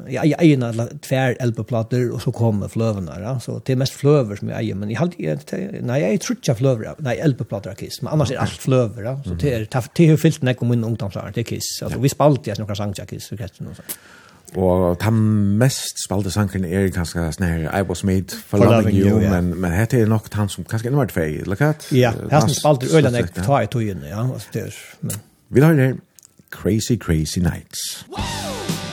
jag 0.07 0.25
jag 0.25 0.43
äger 0.43 0.57
två 0.57 0.97
tvär 1.01 1.37
elplattor 1.39 2.11
och 2.11 2.21
så 2.21 2.31
kommer 2.31 2.67
flövarna 2.67 3.19
ja. 3.21 3.39
Så 3.39 3.61
det 3.65 3.71
är 3.71 3.77
mest 3.77 3.93
flöver 3.93 4.35
som 4.35 4.49
jag 4.49 4.59
äger 4.59 4.75
men 4.75 4.89
jag 4.89 4.99
har 4.99 5.11
nej 5.81 6.01
jag 6.11 6.21
tror 6.21 6.37
inte 6.37 6.55
flöver 6.55 6.95
nej 6.97 7.19
elplattor 7.19 7.73
kiss 7.73 8.01
men 8.01 8.13
annars 8.13 8.31
är 8.31 8.37
allt 8.37 8.51
flöver 8.51 9.03
ja. 9.03 9.21
Så 9.23 9.33
det 9.33 9.53
är 9.53 9.67
det 9.93 10.09
är 10.09 10.17
fyllt 10.17 10.41
när 10.41 10.53
kommer 10.53 10.73
in 10.73 10.83
ungdomsar 10.83 11.31
det 11.35 11.43
kiss. 11.43 11.81
Alltså 11.83 11.99
vi 11.99 12.09
spalt 12.09 12.47
jag 12.47 12.59
några 12.59 12.75
sångjackis 12.75 13.27
så 13.27 13.37
kanske 13.37 13.63
något 13.63 13.81
Og 14.55 14.95
den 15.01 15.17
mest 15.59 15.99
spalte 16.05 16.31
sangen 16.31 16.63
er 16.63 16.87
kanskje 16.95 17.27
sånn 17.35 17.47
her, 17.47 17.65
I 17.75 17.83
was 17.83 18.05
made 18.07 18.31
for, 18.31 18.55
for 18.55 18.63
loving, 18.63 18.77
loving 18.77 18.97
you, 18.97 19.09
you 19.09 19.21
yeah. 19.21 19.33
men, 19.35 19.51
men 19.59 19.75
hette 19.75 19.99
er 19.99 20.07
nok 20.07 20.29
han 20.33 20.51
som 20.51 20.63
kanskje 20.63 20.91
enda 20.91 21.03
var 21.03 21.11
tvei, 21.11 21.29
eller 21.43 21.59
hva? 21.59 21.73
Ja, 21.91 22.13
her 22.31 22.47
som 22.47 22.55
spalte 22.55 22.91
øyne 22.93 23.11
nek 23.17 23.33
ta 23.35 23.61
i 23.65 23.69
togene, 23.71 24.07
ja. 24.11 24.23
Vi 25.49 25.61
har 25.61 25.79
her, 25.81 25.99
Crazy 26.55 26.95
Crazy 26.95 27.43
Nights. 27.43 28.05
Wow! 28.09 28.84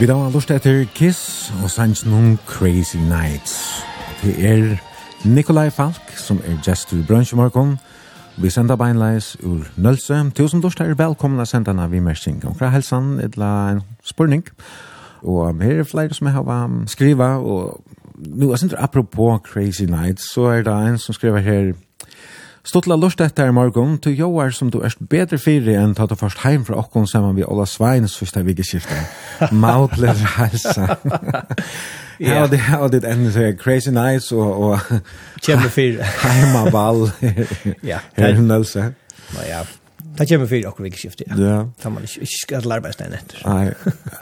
Vi 0.00 0.06
da 0.06 0.14
har 0.14 0.30
lust 0.30 0.50
etter 0.54 0.84
Kiss 0.94 1.48
og 1.58 1.70
sanns 1.74 2.04
noen 2.06 2.36
Crazy 2.46 3.00
Nights. 3.02 3.82
Det 4.20 4.34
er 4.46 4.76
Nikolai 5.26 5.72
Falk 5.74 6.12
som 6.14 6.38
er 6.46 6.60
gestur 6.62 7.00
i 7.00 7.06
bransjemorgon. 7.08 7.72
Vi 8.38 8.50
sender 8.54 8.78
beinleis 8.78 9.32
ur 9.42 9.66
Nølse. 9.74 10.20
Tusen 10.38 10.62
lust 10.62 10.78
er 10.80 10.94
velkomna 10.94 11.42
senderne 11.50 11.88
vi 11.90 11.98
mersing 11.98 12.38
omkra 12.46 12.70
helsan 12.70 13.16
etla 13.24 13.50
en 13.72 13.82
spurning. 14.06 14.46
Og 15.26 15.58
her 15.64 15.80
er 15.80 15.90
flere 15.90 16.14
som 16.14 16.30
har 16.30 16.70
skriva 16.86 17.34
og 17.42 17.82
nu, 18.18 18.50
jeg 18.50 18.58
synes 18.58 18.74
apropos 18.78 19.40
Crazy 19.50 19.82
Nights, 19.82 20.30
så 20.34 20.40
er 20.40 20.62
det 20.62 20.78
en 20.88 20.98
som 20.98 21.14
skriver 21.14 21.38
her 21.38 21.72
Stottla 22.68 22.98
lust 23.00 23.22
etter 23.24 23.48
i 23.48 23.52
morgen, 23.56 23.94
til 24.04 24.12
joar 24.18 24.50
som 24.52 24.68
du 24.68 24.82
erst 24.84 25.00
bedre 25.08 25.38
fyrir 25.40 25.78
enn 25.80 25.94
ta 25.96 26.04
du 26.04 26.12
først 26.20 26.42
heim 26.42 26.66
fra 26.66 26.76
okkon 26.82 27.06
saman 27.08 27.38
vi 27.38 27.46
Ola 27.48 27.64
Sveins 27.64 28.18
fyrsta 28.20 28.42
vikeskifte. 28.44 28.98
Maudler 29.56 30.18
halsa. 30.34 30.98
Ja, 32.20 32.44
det 32.50 32.58
har 32.66 32.90
det 32.92 33.06
enda 33.08 33.32
så 33.32 33.54
crazy 33.56 33.88
nights 33.94 34.32
og... 34.36 34.60
og 34.60 34.78
Kjempe 35.40 35.70
fyri. 35.72 35.96
Heima 36.26 36.66
ball. 36.74 37.06
Ja. 37.90 38.02
Her 38.18 38.36
hun 38.36 38.50
altså. 38.50 38.90
Ja, 39.48 39.62
Det 40.18 40.26
kommer 40.28 40.46
fyra 40.46 40.68
och 40.68 40.80
vikskift, 40.84 41.22
ja. 41.26 41.34
Ja. 41.38 41.68
Det 41.82 41.90
man 41.90 42.02
inte 42.02 42.20
ikke 42.20 42.40
skal 42.40 42.72
arbeid 42.72 42.92
stein 42.96 43.14
etter. 43.14 43.38
Nei, 43.46 43.70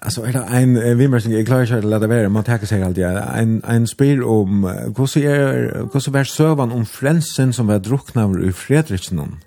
altså 0.02 0.26
er 0.28 0.36
det 0.36 0.44
en 0.60 0.98
vimmersning, 0.98 1.34
jeg 1.38 1.46
klarer 1.48 1.64
ikke 1.64 1.80
å 1.80 1.90
lade 1.94 2.10
være, 2.12 2.28
man 2.28 2.44
takker 2.44 2.68
seg 2.68 2.84
alltid, 2.84 3.04
en, 3.40 3.58
en 3.64 3.86
spyr 3.88 4.20
om 4.20 4.66
hvordan 4.66 5.24
er, 5.24 5.84
hvordan 5.88 6.20
er 6.20 6.28
søvann 6.28 6.76
om 6.76 6.86
frelsen 6.86 7.56
som 7.56 7.72
var 7.72 7.80
drukna 7.80 8.28
i 8.44 8.52
Fredriksnån? 8.52 9.38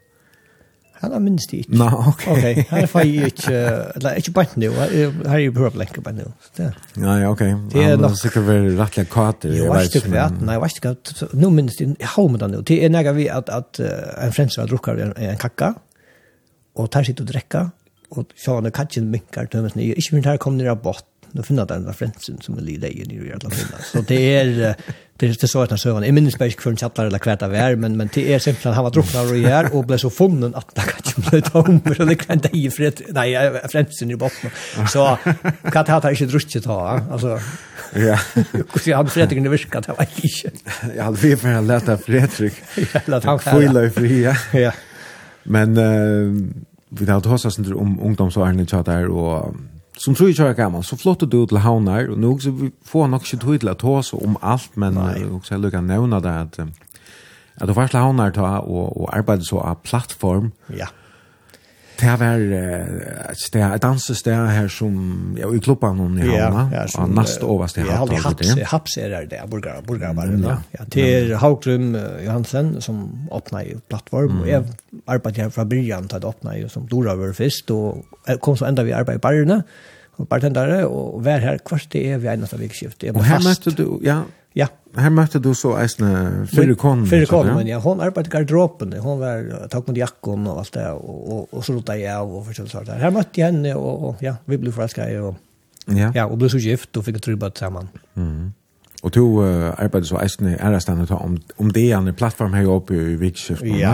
Han 1.00 1.14
har 1.16 1.22
minst 1.24 1.54
ikke. 1.56 1.78
Nei, 1.80 1.88
ok. 2.12 2.24
Okej, 2.28 2.66
här 2.70 2.88
får 2.92 3.06
jeg 3.08 3.30
ikke, 3.32 3.60
eller 3.96 4.18
ikke 4.20 4.32
bare 4.36 4.60
nå, 4.60 4.72
her 4.74 5.36
er 5.38 5.44
jo 5.46 5.54
bara 5.56 5.70
lenker 5.80 6.04
bare 6.04 6.18
nå. 6.18 6.26
Nei, 7.00 7.20
ok. 7.30 7.44
Det 7.72 7.84
er 7.86 7.94
nok. 7.96 8.10
Han 8.10 8.18
sikkert 8.20 8.48
være 8.50 8.74
rettelig 8.76 9.08
kater. 9.14 9.54
Jo, 9.56 9.70
vet 9.72 9.94
vet 9.94 9.96
ikke, 10.02 10.26
nei, 10.42 10.58
jeg 10.58 10.66
vet 10.84 11.24
nu 11.40 11.54
minns 11.56 11.80
det, 11.80 11.88
jeg 11.94 12.12
har 12.16 12.28
med 12.34 12.44
det 12.44 12.50
nu. 12.52 12.60
Det 12.68 12.82
er 12.84 12.92
nægget 12.92 13.16
vi 13.16 13.30
at 13.32 13.80
en 13.80 14.36
frelsen 14.36 14.66
var 14.66 14.74
drukna 14.74 15.14
i 15.14 15.30
en 15.30 15.40
kakka, 15.40 15.72
og 16.80 16.90
tar 16.94 17.08
sitt 17.08 17.22
og 17.24 17.30
drekka, 17.30 17.68
og 18.16 18.34
sjående 18.40 18.74
kattjen 18.74 19.10
minkar 19.12 19.50
tømmes 19.52 19.76
nye. 19.78 19.98
Ikke 20.00 20.16
minst 20.16 20.30
her 20.32 20.42
kom 20.42 20.58
nere 20.58 20.74
av 20.74 20.82
bort, 20.86 21.06
nå 21.36 21.44
finner 21.46 21.68
den 21.70 21.86
referensen 21.86 22.40
som 22.42 22.58
er 22.58 22.66
lige 22.66 22.82
leie 22.88 23.06
nye 23.06 23.28
i 23.28 23.36
alla 23.36 23.52
finna. 23.54 23.78
Så 23.86 24.02
det 24.10 24.18
er, 24.18 24.48
det 24.50 25.28
er, 25.28 25.36
det 25.36 25.46
er 25.46 25.52
så 25.52 25.62
etter 25.62 25.78
søvann. 25.78 26.06
Jeg 26.08 26.16
minnes 26.18 26.38
bare 26.40 26.50
ikke 26.50 26.66
for 26.66 26.74
en 26.74 26.80
kjattler 26.80 27.12
eller 27.12 27.22
kvært 27.22 27.44
av 27.46 27.54
er, 27.54 27.76
men, 27.78 27.98
men 28.00 28.10
det 28.16 28.24
er 28.34 28.42
simpelthen 28.42 28.74
han 28.74 28.88
var 28.88 28.96
drukna 28.96 29.26
og 29.28 29.36
her, 29.44 29.70
og 29.78 29.86
ble 29.92 30.00
så 30.02 30.10
funnen 30.14 30.58
at 30.58 30.74
da 30.78 30.88
kattjen 30.90 31.28
ble 31.28 31.42
tommer, 31.46 32.02
og 32.02 32.10
det 32.10 32.18
kan 32.24 32.42
det 32.46 32.54
i 32.58 32.64
fred, 32.74 33.04
nei, 33.14 33.28
frensen 33.70 34.14
i 34.14 34.18
botten. 34.20 34.54
Så 34.90 35.06
hva 35.06 35.84
hatt 35.84 36.08
har 36.08 36.16
ikke 36.16 36.32
drukket 36.32 36.66
ta, 36.66 36.80
altså. 36.98 37.38
Ja. 37.98 38.18
Hvordan 38.54 39.00
hadde 39.00 39.14
Fredrik 39.14 39.44
det 39.46 39.52
virket, 39.54 39.86
det 39.86 39.96
var 39.98 40.10
ikke. 40.10 40.52
Jeg 40.94 41.04
hadde 41.04 41.22
vi 41.22 41.32
for 41.42 41.58
å 41.58 41.62
lete 41.66 41.98
Fredrik. 42.06 42.58
Ja, 42.90 43.02
lete 43.06 43.30
han. 43.30 43.46
Han 43.46 43.62
fyla 43.62 43.86
i 43.86 43.94
fri, 43.94 44.12
ja. 44.24 44.34
Ja. 44.58 44.74
Men, 45.50 45.78
uh, 45.78 46.69
vi 46.90 47.06
har 47.06 47.22
tåsat 47.22 47.60
oss 47.60 47.72
om 47.72 48.00
ungdomsåren 48.00 48.66
tja 48.66 48.82
der, 48.84 49.10
og 49.10 49.56
som 50.00 50.16
tror 50.16 50.30
jeg 50.30 50.36
kör 50.36 50.54
gammal. 50.54 50.84
Så 50.84 50.98
flott 50.98 51.20
du 51.20 51.48
till 51.48 51.58
haunar 51.58 52.10
og 52.10 52.18
nå 52.18 52.38
så 52.40 52.52
vi 52.52 52.72
får 52.86 53.08
nok 53.08 53.22
ikke 53.22 53.30
shit 53.30 53.60
til 53.60 53.70
å 53.70 53.76
ta 53.76 53.98
oss 54.00 54.14
om 54.14 54.38
alt, 54.42 54.76
men 54.76 54.98
också 55.32 55.54
jag 55.54 55.62
lukar 55.62 55.82
nämna 55.82 56.20
det 56.20 56.40
att 56.42 56.60
at 57.60 57.68
du 57.68 57.74
var 57.74 57.88
til 57.88 58.00
haunar 58.00 58.32
ta 58.32 58.60
og, 58.60 59.02
og 59.02 59.10
arbeta 59.18 59.44
så 59.44 59.60
av 59.60 59.76
plattform. 59.84 60.52
Ja. 60.70 60.88
Det 62.00 62.14
var 62.20 62.40
et 62.40 63.40
sted, 63.42 63.64
et 63.76 63.82
dansested 63.84 64.48
her 64.48 64.70
som, 64.72 64.94
ja, 65.36 65.50
i 65.52 65.60
klubben 65.60 65.98
noen 66.00 66.16
i 66.16 66.30
Havna, 66.30 66.70
ja, 66.72 66.86
ja, 66.86 67.02
og 67.02 67.10
nast 67.12 67.44
overst 67.44 67.78
i 67.78 67.84
Ja, 67.84 68.06
Ja, 68.08 68.22
haps, 68.24 68.54
haps 68.72 68.96
er 68.98 69.10
det 69.10 69.34
det 69.34 69.42
burgare, 69.52 69.84
burgare 69.84 70.16
var 70.16 70.32
det. 70.32 70.40
Ja, 70.46 70.56
ja. 70.78 70.86
til 70.96 71.36
Haugrum 71.42 71.98
Johansen 72.24 72.78
som 72.82 73.28
åpna 73.36 73.66
i 73.68 73.76
plattform, 73.90 74.42
og 74.42 74.48
jeg 74.48 74.64
arbeidde 75.16 75.46
her 75.46 75.54
fra 75.54 75.66
byrjan 75.70 76.10
til 76.12 76.26
å 76.26 76.34
åpne 76.34 76.58
som 76.72 76.88
Dora 76.90 77.16
var 77.20 77.34
først, 77.38 77.72
og 77.72 78.40
kom 78.44 78.58
så 78.60 78.68
enda 78.70 78.86
vi 78.88 78.96
arbeid 78.96 79.20
i 79.20 79.24
barrene, 79.24 79.64
og 80.20 80.28
bartendere, 80.28 80.84
og 80.88 81.24
vær 81.24 81.40
her 81.44 81.62
hvert 81.64 81.88
det 81.94 82.04
er 82.12 82.20
vi 82.20 82.28
eneste 82.32 82.60
vikskift. 82.60 83.06
Og 83.14 83.24
her 83.24 83.40
møtte 83.44 83.72
du, 83.76 83.86
ja, 84.04 84.22
ja. 84.58 84.68
her 85.00 85.14
møtte 85.16 85.40
du 85.40 85.54
så 85.56 85.76
eisne 85.80 86.46
fyrre 86.52 86.76
konen. 86.80 87.06
Fyrre 87.08 87.30
konen, 87.30 87.56
men 87.56 87.70
ja. 87.72 87.80
Hun 87.84 88.04
arbeidde 88.04 88.32
i 88.32 88.36
garderoben, 88.36 88.98
hun 89.00 89.22
var 89.22 89.70
takk 89.72 89.88
mot 89.88 89.98
jakken 89.98 90.48
og 90.52 90.64
alt 90.64 90.74
det, 90.76 90.88
og, 90.98 91.20
og, 91.20 91.44
og 91.54 91.66
så 91.66 91.78
rotet 91.78 92.02
jeg 92.02 92.12
av, 92.12 92.32
og 92.36 92.48
forskjellig 92.50 92.74
sånt. 92.74 92.94
Her 93.00 93.16
møtte 93.16 93.42
jeg 93.42 93.54
henne, 93.54 93.76
og, 93.80 94.08
og 94.10 94.24
ja, 94.26 94.36
vi 94.50 94.60
ble 94.60 94.76
forelsket, 94.76 95.16
og, 95.24 95.40
ja. 95.96 96.12
ja, 96.16 96.28
og 96.28 96.40
ble 96.42 96.52
så 96.52 96.60
gift, 96.64 96.92
og 97.00 97.08
fikk 97.08 97.22
trybbet 97.24 97.64
sammen. 97.64 97.92
Mhm. 98.20 98.56
Og 99.00 99.14
du 99.16 99.22
uh, 99.40 99.70
arbeider 99.80 100.10
så 100.10 100.18
eisne 100.20 100.58
i 100.58 100.58
ærestandet 100.60 101.12
om, 101.16 101.38
om 101.58 101.70
det 101.72 101.86
er 101.88 102.02
en 102.02 102.12
plattform 102.14 102.52
her 102.58 102.68
oppe 102.68 102.98
i 102.98 103.16
Vikskift. 103.16 103.64
Ja, 103.64 103.94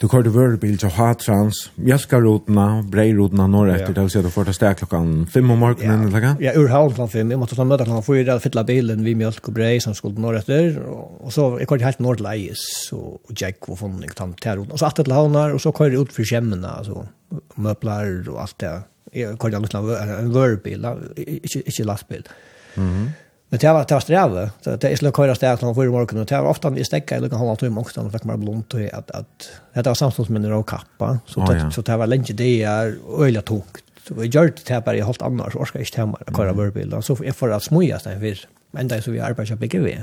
Du 0.00 0.08
kör 0.08 0.22
du 0.22 0.30
vörbil 0.30 0.78
till 0.78 0.88
Hatrans, 0.88 1.70
Mjölkarotna, 1.74 2.82
Breirotna 2.82 3.46
norrätter, 3.46 3.86
ja. 3.86 3.92
det 3.92 4.00
vill 4.00 4.10
säga 4.10 4.22
du 4.22 4.30
får 4.30 4.44
ta 4.44 4.52
stäck 4.52 4.78
klockan 4.78 5.26
fem 5.26 5.50
om 5.50 5.58
morgonen 5.58 6.00
eller 6.00 6.20
något. 6.20 6.40
Ja, 6.40 6.52
ur 6.54 6.68
halv 6.68 6.90
klockan 6.90 7.08
fem. 7.08 7.30
Jag 7.30 7.40
måste 7.40 7.56
ta 7.56 7.64
möta 7.64 7.84
klockan 7.84 8.02
fyra 8.02 8.34
och 8.34 8.42
fylla 8.42 8.64
bilen 8.64 9.04
vid 9.04 9.16
mjölk 9.16 9.48
och 9.48 9.52
brej 9.52 9.80
som 9.80 9.94
skulle 9.94 10.38
efter 10.38 10.78
Och 11.20 11.32
så 11.32 11.56
jag 11.60 11.68
körde 11.68 11.84
helt 11.84 11.98
norr 11.98 12.14
till 12.14 12.26
Eis 12.26 12.92
och 12.92 13.32
Jack 13.36 13.68
och 13.68 13.78
från 13.78 14.00
liksom 14.00 14.34
Tärotna. 14.34 14.72
Och 14.72 14.78
så 14.78 14.86
att 14.86 14.96
till 14.96 15.12
Havnar 15.12 15.54
och 15.54 15.60
så 15.60 15.72
kör 15.72 15.90
det 15.90 15.96
ut 15.96 16.12
för 16.12 16.24
Kämmerna, 16.24 16.68
alltså 16.68 17.06
möbler 17.54 18.28
och 18.28 18.40
allt 18.40 18.58
det. 18.58 18.82
Jag 19.12 19.42
körde 19.42 19.56
en 19.56 19.62
liten 19.62 20.32
vörbil, 20.32 20.86
inte, 21.16 21.58
inte 21.58 21.84
lastbil. 21.84 22.28
Mm 22.74 22.88
-hmm. 22.88 23.10
Men 23.50 23.58
det 23.58 23.72
var 23.72 23.84
det 23.84 23.94
var 23.94 24.00
sträva. 24.00 24.50
Så 24.60 24.76
det 24.76 24.92
är 24.92 24.96
slut 24.96 25.16
köra 25.16 25.34
stäck 25.34 25.60
från 25.60 25.74
förra 25.74 25.90
morgonen 25.90 26.20
och 26.20 26.26
det 26.26 26.40
var 26.40 26.50
ofta 26.50 26.70
vi 26.70 26.84
stäcka 26.84 27.16
eller 27.16 27.28
kan 27.28 27.38
hålla 27.38 27.56
till 27.56 27.70
morgonen 27.70 28.06
och 28.06 28.12
fick 28.12 28.24
man 28.24 28.40
blont 28.40 28.74
och 28.74 28.80
att 28.80 29.10
att 29.10 29.50
det 29.74 29.86
var 29.86 29.94
samtidigt 29.94 30.28
med 30.28 30.40
några 30.40 30.62
kappa 30.62 31.18
så 31.26 31.40
det 31.40 31.70
så 31.72 31.82
det 31.82 31.96
var 31.96 32.06
länge 32.06 32.32
det 32.32 32.62
är 32.62 32.94
öliga 33.18 33.42
tungt. 33.42 33.84
Så 34.08 34.14
vi 34.14 34.26
gjorde 34.26 34.52
det 34.66 34.84
bara 34.84 34.96
i 34.96 35.00
helt 35.00 35.22
annars 35.22 35.56
orska 35.56 35.78
inte 35.78 36.00
hemma 36.00 36.18
att 36.26 36.36
köra 36.36 36.52
vår 36.52 37.00
så 37.00 37.12
är 37.24 37.32
för 37.32 37.50
att 37.50 37.62
smoja 37.62 37.98
sen 37.98 38.20
för 38.20 38.38
men 38.70 38.88
det 38.88 39.02
så 39.02 39.10
vi 39.10 39.20
arbetar 39.20 39.56
bygga 39.56 39.80
vi. 39.80 39.98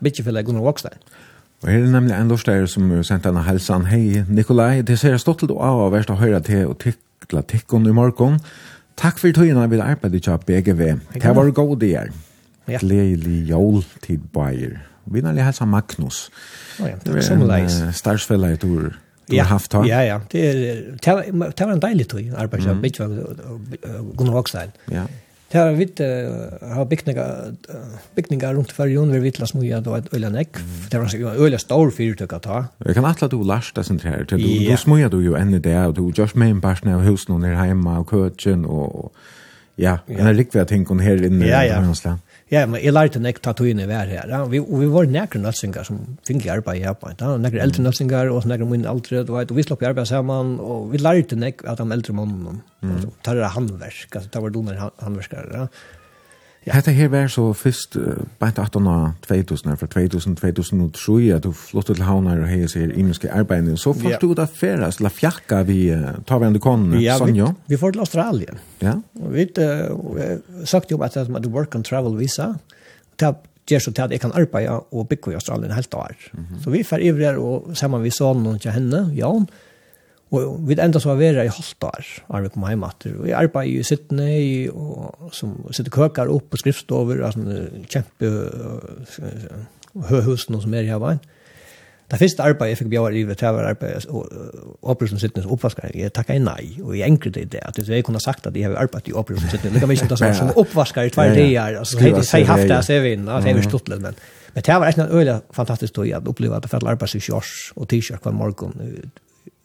Bitte 0.00 0.22
för 0.22 0.38
att 0.38 0.46
kunna 0.46 0.62
växa. 0.62 0.88
Og 1.62 1.70
her 1.72 1.78
er 1.78 1.86
nemlig 1.88 2.12
en 2.14 2.28
lorstærer 2.28 2.66
som 2.66 2.90
sendte 3.02 3.30
henne 3.30 3.42
helsan. 3.42 3.86
Hei, 3.88 4.24
Nikolai, 4.28 4.82
det 4.82 4.98
ser 5.00 5.14
jeg 5.14 5.20
stått 5.20 5.38
til 5.40 5.48
du 5.48 5.54
av 5.56 5.86
og 5.86 5.92
verst 5.94 6.12
å 6.12 6.18
høre 6.20 6.40
til 6.44 6.66
og 6.68 6.76
tykla 6.82 7.40
tykkon 7.48 7.88
i 7.88 7.94
morgen. 7.96 8.36
Takk 9.00 9.18
for 9.18 9.32
tøyene 9.32 9.64
vi 9.70 9.80
arbeidet 9.80 10.22
til 10.22 10.36
BGV. 10.46 10.82
Det 11.14 11.36
var 11.36 11.50
god 11.50 11.80
det 11.80 11.94
i 11.94 12.35
Ja. 12.68 12.78
Gledelig 12.78 13.48
jól 13.48 13.84
til 14.02 14.18
Bayer. 14.18 14.78
Vi 15.06 15.20
nærlig 15.20 15.44
hälsa 15.44 15.64
Magnus. 15.64 16.30
Oh, 16.80 16.88
ja, 16.88 16.96
det 17.04 17.18
är 17.18 17.20
som 17.20 17.46
lejs. 17.46 17.96
Starsfella 17.96 18.52
i 18.52 18.56
tur. 18.56 18.96
Du 19.28 19.36
ja. 19.36 19.42
har 19.42 19.48
haft 19.48 19.72
ha? 19.72 19.86
Ja, 19.86 20.02
ja. 20.02 20.20
Det, 20.32 20.42
er 20.44 21.50
det 21.50 21.66
var 21.66 21.72
en 21.72 21.82
deilig 21.82 22.08
tur, 22.08 22.20
arbetsköp, 22.36 22.72
mm. 22.72 22.82
bitch, 22.82 23.00
Gunnar 24.16 24.32
Håkstein. 24.32 24.70
Ja. 24.90 25.06
Det 25.52 25.60
har 25.60 25.76
vitt 25.78 26.00
har 26.74 26.84
byggningar 26.84 27.52
byggningar 28.16 28.54
rundt 28.54 28.72
for 28.72 28.90
Jon 28.90 29.12
vi 29.12 29.18
vittlas 29.18 29.54
mycket 29.54 29.84
då 29.84 29.94
et 29.94 30.08
ölen 30.14 30.32
nekk. 30.32 30.58
det 30.90 30.98
var 30.98 31.06
så 31.06 31.16
öle 31.16 31.58
stor 31.58 31.90
fyrtøk 31.90 32.32
att 32.32 32.42
ta. 32.42 32.64
Jag 32.84 32.94
kan 32.94 33.04
att 33.04 33.30
du 33.30 33.44
lasta 33.44 33.82
sen 33.82 34.00
her 34.00 34.24
til 34.24 34.38
du 34.38 34.70
du 34.70 34.76
smuja 34.76 35.08
du 35.08 35.20
ju 35.20 35.34
ända 35.34 35.58
där 35.58 35.92
du 35.92 36.12
just 36.18 36.34
med 36.34 36.50
en 36.50 36.60
bärs 36.60 36.84
när 36.84 36.98
husen 36.98 37.34
och 37.34 37.42
heima 37.42 37.98
og 37.98 38.12
och 38.12 38.46
og 38.46 39.04
och 39.04 39.12
ja, 39.76 39.98
en 40.08 40.36
riktigt 40.36 40.68
ting 40.68 40.84
kon 40.84 41.00
her 41.00 41.24
inne 41.24 41.46
i 41.46 41.68
Hansland. 41.70 42.18
Ja, 42.46 42.60
men 42.70 42.78
jeg 42.78 42.94
lærte 42.94 43.18
nek 43.18 43.40
tatuine 43.42 43.88
vær 43.90 44.06
her. 44.06 44.28
Ja. 44.30 44.44
Vi, 44.46 44.60
og 44.62 44.78
vi 44.78 44.86
var 44.92 45.08
nekker 45.10 45.42
nølsingar 45.42 45.86
som 45.88 45.98
fikk 46.26 46.44
i 46.46 46.52
arbeid 46.54 46.78
i 46.78 46.84
Japan. 46.84 47.16
Ja. 47.18 47.32
Nekker 47.42 47.62
eldre 47.64 47.82
nølsingar 47.82 48.30
og 48.30 48.46
nekker 48.46 48.68
min 48.70 48.86
aldre, 48.86 49.24
du 49.26 49.34
vet, 49.34 49.50
og 49.50 49.58
vi 49.58 49.64
slapp 49.66 49.82
i 49.82 49.88
arbeid 49.90 50.06
sammen, 50.06 50.56
og 50.62 50.92
vi 50.92 51.02
lærte 51.02 51.38
nek 51.38 51.64
at 51.66 51.82
de 51.82 51.88
eldre 51.96 52.14
mannen. 52.14 52.60
Mm. 52.84 52.92
Altså, 52.94 53.10
tar 53.26 53.40
det 53.40 53.50
handverk, 53.56 54.06
altså, 54.12 54.30
tar 54.30 54.46
det 54.46 54.54
doner 54.54 54.78
handverskare. 55.02 55.64
Ja. 55.64 55.94
Ja, 56.66 56.74
Hetta 56.74 56.90
her 56.90 57.10
var 57.12 57.28
så 57.30 57.44
fyrst 57.54 57.94
uh, 57.94 58.24
beint 58.40 58.58
18 58.58 58.88
av 58.90 59.12
2000, 59.22 59.76
fra 59.78 59.86
2000-2003, 59.92 61.18
at 61.36 61.44
du 61.44 61.52
flottet 61.54 62.00
til 62.00 62.06
Havnar 62.08 62.40
og 62.42 62.48
heier 62.50 62.70
seg 62.70 62.90
imenske 62.98 63.30
arbeidene. 63.30 63.78
Så 63.78 63.92
først 63.94 64.16
ja. 64.16 64.18
du 64.18 64.34
da 64.34 64.48
ferast, 64.50 65.02
la 65.04 65.12
fjakka 65.14 65.60
vi 65.68 65.84
uh, 65.94 66.16
tar 66.26 66.40
hverandre 66.42 66.62
konen, 66.64 66.96
ja, 66.98 67.20
Sonja? 67.22 67.52
Vi, 67.68 67.76
vi 67.76 67.78
får 67.78 67.94
til 67.94 68.02
Australien. 68.02 68.58
Ja. 68.82 68.96
Og 69.22 69.36
vi 69.36 69.46
uh, 69.62 70.64
sagt 70.66 70.90
jo 70.90 70.98
om 70.98 71.06
at 71.06 71.14
det 71.14 71.28
er 71.30 71.54
work 71.54 71.78
and 71.78 71.86
travel 71.86 72.18
visa. 72.18 72.56
Det 73.14 73.30
gjør 73.70 73.86
så 73.86 73.92
til 73.94 74.08
at 74.08 74.16
jeg 74.16 74.24
kan 74.26 74.34
arbeide 74.34 74.74
og 74.90 75.06
bygge 75.10 75.36
i 75.36 75.38
Australien 75.38 75.72
helt 75.72 75.94
år. 75.94 76.18
Mm 76.32 76.44
-hmm. 76.44 76.64
Så 76.64 76.70
vi 76.70 76.82
fer 76.82 76.98
ivrer 76.98 77.38
og 77.38 77.76
sammen 77.76 78.02
vi 78.02 78.10
sånn 78.10 78.46
og 78.46 78.60
til 78.60 78.70
henne, 78.70 79.10
Jan, 79.14 79.46
og 79.46 79.48
Og 80.34 80.56
vi 80.66 80.74
enda 80.82 80.98
så 80.98 81.12
var 81.12 81.20
vera 81.20 81.44
i 81.46 81.50
Holtar, 81.54 82.02
når 82.26 82.48
vi 82.48 82.52
kom 82.54 82.64
hjem 82.66 82.84
etter. 82.88 83.14
Vi 83.22 83.34
arbeid 83.36 83.70
i 83.70 83.84
Sydney, 83.86 84.66
og 84.72 85.30
som 85.36 85.54
sitter 85.70 85.94
køkar 85.94 86.32
opp 86.34 86.48
på 86.50 86.58
skriftstover, 86.58 87.20
og 87.22 87.28
altså 87.30 87.86
kjempe 87.86 88.32
høyhusen 90.10 90.58
som 90.60 90.74
er 90.74 90.88
i 90.88 90.90
Havain. 90.90 91.22
Det 92.06 92.18
første 92.20 92.42
arbeidet 92.42 92.76
jeg 92.76 92.78
fikk 92.78 92.90
bjør 92.92 93.14
i 93.18 93.22
det 93.26 93.38
var 93.42 93.66
arbeid, 93.66 94.04
og 94.14 94.26
Operation 94.82 95.18
Sydney 95.18 95.42
som 95.42 95.54
oppvaskar, 95.56 95.90
jeg 95.94 96.12
takket 96.14 96.38
i 96.38 96.42
nei, 96.42 96.76
og 96.82 96.92
jeg 96.94 97.10
enkelt 97.10 97.34
det 97.34 97.42
i 97.42 97.48
det, 97.56 97.62
at 97.66 97.80
jeg 97.82 98.04
kunne 98.06 98.22
sagt 98.22 98.46
at 98.46 98.54
jeg 98.54 98.68
har 98.68 98.78
arbeidet 98.78 99.10
i 99.10 99.14
Operation 99.18 99.50
Sydney, 99.50 99.74
det 99.74 99.82
kan 99.82 99.90
vi 99.90 99.98
ikke 99.98 100.10
ta 100.12 100.18
som 100.38 100.52
oppvaskar 100.54 101.08
i 101.08 101.14
tvær 101.14 101.34
dager, 101.34 101.80
altså 101.80 101.98
jeg 101.98 102.14
har 102.14 102.52
haft 102.52 102.70
det, 102.70 102.94
jeg 102.94 103.02
vet 103.02 103.18
ikke, 103.18 103.38
jeg 103.48 103.58
har 103.58 103.66
stått 103.66 103.90
litt, 103.90 104.02
men 104.02 104.18
men 104.56 104.64
det 104.64 104.74
var 104.80 104.88
en 104.88 105.10
øyelig 105.12 105.40
fantastisk 105.52 105.92
tog 105.94 106.08
at 106.16 106.28
oppleva 106.30 106.56
at 106.56 106.64
det 106.64 106.70
fell 106.72 106.86
arbeid 106.88 107.14
i 107.14 107.18
kjørs 107.20 107.72
og 107.76 107.90
t-shirt 107.90 108.22
hver 108.24 108.32
morgen, 108.32 109.10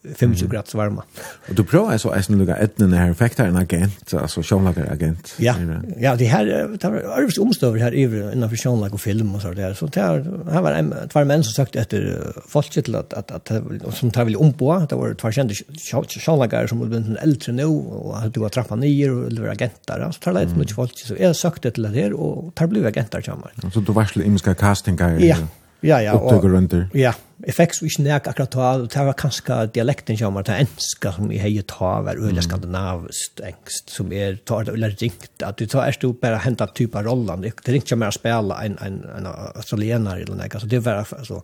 25 0.02 0.34
grader 0.34 0.76
varma. 0.76 1.02
Och 1.48 1.54
du 1.54 1.64
provar 1.64 1.98
så 1.98 2.10
är 2.10 2.22
snulliga 2.22 2.56
etnen 2.56 2.92
här 2.92 3.10
effekter 3.10 3.46
en 3.46 3.56
agent 3.56 4.14
alltså 4.14 4.42
Sean 4.42 4.66
agent. 4.66 5.34
Ja. 5.38 5.54
Ja, 5.98 6.16
det 6.16 6.24
här 6.24 6.76
tar 6.76 6.92
övriga 6.92 7.42
omstöver 7.42 7.78
här 7.78 7.94
i 7.94 8.02
innan 8.02 8.50
för 8.50 8.94
och 8.94 9.00
film 9.00 9.34
och 9.34 9.42
så 9.42 9.52
där. 9.52 9.74
Så 9.74 9.86
det 9.86 10.00
här 10.00 10.62
var 10.62 10.72
en 10.72 10.94
två 11.12 11.24
män 11.24 11.44
som 11.44 11.52
sökte 11.52 11.80
efter 11.80 12.32
folk 12.48 12.70
till 12.70 12.94
att 12.94 13.14
att 13.14 13.30
att 13.30 13.52
som 13.94 14.10
tar 14.10 14.24
väl 14.24 14.36
om 14.36 14.52
på 14.52 14.86
det 14.88 14.94
var 14.94 15.14
två 15.14 15.30
kända 15.30 15.54
Sean 15.78 16.68
som 16.68 16.78
blev 16.88 16.94
en 16.94 17.16
äldre 17.16 17.52
nu 17.52 17.64
och 17.64 18.16
hade 18.16 18.40
gått 18.40 18.52
trappa 18.52 18.76
ner 18.76 19.12
och 19.12 19.26
eller 19.26 19.48
agenter. 19.48 20.10
Så 20.12 20.20
tar 20.20 20.32
lite 20.32 20.54
mycket 20.54 20.74
folk 20.74 20.98
så 20.98 21.16
jag 21.20 21.36
sökte 21.36 21.70
till 21.70 21.82
det 21.82 21.88
här 21.88 22.12
och 22.12 22.54
tar 22.54 22.66
blev 22.66 22.86
agenter 22.86 23.20
kommer. 23.20 23.70
Så 23.72 23.80
du 23.80 23.92
varsel 23.92 24.22
imiska 24.22 24.54
castingar. 24.54 25.18
Ja 25.20 25.36
ja, 25.82 25.98
ja, 26.02 26.14
opptøkker 26.16 26.52
rundt 26.54 26.72
der. 26.74 26.86
Ja, 26.96 27.12
jeg 27.42 27.56
fikk 27.56 27.74
så 27.74 27.86
ikke 27.88 28.04
nek 28.06 28.28
akkurat 28.30 28.52
ta, 28.54 28.66
det 28.86 29.04
var 29.08 29.16
kanskje 29.18 29.56
dialekten 29.74 30.18
som 30.18 30.36
var 30.38 30.46
til 30.46 30.62
enska 30.62 31.10
som 31.16 31.30
jeg 31.34 31.42
heier 31.42 31.66
ta, 31.66 31.96
var 32.06 32.20
øyla 32.22 32.44
skandinavist 32.44 33.42
engst, 33.46 33.90
som 33.90 34.12
er 34.14 34.38
ta 34.46 34.60
det 34.62 34.76
øyla 34.76 34.92
ringt, 34.92 35.32
at 35.42 35.58
du 35.58 35.66
tar 35.66 35.88
erst 35.88 36.04
du 36.04 36.12
bare 36.14 36.38
henta 36.44 36.68
typa 36.70 37.02
rollen, 37.02 37.42
det 37.42 37.54
ringt 37.66 37.90
ikke 37.90 37.98
mer 37.98 38.14
å 38.14 38.18
spela 38.18 38.60
en, 38.62 38.78
en, 38.86 39.00
en 39.18 39.26
australiener 39.32 40.22
eller 40.22 40.38
nek, 40.38 40.54
altså 40.58 40.70
det 40.70 40.84
var, 40.86 41.02
altså, 41.18 41.42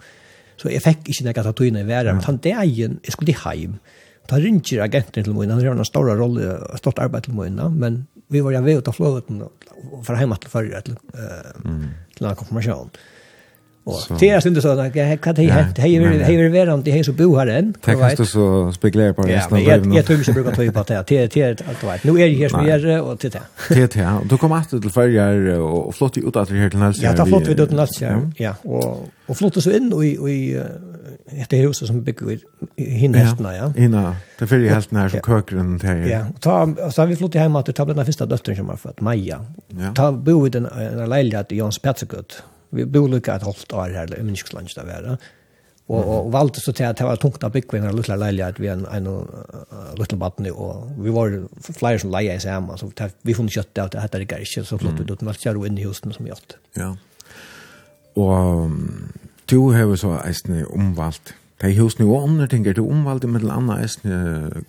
så 0.59 0.71
jeg 0.71 0.87
fikk 0.87 1.11
ikke 1.11 1.29
nek 1.29 1.43
at 1.43 1.51
ta 1.51 1.57
tøyne 1.59 1.83
i 1.83 1.91
verden, 1.91 2.21
men 2.21 2.29
han 2.31 2.41
det 2.47 2.55
egen, 2.63 3.01
jeg 3.03 3.19
skulle 3.19 3.39
heim, 3.43 3.77
ta 4.31 4.39
ringer 4.39 4.87
agenten 4.87 5.27
til 5.27 5.35
mine, 5.35 5.57
han 5.57 5.67
har 5.67 5.75
en 5.75 5.89
stor 5.89 6.15
rolle, 6.15 6.55
stort 6.79 7.03
arbeid 7.03 7.27
til 7.27 7.39
mine, 7.41 7.71
men 7.75 8.05
vi 8.31 8.45
var 8.45 8.55
jo 8.55 8.63
ved 8.63 8.85
å 8.85 8.87
ta 8.87 8.95
flåten 8.95 9.43
og 9.43 10.03
fra 10.07 10.19
heima 10.21 10.39
til 10.39 10.53
fyrir 10.53 10.83
til, 10.85 10.99
uh, 11.17 11.87
til 12.15 12.29
en 12.29 12.37
konfirmasjon. 12.39 12.93
Mm 12.93 13.15
Och 13.89 14.19
det 14.21 14.29
är 14.31 14.47
inte 14.47 14.63
så 14.63 14.69
att 14.69 14.97
jag 14.97 15.21
kan 15.23 15.37
hej 15.37 15.47
hej 15.47 15.65
hej 15.77 16.23
hej 16.23 16.49
vara 16.49 16.75
inte 16.75 16.91
hej 16.91 17.05
så 17.05 17.13
bo 17.13 17.37
här 17.37 17.47
än. 17.47 17.75
Det 17.85 17.95
kan 17.95 18.11
du 18.17 18.27
så 18.27 18.73
spekulera 18.73 19.15
på 19.15 19.23
resten 19.23 19.59
av 19.59 19.63
livet. 19.63 19.95
Jag 19.95 20.07
tror 20.07 20.19
inte 20.19 20.33
brukar 20.33 20.51
ta 20.51 20.73
på 20.73 20.85
det. 20.93 21.05
Det 21.09 21.35
det 21.35 21.63
allt 21.69 21.85
vet. 21.85 22.05
Nu 22.05 22.21
är 22.21 22.29
det 22.29 22.35
här 22.35 22.49
som 22.49 22.61
är 22.61 23.03
och 23.03 23.19
titta. 23.19 23.39
Det 23.69 23.95
det. 23.95 24.21
Du 24.31 24.39
kommer 24.39 24.57
att 24.57 24.71
till 24.71 24.91
färger 24.91 25.61
och 25.61 25.95
flott 25.95 26.19
ut 26.19 26.37
att 26.37 26.51
här 26.51 26.71
till 26.71 26.79
Nelsa. 26.79 27.03
Ja, 27.03 27.13
det 27.13 27.27
flott 27.27 27.49
ut 27.49 27.69
till 27.69 27.77
Nelsa. 27.77 28.31
Ja, 28.37 28.55
och 28.63 29.09
och 29.29 29.37
flott 29.37 29.63
så 29.63 29.71
in 29.71 29.93
och 29.93 30.05
i 30.05 30.63
det 31.49 31.57
huset 31.57 31.89
som 31.89 32.03
bygger 32.03 32.39
hinnerna, 32.77 33.57
ja. 33.57 33.73
Hinna. 33.77 34.17
Det 34.39 34.47
för 34.47 34.57
ju 34.57 34.69
helt 34.69 34.91
när 34.91 35.09
så 35.09 35.19
kökren 35.19 35.79
till. 35.79 36.09
Ja, 36.11 36.27
ta 36.41 36.75
så 36.91 37.03
har 37.03 37.07
vi 37.07 37.17
flott 37.17 37.35
hem 37.35 37.57
att 37.57 37.75
ta 37.75 37.85
den 37.85 38.07
första 38.07 38.27
dottern 38.27 38.57
som 38.57 38.69
har 38.69 38.77
fått 38.77 39.01
Maja. 39.01 39.45
Ta 39.95 40.13
bo 40.13 40.47
i 40.47 40.51
den 40.51 40.67
en 40.67 41.09
lägenhet 41.09 41.53
i 41.53 41.57
Jans 41.57 41.79
Pettergut. 41.79 42.43
Vi 42.75 42.85
bor 42.85 43.09
lukka 43.09 43.39
et 43.39 43.47
halvt 43.47 43.73
år 43.73 43.95
her, 43.97 44.15
i 44.19 44.25
Minsklands 44.27 44.77
da 44.77 44.85
være. 44.87 45.17
Og, 45.89 46.05
og 46.05 46.27
valgte 46.33 46.61
så 46.61 46.73
til 46.77 46.85
at 46.85 46.99
det 47.01 47.07
var 47.09 47.17
tungt 47.17 47.45
av 47.47 47.53
bygg, 47.55 47.71
vi 47.73 47.81
har 47.81 47.95
lukkla 47.97 48.19
leilja, 48.21 48.51
at 48.53 48.59
vi 48.61 48.69
er 48.69 48.77
en, 48.77 48.85
en 48.93 49.07
lukkla 49.97 50.19
baden, 50.21 50.51
og 50.53 50.91
vi 51.01 51.15
var 51.17 51.33
flere 51.65 52.03
som 52.03 52.13
leia 52.13 52.35
i 52.37 52.43
sema, 52.45 52.77
så 52.77 52.91
vi 53.25 53.37
funnet 53.37 53.57
kjøtt 53.57 53.81
av 53.81 53.95
det, 53.95 54.03
dette 54.13 54.37
er 54.37 54.45
ikke 54.45 54.67
så 54.69 54.77
flott 54.81 55.01
ut, 55.01 55.15
men 55.23 55.33
alt 55.33 55.41
kjær 55.41 55.61
inn 55.65 55.81
i 55.81 55.87
husen 55.89 56.13
som 56.13 56.27
vi 56.27 56.35
gjort. 56.35 56.59
Ja. 56.77 56.91
Og 58.21 58.77
du 59.49 59.59
har 59.73 59.97
så 59.97 60.19
eisne 60.21 60.67
omvalgt 60.69 61.33
Det 61.59 61.73
De 61.73 61.81
husene 61.81 62.07
og 62.07 62.23
andre 62.23 62.47
ting 62.47 62.67
er 62.67 62.77
det 62.77 62.85
omvalget 62.85 63.31
med 63.31 63.51
andre 63.51 63.81
æsne 63.83 64.19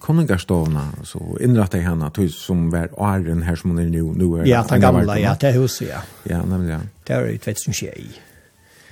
koningarstovene, 0.02 0.88
så 1.06 1.20
innrette 1.40 1.78
jeg 1.78 1.86
henne 1.86 2.10
til 2.16 2.32
som 2.34 2.72
var 2.74 2.90
åren 2.98 3.44
her 3.46 3.56
som 3.56 3.76
hun 3.76 3.84
er 3.84 3.92
nå. 3.94 4.08
nå 4.18 4.30
er 4.40 4.48
ja, 4.50 4.64
den 4.66 4.82
gamle, 4.82 5.20
ja, 5.22 5.36
det 5.38 5.52
er 5.52 5.60
huset, 5.62 5.92
ja. 5.92 6.02
Ja, 6.26 6.42
nemlig, 6.42 6.72
ja. 6.72 6.80
Det 7.08 7.16
var 7.16 7.30
i 7.30 7.38
2021. 7.38 8.18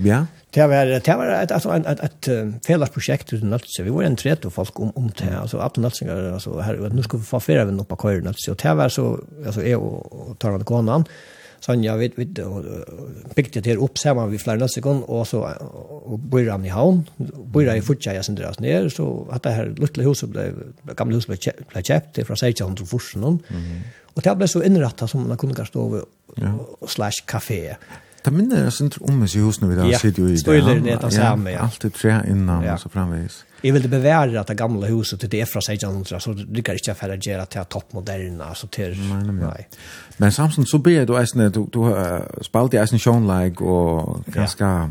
Ja? 0.06 0.26
Det 0.54 0.70
var, 0.70 0.86
det 0.86 1.16
var 1.18 1.32
et, 1.42 1.52
altså, 1.52 1.74
et, 1.74 2.04
et, 2.04 2.28
et 2.30 2.68
felles 2.68 2.94
prosjekt 2.94 3.34
uten 3.34 3.50
Nølse. 3.50 3.84
Vi 3.84 3.94
var 3.94 4.06
en 4.06 4.16
tret 4.16 4.46
og 4.46 4.54
folk 4.54 4.80
om, 4.80 4.94
om 4.96 5.10
det, 5.10 5.34
altså, 5.34 5.58
at 5.66 5.82
Nølse, 5.82 6.06
altså, 6.06 6.54
her, 6.62 6.78
nå 6.94 7.02
skulle 7.06 7.26
vi 7.26 7.32
få 7.32 7.42
fire 7.42 7.66
av 7.66 7.72
henne 7.72 7.84
på 7.84 7.98
av 7.98 8.04
køyre 8.06 8.22
Nølse, 8.26 8.54
og 8.54 8.62
det 8.62 8.78
var 8.78 8.94
så, 8.94 9.08
altså, 9.44 9.66
jeg 9.66 9.82
og, 9.82 10.06
og 10.14 10.38
Tarvan 10.40 10.70
Gånan, 10.70 11.08
sånn 11.64 11.84
ja, 11.86 11.96
vi, 12.00 12.10
vi 12.16 12.26
bygde 13.38 13.64
det 13.66 13.78
opp 13.82 14.00
sammen 14.00 14.32
vi 14.32 14.40
flere 14.42 14.62
nøssekon, 14.62 15.04
og 15.08 15.26
så 15.30 15.44
og 15.48 16.18
bor 16.32 16.48
han 16.52 16.66
i 16.66 16.74
havn, 16.74 17.04
bor 17.18 17.68
i 17.68 17.84
fortsatt 17.84 18.18
jeg 18.20 18.28
sender 18.28 18.50
oss 18.50 18.62
ned, 18.64 18.90
så 18.94 19.08
at 19.34 19.46
det 19.46 19.56
her 19.58 19.72
lille 19.78 20.08
huset 20.08 20.32
ble, 20.34 20.48
gamle 20.98 21.20
huset 21.20 21.34
ble, 21.34 21.56
ble 21.72 21.84
kjøpt, 21.84 22.22
fra 22.28 22.38
1600 22.38 22.82
til 22.82 22.90
Forsen, 22.90 23.26
mm. 23.38 23.80
og 24.16 24.26
det 24.26 24.36
ble 24.40 24.50
så 24.52 24.64
innrettet 24.66 25.12
som 25.12 25.28
man 25.28 25.40
kunne 25.40 25.68
stå 25.68 25.88
over, 25.90 26.06
ja. 26.38 26.54
slash 26.88 27.26
kafé. 27.28 27.62
Det 28.28 28.34
minner 28.36 28.66
jeg 28.66 28.74
synes 28.76 28.98
om 29.08 29.22
oss 29.24 29.36
i 29.38 29.42
husene 29.44 29.70
vi 29.72 29.78
da 29.78 29.86
ja, 29.88 30.00
sitter 30.02 30.26
jo 30.26 30.28
i 30.28 30.34
det. 30.34 30.40
Ja, 30.40 30.44
støyler 30.44 30.82
det, 30.84 30.98
det 31.02 31.14
samme, 31.16 31.54
ja. 31.54 31.64
Alt 31.64 31.86
er 31.88 31.94
tre 31.96 32.18
innan, 32.28 32.66
ja. 32.66 32.76
og 32.76 32.84
så 32.84 32.92
framveis. 32.92 33.44
Jeg 33.64 33.74
vil 33.74 33.88
bevære 33.90 34.40
at 34.40 34.48
det 34.48 34.58
gamle 34.58 34.88
huset 34.88 35.20
till 35.20 35.32
det 35.32 35.48
fra 35.50 35.60
1600 35.60 36.20
så 36.20 36.34
det 36.34 36.64
kan 36.66 36.76
inte 36.76 36.92
affära 36.92 37.16
göra 37.16 37.46
till 37.46 37.66
toppmoderna 37.70 38.54
så 38.56 38.68
till 38.68 38.98
nei, 39.00 39.32
nej. 39.32 39.68
Men 40.18 40.32
samtidig 40.32 40.70
så 40.70 40.78
ber 40.78 41.06
du 41.06 41.16
är 41.16 41.50
du 41.50 41.66
du 41.74 41.80
uh, 41.80 42.42
spalt 42.42 42.74
i 42.74 42.78
en 42.78 43.00
show 43.00 43.32
og 43.62 44.24
ganske... 44.34 44.64
ja 44.64 44.90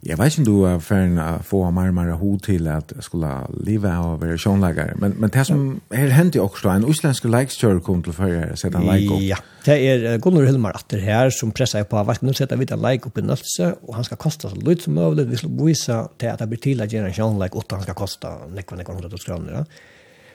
Jag 0.00 0.16
vet 0.16 0.38
inte 0.38 0.50
om 0.50 0.56
du 0.56 0.66
er 0.68 0.78
ferdig 0.78 1.18
å 1.18 1.42
få 1.42 1.70
marmara 1.70 2.14
hod 2.14 2.42
till 2.42 2.68
att 2.68 2.92
skulle 3.00 3.46
leva 3.64 3.98
av 3.98 4.20
versionläggare. 4.20 4.94
Men, 4.96 5.10
men 5.18 5.30
det 5.30 5.44
som 5.44 5.80
här 5.90 6.08
hände 6.08 6.40
också, 6.40 6.68
en 6.68 6.84
uslensk 6.84 7.24
leikstjør 7.24 7.80
kom 7.80 8.02
till 8.02 8.12
sette 8.12 8.78
en 8.78 8.86
leik 8.86 9.10
opp. 9.10 9.20
Ja, 9.20 9.36
det 9.64 9.78
är 9.88 10.18
Gunnar 10.18 10.44
Hilmar 10.44 10.72
Atter 10.74 10.98
här 10.98 11.30
som 11.30 11.50
pressar 11.50 11.84
på 11.84 12.02
vart 12.02 12.22
nu 12.22 12.34
sätter 12.34 12.56
vi 12.56 12.66
en 12.70 12.82
like 12.82 13.06
opp 13.06 13.18
i 13.18 13.22
Nølse, 13.22 13.74
och 13.82 13.94
han 13.94 14.04
ska 14.04 14.16
kosta 14.16 14.50
så 14.50 14.56
lite 14.56 14.82
som 14.82 14.94
mulig. 14.94 15.26
Vi 15.26 15.36
skulle 15.36 15.64
vise 15.64 16.08
til 16.18 16.26
at 16.26 16.38
det 16.38 16.48
blir 16.48 16.58
til 16.58 16.80
att 16.80 16.92
gjøre 16.92 17.06
en 17.06 17.14
sjånleik 17.14 17.54
och 17.54 17.64
han 17.70 17.82
skal 17.82 17.94
kosta 17.94 18.28
nekva 18.54 18.76
nekva 18.76 18.94
hundra 18.94 19.18
kronor. 19.18 19.52
Ja. 19.52 19.64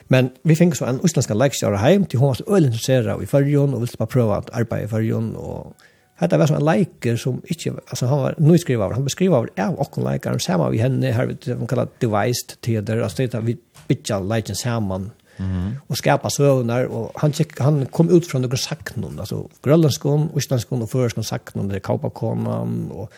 Men 0.08 0.30
vi 0.44 0.56
fikk 0.56 0.76
så 0.76 0.86
en 0.86 1.00
utländska 1.04 1.34
likestör 1.34 1.74
hem 1.74 2.06
till 2.06 2.20
hon 2.20 2.28
var 2.28 2.34
så 2.34 2.44
øyelig 2.50 2.68
intresserad 2.68 3.24
i 3.24 3.26
förrigen 3.26 3.74
och 3.74 3.82
ville 3.82 3.98
bara 3.98 4.06
prøve 4.06 4.36
att 4.36 4.50
arbeta 4.50 4.84
i 4.84 4.88
förrigen 4.88 5.36
och 5.36 5.74
Hetta 6.22 6.38
var 6.38 6.52
sånn 6.52 6.62
leiker 6.62 7.18
som 7.18 7.40
ikke, 7.50 7.74
altså 7.90 8.08
han 8.12 8.20
var 8.22 8.36
nyskriva 8.38 8.86
over, 8.86 9.00
han 9.00 9.08
beskriva 9.08 9.40
over 9.40 9.50
av 9.58 9.80
okken 9.82 10.06
leikar, 10.06 10.38
sama 10.44 10.70
vi 10.70 10.78
henne, 10.84 11.14
her 11.16 11.32
vi 11.32 11.38
kan 11.42 11.68
kalla 11.72 11.88
devised 12.04 12.60
tider, 12.62 13.02
altså 13.02 13.26
det 13.26 13.42
vi 13.48 13.58
bytja 13.90 14.22
leiken 14.22 14.56
saman, 14.56 15.10
Mhm. 15.42 15.78
og 15.90 15.98
skapa 15.98 16.30
søvnar, 16.30 16.86
og 16.92 17.12
han, 17.18 17.34
han 17.60 17.86
kom 17.88 18.10
ut 18.14 18.28
fra 18.30 18.40
noen 18.40 18.58
saknum, 18.58 19.18
altså 19.18 19.48
grønlandskum, 19.64 20.30
islandskum 20.38 20.84
og 20.84 20.90
føreskum 20.92 21.24
saknum, 21.26 21.70
det 21.70 21.80
er 21.80 21.88
kaupakonam, 21.88 22.92
og 22.92 23.10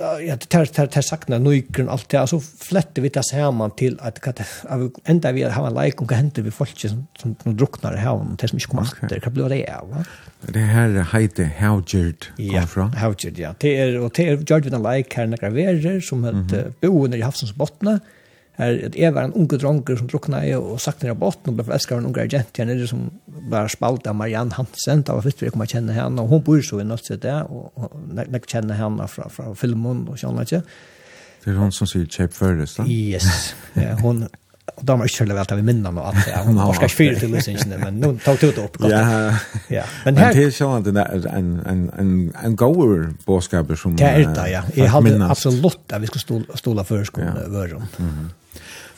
ja 0.00 0.36
det 0.36 0.48
tar 0.48 0.66
tar 0.66 0.86
tar 0.86 1.02
sakna 1.02 1.38
nojkren 1.38 1.88
alt 1.88 2.08
det. 2.08 2.20
Alltså 2.20 2.40
flätter 2.40 3.02
vi 3.02 3.08
det 3.08 3.22
til 3.76 3.98
at 4.00 4.26
att 4.26 4.38
kan 4.38 4.90
ända 5.04 5.32
vi 5.32 5.42
har 5.42 5.66
en 5.66 5.74
like 5.74 5.98
och 5.98 6.12
händer 6.12 6.42
vi 6.42 6.50
folk 6.50 6.78
som 6.78 7.06
som, 7.18 7.36
som 7.42 7.56
druknar 7.56 7.94
i 7.94 7.98
havn 7.98 8.36
det 8.36 8.48
som 8.48 8.56
inte 8.56 8.66
kommer 8.66 8.82
okay. 8.82 9.08
det 9.08 9.20
kan 9.20 9.32
bli 9.32 9.48
det 9.48 9.66
är 9.66 9.80
va 9.80 10.04
det 10.40 10.58
här 10.58 11.18
heter 11.18 11.50
Howgerd 11.58 12.26
ja 12.36 12.66
Howgerd 12.76 13.38
ja. 13.38 13.54
Det 13.60 13.78
er 13.78 13.98
og 14.00 14.12
det 14.16 14.28
er 14.28 14.36
gjort 14.36 14.64
vi 14.64 14.74
a 14.74 14.94
like 14.94 15.16
her 15.16 15.26
några 15.26 15.50
verer 15.50 16.00
som 16.00 16.24
heter 16.24 16.72
boen 16.80 17.14
i 17.14 17.20
havsens 17.20 17.52
bottnar 17.52 18.00
här 18.56 18.86
att 18.86 19.14
var 19.14 19.22
en 19.22 19.32
unge 19.32 19.56
dronker 19.56 19.96
som 19.96 20.06
druckna 20.06 20.44
är 20.44 20.58
och 20.58 20.80
saknar 20.80 21.10
av 21.10 21.16
botten 21.16 21.48
och 21.48 21.54
blev 21.54 21.72
av 21.72 21.98
en 21.98 22.06
ung 22.06 22.18
agent 22.18 22.58
henne 22.58 22.74
det 22.74 22.88
som 22.88 23.10
var 23.26 23.68
spalt 23.68 24.06
av 24.06 24.14
Marianne 24.14 24.54
Hansen 24.54 25.02
da 25.02 25.14
var 25.14 25.22
først 25.22 25.42
vi 25.42 25.50
kom 25.50 25.52
kommer 25.52 25.66
känna 25.66 25.92
henne 25.92 26.22
och 26.22 26.28
hon 26.28 26.42
bor 26.42 26.62
så 26.62 26.80
i 26.80 26.84
något 26.84 27.04
sätt 27.04 27.22
det, 27.22 27.42
och 27.42 27.92
när 28.12 28.40
känner 28.48 28.74
henne 28.74 29.08
från 29.08 29.30
från 29.30 29.56
filmen 29.56 30.08
och 30.08 30.18
sånn, 30.18 30.40
ikke? 30.42 30.62
Det 31.44 31.52
er 31.52 31.58
hon 31.60 31.72
som 31.72 31.86
sier 31.86 32.06
Kjeip 32.10 32.32
Føres, 32.34 32.74
da? 32.74 32.84
Yes. 32.86 33.54
Ja, 33.74 33.94
hon 34.02 34.26
och 34.74 34.84
de 34.84 35.00
har 35.00 35.06
inte 35.06 35.24
vel 35.24 35.36
väl 35.36 35.56
vi 35.56 35.62
minnan 35.62 35.98
och 35.98 36.08
allt. 36.08 36.26
Ja, 36.26 36.42
hon 36.44 36.56
har 36.58 36.74
ikke 36.74 36.88
fyra 36.88 37.18
till 37.20 37.30
løsningene, 37.30 37.78
men 37.78 38.00
nu 38.00 38.18
du 38.40 38.50
det 38.52 38.64
upp. 38.64 38.76
Ja. 38.80 39.38
Ja. 39.68 39.84
Men 40.04 40.16
här 40.16 40.34
det 40.34 40.44
är 40.44 40.50
så 40.50 40.72
att 40.74 40.86
en 40.86 40.96
en 41.66 41.90
en 41.98 42.32
en 42.44 42.56
goer 42.56 43.14
boskap 43.26 43.78
som 43.78 43.96
Ja, 43.98 44.48
ja. 44.48 44.62
Jag 44.74 44.86
hade 44.86 45.26
absolut 45.26 45.92
att 45.92 46.02
vi 46.02 46.06
skulle 46.06 46.44
stola 46.54 46.84
förskolan 46.84 47.36
över 47.36 47.66
Mm 47.66 47.88
Mhm. 47.96 48.30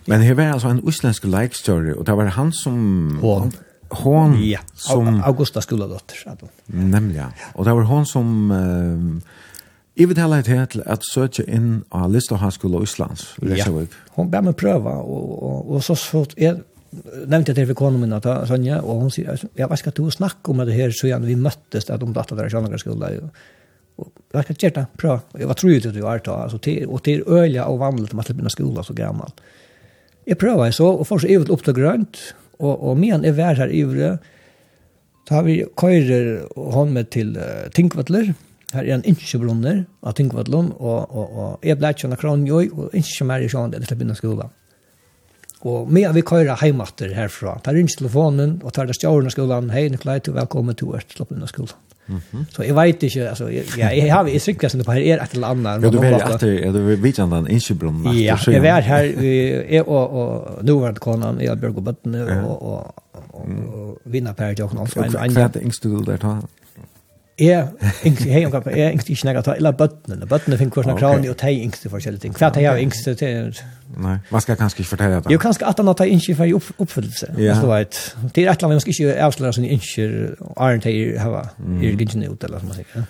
Men 0.08 0.24
her 0.24 0.36
var 0.38 0.54
altså 0.54 0.72
en 0.72 0.84
uslensk 0.84 1.26
leikstjøri, 1.28 1.96
og 1.96 2.06
det 2.08 2.16
var 2.16 2.32
han 2.38 2.52
som... 2.56 3.18
Hån. 3.22 3.52
Hån 4.02 4.38
ja. 4.44 4.62
som... 4.76 5.20
Augusta 5.24 5.60
Skuladotter, 5.64 6.22
hadde 6.28 6.48
hun. 6.48 6.88
Nemlig, 6.92 7.20
ja. 7.20 7.28
Og 7.54 7.68
det 7.68 7.76
var 7.76 7.92
hån 7.92 8.08
som... 8.08 8.32
Uh, 8.52 9.44
Jeg 9.98 10.06
vil 10.08 10.14
tala 10.14 10.36
til 10.46 10.82
at 10.86 11.02
søtje 11.02 11.42
inn 11.50 11.80
av 11.90 12.12
Lista 12.14 12.36
Hanskola 12.38 12.78
Íslands, 12.86 13.32
Ja, 13.42 13.66
hon 14.14 14.28
ber 14.30 14.44
meg 14.46 14.54
prøva, 14.58 14.92
og, 15.02 15.30
og, 15.42 15.72
og 15.74 15.82
så 15.82 15.96
svårt, 15.98 16.36
jeg 16.38 16.60
nevnte 17.26 17.54
til 17.56 17.74
konen 17.74 18.04
min 18.04 18.14
at 18.14 18.28
Sonja, 18.46 18.78
og 18.78 19.02
hun 19.02 19.10
sier, 19.10 19.42
jag 19.58 19.66
hva 19.68 19.78
skal 19.80 19.96
du 19.96 20.04
snakke 20.14 20.52
om 20.52 20.62
det 20.62 20.76
her, 20.76 20.94
så 20.94 21.10
jag 21.10 21.26
vi 21.26 21.34
møttes, 21.34 21.90
at 21.90 21.98
de 22.00 22.12
datter 22.14 22.38
der 22.38 22.46
i 22.46 22.54
Sjønlangarskola, 22.54 23.10
og 23.24 23.42
jag 24.32 24.44
ska 24.44 24.54
tjäta 24.54 24.86
bra. 24.98 25.20
Jag 25.38 25.46
var 25.46 25.54
tror 25.54 25.72
ju 25.72 25.80
det 25.80 25.92
du 25.92 26.02
har 26.02 26.18
ta 26.18 26.34
alltså 26.34 26.58
till 26.58 26.86
och 26.86 27.02
till 27.02 27.24
öliga 27.26 27.64
och 27.64 27.78
vanligt 27.78 28.12
man 28.12 28.24
släpper 28.24 28.48
skola 28.48 28.82
så 28.82 28.92
gammal. 28.92 29.30
Jag 30.24 30.38
prövar 30.38 30.70
så 30.70 30.88
och 30.88 31.08
får 31.08 31.18
så 31.18 31.26
ut 31.26 31.48
upp 31.48 31.64
till 31.64 31.74
grönt 31.74 32.18
och 32.56 32.90
och 32.90 32.96
men 32.96 33.24
är 33.24 33.32
värd 33.32 33.56
här 33.56 33.68
ivre. 33.68 34.18
har 35.28 35.42
vi 35.42 35.66
körer 35.80 36.42
hon 36.54 36.92
med 36.92 37.10
till 37.10 37.36
uh, 37.36 37.70
Tinkvattler. 37.72 38.34
Här 38.72 38.84
är 38.84 38.94
en 38.94 39.04
inchebrunner 39.04 39.84
av 40.00 40.12
Tinkvattlon 40.12 40.72
och 40.72 41.10
och 41.10 41.52
och 41.52 41.66
är 41.66 41.76
blätchen 41.76 42.12
av 42.12 42.16
Kronjoj 42.16 42.70
och 42.70 42.94
inte 42.94 43.24
mer 43.24 43.40
i 43.40 43.48
sjön 43.48 43.70
det 43.70 43.86
släpper 43.86 44.14
skola. 44.14 44.50
Og 45.60 45.90
med 45.90 46.12
vi 46.14 46.22
køyra 46.22 46.54
heimatter 46.60 47.10
herfra. 47.14 47.56
Tar 47.64 47.74
rinns 47.74 47.96
telefonen 47.98 48.60
og 48.62 48.72
tar 48.74 48.86
det 48.86 48.94
stjåren 48.94 49.26
av 49.26 49.34
skolan. 49.34 49.70
Hei 49.74 49.88
Nikolai, 49.90 50.20
du 50.22 50.30
velkommen 50.36 50.78
til 50.78 50.94
Ørtloppene 50.94 51.50
skolan. 51.50 51.87
Mm 52.08 52.16
-hmm. 52.16 52.44
Så 52.48 52.62
jeg 52.62 52.76
vet 52.76 53.02
ikke, 53.02 53.28
altså, 53.28 53.46
jeg, 53.46 53.64
jeg, 53.78 53.92
jeg 53.96 54.12
har 54.12 54.26
i 54.26 54.38
sikkert 54.38 54.70
som 54.70 54.78
det 54.78 54.86
på 54.86 54.92
her 54.92 55.00
er 55.00 55.22
et 55.22 55.34
eller 55.34 55.46
annet. 55.46 55.82
Ja, 55.82 55.90
du 55.90 55.98
var 55.98 56.34
etter, 56.34 56.52
ja, 56.52 56.72
du 56.72 56.78
var 56.78 56.96
vidt 56.96 57.18
annet. 57.18 57.48
Ja, 58.24 58.36
jeg 58.46 58.62
var 58.62 58.80
her, 58.80 59.02
jeg 59.70 59.88
og, 59.88 60.12
og 60.12 60.64
nåværende 60.64 61.00
konan, 61.00 61.40
jeg 61.40 61.50
og 61.50 61.60
Bjørg 61.60 61.76
og 61.76 61.84
Bøtten, 61.84 62.14
og, 62.14 62.28
og, 62.28 62.62
og, 62.62 62.94
og, 63.12 63.46
og 63.74 64.00
vinner 64.04 64.32
Per 64.32 64.54
Jokon 64.58 64.78
Alfrein. 64.78 65.12
Hva 65.12 65.40
er 65.40 65.48
det 65.48 65.62
yngste 65.62 65.88
du 65.88 66.02
der 66.02 66.16
tar? 66.16 66.40
är 67.38 67.66
inte 68.04 68.22
hej 68.22 68.42
jag 68.42 68.66
är 68.66 68.90
inte 68.90 69.12
ikke 69.12 69.26
näga 69.26 69.42
ta 69.42 69.54
eller 69.54 69.72
bötnen 69.72 70.28
bötnen 70.28 70.58
fick 70.58 70.72
kursna 70.72 70.94
og 70.94 71.30
och 71.30 71.36
tej 71.36 71.54
inte 71.62 71.88
för 71.88 72.00
skället 72.00 72.36
kvart 72.36 72.56
jag 72.56 72.82
inte 72.82 73.14
till 73.14 73.54
Nei, 73.96 74.18
man 74.30 74.40
skal 74.40 74.56
kanskje 74.56 74.80
ikke 74.80 74.88
fortelle 74.88 75.14
det 75.14 75.32
Jo, 75.32 75.38
kanskje 75.38 75.66
at 75.66 75.78
han 75.78 75.94
tar 75.94 76.04
inte 76.04 76.34
för 76.34 76.60
uppfyllelse 76.78 77.26
du 77.36 77.66
vet 77.66 78.16
det 78.34 78.42
er 78.42 78.50
et 78.50 78.62
eller 78.62 78.64
annet, 78.64 78.74
man 78.74 78.80
ska 78.80 79.04
inte 79.04 79.24
avslöja 79.24 79.52
sin 79.52 79.64
inte 79.64 80.36
aren't 80.56 80.80
they 80.80 81.18
have 81.18 81.36
är 81.36 81.80
gingen 81.80 82.32
ut 82.32 82.44
eller 82.44 82.58
som 82.58 82.68
man 82.68 82.76
säger 82.76 83.04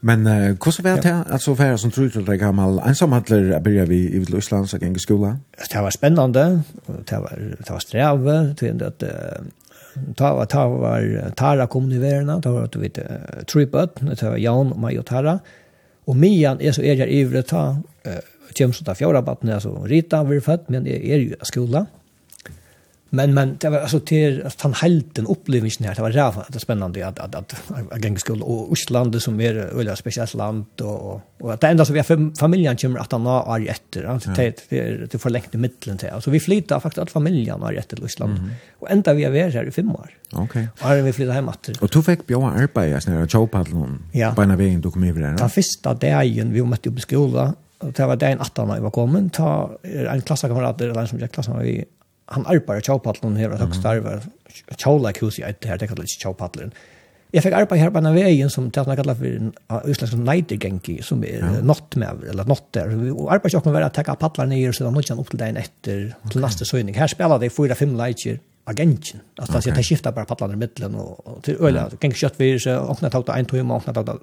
Men 0.00 0.26
uh, 0.26 0.32
hvordan 0.32 0.84
var 0.84 1.00
det 1.00 1.24
at 1.30 1.42
så 1.42 1.54
færre 1.54 1.78
som 1.78 1.90
tror 1.90 2.08
til 2.08 2.26
deg 2.26 2.38
gammel 2.38 2.78
ensamhandler 2.86 3.58
begynner 3.60 3.86
vi 3.86 3.96
i 3.98 4.20
Island, 4.38 4.66
så 4.66 4.78
gikk 4.78 4.96
i 4.96 4.98
skolen? 5.02 5.40
Det 5.72 5.82
var 5.82 5.90
spennende, 5.90 6.62
det 7.10 7.18
var, 7.18 7.34
det 7.58 7.70
var 7.70 7.78
streve, 7.78 8.54
det 8.60 8.80
var 8.80 8.86
at 8.86 9.02
ta 10.16 10.34
var 10.34 10.46
ta 10.46 10.68
var 10.68 11.30
Tara 11.36 11.66
kom 11.66 11.88
nu 11.88 11.98
verna 11.98 12.38
då 12.38 12.52
var 12.52 12.68
du 12.72 12.78
vet 12.78 12.98
tripet 13.46 14.18
ta 14.18 14.30
var 14.30 14.36
Jan 14.36 14.72
och 14.72 14.78
Maja 14.78 15.02
Tara. 15.02 15.38
Och 16.04 16.16
Mian 16.16 16.60
är 16.60 16.72
så 16.72 16.82
är 16.82 16.94
jag 16.94 17.08
ivrig 17.08 17.46
ta 17.46 17.76
kemst 18.54 18.86
ta 18.86 18.94
fjärde 18.94 19.22
batten 19.22 19.50
alltså 19.50 19.84
rita 19.84 20.24
vi 20.24 20.40
fött 20.40 20.68
men 20.68 20.84
det 20.84 21.12
är 21.12 21.18
ju 21.18 21.34
skola 21.42 21.86
Men 23.10 23.34
men 23.34 23.56
det 23.60 23.68
var 23.70 23.78
alltså 23.78 24.00
till 24.00 24.46
att 24.46 24.60
han 24.62 24.74
helten 24.74 25.26
upplevelsen 25.26 25.86
här 25.86 25.94
det 25.94 26.02
var 26.02 26.10
rätt 26.10 26.52
det 26.52 26.60
spännande 26.60 27.06
att 27.06 27.18
att 27.18 27.34
att 27.34 27.54
att 27.90 28.04
gänga 28.04 28.18
skulle 28.18 28.42
och 28.42 28.72
Island 28.72 29.22
som 29.22 29.40
är 29.40 29.90
ett 29.90 29.98
speciellt 29.98 30.34
land 30.34 30.66
och 30.80 31.14
och 31.14 31.20
och 31.40 31.52
att 31.52 31.64
enda 31.64 31.84
så 31.84 31.92
vi 31.92 31.98
har 31.98 32.36
familjen 32.38 32.76
kommer 32.76 33.00
att 33.00 33.12
han 33.12 33.26
har 33.26 33.68
efter 33.68 34.04
han 34.04 34.20
det 34.36 34.68
det 34.68 35.12
det 35.12 35.18
förlängt 35.18 35.54
i 35.54 35.58
mitten 35.58 35.98
till 35.98 36.08
alltså 36.08 36.30
vi 36.30 36.40
flyttar 36.40 36.80
faktiskt 36.80 37.02
att 37.02 37.10
familjen 37.10 37.62
har 37.62 37.72
rätt 37.72 37.88
till 37.88 38.04
Island 38.04 38.38
och 38.78 38.90
ända 38.90 39.14
vi 39.14 39.24
är 39.24 39.50
här 39.50 39.64
i 39.64 39.70
fem 39.70 39.90
år. 39.90 40.10
Okej. 40.32 40.68
Okay. 40.80 41.00
Och 41.00 41.06
vi 41.06 41.12
flyttar 41.12 41.32
hem 41.32 41.48
åter. 41.48 41.76
Och 41.80 41.88
du 41.88 42.02
fick 42.02 42.26
bjå 42.26 42.46
arbeta 42.46 43.00
så 43.00 43.10
när 43.10 43.18
jag 43.18 43.30
ja. 44.12 44.28
på 44.28 44.34
på 44.34 44.42
en 44.42 44.56
väg 44.56 44.82
du 44.82 44.90
kom 44.90 45.04
över 45.04 45.20
där. 45.20 45.36
Den 45.36 45.50
första 45.50 45.94
dagen 45.94 46.52
vi 46.52 46.62
mötte 46.62 46.88
upp 46.88 46.98
i 46.98 47.00
skolan 47.00 47.54
och 47.78 47.92
det 47.92 48.06
var 48.06 48.16
dagen 48.16 48.40
18 48.40 48.68
när 48.68 48.74
jag 48.74 48.82
var 48.82 48.90
kommen 48.90 49.30
ta 49.30 49.78
en 49.82 50.22
klasskamrat 50.22 50.80
eller 50.80 51.00
en 51.00 51.08
som 51.08 51.18
jag 51.18 51.32
klassade 51.32 51.64
vi 51.64 51.84
han 52.30 52.46
arbetar 52.46 52.80
tjaupadlen 52.80 53.36
här 53.36 53.50
att 53.50 53.62
också 53.62 53.80
där 53.80 54.20
chowla 54.78 55.10
i 55.10 55.42
ett 55.42 55.64
här 55.64 55.78
det 55.78 55.86
kallar 55.86 55.96
kallas 55.96 56.10
tjaupadlen. 56.10 56.70
Jag 57.30 57.42
fick 57.42 57.52
arbeta 57.52 57.74
här 57.74 57.90
på 57.90 58.00
den 58.00 58.14
vägen 58.14 58.50
som 58.50 58.70
tätna 58.70 58.96
kallar 58.96 59.14
för 59.14 59.24
en 59.24 59.52
utländsk 59.84 60.16
nightergenki 60.16 61.02
som 61.02 61.24
är 61.24 61.62
nått 61.62 61.96
med 61.96 62.24
eller 62.30 62.44
nått 62.44 62.74
natter. 62.74 63.12
Och 63.12 63.32
arbetar 63.32 63.60
jag 63.64 63.72
med 63.72 63.82
att 63.82 63.94
ta 63.94 64.14
paddlar 64.14 64.46
ner 64.46 64.72
så 64.72 64.84
då 64.84 65.02
kan 65.02 65.18
upp 65.18 65.30
till 65.30 65.38
den 65.38 65.56
efter 65.56 66.14
till 66.30 66.40
nästa 66.40 66.64
söning. 66.64 66.94
Här 66.94 67.06
spelar 67.06 67.38
det 67.38 67.50
fyra 67.50 67.74
fem 67.74 67.96
lightjer 67.96 68.40
agenten. 68.64 69.20
Alltså 69.36 69.58
okay. 69.58 69.72
jag 69.76 69.84
skiftar 69.84 70.12
bara 70.12 70.24
paddlarna 70.24 70.52
i 70.52 70.56
mitten 70.56 70.94
och 70.94 71.42
till 71.42 71.56
öla. 71.60 71.90
Kan 72.00 72.12
kött 72.12 72.34
vi 72.36 72.58
så 72.58 72.78
och 72.78 73.02
när 73.02 73.10
tagit 73.10 73.28
en 73.28 73.44
timme 73.44 73.74
och 73.74 73.86
när 73.86 73.94
tagit 73.94 74.22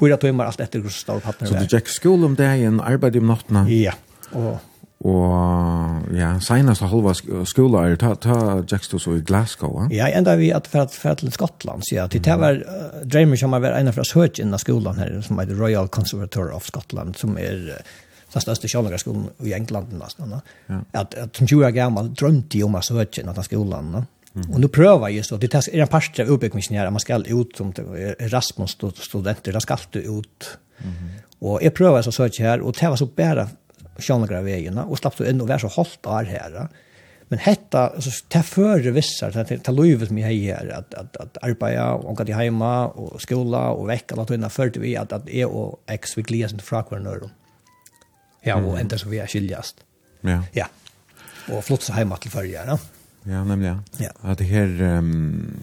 fyra 0.00 0.16
timmar 0.16 0.44
allt 0.46 0.60
efter 0.60 0.78
hur 0.78 0.88
stor 0.88 1.20
paddlarna. 1.20 1.60
Så 1.60 1.66
du 1.68 1.76
gikk 1.76 1.88
skole 1.88 2.26
om 2.26 2.34
dagen, 2.34 2.80
arbeid 2.80 3.16
om 3.16 3.26
nattene? 3.26 3.70
Ja. 3.70 3.92
Och 4.32 4.56
Og 5.02 6.14
ja, 6.14 6.36
senast 6.44 6.84
halva 6.86 7.14
skola 7.48 7.80
er 7.88 7.96
ta, 7.98 8.12
ta 8.22 8.36
Jackstå 8.60 9.00
så 9.02 9.16
i 9.18 9.24
Glasgow, 9.26 9.80
ja? 9.80 9.88
Ja, 9.96 10.10
enda 10.14 10.36
vi 10.38 10.52
at 10.54 10.68
for 10.70 10.84
at, 10.84 10.94
for 10.94 11.18
til 11.18 11.32
Skottland, 11.34 11.82
ja. 11.90 12.06
Til 12.06 12.22
det 12.22 12.36
var 12.38 12.60
uh, 12.62 13.00
Dreamer 13.02 13.40
som 13.40 13.56
var 13.56 13.74
en 13.74 13.90
av 13.90 13.98
oss 13.98 14.14
hørt 14.14 14.38
innan 14.38 14.62
skolan 14.62 15.00
her, 15.02 15.18
som 15.26 15.42
er 15.42 15.50
Royal 15.58 15.90
Conservatory 15.90 16.54
of 16.54 16.70
Scotland, 16.70 17.18
som 17.18 17.34
er 17.34 17.66
uh, 17.74 18.00
den 18.32 18.44
største 18.46 18.70
sjålagarskolen 18.70 19.26
i 19.42 19.56
England 19.58 19.90
nesten. 19.98 20.38
Ja. 20.70 20.80
At, 21.02 21.18
at 21.18 21.34
som 21.36 21.50
20 21.50 21.66
år 21.66 21.74
gammel 21.74 22.14
drømte 22.14 22.62
jo 22.62 22.70
om 22.70 22.78
att 22.78 22.88
hørt 22.88 23.18
innan 23.18 23.34
den 23.34 23.44
skolan, 23.44 23.94
ja. 23.94 24.04
Mm. 24.34 24.50
Och 24.50 24.60
nu 24.60 24.68
prövar 24.68 25.08
just 25.08 25.28
så, 25.28 25.36
det 25.36 25.54
är 25.54 25.78
en 25.78 25.88
part 25.88 26.18
av 26.18 26.26
uppbyggnadsnära 26.26 26.90
man 26.90 27.00
ska 27.00 27.16
ut 27.16 27.56
som 27.56 27.72
Erasmus 28.18 28.78
studenter 28.94 29.52
där 29.52 29.60
ska 29.60 29.76
ut. 29.92 30.58
Mm. 30.78 30.94
Och 31.38 31.62
jag 31.62 31.74
prövar 31.74 32.02
så 32.02 32.12
så 32.12 32.28
här 32.38 32.60
och 32.60 32.76
det 32.80 32.88
var 32.88 32.96
så 32.96 33.06
bara 33.06 33.48
sjånlegra 33.98 34.42
vägarna 34.42 34.84
och 34.84 34.98
slapp 34.98 35.16
så 35.16 35.24
in 35.24 35.40
og 35.40 35.48
vær 35.48 35.58
så 35.58 35.68
hållt 35.68 36.06
av 36.06 36.24
här. 36.24 36.68
Men 37.28 37.38
hetta, 37.38 38.00
så 38.00 38.10
ta 38.28 38.42
före 38.42 38.90
vissar, 38.90 39.32
ta, 39.32 39.44
ta 39.44 39.72
loivet 39.72 40.10
mi 40.10 40.22
hei 40.22 40.52
att 40.52 40.70
att 40.70 40.94
att, 40.94 41.16
att 41.16 41.38
arbeta 41.42 41.92
och 41.94 42.08
omkant 42.10 42.28
i 42.28 42.32
hemma 42.32 42.88
och 42.88 43.22
skola, 43.22 43.70
och 43.70 43.88
väcka 43.88 44.14
alla 44.14 44.24
tøyna, 44.24 44.48
førte 44.48 44.80
vi 44.80 44.96
att 44.96 45.12
att 45.12 45.28
jeg 45.28 45.48
och 45.48 45.80
ex 45.86 46.18
vi 46.18 46.22
glias 46.22 46.52
inte 46.52 46.64
fra 46.64 46.82
hver. 46.82 47.30
Ja, 48.42 48.56
och 48.56 48.80
ända 48.80 48.98
så 48.98 49.08
vi 49.08 49.18
är 49.18 49.26
skiljast. 49.26 49.76
Ja. 50.20 50.42
Ja. 50.52 50.66
Och 51.48 51.64
flott 51.64 51.82
så 51.82 51.92
hemma 51.92 52.16
till 52.16 52.30
fyrir, 52.30 52.54
ja. 52.66 52.78
Ja, 53.24 53.44
nemlig, 53.44 53.68
ja. 53.68 53.78
ja. 53.98 54.10
At 54.22 54.38
det 54.38 54.44
her, 54.44 54.82
um, 54.82 55.56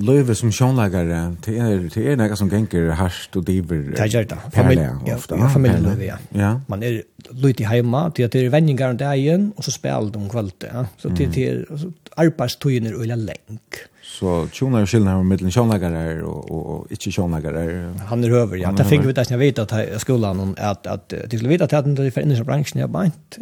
løyve 0.00 0.34
som 0.38 0.52
sjånlagare, 0.54 1.20
det 1.44 1.54
er, 1.60 1.86
det 1.92 2.04
er 2.12 2.18
noe 2.20 2.36
som 2.38 2.50
ganger 2.52 2.92
harsht 2.98 3.36
og 3.38 3.46
diver. 3.48 3.90
Det 3.94 4.10
gjør 4.12 4.28
det. 4.34 4.38
Familje, 4.54 4.90
ja, 5.06 5.16
ja, 5.16 5.48
familieløyve, 5.52 6.08
ja. 6.08 6.18
ja. 6.38 6.52
Man 6.68 6.84
er 6.86 7.02
løyte 7.30 7.66
hjemme, 7.68 8.04
til 8.16 8.28
at 8.28 8.36
det 8.36 8.44
er 8.44 8.52
vendinger 8.54 8.94
om 8.94 9.00
dagen, 9.00 9.50
og 9.56 9.66
så 9.66 9.74
spiller 9.74 10.12
de 10.12 10.20
om 10.20 10.28
kvalitet. 10.30 10.70
Ja. 10.70 10.86
Så 10.98 11.14
til 11.14 11.28
mm. 11.28 11.34
til 11.34 11.90
arbeidstøyen 12.16 12.86
er 12.86 13.00
øyne 13.00 13.18
lenk. 13.24 13.84
Så 14.04 14.46
tjoner 14.52 14.84
og 14.84 14.88
skillene 14.88 15.16
med 15.16 15.30
middelen 15.32 15.52
sjånleggere 15.52 16.02
og, 16.22 16.50
og, 16.52 16.66
og 16.74 16.92
ikke 16.92 17.10
sjånlagare 17.10 17.62
Han 18.10 18.24
er 18.24 18.34
høver, 18.34 18.58
ja. 18.60 18.70
det 18.76 18.84
fikk 18.86 19.06
vi 19.08 19.14
det 19.16 19.24
som 19.26 19.34
jeg 19.34 19.40
vet 19.40 19.62
at 19.64 20.02
skolen, 20.02 20.52
at, 20.58 20.86
at 20.86 21.14
de 21.30 21.38
skulle 21.38 21.54
vite 21.54 21.66
at 21.66 21.88
det 21.88 22.06
er 22.06 22.12
for 22.12 22.22
innenfor 22.22 22.46
bransjen, 22.46 22.84
er 22.84 22.92
beint 22.92 23.38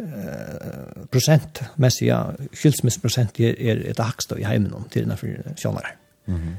prosentmessig, 1.13 2.07
ja, 2.07 2.23
skilsmissprosent 2.55 3.43
er, 3.43 3.59
er 3.59 3.83
et 3.91 3.99
hakstå 4.01 4.39
i 4.41 4.47
heimen 4.47 4.73
om 4.73 4.87
til 4.89 5.05
innenfor 5.05 5.53
sjånleggere. 5.59 5.99
Mm. 6.27 6.55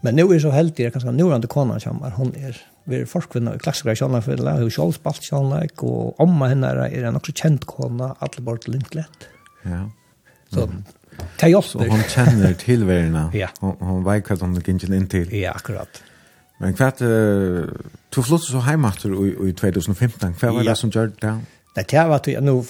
Men 0.00 0.14
nu 0.14 0.22
är 0.22 0.34
er 0.34 0.38
så 0.38 0.50
helt 0.50 0.76
det 0.76 0.92
kanske 0.92 1.12
nu 1.12 1.24
runt 1.24 1.48
konan 1.48 1.80
kommer 1.80 2.10
hon 2.10 2.34
är 2.34 2.48
er, 2.48 2.56
vi 2.84 3.04
forskvinna 3.04 3.54
i 3.54 3.58
klassiska 3.58 3.94
kjallna 3.94 4.22
för 4.22 4.36
det 4.36 4.64
och 4.64 4.72
Charles 4.72 5.02
Balt 5.02 5.22
kjallna 5.22 5.66
och 5.76 6.16
amma 6.18 6.48
henne 6.48 6.66
är 6.66 7.04
en 7.04 7.16
också 7.16 7.32
känd 7.32 7.66
kona 7.66 8.16
Adelbert 8.18 8.68
Lindlet. 8.68 9.28
Ja. 9.62 9.90
Så 10.50 10.68
det 11.40 11.46
är 11.46 11.54
också 11.54 11.78
hon 11.78 12.02
känner 12.02 12.54
till 12.54 12.84
värna. 12.84 13.30
ja. 13.34 13.48
Hon, 13.60 13.76
hon 13.78 14.04
vet 14.04 14.30
vad 14.30 14.40
hon 14.40 14.54
gick 14.54 14.68
in 14.68 15.06
till. 15.08 15.34
Ja, 15.34 15.50
akkurat. 15.50 16.02
Men 16.58 16.74
kvart 16.74 17.00
uh, 17.00 17.66
du 18.08 18.22
flyttade 18.22 18.42
så 18.42 18.58
heimater 18.58 19.10
i, 19.26 19.48
i 19.48 19.52
2015. 19.52 20.34
hva 20.40 20.52
var 20.52 20.62
ja. 20.62 20.70
det 20.70 20.76
som 20.76 20.90
gjorde 20.90 21.12
det? 21.20 21.38
Det 21.74 21.92
var 21.92 22.16
att 22.16 22.26
jag 22.26 22.42
nu 22.42 22.50
uh, 22.50 22.64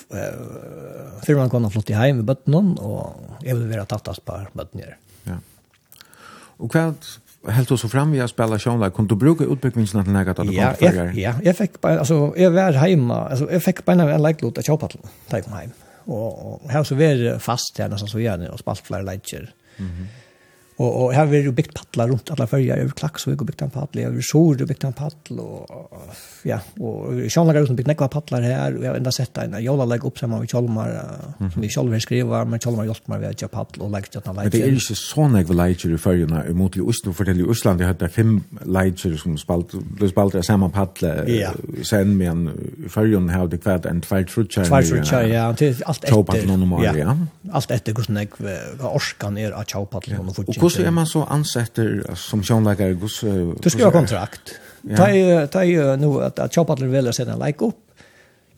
firman 1.26 1.50
kom 1.50 1.70
flott 1.70 1.90
i 1.90 1.92
hem 1.92 2.16
med 2.16 2.24
bötten 2.24 2.78
och 2.78 3.16
jag 3.40 3.56
ville 3.56 3.76
vara 3.76 3.84
tattast 3.84 4.24
på 4.24 4.46
bötten 4.52 4.80
nere. 4.80 4.96
Og 6.62 6.70
hva 6.70 6.93
helt 7.51 7.68
du 7.68 7.76
så 7.76 7.89
fram 7.90 8.12
vi 8.14 8.20
har 8.22 8.30
spela 8.30 8.59
sjönla 8.59 8.93
kom 8.94 9.09
du 9.10 9.16
bruka 9.18 9.44
utbyggvinsen 9.44 10.05
til 10.05 10.14
nægat 10.14 10.39
at 10.39 10.47
du 10.47 10.52
ja, 10.55 10.74
kom 10.78 10.89
för 10.89 11.18
Ja, 11.18 11.34
jag 11.43 11.56
fick 11.56 11.80
bara 11.80 11.98
altså 11.98 12.32
jag 12.36 12.51
var 12.51 12.72
heima, 12.72 13.28
altså 13.28 13.48
jag 13.51 13.62
fick 13.62 13.84
bara 13.84 14.14
en 14.14 14.22
like 14.22 14.43
låt 14.43 14.59
att 14.59 14.66
köpa 14.66 14.89
till 14.89 15.01
ta 15.28 15.40
Og 16.05 16.62
Och 16.64 16.70
här 16.70 16.84
så 16.84 16.94
var 16.94 17.39
fast 17.39 17.78
her 17.78 17.89
nesten 17.89 18.09
så 18.09 18.18
gjerne 18.18 18.51
og 18.51 18.59
spalt 18.59 18.86
flere 18.86 19.02
läger. 19.02 19.52
Mhm. 19.76 19.86
Mm 19.86 20.22
Og, 20.81 20.89
og 20.89 21.09
her 21.12 21.27
var 21.28 21.44
jo 21.44 21.53
bygd 21.53 21.74
paddler 21.77 22.09
rundt 22.15 22.31
alle 22.32 22.47
fyrja, 22.49 22.78
over 22.81 22.94
Klaksvig 22.97 23.36
og 23.36 23.49
bygd 23.49 23.65
en 23.66 23.73
paddel, 23.74 24.07
over 24.09 24.24
Sor 24.24 24.62
og 24.65 24.70
bygd 24.70 24.86
en 24.89 24.94
paddel, 24.97 25.40
og, 25.43 25.69
og 25.69 26.47
ja, 26.49 26.59
og 26.81 27.20
Sjønlager 27.28 27.62
Rosen 27.62 27.77
bygd 27.77 27.90
nekva 27.93 28.09
paddler 28.12 28.47
her, 28.47 28.78
og 28.78 28.86
jeg 28.86 28.90
har 28.90 29.01
enda 29.01 29.12
sett 29.12 29.40
en 29.43 29.59
jolalegg 29.61 30.07
opp 30.09 30.23
sammen 30.23 30.40
med 30.43 30.53
Kjolmar, 30.53 30.94
uh, 30.97 31.51
som 31.53 31.65
vi 31.65 31.70
Kjolmar 31.73 32.05
skriver, 32.05 32.49
men 32.49 32.62
Kjolmar 32.62 32.89
hjelper 32.89 33.12
meg 33.12 33.24
ved 33.24 33.36
at 33.36 33.44
jeg 33.44 33.53
paddel 33.53 33.85
og 33.85 33.93
legger 33.93 34.15
til 34.15 34.23
at 34.23 34.31
Men 34.39 34.55
det 34.55 34.62
er 34.62 34.78
ikke 34.78 34.99
så 35.03 35.28
nekva 35.35 35.59
leidger 35.61 35.93
i 35.93 36.01
fyrjene, 36.01 36.40
imot 36.55 36.81
i 36.81 36.86
Oslo, 36.94 37.12
for 37.19 37.28
i 37.28 37.47
Osland, 37.55 37.85
jeg 37.85 37.93
hadde 37.93 38.11
fem 38.12 38.32
leidger 38.65 39.19
som 39.20 39.36
spalt, 39.40 39.77
ble 39.99 40.09
spalt 40.09 40.40
av 40.40 40.47
samme 40.49 40.70
paddel, 40.73 41.28
ja. 41.28 41.53
sen 41.85 42.16
med 42.16 42.32
en 42.32 42.89
fyrjene 42.89 43.36
hadde 43.36 43.61
kvært 43.61 43.90
en 43.90 44.01
tvertrutskjær, 44.05 44.70
tvertrutskjær, 44.73 45.28
ja, 45.28 45.44
til 45.53 45.77
alt 45.85 46.09
etter, 46.09 46.66
ja, 46.89 47.07
alt 47.61 47.77
etter 47.77 47.97
hvordan 47.97 48.23
jeg, 48.24 48.32
orskan 48.89 49.36
er 49.36 49.53
av 49.57 49.69
tjaupaddelen 49.69 50.32
og 50.32 50.61
Hvordan 50.62 50.89
er 50.89 50.94
man 50.94 51.09
så 51.10 51.24
ansetter 51.30 52.02
som 52.18 52.43
sjånleikere? 52.47 52.94
Du 52.94 53.09
skal 53.10 53.89
ha 53.89 53.93
kontrakt. 53.94 54.55
Ja. 54.89 55.47
Ta 55.51 55.62
jo 55.66 55.93
nå 55.98 56.16
at, 56.26 56.40
at 56.43 56.55
kjøpadler 56.55 56.90
velger 56.90 57.14
seg 57.14 57.30
en 57.30 57.40
like 57.43 57.66
opp, 57.66 57.78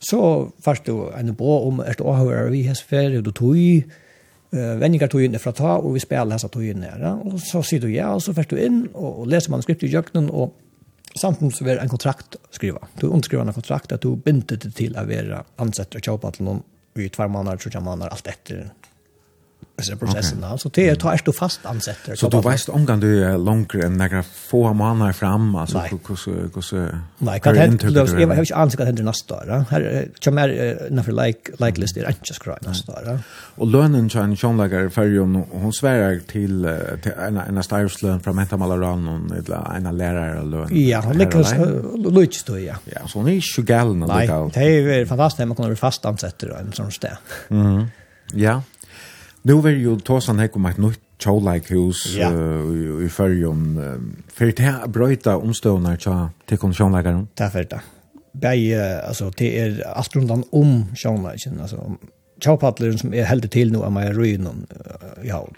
så 0.01 0.19
først 0.63 0.89
du 0.89 1.07
en 1.17 1.35
bra 1.37 1.59
om 1.67 1.81
et 1.85 2.01
åhører 2.01 2.51
vi 2.53 2.65
har 2.67 2.77
ferie, 2.77 3.21
du 3.21 3.31
tog, 3.33 3.55
uh, 3.55 4.73
vendinger 4.81 5.09
tog 5.11 5.23
inn 5.25 5.37
fra 5.41 5.53
ta, 5.55 5.77
og 5.79 5.95
vi 5.95 6.03
spiller 6.03 6.35
hans 6.35 6.45
tog 6.51 6.65
inn 6.65 6.85
her. 6.85 7.05
Og 7.25 7.39
så 7.41 7.63
sier 7.65 7.81
du 7.81 7.89
ja, 7.93 8.11
og 8.13 8.21
så 8.25 8.35
først 8.35 8.53
du 8.53 8.61
inn, 8.61 8.85
og, 8.93 9.23
og 9.23 9.31
leser 9.31 9.53
manuskriptet 9.53 9.89
i 9.89 9.93
jøkkenen, 9.95 10.29
og 10.33 10.53
samtidig 11.15 11.55
så 11.57 11.67
vil 11.67 11.81
en 11.81 11.93
kontrakt 11.93 12.37
skriva. 12.53 12.83
Du 13.01 13.07
underskriver 13.09 13.45
en 13.45 13.55
kontrakt 13.55 13.93
at 13.95 14.03
du 14.03 14.15
binder 14.19 14.59
det 14.61 14.73
til 14.77 14.97
å 14.97 15.05
være 15.07 15.45
ansett 15.63 15.95
og 15.95 16.09
kjøpadler 16.09 16.49
noen 16.49 16.65
i 16.95 17.09
tvær 17.11 17.31
måneder, 17.31 17.59
tre 17.59 17.81
måneder, 17.83 18.13
alt 18.13 18.29
etter 18.31 18.67
alltså 19.77 19.95
processen 19.95 20.37
okay. 20.37 20.57
så 20.57 20.69
det 20.69 20.95
tar 20.95 21.21
du 21.25 21.33
fast 21.33 21.65
ansätter 21.65 22.15
så 22.15 22.29
du 22.29 22.41
vet 22.41 22.69
om 22.69 22.87
kan 22.87 22.99
du 22.99 23.23
är 23.23 23.37
längre 23.37 23.85
än 23.85 23.97
några 23.97 24.23
få 24.23 24.73
månader 24.73 25.13
fram 25.13 25.55
alltså 25.55 25.77
hur 25.77 25.99
hur 26.07 26.77
hur 26.77 26.99
Nej 27.17 27.39
kan 27.39 27.55
det 27.55 27.89
då 27.89 28.07
ska 28.07 28.19
jag 28.19 28.27
har 28.27 28.35
inte 28.35 28.55
ansikt 28.55 28.81
att 28.81 28.95
det 28.95 29.03
nästa 29.03 29.35
år 29.35 29.65
här 29.69 30.07
kommer 30.23 30.47
när 30.89 31.25
like 31.25 31.51
like 31.57 31.81
list 31.81 31.97
är 31.97 32.07
inte 32.07 32.33
skräp 32.33 32.67
nästa 32.67 32.91
år 32.91 33.19
och 33.55 33.67
lönen 33.67 34.09
kan 34.09 34.33
John 34.33 34.57
lägger 34.57 34.89
för 34.89 35.19
och 35.19 35.59
hon 35.61 35.73
svär 35.73 36.19
till 36.27 36.77
till 37.03 37.11
en 37.11 37.37
en 37.37 37.63
styrslön 37.63 38.19
från 38.19 38.35
Menta 38.35 38.57
Malaran 38.57 39.07
och 39.07 39.75
en 39.75 39.97
lärare 39.97 40.43
lön 40.43 40.67
Ja 40.71 41.01
hon 41.05 41.17
lyckas 41.17 41.53
lyckas 41.95 42.43
då 42.43 42.59
ja. 42.59 42.75
Ja 42.85 43.07
så 43.07 43.23
ni 43.23 43.41
sjugal 43.41 43.95
när 43.95 44.07
det 44.07 44.27
går 44.27 44.51
Nej 44.55 44.83
det 44.83 44.95
är 44.95 45.05
fantastiskt 45.05 45.47
man 45.47 45.55
kan 45.55 45.65
vara 45.65 45.75
fast 45.75 46.05
ansätter 46.05 46.49
en 46.49 46.71
sån 46.73 46.91
stä 46.91 47.17
Mhm. 47.47 47.87
Ja. 48.33 48.61
Nu 49.45 49.61
vil 49.61 49.81
jo 49.81 49.95
Tåsan 50.01 50.39
Heck 50.41 50.55
om 50.57 50.65
et 50.65 50.77
nytt 50.81 51.01
Cholike 51.21 51.75
hus 51.75 52.15
ja. 52.17 52.31
uh, 52.33 53.05
i 53.05 53.09
förrjum. 53.09 53.77
Uh, 53.77 53.99
för 54.33 54.45
det 54.45 54.65
er 54.65 54.87
brøyta 54.87 55.37
omstående 55.37 55.97
tja 55.97 56.29
til 56.49 56.57
konsjonläkaren? 56.57 57.27
Det 57.37 57.45
er 57.45 57.49
för 57.49 57.63
det. 57.63 57.79
Begge, 58.33 58.81
altså, 59.07 59.29
det 59.29 59.59
er 59.59 59.77
alt 59.95 60.15
rundt 60.15 60.31
om 60.31 60.85
konsjonläkaren. 60.89 61.61
Altså, 61.61 61.77
Tjaupadleren 62.41 62.97
som 62.97 63.13
er 63.13 63.29
heldig 63.29 63.51
til 63.51 63.71
nå 63.71 63.85
av 63.85 63.93
meg 63.95 64.09
Røynon 64.17 64.65
i 65.23 65.29
havn 65.31 65.55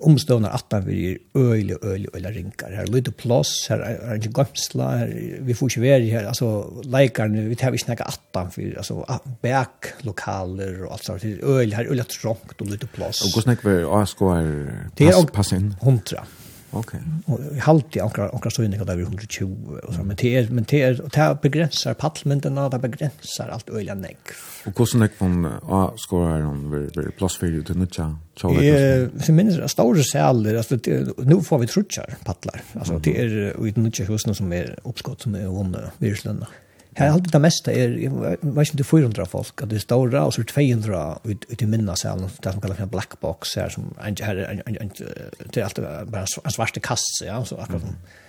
omstående 0.00 0.50
at 0.54 0.64
man 0.72 0.84
blir 0.86 1.16
øyelig, 1.36 1.76
øyelig, 1.82 2.08
øyelig 2.14 2.34
ringer. 2.36 2.70
Her 2.70 2.84
er 2.84 2.92
lite 2.92 3.10
plass, 3.10 3.66
her 3.68 3.82
er 3.82 4.14
ikke 4.14 4.32
gømsla, 4.32 4.88
her, 5.00 5.12
vi 5.46 5.54
får 5.54 5.72
ikke 5.72 5.82
være 5.82 6.00
her, 6.12 6.28
altså 6.28 6.50
leikerne, 6.84 7.46
vi 7.50 7.58
tar 7.58 7.74
ikke 7.74 7.90
noe 7.92 8.08
atan, 8.08 8.52
for, 8.54 8.72
altså 8.82 9.20
bæk 9.42 9.92
lokaler 10.08 10.84
og 10.86 10.92
alt 10.96 11.08
sånt, 11.08 11.24
øyelig, 11.42 11.76
her 11.76 11.84
er 11.84 11.94
øyelig 11.94 12.08
trångt 12.14 12.60
og 12.60 12.66
lite 12.70 12.90
plass. 12.94 13.22
Og 13.26 13.34
hvordan 13.34 13.56
er 13.56 13.62
det 13.64 13.78
ASK 14.00 14.26
er 14.28 14.52
pass, 14.98 15.32
pass 15.40 15.56
inn? 15.56 15.72
Det 15.74 15.82
er 15.82 15.88
100. 15.88 16.37
Okej. 16.70 17.00
Och 17.26 17.38
halt 17.60 17.96
i 17.96 18.00
ankra 18.00 18.28
ankra 18.28 18.50
så 18.50 18.62
inne 18.62 18.84
där 18.84 18.96
vi 18.96 19.02
120 19.02 19.78
och 19.82 19.94
så 19.94 20.02
men 20.02 20.16
det 20.16 20.36
är 20.36 20.48
men 20.50 20.64
det 20.68 20.82
är 20.82 21.00
och 21.00 21.10
det 21.10 21.38
begränsar 21.42 21.94
pallmyndigheterna 21.94 22.68
det 22.68 22.78
begränsar 22.78 23.48
allt 23.48 23.68
öliga 23.68 23.94
neck. 23.94 24.18
Och 24.66 24.78
hur 24.78 24.86
snäck 24.86 25.12
från 25.14 25.44
a 25.62 25.92
skorar 25.96 26.46
om 26.46 26.70
vi 26.70 27.02
vi 27.02 27.10
plus 27.10 27.36
för 27.36 27.46
ju 27.46 27.62
den 27.62 27.78
nutcha. 27.78 28.16
Eh, 28.42 29.22
för 29.22 29.32
minns 29.32 29.70
stora 29.70 30.02
sälar 30.02 30.54
alltså 30.54 30.78
nu 31.16 31.42
får 31.42 31.58
vi 31.58 31.66
trutchar 31.66 32.16
pallar. 32.24 32.62
Alltså 32.72 32.98
det 32.98 33.20
är 33.20 33.66
i 33.66 33.70
den 33.70 33.84
nutcha 33.84 34.04
husen 34.04 34.34
som 34.34 34.52
är 34.52 34.78
uppskott 34.82 35.20
som 35.22 35.34
är 35.34 35.46
under 35.46 35.90
virslena. 35.98 36.36
Mm. 36.36 36.67
Her 36.98 37.12
alltid 37.14 37.30
det 37.30 37.40
meste 37.42 37.72
er, 37.72 37.92
jeg 38.02 38.10
vet 38.10 38.40
ikke 38.42 38.74
om 38.74 38.78
det 38.80 38.84
er 38.84 38.90
400 38.90 39.26
folk, 39.30 39.62
at 39.62 39.70
det 39.70 39.78
er 39.78 39.84
ståre, 39.84 40.22
og 40.26 40.32
så 40.34 40.42
er 40.42 40.48
200 40.50 41.02
ut, 41.30 41.44
ut 41.52 41.62
i 41.62 41.68
minna 41.70 41.94
salen, 41.98 42.26
det 42.26 42.54
som 42.54 42.62
kallar 42.62 42.78
for 42.80 42.88
en 42.88 42.94
black 42.94 43.18
box, 43.22 43.54
her, 43.54 43.70
som, 43.70 43.92
en, 44.02 44.16
her, 44.18 44.40
det 44.64 45.60
er 45.60 45.68
alltid 45.68 45.84
bare 46.10 46.24
en 46.26 46.56
svarte 46.56 46.82
kasse, 46.82 47.28
ja, 47.28 47.38
så 47.46 47.60
akkurat. 47.62 47.86
Mm. 47.86 48.24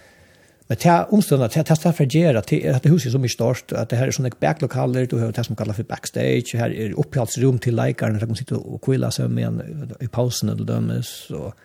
Men 0.70 0.78
det 0.78 0.86
er 0.86 1.14
omstående, 1.18 1.48
det 1.50 1.58
er 1.58 1.66
det 1.66 1.80
for 1.82 1.90
å 1.90 2.38
at 2.38 2.52
det 2.52 2.60
er 2.62 2.78
det 2.84 2.92
huset 2.94 3.12
som 3.16 3.24
er 3.26 3.34
størst, 3.34 3.74
at 3.74 3.90
det 3.90 3.98
her 3.98 4.12
er 4.12 4.14
sånne 4.14 4.30
backlokaler, 4.38 5.08
du 5.10 5.18
har 5.18 5.34
det 5.34 5.46
som 5.48 5.58
kallar 5.58 5.74
for 5.74 5.90
backstage, 5.90 6.54
her 6.62 6.70
er 6.70 6.94
oppholdsrom 6.94 7.58
til 7.58 7.74
leikaren, 7.74 8.20
der 8.20 8.30
kan 8.30 8.38
sitte 8.38 8.60
og 8.60 8.78
kvila 8.86 9.10
seg 9.10 9.34
med 9.34 9.48
en 9.48 9.96
i 9.98 10.12
pausen 10.14 10.54
eller 10.54 10.70
dømes, 10.70 11.10
og 11.34 11.58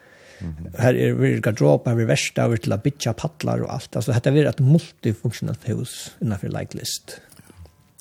Her 0.78 0.96
er 0.98 1.18
vi 1.18 1.32
garderob, 1.44 1.88
her 1.88 2.00
er 2.04 2.08
verst, 2.10 2.38
her 2.40 2.54
er 2.54 2.62
til 2.62 2.76
å 2.76 2.80
bytja 2.84 3.14
paddlar 3.18 3.64
og 3.64 3.72
alt. 3.76 3.90
Altså, 3.92 4.12
dette 4.12 4.32
er 4.32 4.50
et 4.50 4.62
multifunksjonalt 4.64 5.68
hus 5.72 5.98
innenfor 6.20 6.52
leiklist. 6.54 7.18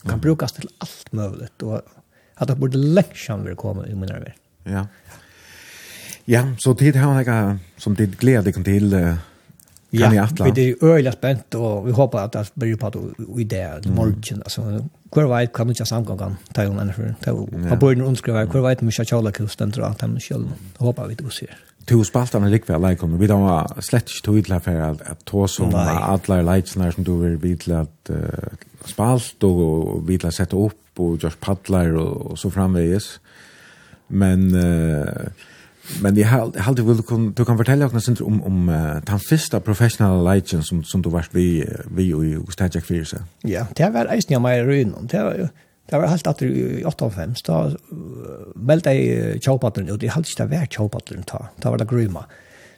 Kan 0.03 0.21
brukes 0.23 0.57
til 0.57 0.69
alt 0.83 1.11
mulig, 1.15 1.49
og 1.63 1.81
at 2.37 2.49
det 2.49 2.57
burde 2.59 2.79
lengsam 2.79 3.45
vil 3.47 3.59
komme 3.59 3.85
i 3.87 3.93
min 3.95 4.11
arbeid. 4.11 4.39
Ja. 4.67 4.87
Ja, 6.27 6.45
så 6.57 6.71
tid 6.79 6.95
har 6.95 7.19
jeg 7.19 7.59
som 7.83 7.95
tid 7.99 8.15
gleder 8.19 8.47
deg 8.47 8.63
til 8.63 8.95
Ja, 9.93 10.09
vi 10.09 10.17
er 10.17 10.79
øyelig 10.81 11.11
spent, 11.13 11.55
og 11.55 11.85
vi 11.85 11.91
håper 11.93 12.23
at 12.23 12.33
det 12.33 12.47
blir 12.57 12.77
på 12.81 12.89
i 13.37 13.43
det 13.43 13.85
morgen. 13.93 14.41
Altså, 14.41 14.81
hver 15.13 15.27
vei 15.29 15.43
kan 15.53 15.67
du 15.67 15.75
ikke 15.75 15.85
samgangene 15.85 16.39
ta 16.55 16.65
jo 16.65 16.73
mennesker. 16.73 17.11
Ta 17.21 17.29
jo, 17.29 17.45
på 17.45 17.77
borgen 17.77 18.01
underskriver, 18.01 18.47
hver 18.49 18.65
vei 18.65 18.73
kan 18.79 18.89
vi 18.89 18.95
ikke 18.95 19.05
kjøle 19.11 19.31
kusten, 19.37 19.73
og 19.77 19.99
ta 19.99 20.07
med. 20.07 20.47
Håper 20.79 21.11
vi 21.11 21.19
det 21.19 21.27
går 21.27 21.53
to 21.85 22.03
spaltarna 22.03 22.47
likväl 22.47 22.81
like 22.81 23.03
om 23.03 23.17
vi 23.19 23.27
då 23.27 23.37
var 23.37 23.81
slett 23.81 24.09
inte 24.09 24.21
tog 24.23 24.45
till 24.45 24.59
för 24.59 24.79
att 24.79 25.01
att 25.01 25.25
ta 25.25 25.47
som 25.47 25.75
alla 25.75 26.55
lightsnar 26.55 26.91
som 26.91 27.03
du 27.03 27.17
vill 27.19 27.37
bli 27.37 27.57
till 27.57 27.73
att 27.73 28.09
uh, 28.09 28.17
spalt 28.85 29.43
och 29.43 30.09
vi 30.09 30.17
till 30.17 30.27
att 30.27 30.33
sätta 30.33 30.57
upp 30.57 30.99
och 30.99 31.23
just 31.23 31.39
paddlar 31.39 31.95
och 31.95 32.31
och 32.31 32.39
så 32.39 32.51
framväges 32.51 33.19
men 34.07 34.55
uh, 34.55 35.07
men 36.01 36.15
jag 36.15 36.27
har 36.27 36.51
alltid 36.67 36.85
vill 36.85 37.03
kun 37.03 37.33
du 37.33 37.45
kan 37.45 37.57
fortälja 37.57 37.85
oss 37.85 38.05
sen 38.05 38.17
om 38.21 38.43
om 38.43 38.69
uh, 38.69 39.01
den 39.05 39.19
första 39.19 39.59
professionella 39.59 40.33
legend 40.33 40.65
som 40.65 40.83
som 40.83 41.01
du 41.01 41.09
vart 41.09 41.29
vi 41.31 41.69
vi 41.95 42.35
och 42.35 42.53
Stajack 42.53 42.85
Fierce. 42.85 43.17
Ja, 43.41 43.67
det 43.75 43.89
var 43.89 44.07
ju 44.11 44.15
inte 44.15 44.39
mer 44.39 44.63
runt. 44.63 45.11
Det 45.11 45.23
var 45.23 45.33
ju 45.33 45.47
Det 45.93 45.99
var 46.01 46.09
helt 46.09 46.25
etter 46.25 46.49
i 46.49 46.83
8.5, 46.89 47.33
da 47.45 47.57
meldte 48.57 48.93
jeg 48.97 49.41
kjøpatteren 49.45 49.91
ut. 49.91 50.01
Jeg 50.01 50.15
hadde 50.15 50.25
ikke 50.31 50.39
det 50.39 50.53
vært 50.55 50.77
kjøpatteren 50.79 51.27
ta. 51.29 51.41
Da 51.61 51.69
var 51.69 51.77
det 51.77 51.85
gruma. 51.91 52.23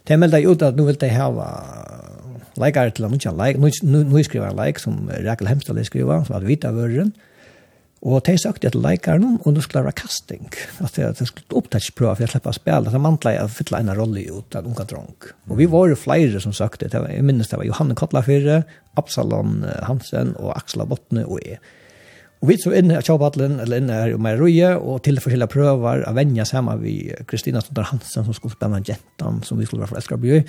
Det 0.03 0.17
meldte 0.19 0.41
jeg 0.41 0.51
ut 0.51 0.65
at 0.67 0.75
nå 0.75 0.83
vil 0.89 0.97
jeg 0.99 1.15
hava 1.15 1.45
leikare 2.59 2.91
til 2.91 3.07
han 3.07 3.15
ikke 3.15 3.31
nu, 3.31 3.39
leik. 3.39 3.61
Nå 3.87 4.23
skriver 4.27 4.49
jeg 4.49 4.57
leik 4.59 4.81
som 4.83 5.07
Rekel 5.07 5.47
Hemstad 5.47 5.79
skriver, 5.87 6.25
som 6.27 6.35
hadde 6.35 6.49
vita 6.49 6.73
vøren. 6.75 7.13
Og 8.05 8.19
de 8.27 8.35
søkte 8.37 8.67
etter 8.67 8.83
leikaren, 8.83 9.39
og 9.39 9.47
nå 9.55 9.63
skulle 9.63 9.79
det 9.79 9.87
være 9.87 9.99
casting. 10.01 10.51
At 10.83 10.99
det 10.99 11.29
skulle 11.29 11.61
opptaksprøve 11.61 12.17
for 12.17 12.25
jeg 12.25 12.33
slipper 12.33 12.51
å 12.51 12.57
spille. 12.59 12.91
Så 12.91 13.01
mantla 13.01 13.33
jeg 13.37 13.55
fylla 13.55 13.79
en 13.79 13.93
rolle 13.95 14.25
ut 14.27 14.59
av 14.59 14.67
unga 14.67 14.83
dronk. 14.91 15.31
Og 15.47 15.55
vi 15.63 15.69
var 15.71 15.87
jo 15.87 16.01
flere 16.03 16.43
som 16.43 16.53
søkte. 16.53 16.91
Jeg 16.91 17.23
minnes 17.23 17.47
det 17.47 17.63
var 17.63 17.71
Johanne 17.71 17.95
Kotlafyrre, 17.95 18.59
Absalon 18.99 19.63
Hansen 19.87 20.35
og 20.35 20.51
Aksla 20.59 20.83
Bottne 20.91 21.23
og 21.23 21.39
jeg. 21.47 21.63
Og 22.45 22.49
vi 22.51 22.59
så 22.61 22.71
in 22.77 22.91
här 22.91 23.01
Chabatlen 23.01 23.59
eller 23.59 23.77
in 23.77 23.89
her 23.89 24.11
i 24.13 24.17
Maroja 24.21 24.75
og 24.77 24.99
til 25.01 25.17
forskjellige 25.17 25.49
prøver 25.49 26.03
av 26.05 26.13
vänja 26.13 26.43
sammen 26.45 26.77
vi 26.83 27.09
Kristina 27.25 27.61
Stundar 27.61 27.87
Hansen 27.89 28.25
som 28.25 28.33
skulle 28.37 28.53
spela 28.53 28.77
jentan 28.85 29.41
som 29.43 29.57
vi 29.57 29.65
skulle 29.65 29.81
vara 29.81 29.89
förälskade 29.89 30.21
bli. 30.21 30.43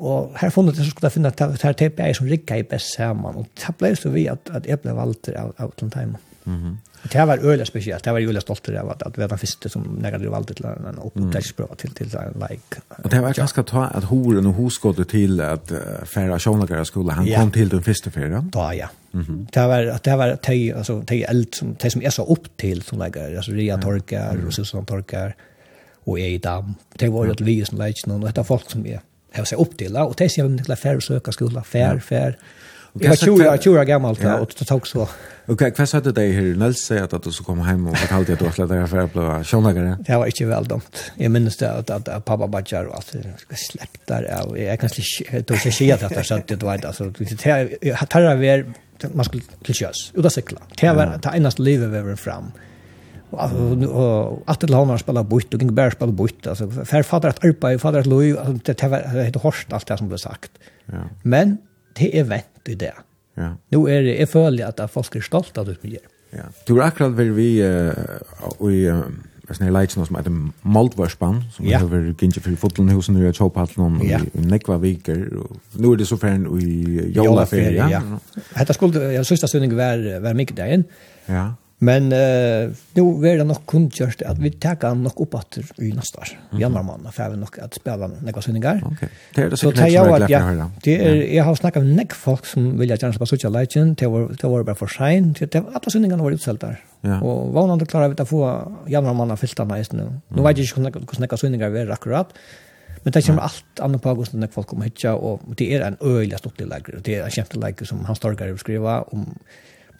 Og 0.00 0.32
her 0.40 0.50
funnet 0.50 0.78
jeg 0.78 0.86
så 0.86 0.90
skulle 0.90 1.10
jeg 1.10 1.12
finne 1.12 1.28
at 1.28 1.38
det 1.38 1.62
her 1.62 1.76
tepe 1.76 2.02
er 2.02 2.16
som 2.16 2.26
rickar 2.26 2.56
i 2.56 2.62
best 2.62 2.94
sammen. 2.96 3.36
Og 3.36 3.46
det 3.52 3.76
ble 3.76 3.92
så 3.96 4.08
vi 4.08 4.26
at, 4.32 4.48
at 4.48 4.66
jeg 4.66 4.80
ble 4.80 4.96
valgt 4.96 5.28
av, 5.28 5.52
av 5.58 5.76
Tlantaiman. 5.76 6.29
Mm. 6.44 6.78
Det 7.12 7.26
var 7.26 7.38
øyla 7.42 7.64
spesielt, 7.64 8.04
det 8.04 8.12
var 8.12 8.20
øyla 8.20 8.40
stolt 8.40 8.68
av 8.68 8.90
at, 8.90 9.02
at 9.06 9.16
vi 9.16 9.22
var 9.22 9.28
den 9.28 9.38
første 9.38 9.68
som 9.68 9.82
nekade 10.02 10.30
valgte 10.30 10.54
til 10.54 10.66
en 10.66 10.98
oppdragsprøve 10.98 11.76
til, 11.78 11.94
til 11.94 12.06
en 12.06 12.42
like. 12.50 12.80
Och 13.04 13.10
det 13.10 13.22
var 13.22 13.32
ganska 13.32 13.62
ta 13.62 13.84
att 13.84 14.04
horen 14.04 14.46
och 14.46 14.54
hoskottet 14.54 15.08
till 15.08 15.40
att 15.40 15.72
uh, 15.72 15.78
færre 16.04 16.38
sjånlagere 16.38 16.84
skulle, 16.84 17.12
han 17.12 17.26
kom 17.36 17.50
till 17.50 17.68
den 17.68 17.82
första 17.82 18.10
færre? 18.10 18.44
Da, 18.52 18.72
ja. 18.74 18.88
Mm. 19.14 19.46
Det 19.54 19.66
var 19.66 19.86
att 19.86 20.02
det 20.02 20.16
var 20.16 20.36
te 20.36 20.72
alltså 20.76 21.02
te 21.02 21.24
eld 21.24 21.54
som 21.54 21.74
te 21.74 21.90
som 21.90 22.02
är 22.02 22.10
så 22.10 22.24
upp 22.24 22.56
till 22.56 22.82
som 22.82 22.98
lägger 22.98 23.36
alltså 23.36 23.52
ria 23.52 23.78
torkar 23.78 24.46
och 24.46 24.54
så 24.54 24.64
sånt 24.64 24.88
torkar 24.88 25.34
och 26.04 26.18
är 26.18 26.28
i 26.28 26.38
dam. 26.38 26.74
Det 26.96 27.08
var 27.08 27.24
ju 27.24 27.30
att 27.30 27.40
vi 27.40 27.64
som 27.64 27.78
lägger 27.78 28.08
någon 28.08 28.20
detta 28.20 28.44
folk 28.44 28.70
som 28.70 28.86
är 28.86 29.00
har 29.32 29.44
sig 29.44 29.58
upp 29.58 29.76
till 29.76 29.96
och 29.96 30.16
te 30.16 30.28
ser 30.28 30.44
vi 30.44 30.58
till 30.58 30.76
färre 30.76 31.00
söka 31.00 31.32
skola 31.32 31.62
fär 31.62 31.98
fär 31.98 32.36
Jag 32.92 33.08
var 33.08 33.16
20 33.16 33.48
år, 33.48 33.56
20 33.56 33.78
år 33.78 33.84
gammal 33.84 34.14
då 34.14 34.30
och 34.30 34.54
det 34.58 34.64
tog 34.64 34.86
så. 34.86 35.08
Okej, 35.46 35.72
vad 35.78 35.88
sa 35.88 36.00
du 36.00 36.12
dig 36.12 36.32
här? 36.32 36.42
Nils 36.42 36.78
säger 36.78 37.02
att 37.02 37.22
du 37.22 37.32
ska 37.32 37.44
komma 37.44 37.64
hem 37.64 37.86
och 37.86 37.98
fortalte 37.98 38.32
att 38.32 38.38
du 38.38 38.44
har 38.44 38.52
släppt 38.52 38.70
dig 38.70 38.86
för 38.86 38.98
att 38.98 39.12
bli 39.12 39.44
sjönagare? 39.44 39.98
Det 40.06 40.16
var 40.16 40.26
inte 40.26 40.44
väl 40.44 40.64
dumt. 40.64 40.96
Jag 41.16 41.30
minns 41.30 41.56
det 41.56 41.72
att, 41.72 41.90
att, 41.90 42.08
att 42.08 42.24
pappa 42.24 42.46
bara 42.46 42.64
kör 42.64 42.84
och 42.84 42.94
allt 42.94 43.16
släppt 43.70 44.06
där. 44.06 44.56
Jag 44.56 44.80
kanske 44.80 45.02
tog 45.42 45.56
sig 45.56 45.72
tjeja 45.72 45.96
till 45.96 46.06
att 46.06 46.16
jag 46.16 46.26
satt 46.26 46.48
det 46.48 46.62
var 46.62 46.74
inte. 46.74 47.34
det 47.44 47.78
jag 47.80 48.08
tar 48.08 48.22
över, 48.22 48.72
man 49.14 49.24
skulle 49.24 49.42
till 49.64 49.74
kös, 49.74 50.12
ut 50.14 50.24
av 50.24 50.28
cykla. 50.28 50.60
Det 50.80 50.92
var 50.92 51.18
det 51.22 51.30
eneste 51.36 51.62
livet 51.62 51.88
vi 51.88 52.00
var 52.00 52.16
fram. 52.16 52.52
Och 53.30 54.50
att 54.50 54.60
det 54.60 54.66
lånar 54.66 54.96
spela 54.98 55.22
bort 55.22 55.54
och 55.54 55.62
Ingberg 55.62 55.90
spela 55.90 56.12
bort 56.12 56.46
alltså 56.46 56.70
för 56.70 57.02
fader 57.02 57.28
att 57.28 57.44
arpa 57.44 57.78
fader 57.78 58.00
att 58.00 58.06
loj 58.06 58.36
det 58.64 58.72
det 58.72 59.22
hette 59.22 59.38
horst 59.38 59.72
allt 59.72 59.86
det 59.86 59.98
som 59.98 60.08
blev 60.08 60.18
sagt. 60.18 60.50
Men 61.22 61.58
det 61.98 62.10
er 62.18 62.24
vent 62.24 62.68
i 62.68 62.74
det. 62.74 62.92
Ja. 63.36 63.54
Nå 63.72 63.86
er 63.88 64.02
det, 64.06 64.18
jeg 64.18 64.28
føler 64.28 64.68
at 64.68 64.82
folk 64.90 65.16
er 65.16 65.24
stolt 65.24 65.58
av 65.58 65.66
det 65.66 65.80
som 65.80 65.98
Ja. 66.30 66.44
Du 66.68 66.76
har 66.76 66.82
akkurat 66.86 67.16
väl 67.18 67.32
vi 67.34 67.62
uh, 67.62 67.90
i 68.70 68.86
uh, 68.86 69.02
sån 69.50 69.64
här 69.64 69.72
lejtsen 69.72 70.06
som 70.06 70.16
heter 70.16 70.48
Moldvarspann 70.62 71.42
som 71.52 71.66
ja. 71.66 71.78
har 71.78 72.14
kanske 72.18 72.40
för 72.40 72.56
fotbollshusen 72.56 73.14
nu 73.14 73.28
i 73.28 73.32
Tjåpallen 73.32 74.00
ja. 74.02 74.20
i 74.32 74.40
Nekva 74.40 74.78
Viker 74.78 75.36
och 75.36 75.56
nu 75.72 75.92
är 75.92 75.96
det 75.96 76.06
så 76.06 76.16
färden 76.16 76.60
i 76.60 77.12
Jolaferien. 77.14 77.90
Ja. 77.90 78.02
Hetta 78.54 78.72
skulle 78.72 79.12
jag 79.12 79.26
sista 79.26 79.48
stundning 79.48 79.76
var, 79.76 80.20
var 80.20 80.34
mycket 80.34 80.56
dagen. 80.56 80.84
Ja. 81.26 81.54
Men 81.82 82.12
eh 82.12 82.70
nu 82.94 83.28
är 83.28 83.36
det 83.38 83.44
nog 83.44 83.66
kundgjort 83.66 84.22
att 84.22 84.38
vi 84.38 84.50
tar 84.50 84.76
han 84.82 85.02
nog 85.02 85.20
upp 85.20 85.34
att 85.34 85.58
i 85.78 85.92
nästa 85.92 86.18
år. 86.18 86.28
Mm. 86.50 86.60
Januari 86.60 86.84
månad 86.84 87.14
får 87.14 87.30
vi 87.30 87.36
nog 87.36 87.60
att 87.60 87.74
spela 87.74 88.06
några 88.06 88.42
söndagar. 88.42 88.76
Okej. 88.84 88.96
Okay. 88.96 89.08
Det 89.34 89.42
är 89.42 89.50
det 89.50 89.56
så 89.56 89.72
kan 89.72 89.92
jag 89.92 90.22
att 90.22 90.30
jag 90.30 90.70
det 90.82 90.94
är 91.06 91.36
jag 91.36 91.44
har 91.44 91.54
snackat 91.54 91.82
med 91.82 91.96
näck 91.96 92.12
folk 92.12 92.46
som 92.46 92.78
vill 92.78 92.90
jag 92.90 92.98
spela 92.98 93.12
på 93.12 93.26
social 93.26 93.52
legend 93.52 93.96
det 93.96 94.06
var 94.06 94.36
det 94.40 94.46
var 94.46 94.62
bara 94.62 94.74
för 94.74 94.86
sein 94.86 95.34
det 95.38 95.54
alla 95.54 95.90
söndagarna 95.90 96.22
var 96.22 96.30
utsålt 96.30 96.60
där. 96.60 96.76
Ja. 97.00 97.20
Och 97.20 97.52
var 97.52 97.66
någon 97.66 97.86
klara 97.86 98.06
att 98.22 98.28
få 98.28 98.72
jämna 98.86 99.12
månad 99.12 99.38
fyllda 99.38 99.64
nice 99.64 99.96
nu. 99.96 100.06
Nu 100.28 100.42
vet 100.42 100.58
jag 100.58 100.86
inte 100.86 100.98
hur 100.98 101.14
snacka 101.14 101.36
söndagar 101.36 101.70
är 101.70 101.90
akkurat. 101.90 102.28
Men 103.02 103.12
det 103.12 103.26
kommer 103.26 103.42
allt 103.42 103.80
annat 103.80 104.02
på 104.02 104.08
augusti 104.08 104.36
när 104.36 104.48
folk 104.48 104.66
kommer 104.66 104.84
hit 104.84 105.04
och 105.04 105.40
det 105.56 105.74
är 105.74 105.80
en 105.80 105.96
öjlig 106.00 106.38
stort 106.38 106.60
läger. 106.60 107.00
Det 107.04 107.14
är 107.14 107.24
en 107.24 107.30
kämpe 107.30 107.58
läger 107.58 107.86
som 107.86 108.04
han 108.04 108.16
starkare 108.16 108.58
skriva 108.58 109.02
om 109.02 109.38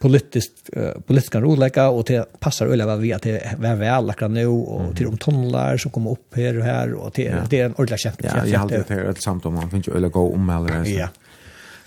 politiskt 0.01 0.69
uh, 0.77 0.91
politiska 1.07 1.41
rolägga 1.41 1.89
och 1.89 2.03
det 2.03 2.39
passar 2.39 2.67
öliga 2.67 2.87
vad 2.87 2.99
vi 2.99 3.13
att 3.13 3.21
det 3.21 3.39
är 3.39 3.75
väl 3.75 4.05
läckra 4.05 4.27
nu 4.27 4.47
och 4.47 4.81
mm. 4.81 4.95
till 4.95 5.05
de 5.05 5.17
tonlar 5.17 5.77
som 5.77 5.91
kommer 5.91 6.11
upp 6.11 6.35
här 6.35 6.57
och 6.57 6.63
här 6.63 6.93
och 6.93 7.13
till, 7.13 7.25
ja. 7.25 7.37
det 7.49 7.59
är 7.59 7.65
en 7.65 7.73
ordentlig 7.73 7.99
käft. 7.99 8.19
Ja, 8.23 8.45
jag 8.45 8.59
har 8.59 8.69
det 8.69 8.89
här 8.89 9.05
ett 9.05 9.27
om 9.45 9.53
man 9.53 9.69
finns 9.69 9.87
ju 9.87 9.91
öliga 9.93 10.09
gå 10.09 10.33
om 10.33 10.49
eller 10.49 10.85
Ja. 10.85 11.09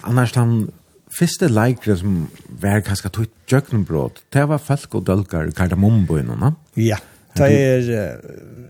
Annars 0.01 0.35
han 0.35 0.73
första 1.19 1.49
lägret 1.49 1.99
som 1.99 2.29
var 2.61 2.79
ganska 2.79 3.09
tog 3.09 3.27
jöknbrott, 3.47 4.23
det 4.29 4.45
var 4.45 4.59
folk 4.59 4.95
och 4.95 5.03
dölkar 5.03 5.51
kardamomböjnorna. 5.51 6.55
Ja. 6.75 6.99
Det 7.33 7.43
är 7.43 8.21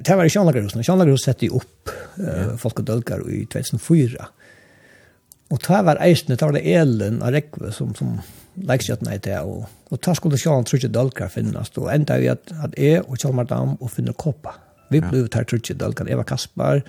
det 0.04 0.16
var 0.16 0.24
i 0.24 0.32
Sjønlagerhusen. 0.32 0.84
Sjønlagerhusen 0.84 1.32
sette 1.32 1.48
jo 1.48 1.60
upp 1.60 1.92
uh, 2.20 2.56
folk 2.60 2.80
og 2.80 2.88
Dølgar 2.88 3.22
i 3.28 3.44
2004. 3.52 4.26
Og 5.54 5.62
ta 5.62 5.84
var 5.86 6.00
eisene, 6.02 6.36
ta 6.38 6.48
var 6.50 6.56
det 6.58 6.66
elen 6.66 7.20
av 7.22 7.30
rekve 7.34 7.70
som, 7.74 7.92
som 7.94 8.16
leikskjøttene 8.66 9.14
i 9.14 9.22
det, 9.22 9.38
og, 9.46 9.68
og 9.90 10.02
ta 10.02 10.14
skulle 10.18 10.38
sjåan 10.40 10.66
trutje 10.66 10.90
dølker 10.90 11.30
finnes, 11.30 11.70
og 11.78 11.90
enda 11.94 12.18
vi 12.18 12.30
at, 12.32 12.50
at 12.64 12.74
jeg 12.80 13.04
og 13.04 13.18
Kjallmar 13.20 13.46
Dam 13.50 13.76
og 13.78 13.90
finner 13.94 14.16
koppa. 14.18 14.56
Vi 14.90 15.00
ble 15.02 15.24
ut 15.24 15.38
her 15.38 15.46
trutje 15.48 15.76
dølker, 15.78 16.10
Eva 16.10 16.26
Kaspar, 16.26 16.82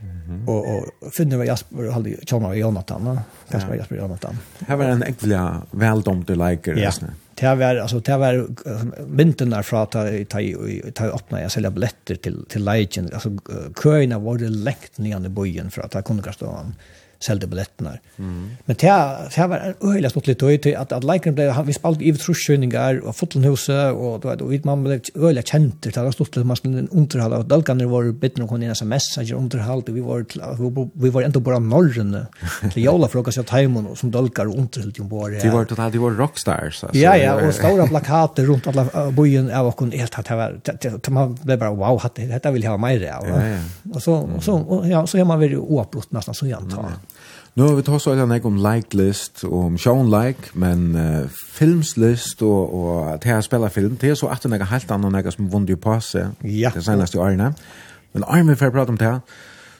Mm 0.00 0.46
-hmm. 0.46 0.48
og, 0.48 0.88
och 1.00 1.12
finner 1.12 1.38
vi 1.38 1.46
Jasper 1.46 1.88
og 1.88 1.94
Halli 1.94 2.16
Chalmers 2.26 2.50
og 2.50 2.58
Jonathan 2.58 3.04
kanske 3.04 3.22
Kaspar 3.50 3.74
Jasper 3.74 3.96
og 3.96 4.02
Jonathan. 4.02 4.38
Her 4.68 4.76
var 4.76 4.84
en 4.84 5.02
ekvelig 5.02 5.62
veldomte 5.72 6.34
liker 6.34 6.76
ja. 6.76 6.92
ja. 7.00 7.06
Det 7.34 7.58
var 7.58 7.76
alltså 7.76 8.00
det 8.00 8.16
var 8.16 8.46
mynten 9.06 9.50
där 9.50 9.62
från 9.62 9.82
att 9.82 9.90
ta 9.90 10.04
ta 10.94 11.04
öppna 11.04 11.40
jag 11.40 11.50
sälja 11.50 11.70
biljetter 11.70 12.14
till 12.14 12.44
till 12.48 12.64
Legion 12.64 13.08
alltså 13.12 13.30
köerna 13.82 14.18
var 14.18 14.38
det 14.38 14.48
läkt 14.48 14.98
ner 14.98 15.26
i 15.26 15.28
bojen 15.28 15.70
för 15.70 15.82
att 15.82 15.94
jag 15.94 16.04
kunde 16.04 16.22
kasta 16.22 16.46
sälde 17.20 17.46
biljetterna. 17.46 17.90
Mm. 18.18 18.50
Men 18.64 18.76
det 18.78 18.86
här 18.86 19.48
var 19.48 19.56
en 19.56 19.90
öjlig 19.90 20.10
smått 20.10 20.26
lite 20.26 20.46
öjt 20.46 20.66
att, 20.66 20.92
att 20.92 21.04
Leikren 21.04 21.34
blev, 21.34 21.64
vi 21.64 21.72
spalt 21.72 22.02
i 22.02 22.12
trusskjöningar 22.12 22.98
och 22.98 23.16
fotlenhuset 23.16 23.94
och 23.94 24.20
då 24.20 24.28
var 24.28 24.52
det 24.52 24.64
man 24.64 24.84
blev 24.84 25.00
öjlig 25.14 25.46
känt 25.46 25.82
det 25.82 25.96
var 25.96 26.10
stort 26.10 26.36
lite 26.36 26.46
man 26.46 26.56
skulle 26.56 26.86
underhålla 26.90 27.38
och 27.38 27.44
dalkan 27.44 27.90
var 27.90 28.12
bitten 28.12 28.42
och 28.42 28.48
kom 28.48 28.62
in 28.62 28.70
sms 28.70 29.18
att 29.18 29.30
underhåll 29.30 29.82
vi 29.86 30.00
var 30.00 30.24
vi 30.92 31.10
var 31.10 31.22
ändå 31.22 31.40
bara 31.40 31.58
norren 31.58 32.26
till 32.72 32.84
jala 32.84 33.08
fråga 33.08 33.32
sig 33.32 33.44
timon 33.44 33.86
och 33.86 33.98
som 33.98 34.10
dalkar 34.10 34.46
och 34.46 34.54
underhåll 34.54 34.92
ju 34.96 35.04
bara 35.04 35.28
Det 35.28 35.50
var 35.50 35.64
totalt 35.64 35.92
det 35.92 35.98
var 35.98 36.10
rockstars 36.10 36.84
alltså. 36.84 36.98
Ja 36.98 37.16
ja 37.16 37.48
och 37.48 37.54
stora 37.54 37.86
plakater 37.86 38.44
runt 38.44 38.66
alla 38.66 38.82
uh, 38.82 39.10
bojen 39.10 39.50
av 39.50 39.66
och 39.66 39.92
helt 39.92 40.18
att 40.18 40.26
det 40.26 40.34
var 40.90 41.10
man 41.10 41.38
blev 41.42 41.58
bara 41.58 41.70
wow 41.70 42.00
hade 42.02 42.26
detta 42.26 42.50
vill 42.50 42.62
jag 42.62 42.70
ha 42.70 42.78
mer 42.78 43.12
av. 43.12 43.28
ja. 43.28 43.48
ja. 43.48 43.58
Och 43.94 44.02
så 44.02 44.14
och 44.14 44.44
så 44.44 44.54
och, 44.54 44.88
ja 44.88 45.06
så 45.06 45.18
är 45.18 45.24
man 45.24 45.40
väl 45.40 45.56
oavbrott 45.56 46.12
nästan 46.12 46.34
så 46.34 46.46
jag 46.46 46.62
antar. 46.62 46.92
Nu 47.58 47.64
har 47.64 47.74
vi 47.74 47.82
tagit 47.82 48.02
så 48.02 48.12
en 48.12 48.44
om 48.46 48.56
like 48.62 48.96
list 48.96 49.42
og 49.44 49.64
om 49.64 49.78
show 49.78 50.04
like 50.06 50.52
men 50.54 50.96
uh, 50.96 51.26
filmslist 51.28 52.42
och 52.42 52.74
och 52.74 53.14
att 53.14 53.24
här 53.24 53.40
spela 53.40 53.70
film 53.70 53.96
det 54.00 54.08
är 54.08 54.14
så 54.14 54.28
att 54.28 54.44
er 54.44 54.64
helt 54.64 54.90
andra 54.90 55.08
några 55.08 55.30
som 55.30 55.50
vunnit 55.50 55.70
ju 55.70 55.76
passe. 55.76 56.30
Ja. 56.40 56.70
Det 56.74 56.82
senaste 56.82 57.18
årene. 57.18 57.54
Men 58.12 58.24
Armin 58.24 58.56
för 58.56 58.70
prata 58.70 58.92
om 58.92 58.96
det 58.96 59.04
här. 59.04 59.20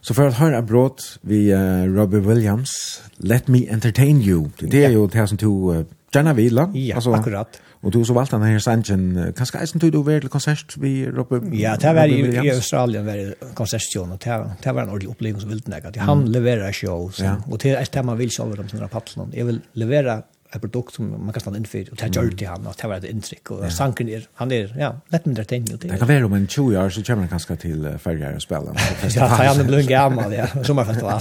Så 0.01 0.15
for 0.15 0.27
att 0.27 0.35
höra 0.35 0.63
brott 0.63 1.19
vi 1.21 1.55
uh, 1.55 1.95
Robbie 1.95 2.21
Williams 2.21 3.01
Let 3.17 3.49
Me 3.49 3.69
Entertain 3.71 4.23
You. 4.23 4.51
Det 4.59 4.85
är 4.85 4.91
ju 4.91 5.07
det 5.07 5.29
som 5.29 5.39
tog 5.39 5.75
uh, 5.75 5.85
gjerne 6.13 6.35
vil, 6.35 6.55
da. 6.55 6.71
Ja, 6.75 7.15
akkurat. 7.15 7.61
Og 7.83 7.93
du 7.95 8.01
så 8.05 8.15
valgte 8.17 8.39
han 8.39 8.47
her 8.49 8.59
sangen, 8.59 9.05
kanskje 9.39 9.61
eisen 9.63 9.83
tog 9.83 9.93
du 9.95 10.01
være 10.03 10.25
til 10.25 10.33
konsert 10.33 10.75
vi 10.83 10.93
Robbe? 11.07 11.39
Ja, 11.55 11.77
det 11.79 11.93
var 11.95 12.11
i, 12.11 12.19
i 12.33 12.51
Australien 12.51 13.07
var 13.07 13.53
konsertsjon, 13.59 14.17
og 14.17 14.25
det 14.25 14.39
det 14.65 14.75
var 14.75 14.83
en 14.83 14.91
ordentlig 14.91 15.13
opplevelse 15.13 15.47
som 15.47 15.53
ville 15.53 15.71
nekka. 15.71 15.93
Han 16.03 16.27
leverer 16.29 16.73
show, 16.73 17.11
så, 17.11 17.25
ja. 17.25 17.37
og 17.47 17.63
det 17.63 17.73
er 17.77 17.83
et 17.83 17.93
tema 17.95 18.17
vil 18.19 18.33
sjåle 18.35 18.59
om 18.59 18.69
sånne 18.69 18.91
paddelen. 18.91 19.31
Jeg 19.35 19.47
vil 19.47 19.63
levere 19.79 20.23
ett 20.55 20.61
produkt 20.61 20.95
som 20.95 21.09
man 21.25 21.33
kan 21.33 21.41
stanna 21.41 21.59
inför 21.59 21.93
och 21.93 21.99
ta 21.99 22.07
gör 22.07 22.31
till 22.31 22.49
han 22.49 22.67
och 22.67 22.77
ta 22.77 22.89
vara 22.89 22.99
ett 22.99 23.05
intryck 23.05 23.51
och 23.51 23.65
ja. 23.65 23.71
sanken 23.71 24.09
är 24.09 24.29
han 24.35 24.53
är 24.53 24.77
ja 24.79 25.01
lätt 25.09 25.27
med 25.27 25.37
det 25.37 25.45
tänker 25.45 25.77
det. 25.77 25.89
Det 25.89 25.99
kan 25.99 26.09
vara 26.09 26.27
om 26.27 26.33
en 26.33 26.47
20 26.47 26.79
år 26.79 26.91
så 26.91 27.03
kommer 27.03 27.21
han 27.21 27.29
kanske 27.29 27.57
till 27.57 27.99
färger 27.99 28.35
och 28.37 28.43
spela. 28.43 28.75
ja, 29.15 29.27
han 29.27 29.67
blir 29.67 29.83
gammal 29.89 30.33
ja, 30.33 30.47
sommarfestival. 30.65 31.21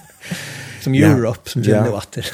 som 0.80 0.94
Europe 0.94 1.50
som 1.50 1.62
gör 1.62 1.84
nu 1.84 1.90
åter. 1.90 2.26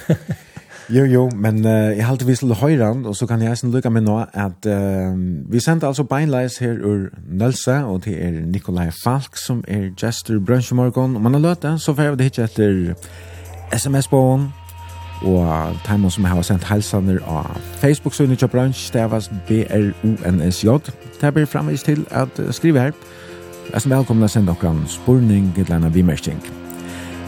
Jo, 0.90 1.04
jo, 1.04 1.30
men 1.36 1.64
uh, 1.64 1.96
jeg 1.96 2.06
halte 2.06 2.26
vi 2.26 2.34
til 2.36 2.54
høyran, 2.54 3.06
og 3.06 3.16
så 3.16 3.26
kan 3.26 3.42
jeg 3.42 3.56
lukka 3.62 3.88
med 3.88 4.04
nå 4.04 4.18
at 4.32 4.66
uh, 4.66 5.16
vi 5.52 5.60
sendte 5.60 5.86
altså 5.86 6.04
beinleis 6.04 6.58
her 6.58 6.76
ur 6.84 7.08
Nølse, 7.28 7.84
og 7.84 8.04
det 8.04 8.26
er 8.26 8.30
Nikolai 8.30 8.90
Falk 9.04 9.36
som 9.36 9.64
er 9.68 9.94
gestor 9.96 10.40
brunchmorgon. 10.46 11.16
Om 11.16 11.22
man 11.22 11.34
har 11.34 11.40
løtt 11.40 11.62
det, 11.62 11.80
så 11.80 11.94
får 11.94 12.10
vi 12.10 12.16
det 12.16 12.24
hitje 12.24 12.44
etter 12.44 12.94
sms-båen, 13.72 14.52
og 15.22 15.76
timen 15.86 16.10
som 16.10 16.24
har 16.24 16.42
sendt 16.42 16.68
helsaner 16.68 17.18
av 17.26 17.56
Facebook-synet 17.80 18.38
til 18.38 18.48
brunch, 18.48 18.90
det 18.92 19.10
var 19.10 19.24
B-R-O-N-S-J. 19.48 20.68
Det 21.20 21.34
blir 21.34 21.44
framvis 21.44 21.82
til 21.82 22.06
at 22.10 22.40
skrive 22.50 22.80
her. 22.80 22.92
Jeg 23.72 23.80
som 23.80 23.90
velkomna 23.90 24.28
sende 24.28 24.52
dere 24.60 24.76
spurning, 24.86 25.48
et 25.56 25.58
eller 25.58 25.76
annet 25.76 25.94
vimersting. 25.94 26.44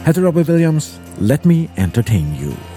Hette 0.05 0.27
Robert 0.27 0.49
Williams, 0.49 1.01
Let 1.17 1.45
Me 1.45 1.67
Entertain 1.77 2.37
You. 2.41 2.76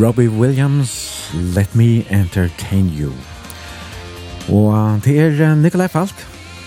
Robbie 0.00 0.28
Williams, 0.28 1.30
Let 1.54 1.74
Me 1.74 2.04
Entertain 2.10 2.88
You. 2.88 3.12
Og 4.48 5.00
det 5.04 5.20
er 5.20 5.54
Nikolai 5.54 5.88
Falk, 5.88 6.14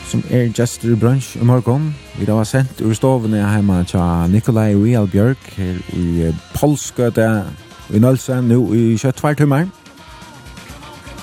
som 0.07 0.23
er 0.29 0.51
gestor 0.55 0.91
i 0.91 0.95
brunch 0.95 1.35
i 1.35 1.43
morgen. 1.43 1.95
Vi 2.19 2.25
da 2.25 2.37
var 2.37 2.43
sendt 2.43 2.81
ur 2.81 2.93
stovene 2.93 3.41
hjemme 3.41 3.83
til 3.83 4.31
Nikolai 4.31 4.75
Wiel 4.75 5.07
Bjørk 5.07 5.49
her 5.57 5.81
i 5.93 6.31
Polskøte 6.55 7.43
i 7.89 7.99
Nølse, 7.99 8.41
nå 8.41 8.61
i 8.73 8.95
kjøttvartummer. 8.95 9.67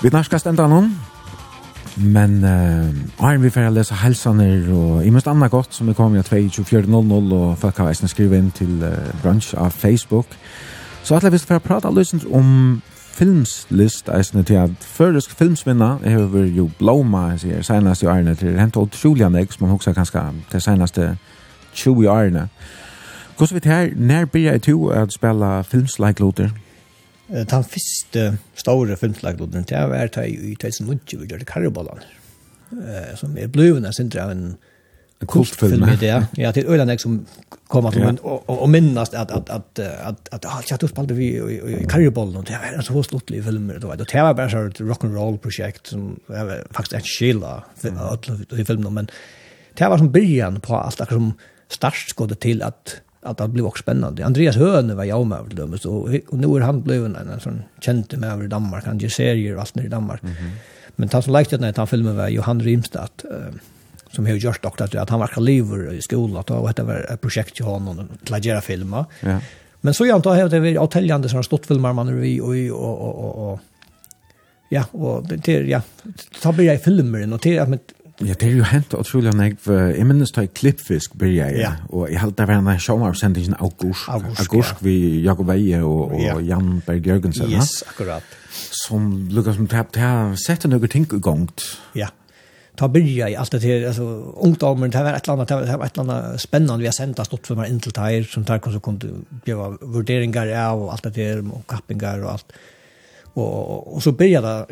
Vi 0.03 0.13
narskast 0.13 0.47
enda 0.51 0.69
noen, 0.69 0.93
men 1.97 2.39
uh, 2.45 3.25
Arne 3.25 3.43
vi 3.43 3.51
får 3.55 3.71
lese 3.73 3.97
helsaner 4.03 4.69
og 4.75 5.07
i 5.07 5.11
mest 5.15 5.29
annet 5.31 5.51
godt 5.51 5.75
som 5.75 5.89
er 5.89 5.97
kommet 5.99 6.33
24.00 6.33 7.35
og 7.35 7.59
folk 7.59 7.77
har 7.77 7.91
veisende 7.93 8.13
skrive 8.13 8.39
inn 8.39 8.51
til 8.51 8.83
uh, 8.83 8.93
brunch 9.23 9.55
av 9.57 9.71
Facebook. 9.71 10.29
Facebook 10.29 10.74
Så 11.05 11.17
at 11.17 11.33
vi 11.33 11.39
skal 11.39 11.61
prata 11.61 11.91
løsens 11.91 12.25
om 12.33 12.83
filmslist 13.15 14.09
eisne 14.09 14.43
til 14.43 14.55
at 14.55 14.71
føresk 14.81 15.31
filmsvinna 15.39 15.97
hever 16.03 16.47
jo 16.57 16.71
blåma 16.79 17.37
sier 17.39 17.63
senast 17.63 18.03
i 18.03 18.09
årene 18.11 18.35
til 18.35 18.57
hent 18.59 18.77
og 18.81 18.91
troliga 18.95 19.29
nek 19.29 19.53
som 19.53 19.67
man 19.67 19.75
hoksa 19.75 19.93
kanska 19.93 20.25
til 20.51 20.65
senaste 20.65 21.17
20 21.75 22.11
årene 22.11 22.49
Hvordan 23.37 23.55
vet 23.55 23.65
her, 23.65 23.89
når 23.97 24.25
blir 24.25 24.51
jeg 24.51 24.63
til 24.63 24.91
at 24.95 25.13
spela 25.13 25.63
filmsleikloter? 25.63 26.49
Den 27.29 27.65
første 27.65 28.39
store 28.55 28.97
filmsleikloteren 28.97 29.65
til 29.65 29.75
jeg 29.75 29.91
var 29.91 30.07
til 30.07 30.53
i 30.53 30.55
2009 30.55 31.17
vi 31.21 31.27
gjør 31.27 31.45
Karibalan 31.47 32.05
som 33.17 33.37
er 33.39 33.47
blivende 33.47 33.93
sindra 33.93 34.25
av 34.25 34.31
en 34.31 34.57
kultfilm 35.27 35.85
ja, 36.03 36.51
til 36.53 36.67
Øyland 36.67 36.99
som 36.99 37.27
komma 37.75 37.91
till 37.91 38.05
men 38.05 38.19
och 38.19 38.63
och 38.63 38.69
minnas 38.69 39.15
att 39.15 39.31
att 39.31 39.51
att 39.51 39.79
att 39.79 40.29
att 40.35 40.45
allt 40.45 40.71
jag 40.71 40.91
spelade 40.91 41.15
vi 41.15 41.27
i 41.81 41.87
Karribollen 41.89 42.37
och 42.37 42.45
det 42.45 42.59
var 42.77 42.83
så 42.83 43.03
stort 43.03 43.31
liv 43.31 43.43
filmer 43.43 43.79
då 43.79 43.95
det 43.95 44.23
var 44.23 44.35
bara 44.35 44.51
så 44.51 44.67
ett 44.67 44.81
rock 44.81 45.05
and 45.05 45.15
roll 45.15 45.39
projekt 45.39 45.87
som 45.87 46.21
var 46.27 46.65
faktiskt 46.71 46.93
en 46.93 47.01
skilla 47.01 47.65
för 47.77 48.61
i 48.61 48.65
filmen 48.65 48.95
men 48.95 49.07
det 49.75 49.89
var 49.89 49.99
som 49.99 50.13
början 50.13 50.61
på 50.61 50.77
allt 50.77 50.99
det 50.99 51.07
som 51.07 51.33
starkt 51.69 52.13
gått 52.13 52.41
till 52.41 52.63
att 52.63 53.01
att 53.25 53.39
det 53.39 53.49
blev 53.49 53.67
också 53.67 53.83
spännande. 53.83 54.27
Andreas 54.27 54.57
Höne 54.57 54.95
var 54.95 55.05
jag 55.05 55.27
med 55.27 55.39
över 55.39 55.55
dem 55.55 55.79
så 55.79 55.93
och 56.29 56.39
nu 56.39 56.57
är 56.57 56.61
han 56.61 56.83
blivit 56.83 57.17
en, 57.17 57.29
en 57.29 57.41
sån 57.41 57.63
känd 57.81 58.19
med 58.19 58.33
över 58.33 58.49
Danmark 58.49 58.85
han 58.85 58.99
gör 58.99 59.09
serier 59.09 59.55
och 59.55 59.61
allt 59.61 59.75
nere 59.75 59.87
i 59.87 59.89
Danmark. 59.89 60.23
Mm 60.23 60.35
-hmm. 60.35 60.51
Men 60.97 61.09
han 61.13 61.23
som 61.23 61.33
likte 61.33 61.57
den 61.57 61.75
här 61.77 61.87
filmen 61.87 62.17
var 62.17 62.29
Johan 62.29 62.61
Rimstad. 62.61 63.09
eh, 63.25 63.55
som 64.15 64.27
har 64.27 64.35
gjort 64.35 64.63
doktor 64.63 64.97
att 64.97 65.11
han 65.11 65.21
var 65.21 65.27
kaliver 65.27 65.93
i 65.93 66.03
skolan 66.03 66.45
och 66.49 66.75
det 66.75 66.83
var 66.83 67.13
ett 67.13 67.21
projekt 67.21 67.57
till 67.57 67.65
honom 67.65 68.09
att 68.31 68.45
göra 68.45 68.61
filmer. 68.61 69.05
Ja. 69.21 69.39
Men 69.81 69.95
så 69.95 70.07
jag 70.07 70.15
antar 70.15 70.45
att 70.45 70.51
det 70.51 70.57
är 70.57 70.79
hotelljande 70.79 71.29
som 71.29 71.37
har 71.37 71.43
stått 71.43 71.67
filmer 71.67 71.93
man 71.93 72.21
vi 72.21 72.41
och 72.41 72.81
och 72.81 73.19
och 73.19 73.53
och 73.53 73.61
ja 74.69 74.85
och 74.91 75.29
det 75.29 75.49
ja 75.49 75.83
ta 76.43 76.53
blir 76.53 76.65
jag 76.65 76.83
filmer 76.83 77.33
och 77.33 77.41
det 77.43 77.69
men 77.69 77.79
Ja, 78.23 78.35
det 78.39 78.47
er 78.47 78.53
jo 78.55 78.67
hent 78.71 78.93
utrolig 78.95 79.33
når 79.35 79.49
jeg, 79.49 79.57
jeg 79.99 80.07
minnes 80.07 80.31
da 80.31 80.45
jeg 80.45 80.53
klippfisk 80.55 81.17
blir 81.19 81.33
jeg, 81.35 81.57
ja. 81.59 81.73
og 81.91 82.07
jeg 82.13 82.21
halte 82.23 82.45
det 82.45 82.47
var 82.47 82.61
en 82.71 82.79
sjåmarsendingen 82.79 83.57
august, 83.59 84.07
august, 84.07 84.45
august 84.45 84.77
ja. 84.79 84.85
vi 84.87 84.95
Jakob 85.25 85.51
Eie 85.51 85.81
og, 85.83 86.13
og 86.15 86.23
ja. 86.23 86.37
Jan 86.55 86.77
Berg 86.87 87.09
Jørgensen, 87.11 87.51
yes, 87.51 87.81
akkurat. 87.91 88.37
som 88.71 89.09
lukket 89.35 89.59
som 89.59 89.67
det 89.67 89.99
har 89.99 90.37
sett 90.39 90.67
noen 90.71 90.89
ting 90.89 91.09
i 91.11 91.19
gongt. 91.19 91.67
Ja 91.99 92.13
ta 92.77 92.89
byrja 92.89 93.29
i 93.29 93.37
allt 93.37 93.51
det 93.51 93.63
här 93.63 93.87
alltså 93.87 94.03
ungdomen 94.43 94.91
det 94.91 95.03
var 95.03 95.13
ett 95.13 95.29
annat 95.29 95.49
det 95.49 95.77
var 95.77 95.87
ett 95.87 95.99
annat 95.99 96.41
spännande 96.41 96.83
vi 96.83 96.87
har 96.87 96.93
sänt 96.93 97.19
att 97.19 97.27
stått 97.27 97.47
för 97.47 97.55
mig 97.55 97.71
inte 97.71 97.91
tär 97.91 98.23
som 98.23 98.45
tar 98.45 98.59
kanske 98.59 98.81
kunde 98.81 99.07
göra 99.45 99.79
värderingar 99.81 100.69
av 100.71 100.83
och 100.83 100.93
allt 100.93 101.03
det 101.03 101.11
där 101.11 101.53
och 101.55 101.67
kappingar 101.67 102.25
och 102.25 102.33
allt 102.33 102.53
och 103.35 103.95
och 103.95 104.03
så 104.03 104.13
började 104.13 104.49
det 104.49 104.67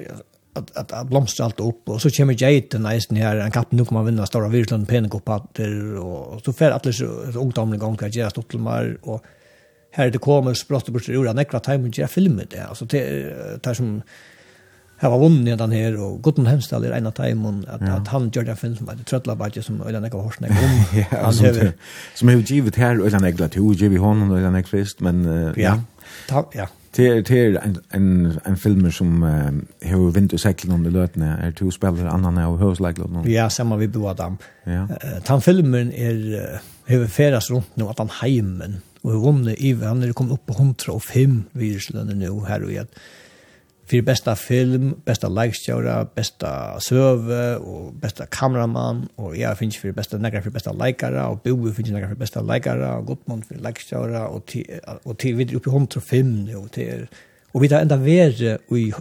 att 0.54 0.76
att 0.76 0.92
att 0.92 1.06
blomstra 1.06 1.44
allt 1.44 1.60
upp 1.60 1.88
och 1.88 2.02
så 2.02 2.10
kommer 2.10 2.42
Jade 2.42 2.78
nice 2.78 3.14
här 3.14 3.36
en 3.36 3.50
kapp 3.50 3.72
nu 3.72 3.84
kommer 3.84 4.00
man 4.00 4.06
vinna 4.06 4.26
stora 4.26 4.48
Virland 4.48 4.88
penekoppatter 4.88 5.96
och 5.96 6.42
så 6.44 6.52
för 6.52 6.70
alla 6.70 6.92
så 6.92 7.04
ungdomen 7.38 7.74
igång 7.74 7.96
kan 7.96 8.10
göra 8.10 8.30
till 8.30 8.58
mer 8.58 8.98
och 9.02 9.24
här 9.90 10.10
det 10.10 10.18
kommer 10.18 10.54
sprått 10.54 10.88
bort 10.88 11.08
ur 11.08 11.34
nekra 11.34 11.60
time 11.60 11.88
och 11.88 11.98
göra 11.98 12.08
filmer 12.08 12.46
det 12.50 12.60
alltså 12.60 12.84
det 12.84 13.62
tar 13.62 13.74
som 13.74 14.02
hava 15.02 15.18
vunnit 15.18 15.58
den 15.58 15.72
her 15.74 15.96
og 15.98 16.20
Gudmund 16.22 16.48
Hemsdal 16.48 16.84
er 16.86 16.94
en 16.96 17.06
av 17.10 17.16
teimon 17.16 17.64
att, 17.68 17.80
ja. 17.80 17.96
at 17.96 18.08
han 18.08 18.30
gör 18.30 18.44
den 18.44 18.56
film 18.56 18.76
som 18.76 18.88
heter 18.88 19.04
Trøllabadje 19.04 19.62
som 19.62 19.82
Öland 19.82 20.06
Ekva 20.06 20.22
Horsen 20.22 20.44
er 20.44 20.50
om 20.64 20.98
ja, 20.98 21.32
som, 21.32 21.46
hever, 21.46 21.72
som 22.14 22.28
har 22.28 22.36
givet 22.36 22.76
her 22.76 23.00
Øyland 23.00 23.26
Ekla 23.26 23.48
til 23.48 23.62
og 23.62 23.74
givet 23.74 24.00
hånden 24.00 24.30
Øyland 24.30 24.56
Ekva 24.56 24.76
frist 24.76 25.00
men 25.00 25.26
uh, 25.26 25.58
ja, 25.58 25.80
Ta, 26.28 26.44
ja. 26.54 26.66
Det 26.96 27.30
er 27.30 27.56
en, 27.64 27.78
en, 27.94 28.38
en 28.46 28.56
film 28.56 28.90
som 28.92 29.22
uh, 29.22 29.50
har 29.82 30.10
vind 30.12 30.32
og 30.32 30.40
sekkel 30.40 30.70
om 30.72 30.82
det 30.84 30.92
løtene, 30.92 31.38
er 31.40 31.54
to 31.56 31.70
spillere 31.70 32.10
annan 32.12 32.38
av 32.38 32.58
høveslegler. 32.60 33.24
Ja, 33.32 33.48
samma 33.48 33.78
vi 33.80 33.88
bor 33.88 34.12
dem. 34.12 34.36
Ja. 34.66 34.82
Uh, 34.84 35.16
den 35.28 35.40
filmen 35.40 35.92
er, 35.92 36.60
har 36.88 37.06
ferdes 37.08 37.50
rundt 37.50 37.76
nu 37.80 37.88
at 37.88 37.98
han 37.98 38.12
heimen, 38.20 38.82
og 39.02 39.10
har 39.10 39.24
vunnet 39.24 39.56
i, 39.58 39.72
han 39.80 40.04
er 40.04 40.12
kommet 40.12 40.36
opp 40.36 40.44
på 40.46 40.58
105 40.58 41.42
viruslønner 41.52 42.14
nu 42.14 42.44
här 42.46 42.62
och 42.62 42.70
igjen. 42.70 42.86
Uh, 42.86 43.21
för 43.86 44.02
bästa 44.02 44.36
film, 44.36 44.94
bästa 45.04 45.28
likestjora, 45.28 46.06
bästa 46.14 46.80
söve 46.80 47.56
och 47.56 47.94
bästa 47.94 48.26
kameraman 48.26 49.08
och 49.14 49.36
jag 49.36 49.58
finns 49.58 49.76
för 49.76 49.92
bästa 49.92 50.18
några 50.18 50.42
för 50.42 50.50
bästa 50.50 50.72
likare 50.72 51.24
och 51.24 51.38
Bobo 51.44 51.72
finns 51.72 51.90
några 51.90 52.08
för 52.08 52.14
bästa 52.14 52.42
likare 52.42 52.94
och 52.94 53.06
Gottmund 53.06 53.44
för 53.44 53.54
likestjora 53.54 54.28
och 54.28 54.56
och 55.02 55.18
till 55.18 55.34
vidare 55.36 55.56
uppe 55.56 55.70
105 55.70 56.44
nu 56.44 56.56
och 56.56 56.72
till 56.72 57.06
och 57.52 57.64
vi 57.64 57.68
tar 57.68 57.80
ända 57.80 57.96
värre 57.96 58.58
i 58.70 58.92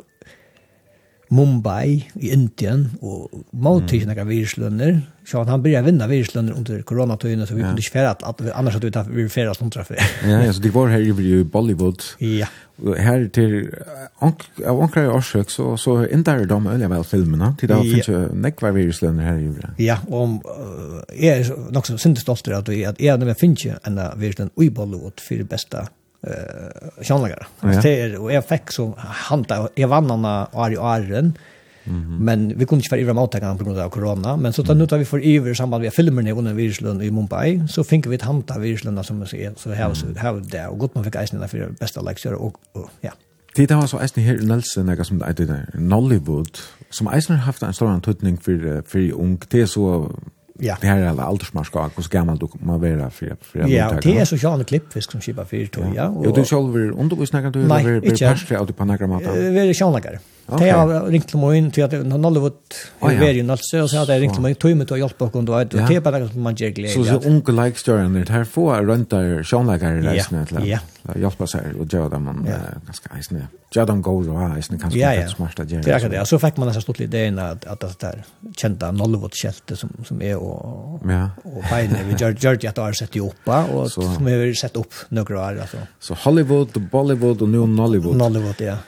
Mumbai 1.31 2.01
i 2.19 2.31
Indien 2.33 2.89
og 3.01 3.31
måltid 3.53 4.07
mm. 4.07 4.27
viruslønner. 4.27 5.01
Så 5.25 5.43
han 5.43 5.63
började 5.63 5.85
vinna 5.85 6.07
viruslønner 6.07 6.53
under 6.57 6.81
koronatøyene, 6.81 7.45
så 7.47 7.55
vi 7.55 7.61
ja. 7.61 7.67
kunne 7.67 7.79
ikke 7.79 7.93
fære 7.93 8.09
at, 8.27 8.41
annars 8.55 8.73
hadde 8.73 8.89
vi 8.89 8.91
tatt 8.91 9.11
vi 9.13 9.27
fære 9.29 9.53
som 9.55 9.69
treffer. 9.71 10.01
ja, 10.27 10.41
ja, 10.43 10.51
så 10.53 10.59
det 10.61 10.73
var 10.73 10.89
her 10.91 10.99
i 10.99 11.43
Bollywood. 11.43 12.03
Ja. 12.19 12.49
Her 12.97 13.27
til, 13.29 13.69
av 14.21 14.81
anker 14.81 15.05
i 15.05 15.13
årsøk, 15.13 15.53
så, 15.53 15.77
så 15.77 16.01
ender 16.11 16.43
de 16.49 16.57
øyne 16.57 16.89
vel 16.89 17.03
filmene, 17.03 17.53
til 17.59 17.69
da 17.69 17.77
ja. 17.79 17.85
finnes 17.85 18.09
jo 18.09 18.21
nekva 18.33 18.73
viruslønner 18.75 19.29
her 19.29 19.39
i 19.39 19.45
Ivre. 19.45 19.71
Ja, 19.79 19.99
og 20.09 20.41
jeg 21.15 21.45
er 21.45 21.71
nok 21.71 21.87
så 21.87 21.97
sinne 22.01 22.19
stolt 22.19 22.47
at 22.47 22.73
jeg, 22.73 22.95
at 22.99 23.01
jeg 23.01 23.39
finnes 23.39 23.65
jo 23.65 23.79
en 23.87 24.03
viruslønner 24.17 24.67
i 24.67 24.69
Bollywood 24.69 25.21
for 25.21 25.45
det 25.45 25.49
beste 25.49 25.87
eh 26.27 27.03
sjönlagar. 27.03 27.47
Det 27.61 28.01
är 28.01 28.19
och 28.21 28.33
jag 28.33 28.45
fick 28.45 28.71
så 28.71 28.93
handa 28.97 29.69
jag 29.75 29.87
vann 29.87 30.09
han 30.09 30.47
Ari 30.53 30.77
Arren. 30.77 31.33
Men 32.19 32.47
vi 32.47 32.65
kunde 32.65 32.75
inte 32.75 32.91
vara 32.91 33.01
i 33.01 33.05
remote 33.05 33.55
på 33.57 33.63
grund 33.63 33.79
av 33.79 33.89
corona, 33.89 34.37
men 34.37 34.53
så 34.53 34.63
tar 34.63 34.75
nu 34.75 34.87
tar 34.87 34.97
vi 34.97 35.05
för 35.05 35.19
över 35.19 35.51
i 35.51 35.55
samband 35.55 35.83
med 35.83 35.93
filmen 35.93 36.27
i 36.27 36.31
under 36.31 36.53
Virslund 36.53 37.03
i 37.03 37.11
Mumbai 37.11 37.67
så 37.69 37.83
fick 37.83 38.07
vi 38.07 38.15
ett 38.15 38.21
hanta 38.21 38.59
Virslund 38.59 39.05
som 39.05 39.19
så 39.19 39.27
ser 39.27 39.53
så 39.57 39.71
här 39.71 39.93
så 39.93 40.05
här 40.17 40.33
där 40.33 40.67
och 40.67 40.79
gott 40.79 40.95
man 40.95 41.03
fick 41.03 41.15
isen 41.15 41.47
för 41.47 41.69
bästa 41.79 42.01
lektioner 42.01 42.35
och, 42.35 42.55
och 42.71 42.89
ja. 43.01 43.11
Det 43.55 43.71
var 43.71 43.87
så 43.87 43.99
eisen 43.99 44.23
her 44.23 44.41
i 44.41 44.45
Nelson, 44.45 44.87
jeg 44.87 45.05
som 45.05 45.19
det 45.19 45.49
er 45.49 45.65
Nollywood, 45.73 46.61
som 46.89 47.07
eisen 47.07 47.35
har 47.35 47.45
haft 47.45 47.63
en 47.63 47.73
stor 47.73 47.87
antydning 47.87 48.37
for, 48.41 48.81
for 48.87 49.11
ung, 49.13 49.41
det 49.51 49.61
er 49.61 49.65
så 49.65 50.11
Ja. 50.63 50.77
Det 50.81 50.87
här 50.87 50.97
är 50.97 51.07
alla 51.07 51.29
åldersmarskak 51.29 51.91
och 51.95 52.03
så 52.03 52.09
gammal 52.09 52.37
du 52.37 52.47
kommer 52.47 52.77
vara 52.77 53.09
för 53.09 53.35
för 53.41 53.59
Ja, 53.69 53.93
det 54.03 54.17
är 54.17 54.25
sociala 54.25 54.63
klippfisk 54.63 55.11
som 55.11 55.21
skipar 55.21 55.45
för 55.45 55.65
tog, 55.65 55.95
ja. 55.95 56.07
Och 56.07 56.33
du 56.35 56.45
själv 56.45 56.73
vill 56.73 56.91
undervisna 56.91 57.41
kan 57.41 57.51
du 57.51 57.59
vara 57.59 57.79
per 57.79 58.45
per 58.47 58.73
på 58.73 58.85
nagramat. 58.85 59.21
Vi 59.21 59.69
är 59.69 59.73
sjönlagare. 59.73 60.19
Okay. 60.51 60.67
Det 60.67 60.71
har 60.75 61.05
ringt 61.07 61.29
til 61.31 61.39
meg 61.39 61.53
inn 61.55 61.67
til 61.71 61.85
at 61.85 61.93
han 61.95 62.25
aldri 62.27 62.41
vært 62.43 62.77
i 63.07 63.11
verden 63.15 63.53
altså, 63.53 63.85
og 63.85 63.87
så 63.87 64.01
hadde 64.01 64.17
jeg 64.17 64.25
ringt 64.25 64.35
til 64.35 64.43
meg 64.43 64.57
tog 64.59 64.73
med 64.75 64.89
til 64.89 64.97
å 64.97 64.99
hjelpe 65.05 65.27
oss, 65.29 65.35
og 65.39 65.45
det 65.47 65.95
er 65.95 66.03
bare 66.03 66.19
noe 66.25 66.31
som 66.33 66.43
man 66.43 66.57
gjør 66.59 66.73
glede. 66.75 66.91
Så 66.91 67.05
så 67.07 67.29
unge 67.29 67.55
likestøren 67.55 68.17
ditt, 68.19 68.31
her 68.35 68.43
får 68.43 68.83
rundt 68.89 69.13
der 69.13 69.45
sjånleikere 69.47 70.03
reisene 70.03 70.43
til 70.49 70.59
å 70.59 70.65
hjelpe 71.23 71.47
seg 71.47 71.79
og 71.79 71.87
gjøre 71.87 72.11
dem 72.17 72.27
ganske 72.43 73.13
eisende. 73.15 73.47
Gjøre 73.71 73.87
dem 73.93 74.03
gode 74.03 74.35
og 74.35 74.57
eisende 74.57 74.81
kanskje 74.81 74.99
ja, 74.99 75.13
ja. 75.15 75.31
smart 75.31 75.63
å 75.63 75.63
gjøre. 75.63 75.85
Det 75.87 75.93
er 75.93 75.97
akkurat 76.01 76.17
det, 76.17 76.21
og 76.25 76.27
så 76.33 76.41
fikk 76.43 76.59
man 76.59 76.73
disse 76.73 76.83
stort 76.83 76.99
ideen 77.07 77.39
at, 77.39 77.63
at 77.71 77.85
det 77.85 77.93
der 78.03 78.21
kjente 78.59 78.91
Nollevot-kjeltet 78.99 79.79
som, 79.79 79.95
som 80.03 80.19
er 80.27 80.35
og, 80.35 80.99
ja. 81.07 81.29
og 81.47 81.63
beinet 81.71 82.03
vi 82.09 82.19
gjør, 82.19 82.35
gjør 82.35 82.59
det 82.59 82.73
at 82.73 82.81
det 82.81 82.89
har 82.89 82.99
sett 82.99 83.15
opp, 83.23 83.53
og 83.71 83.85
så, 83.93 84.03
som 84.17 84.27
vi 84.27 84.35
har 84.35 84.51
sett 84.59 84.75
opp 84.81 85.05
noen 85.15 85.39
år. 85.39 85.63
Altså. 85.63 85.85
Så 86.03 86.19
Hollywood, 86.25 86.75
Bollywood 86.91 87.47
og 87.47 87.55
nå 87.55 87.63
Nollywood. 87.71 88.19
Nollywood, 88.19 88.67
ja. 88.67 88.81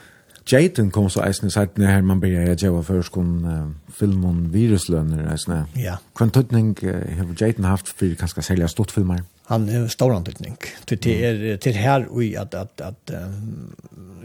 Jaden 0.46 0.90
kom 0.90 1.10
så 1.10 1.22
eisne 1.22 1.50
sagt 1.50 1.76
när 1.76 2.02
man 2.02 2.20
börjar 2.20 2.56
jag 2.58 2.72
var 2.72 2.82
först 2.82 3.12
kon 3.12 3.44
uh, 3.44 3.70
film 3.94 4.24
om 4.24 4.50
viruslöner 4.50 5.32
eisne. 5.32 5.64
Ja. 5.72 5.98
Kan 6.14 6.30
tutning 6.30 6.76
har 7.18 7.42
Jaden 7.42 7.64
haft 7.64 7.88
för 7.88 8.14
kanske 8.14 8.42
sälja 8.42 8.68
stort 8.68 8.90
filmer. 8.90 9.22
Han 9.46 9.68
är 9.68 9.88
stor 9.88 10.14
antutning. 10.14 10.56
Till 10.84 10.98
till 10.98 11.58
till 11.58 11.74
här 11.74 12.06
och 12.06 12.22
att 12.22 12.54
att 12.54 12.80
att 12.80 13.10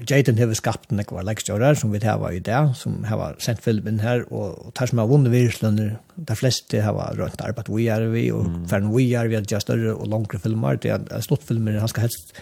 Jaden 0.08 0.38
har 0.38 0.54
skapat 0.54 0.92
en 0.92 1.04
kvar 1.04 1.24
lektörer 1.24 1.76
som 1.76 1.92
vi 1.92 2.06
har 2.06 2.32
i 2.32 2.40
där 2.40 2.74
som 2.74 3.04
har 3.04 3.36
sent 3.40 3.60
filmen 3.60 4.00
här 4.00 4.34
och 4.34 4.74
tar 4.74 4.86
som 4.86 4.98
har 4.98 5.08
vunnit 5.08 5.32
viruslöner. 5.32 5.98
De 6.16 6.36
flesta 6.36 6.82
har 6.82 7.14
rönt 7.16 7.42
arbete 7.42 7.72
vi 7.72 7.88
är 7.88 8.02
vi 8.02 8.32
och 8.32 8.46
för 8.70 8.96
vi 8.96 9.16
är 9.16 9.28
vi 9.28 9.36
har 9.36 9.42
just 9.42 9.62
större 9.62 9.94
och 9.94 10.08
längre 10.08 10.40
filmer. 10.40 10.80
Det 10.82 11.12
är 11.12 11.22
stort 11.22 11.44
filmer 11.44 11.78
han 11.78 11.88
ska 11.88 12.02
helst 12.02 12.34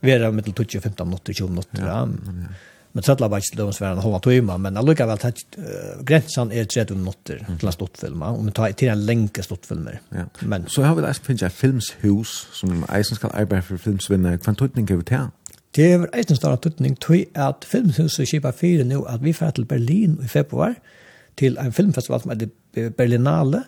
vara 0.00 0.30
mellan 0.30 0.54
20 0.54 0.78
och 0.78 0.82
15 0.82 1.08
minuter 1.08 1.32
20 1.32 1.48
minuter. 1.48 1.86
Ja. 1.86 2.08
ja. 2.26 2.46
Men 2.96 3.04
Trøtla 3.04 3.28
var 3.28 3.42
ikke 3.42 3.58
løvens 3.58 3.76
verden 3.82 4.00
halva 4.00 4.18
tøyma, 4.24 4.54
men 4.56 4.78
allikevel 4.80 5.20
uh, 5.20 5.98
grensan 6.08 6.48
er 6.48 6.64
30 6.64 6.96
minutter 6.96 7.42
til 7.44 7.68
en 7.68 7.74
stortfilma, 7.74 8.30
og 8.32 8.46
vi 8.46 8.54
tar 8.56 8.72
til 8.72 8.88
en 8.88 9.02
lenge 9.04 9.42
stortfilmer. 9.44 9.98
Ja. 10.16 10.24
Men, 10.48 10.64
så 10.72 10.86
har 10.86 10.96
vi 10.96 11.04
da 11.04 11.10
finnes 11.12 11.44
jeg 11.44 11.52
filmshus, 11.52 12.32
som 12.56 12.86
eisen 12.88 13.20
skal 13.20 13.34
arbeide 13.36 13.66
for 13.68 13.82
filmsvinner. 13.84 14.38
Hva 14.40 14.54
tøytning 14.56 14.88
er 14.88 15.02
vi 15.02 15.08
til? 15.12 15.28
Det 15.76 15.90
er 15.92 16.06
eisen 16.16 16.40
større 16.40 16.56
tøytning 16.64 16.96
tøy 16.96 17.26
at 17.36 17.68
filmshuset 17.68 18.30
kjipa 18.32 18.54
fire 18.56 18.88
nå 18.88 19.02
at 19.12 19.20
vi 19.20 19.36
fer 19.36 19.52
til 19.52 19.68
Berlin 19.68 20.16
i 20.24 20.32
februar, 20.32 20.78
til 21.36 21.60
en 21.60 21.76
filmfestival 21.76 22.24
som 22.24 22.32
heter 22.32 22.94
Berlinale, 22.96 23.66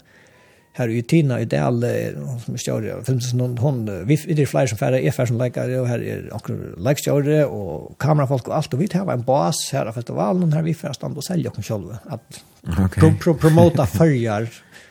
här 0.79 0.89
i 0.89 1.03
Tina 1.03 1.41
i 1.41 1.45
Dal 1.45 1.85
hon 2.17 2.41
som 2.41 2.59
stjärna 2.59 3.05
film 3.05 3.21
som 3.21 3.41
hon, 3.41 3.59
hon 3.59 4.07
vi 4.07 4.17
det 4.17 4.43
är 4.43 4.47
fler 4.47 4.67
som 4.67 4.79
färre 4.79 5.01
är 5.01 5.27
som 5.27 5.39
läkare 5.39 5.81
och 5.81 5.89
här 5.89 6.03
är 6.03 6.35
också 6.35 6.53
läkare 6.77 7.45
och 7.45 7.99
kamerafolk 7.99 8.49
och 8.49 8.57
allt 8.57 8.75
och 8.75 8.81
vi 8.81 8.89
har 8.93 9.13
en 9.13 9.23
bas 9.23 9.71
här 9.73 9.87
av 9.87 9.93
festivalen 9.93 10.53
här 10.53 10.63
vi 10.63 10.75
får 10.75 10.93
stand 10.93 11.17
och 11.17 11.25
sälja 11.25 11.51
oss 11.51 11.67
själva 11.67 11.99
att 12.05 12.45
okay. 12.85 13.01
pro, 13.01 13.15
pro, 13.21 13.35
promota 13.35 13.87
färger 13.87 14.49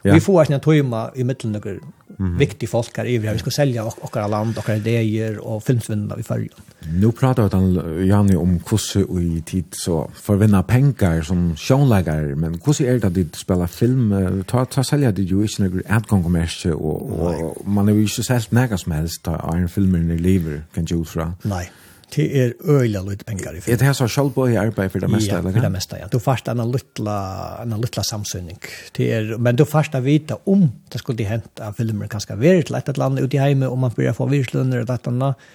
Ja. 0.07 0.15
Vi 0.15 0.23
får 0.23 0.51
en 0.51 0.61
tøyma 0.63 1.09
i 1.15 1.23
mitten 1.27 1.51
noen 1.51 1.79
mm 2.17 2.27
-hmm. 2.33 2.37
viktige 2.39 2.69
folk 2.69 2.97
her 2.97 3.05
i 3.05 3.17
vi 3.17 3.37
skal 3.37 3.51
selge 3.51 3.83
ok 3.83 4.03
okkara 4.03 4.27
land, 4.27 4.57
okkara 4.57 4.77
ideer 4.77 5.39
og 5.39 5.63
filmsvinna 5.63 6.15
i 6.19 6.23
fyrje. 6.23 6.49
Nu 6.93 7.11
pratar 7.11 7.43
vi 7.43 7.49
til 7.49 8.07
Janne 8.07 8.37
om 8.37 8.59
hvordan 8.69 9.35
i 9.37 9.41
tid 9.41 9.63
så 9.85 10.07
forvinner 10.13 10.61
pengar 10.61 11.21
som 11.21 11.55
sjånlegger, 11.55 12.35
men 12.35 12.55
hvordan 12.63 12.87
er 12.87 12.93
det 12.93 13.03
at 13.03 13.15
de 13.15 13.27
spiller 13.33 13.65
film? 13.65 14.13
Ta, 14.43 14.65
ta 14.65 14.83
sälja 14.83 15.11
det 15.11 15.31
jo 15.31 15.41
ikke 15.41 15.63
noen 15.63 15.81
adgangkommersie, 15.89 16.75
og, 16.75 17.19
og, 17.19 17.57
och 17.57 17.67
man 17.67 17.89
er 17.89 17.93
jo 17.93 17.99
ikke 17.99 18.23
selv 18.23 18.47
nægget 18.51 18.79
som 18.79 18.91
helst 18.91 19.27
av 19.27 19.55
en 19.55 19.69
filmer 19.69 20.13
i 20.13 20.17
livet, 20.17 20.63
kan 20.73 20.85
ju 20.85 21.01
ut 21.01 21.07
fra. 21.07 21.31
Nei 21.43 21.65
det 22.15 22.25
er 22.39 22.53
øyla 22.63 23.01
litt 23.03 23.25
pengar 23.27 23.55
i 23.55 23.59
film. 23.59 23.73
Er 23.73 23.77
det 23.81 23.87
her 23.89 23.93
som 23.97 24.07
selv 24.07 24.37
i 24.47 24.55
arbeid 24.55 24.91
for 24.93 25.03
det 25.03 25.09
meste? 25.11 25.31
Ja, 25.33 25.39
eller? 25.41 25.51
for 25.51 25.65
det 25.67 25.71
meste, 25.71 25.99
ja. 25.99 26.07
Du 26.07 26.19
først 26.23 26.47
en 26.47 26.63
lytla, 26.71 27.17
en 27.61 27.75
lytla 27.81 28.03
samsynning. 28.03 28.59
Det 28.97 29.11
er, 29.13 29.37
men 29.37 29.59
du 29.59 29.65
først 29.65 29.95
å 29.95 30.01
vite 30.05 30.39
om 30.45 30.69
det 30.93 31.01
skulle 31.03 31.27
hent 31.27 31.59
av 31.59 31.75
filmer, 31.75 32.07
kanskje 32.07 32.39
være 32.39 32.63
til 32.63 32.79
et 32.79 32.89
eller 32.93 33.09
annet 33.09 33.27
ute 33.27 33.37
i 33.37 33.43
heime 33.43 33.67
om 33.67 33.83
man 33.83 33.91
blir 33.95 34.15
få 34.15 34.29
virslunner 34.31 34.85
og 34.85 34.91
dette 34.91 35.09
eller 35.11 35.31
annet, 35.31 35.47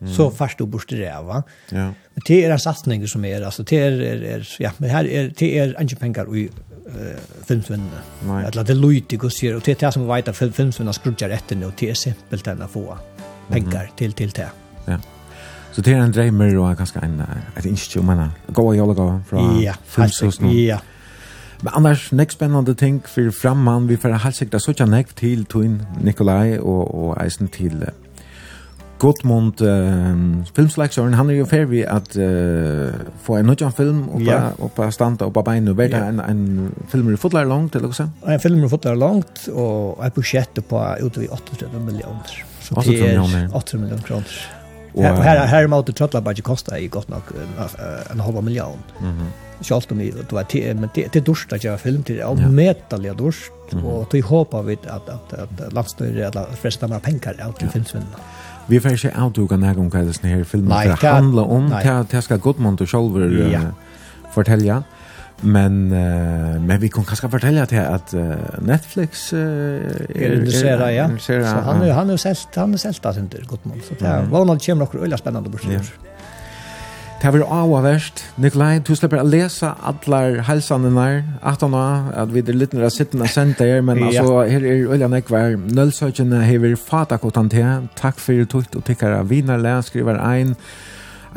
Mm. 0.00 0.14
så 0.16 0.30
fast 0.32 0.56
du 0.58 0.64
bort 0.64 0.88
det 0.88 1.12
va. 1.26 1.42
Ja. 1.68 1.92
Men 2.14 2.22
det 2.26 2.44
är 2.44 2.50
en 2.50 2.58
satsning 2.58 3.08
som 3.08 3.24
är 3.24 3.42
alltså 3.42 3.62
det 3.62 3.78
är, 3.78 4.00
er, 4.00 4.22
er, 4.24 4.56
ja 4.58 4.70
men 4.78 4.90
här 4.90 5.04
är 5.04 5.32
det 5.38 5.58
är 5.58 5.80
inte 5.80 5.96
pengar 5.96 6.24
och 6.24 6.36
eh 6.36 6.48
filmsvinna. 7.46 8.00
Eller 8.46 8.64
det 8.64 8.74
lite 8.74 9.16
går 9.16 9.28
ser 9.28 9.56
och 9.56 9.62
det 9.62 9.82
är 9.82 9.90
som 9.90 10.08
vet 10.08 10.28
att 10.28 10.36
filmsvinna 10.36 10.92
skrudjar 10.92 11.28
rätt 11.28 11.50
nu 11.50 11.70
till 11.76 11.90
exempel 11.90 12.38
den 12.38 12.62
att 12.62 12.70
få 12.70 12.98
pengar 13.48 13.90
till 13.96 14.12
till 14.12 14.30
det. 14.30 14.50
Ja. 14.86 14.98
Så 15.72 15.82
det 15.82 15.94
er 15.94 16.02
en 16.02 16.12
dreimer 16.12 16.56
og 16.58 16.76
ganske 16.76 17.00
en 17.04 17.22
ett 17.56 17.66
instill 17.66 18.02
man. 18.02 18.32
Gå 18.52 18.62
og 18.62 18.76
jag 18.76 18.96
gå 18.96 19.20
fra 19.26 19.44
ja, 19.62 19.74
filmsosen. 19.84 20.50
Ja. 20.50 20.80
Men 21.62 21.72
annars 21.76 22.12
nek 22.12 22.32
spennende 22.32 22.74
ting 22.74 23.02
for 23.06 23.30
framman 23.30 23.88
vi 23.88 23.96
får 24.00 24.16
helt 24.24 24.36
sikkert 24.36 24.62
så 24.62 24.72
tjänar 24.72 24.96
näkt 24.96 25.16
till 25.16 25.44
Twin 25.44 25.82
Nikolai 26.02 26.58
og, 26.58 26.94
og 26.94 27.24
Eisen 27.24 27.48
til 27.48 27.82
uh, 27.82 27.92
Gottmund 29.00 29.60
uh, 29.62 30.44
filmsleksjoren, 30.54 31.14
han 31.14 31.30
er 31.30 31.38
jo 31.38 31.46
ferdig 31.48 31.86
at 31.88 32.16
uh, 32.16 32.92
få 33.24 33.38
en 33.38 33.48
nødjan 33.48 33.72
film 33.72 34.02
oppa, 34.08 34.24
ja. 34.24 34.40
oppa 34.58 34.90
standa, 34.92 35.24
oppa 35.24 35.42
bein, 35.42 35.68
og 35.72 35.78
vært 35.78 35.96
ja. 35.96 36.02
en, 36.08 36.20
en 36.20 36.72
filmer 36.92 37.16
i 37.16 37.20
fotlar 37.20 37.48
langt, 37.48 37.76
eller 37.76 37.88
hva? 37.88 37.96
så? 37.96 38.08
En 38.28 38.40
filmer 38.40 38.68
i 38.68 38.72
fotlar 38.72 39.00
langt, 39.00 39.46
og 39.52 40.04
et 40.04 40.16
budsjett 40.16 40.60
på 40.68 40.84
ute 41.00 41.24
utover 41.24 41.32
38 41.40 41.84
millioner. 41.86 42.40
Så 42.60 42.76
det 42.84 43.00
er 43.00 43.20
8 43.56 43.80
millioner 43.80 44.04
kroner. 44.04 44.59
Och 44.92 45.02
här 45.04 45.46
här 45.46 45.66
mot 45.66 45.86
det 45.86 45.92
tröttla 45.92 46.20
budget 46.20 46.44
kostar 46.44 46.78
ju 46.78 46.88
gott 46.88 47.08
nog 47.08 47.22
en 48.10 48.20
halv 48.20 48.44
miljon. 48.44 48.78
Mhm. 49.00 49.26
Så 49.60 49.74
allt 49.74 49.92
om 49.92 49.98
det 49.98 50.32
var 50.32 50.42
till 50.42 50.76
men 50.76 50.88
det 50.94 51.12
det 51.12 51.20
dusch 51.20 51.46
där 51.50 51.60
jag 51.62 51.80
film 51.80 52.02
till 52.02 52.22
av 52.22 52.52
metalliga 52.52 53.14
dusch 53.14 53.50
och 53.84 54.06
då 54.10 54.20
hoppar 54.20 54.62
vi 54.62 54.78
att 54.88 55.08
att 55.08 55.32
att 55.32 55.72
landstöre 55.72 56.26
eller 56.26 56.44
första 56.56 56.86
några 56.86 57.00
pengar 57.00 57.36
av 57.48 57.52
till 57.52 57.68
filmsvinna. 57.68 58.06
Vi 58.66 58.80
får 58.80 58.90
inte 58.92 59.22
outduka 59.22 59.56
någon 59.56 59.78
om 59.78 59.90
vad 59.90 60.06
det 60.22 60.28
här 60.28 60.44
filmen 60.44 60.96
handla 61.02 61.42
om. 61.42 61.74
Det 62.10 62.22
ska 62.22 62.36
Gottmund 62.36 62.80
och 62.80 62.90
Scholver 62.90 63.72
fortälja. 64.34 64.82
Men 65.42 65.92
uh, 65.92 66.60
men 66.60 66.80
vi 66.80 66.88
kan 66.88 67.04
kanske 67.04 67.28
fortälja 67.30 67.64
til 67.64 67.76
at 67.76 68.14
uh, 68.14 68.20
Netflix 68.66 69.32
uh, 69.32 69.38
Er 69.38 70.34
intresserad 70.36 70.94
ja. 70.94 71.08
Så 71.18 71.32
han 71.32 71.82
er, 71.82 71.86
ja. 71.86 71.94
han 71.94 72.10
er 72.10 72.16
selt, 72.16 72.48
han 72.54 72.74
är 72.74 72.78
selt 72.78 73.02
där 73.02 73.18
inte 73.18 73.38
gott 73.46 73.64
mål 73.64 73.80
så 73.88 73.94
det 73.98 74.30
var 74.30 74.44
något 74.44 74.66
kommer 74.66 74.84
några 74.84 74.98
öliga 74.98 75.18
spännande 75.18 75.50
börsor. 75.50 75.72
Ja. 75.72 75.80
Det 77.22 77.30
var 77.30 77.40
av 77.40 77.82
verst. 77.82 78.24
Nikolai, 78.36 78.78
du 78.78 78.96
släpper 78.96 79.16
att 79.16 79.26
läsa 79.26 79.74
allar 79.82 80.30
der. 80.30 81.24
At 81.42 81.60
han 81.60 81.74
at 81.74 82.28
vi 82.28 82.40
det 82.40 82.52
lite 82.52 82.76
när 82.76 82.88
sitter 82.88 83.18
när 83.18 83.26
sent 83.26 83.58
där 83.58 83.80
men 83.80 84.02
alltså 84.02 84.42
här 84.42 84.64
är 84.64 84.92
öliga 84.92 85.08
nekvar 85.08 85.56
nullsökande 85.56 86.36
hever 86.36 86.76
fatakotante. 86.76 87.88
Tack 87.94 88.20
för 88.20 88.32
ditt 88.32 88.54
og 88.76 88.84
tycker 88.84 89.22
Vinerle, 89.22 89.82
skriver 89.82 90.18
ein. 90.32 90.56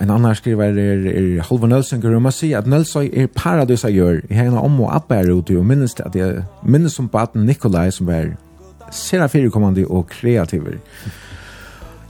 En 0.01 0.09
annan 0.09 0.35
skriver 0.35 0.73
er, 0.73 1.03
er 1.11 1.43
Halvor 1.45 1.69
Nelson 1.69 2.01
og 2.05 2.21
man 2.21 2.33
sier 2.33 2.63
at 2.63 2.67
Nølsøy 2.67 3.11
er 3.13 3.27
paradis 3.35 3.83
jeg 3.85 3.99
gjør. 3.99 4.21
Jeg 4.29 4.37
har 4.39 4.57
om 4.57 4.79
og 4.81 4.95
abbe 4.95 5.19
her 5.19 5.33
ute, 5.33 5.57
og 5.57 5.65
minnes, 5.65 5.93
at 5.99 6.15
jeg, 6.15 6.43
minnes 6.63 6.93
som 6.93 7.09
baten 7.09 7.45
Nikolai, 7.45 7.91
som 7.91 8.07
var 8.07 8.33
sera 8.91 9.27
firekommande 9.27 9.85
og 9.87 10.07
kreativer. 10.09 10.79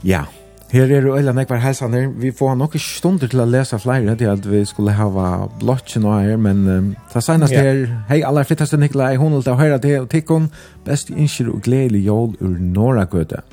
Ja, 0.04 0.24
her 0.74 0.90
er 0.90 1.06
jo 1.06 1.16
Øyla 1.16 1.32
Nekvar 1.32 1.60
Heisander. 1.62 2.08
Vi 2.08 2.32
får 2.32 2.54
nok 2.58 2.72
stunder 2.82 3.28
til 3.30 3.44
å 3.44 3.46
lese 3.46 3.78
flere, 3.78 4.16
til 4.18 4.32
at 4.32 4.46
vi 4.50 4.64
skulle 4.66 4.96
hava 4.96 5.46
blotjen 5.60 6.06
og 6.08 6.16
her, 6.18 6.40
men 6.40 6.64
um, 6.66 6.88
ta 7.12 7.22
senast 7.22 7.54
her, 7.54 7.84
hei 8.08 8.24
aller 8.26 8.48
fittaste 8.48 8.80
Nikolai, 8.80 9.14
hun 9.20 9.36
vil 9.36 9.44
ta 9.46 9.54
høyre 9.60 9.78
til 9.78 10.00
og 10.00 10.08
tikkun, 10.10 10.48
best 10.88 11.12
innskjer 11.14 11.52
og 11.52 11.62
gledelig 11.62 12.02
jól 12.08 12.34
ur 12.40 12.56
Norra 12.58 13.06
Gøte. 13.06 13.44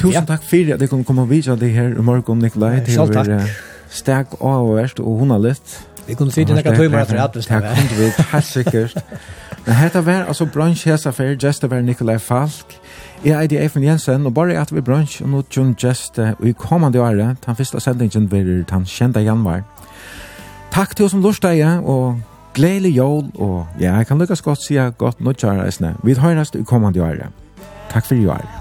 Tusen 0.00 0.26
takk 0.26 0.42
for 0.48 0.74
at 0.74 0.80
jeg 0.80 0.88
kunne 0.88 1.04
komme 1.04 1.22
og 1.22 1.30
vise 1.30 1.56
deg 1.60 1.74
her 1.76 1.92
i 1.92 2.02
morgen, 2.02 2.38
Nikolai. 2.40 2.80
Selv 2.88 3.12
takk. 3.12 3.50
Stærk 3.90 4.36
og 4.40 4.76
verst 4.76 5.00
og 5.00 5.18
hunderligt. 5.18 5.76
Vi 6.06 6.14
kunne 6.14 6.32
sitte 6.32 6.54
nekka 6.56 6.72
tøymer 6.74 7.04
etter 7.04 7.20
at 7.22 7.36
vi 7.36 7.42
skal 7.42 7.62
være. 7.62 7.76
Det 7.76 7.88
kunne 7.90 8.06
vi, 8.06 8.24
helt 8.32 8.44
sikkert. 8.44 8.94
Men 9.66 9.76
dette 9.82 10.06
var 10.06 10.24
altså 10.24 10.46
bransjesaffær, 10.46 11.34
gestet 11.38 11.70
var 11.70 11.80
Nikolai 11.80 12.18
Falk. 12.18 12.78
Jeg 13.24 13.44
er 13.52 13.62
Eifen 13.62 13.84
Jensen, 13.84 14.26
og 14.26 14.34
bare 14.34 14.56
at 14.60 14.74
vi 14.74 14.80
bransj, 14.80 15.20
og 15.22 15.28
nå 15.28 15.42
tjønn 15.52 15.74
gestet, 15.78 16.34
og 16.40 16.48
i 16.48 16.54
kommande 16.56 17.00
året, 17.00 17.36
den 17.46 17.56
første 17.56 17.80
sendingen 17.80 18.28
blir 18.28 18.64
den 18.70 18.86
kjente 18.88 19.20
januar. 19.20 19.62
Takk 20.72 20.96
til 20.96 21.04
oss 21.04 21.12
som 21.12 21.22
lort 21.22 21.42
deg, 21.42 21.60
og 21.84 22.16
gledelig 22.54 22.96
jól, 22.96 23.28
og 23.34 23.66
ja, 23.80 23.98
jeg 23.98 24.06
kan 24.06 24.18
lukkast 24.18 24.44
godt 24.44 24.62
sige 24.64 24.90
godt 24.98 25.20
nødt 25.20 25.38
til 25.38 25.48
å 25.48 25.94
Vi 26.02 26.14
høres 26.14 26.50
i 26.54 26.62
kommande 26.62 27.02
året. 27.02 27.28
Takk 27.90 28.06
for 28.06 28.14
i 28.14 28.26
året. 28.26 28.59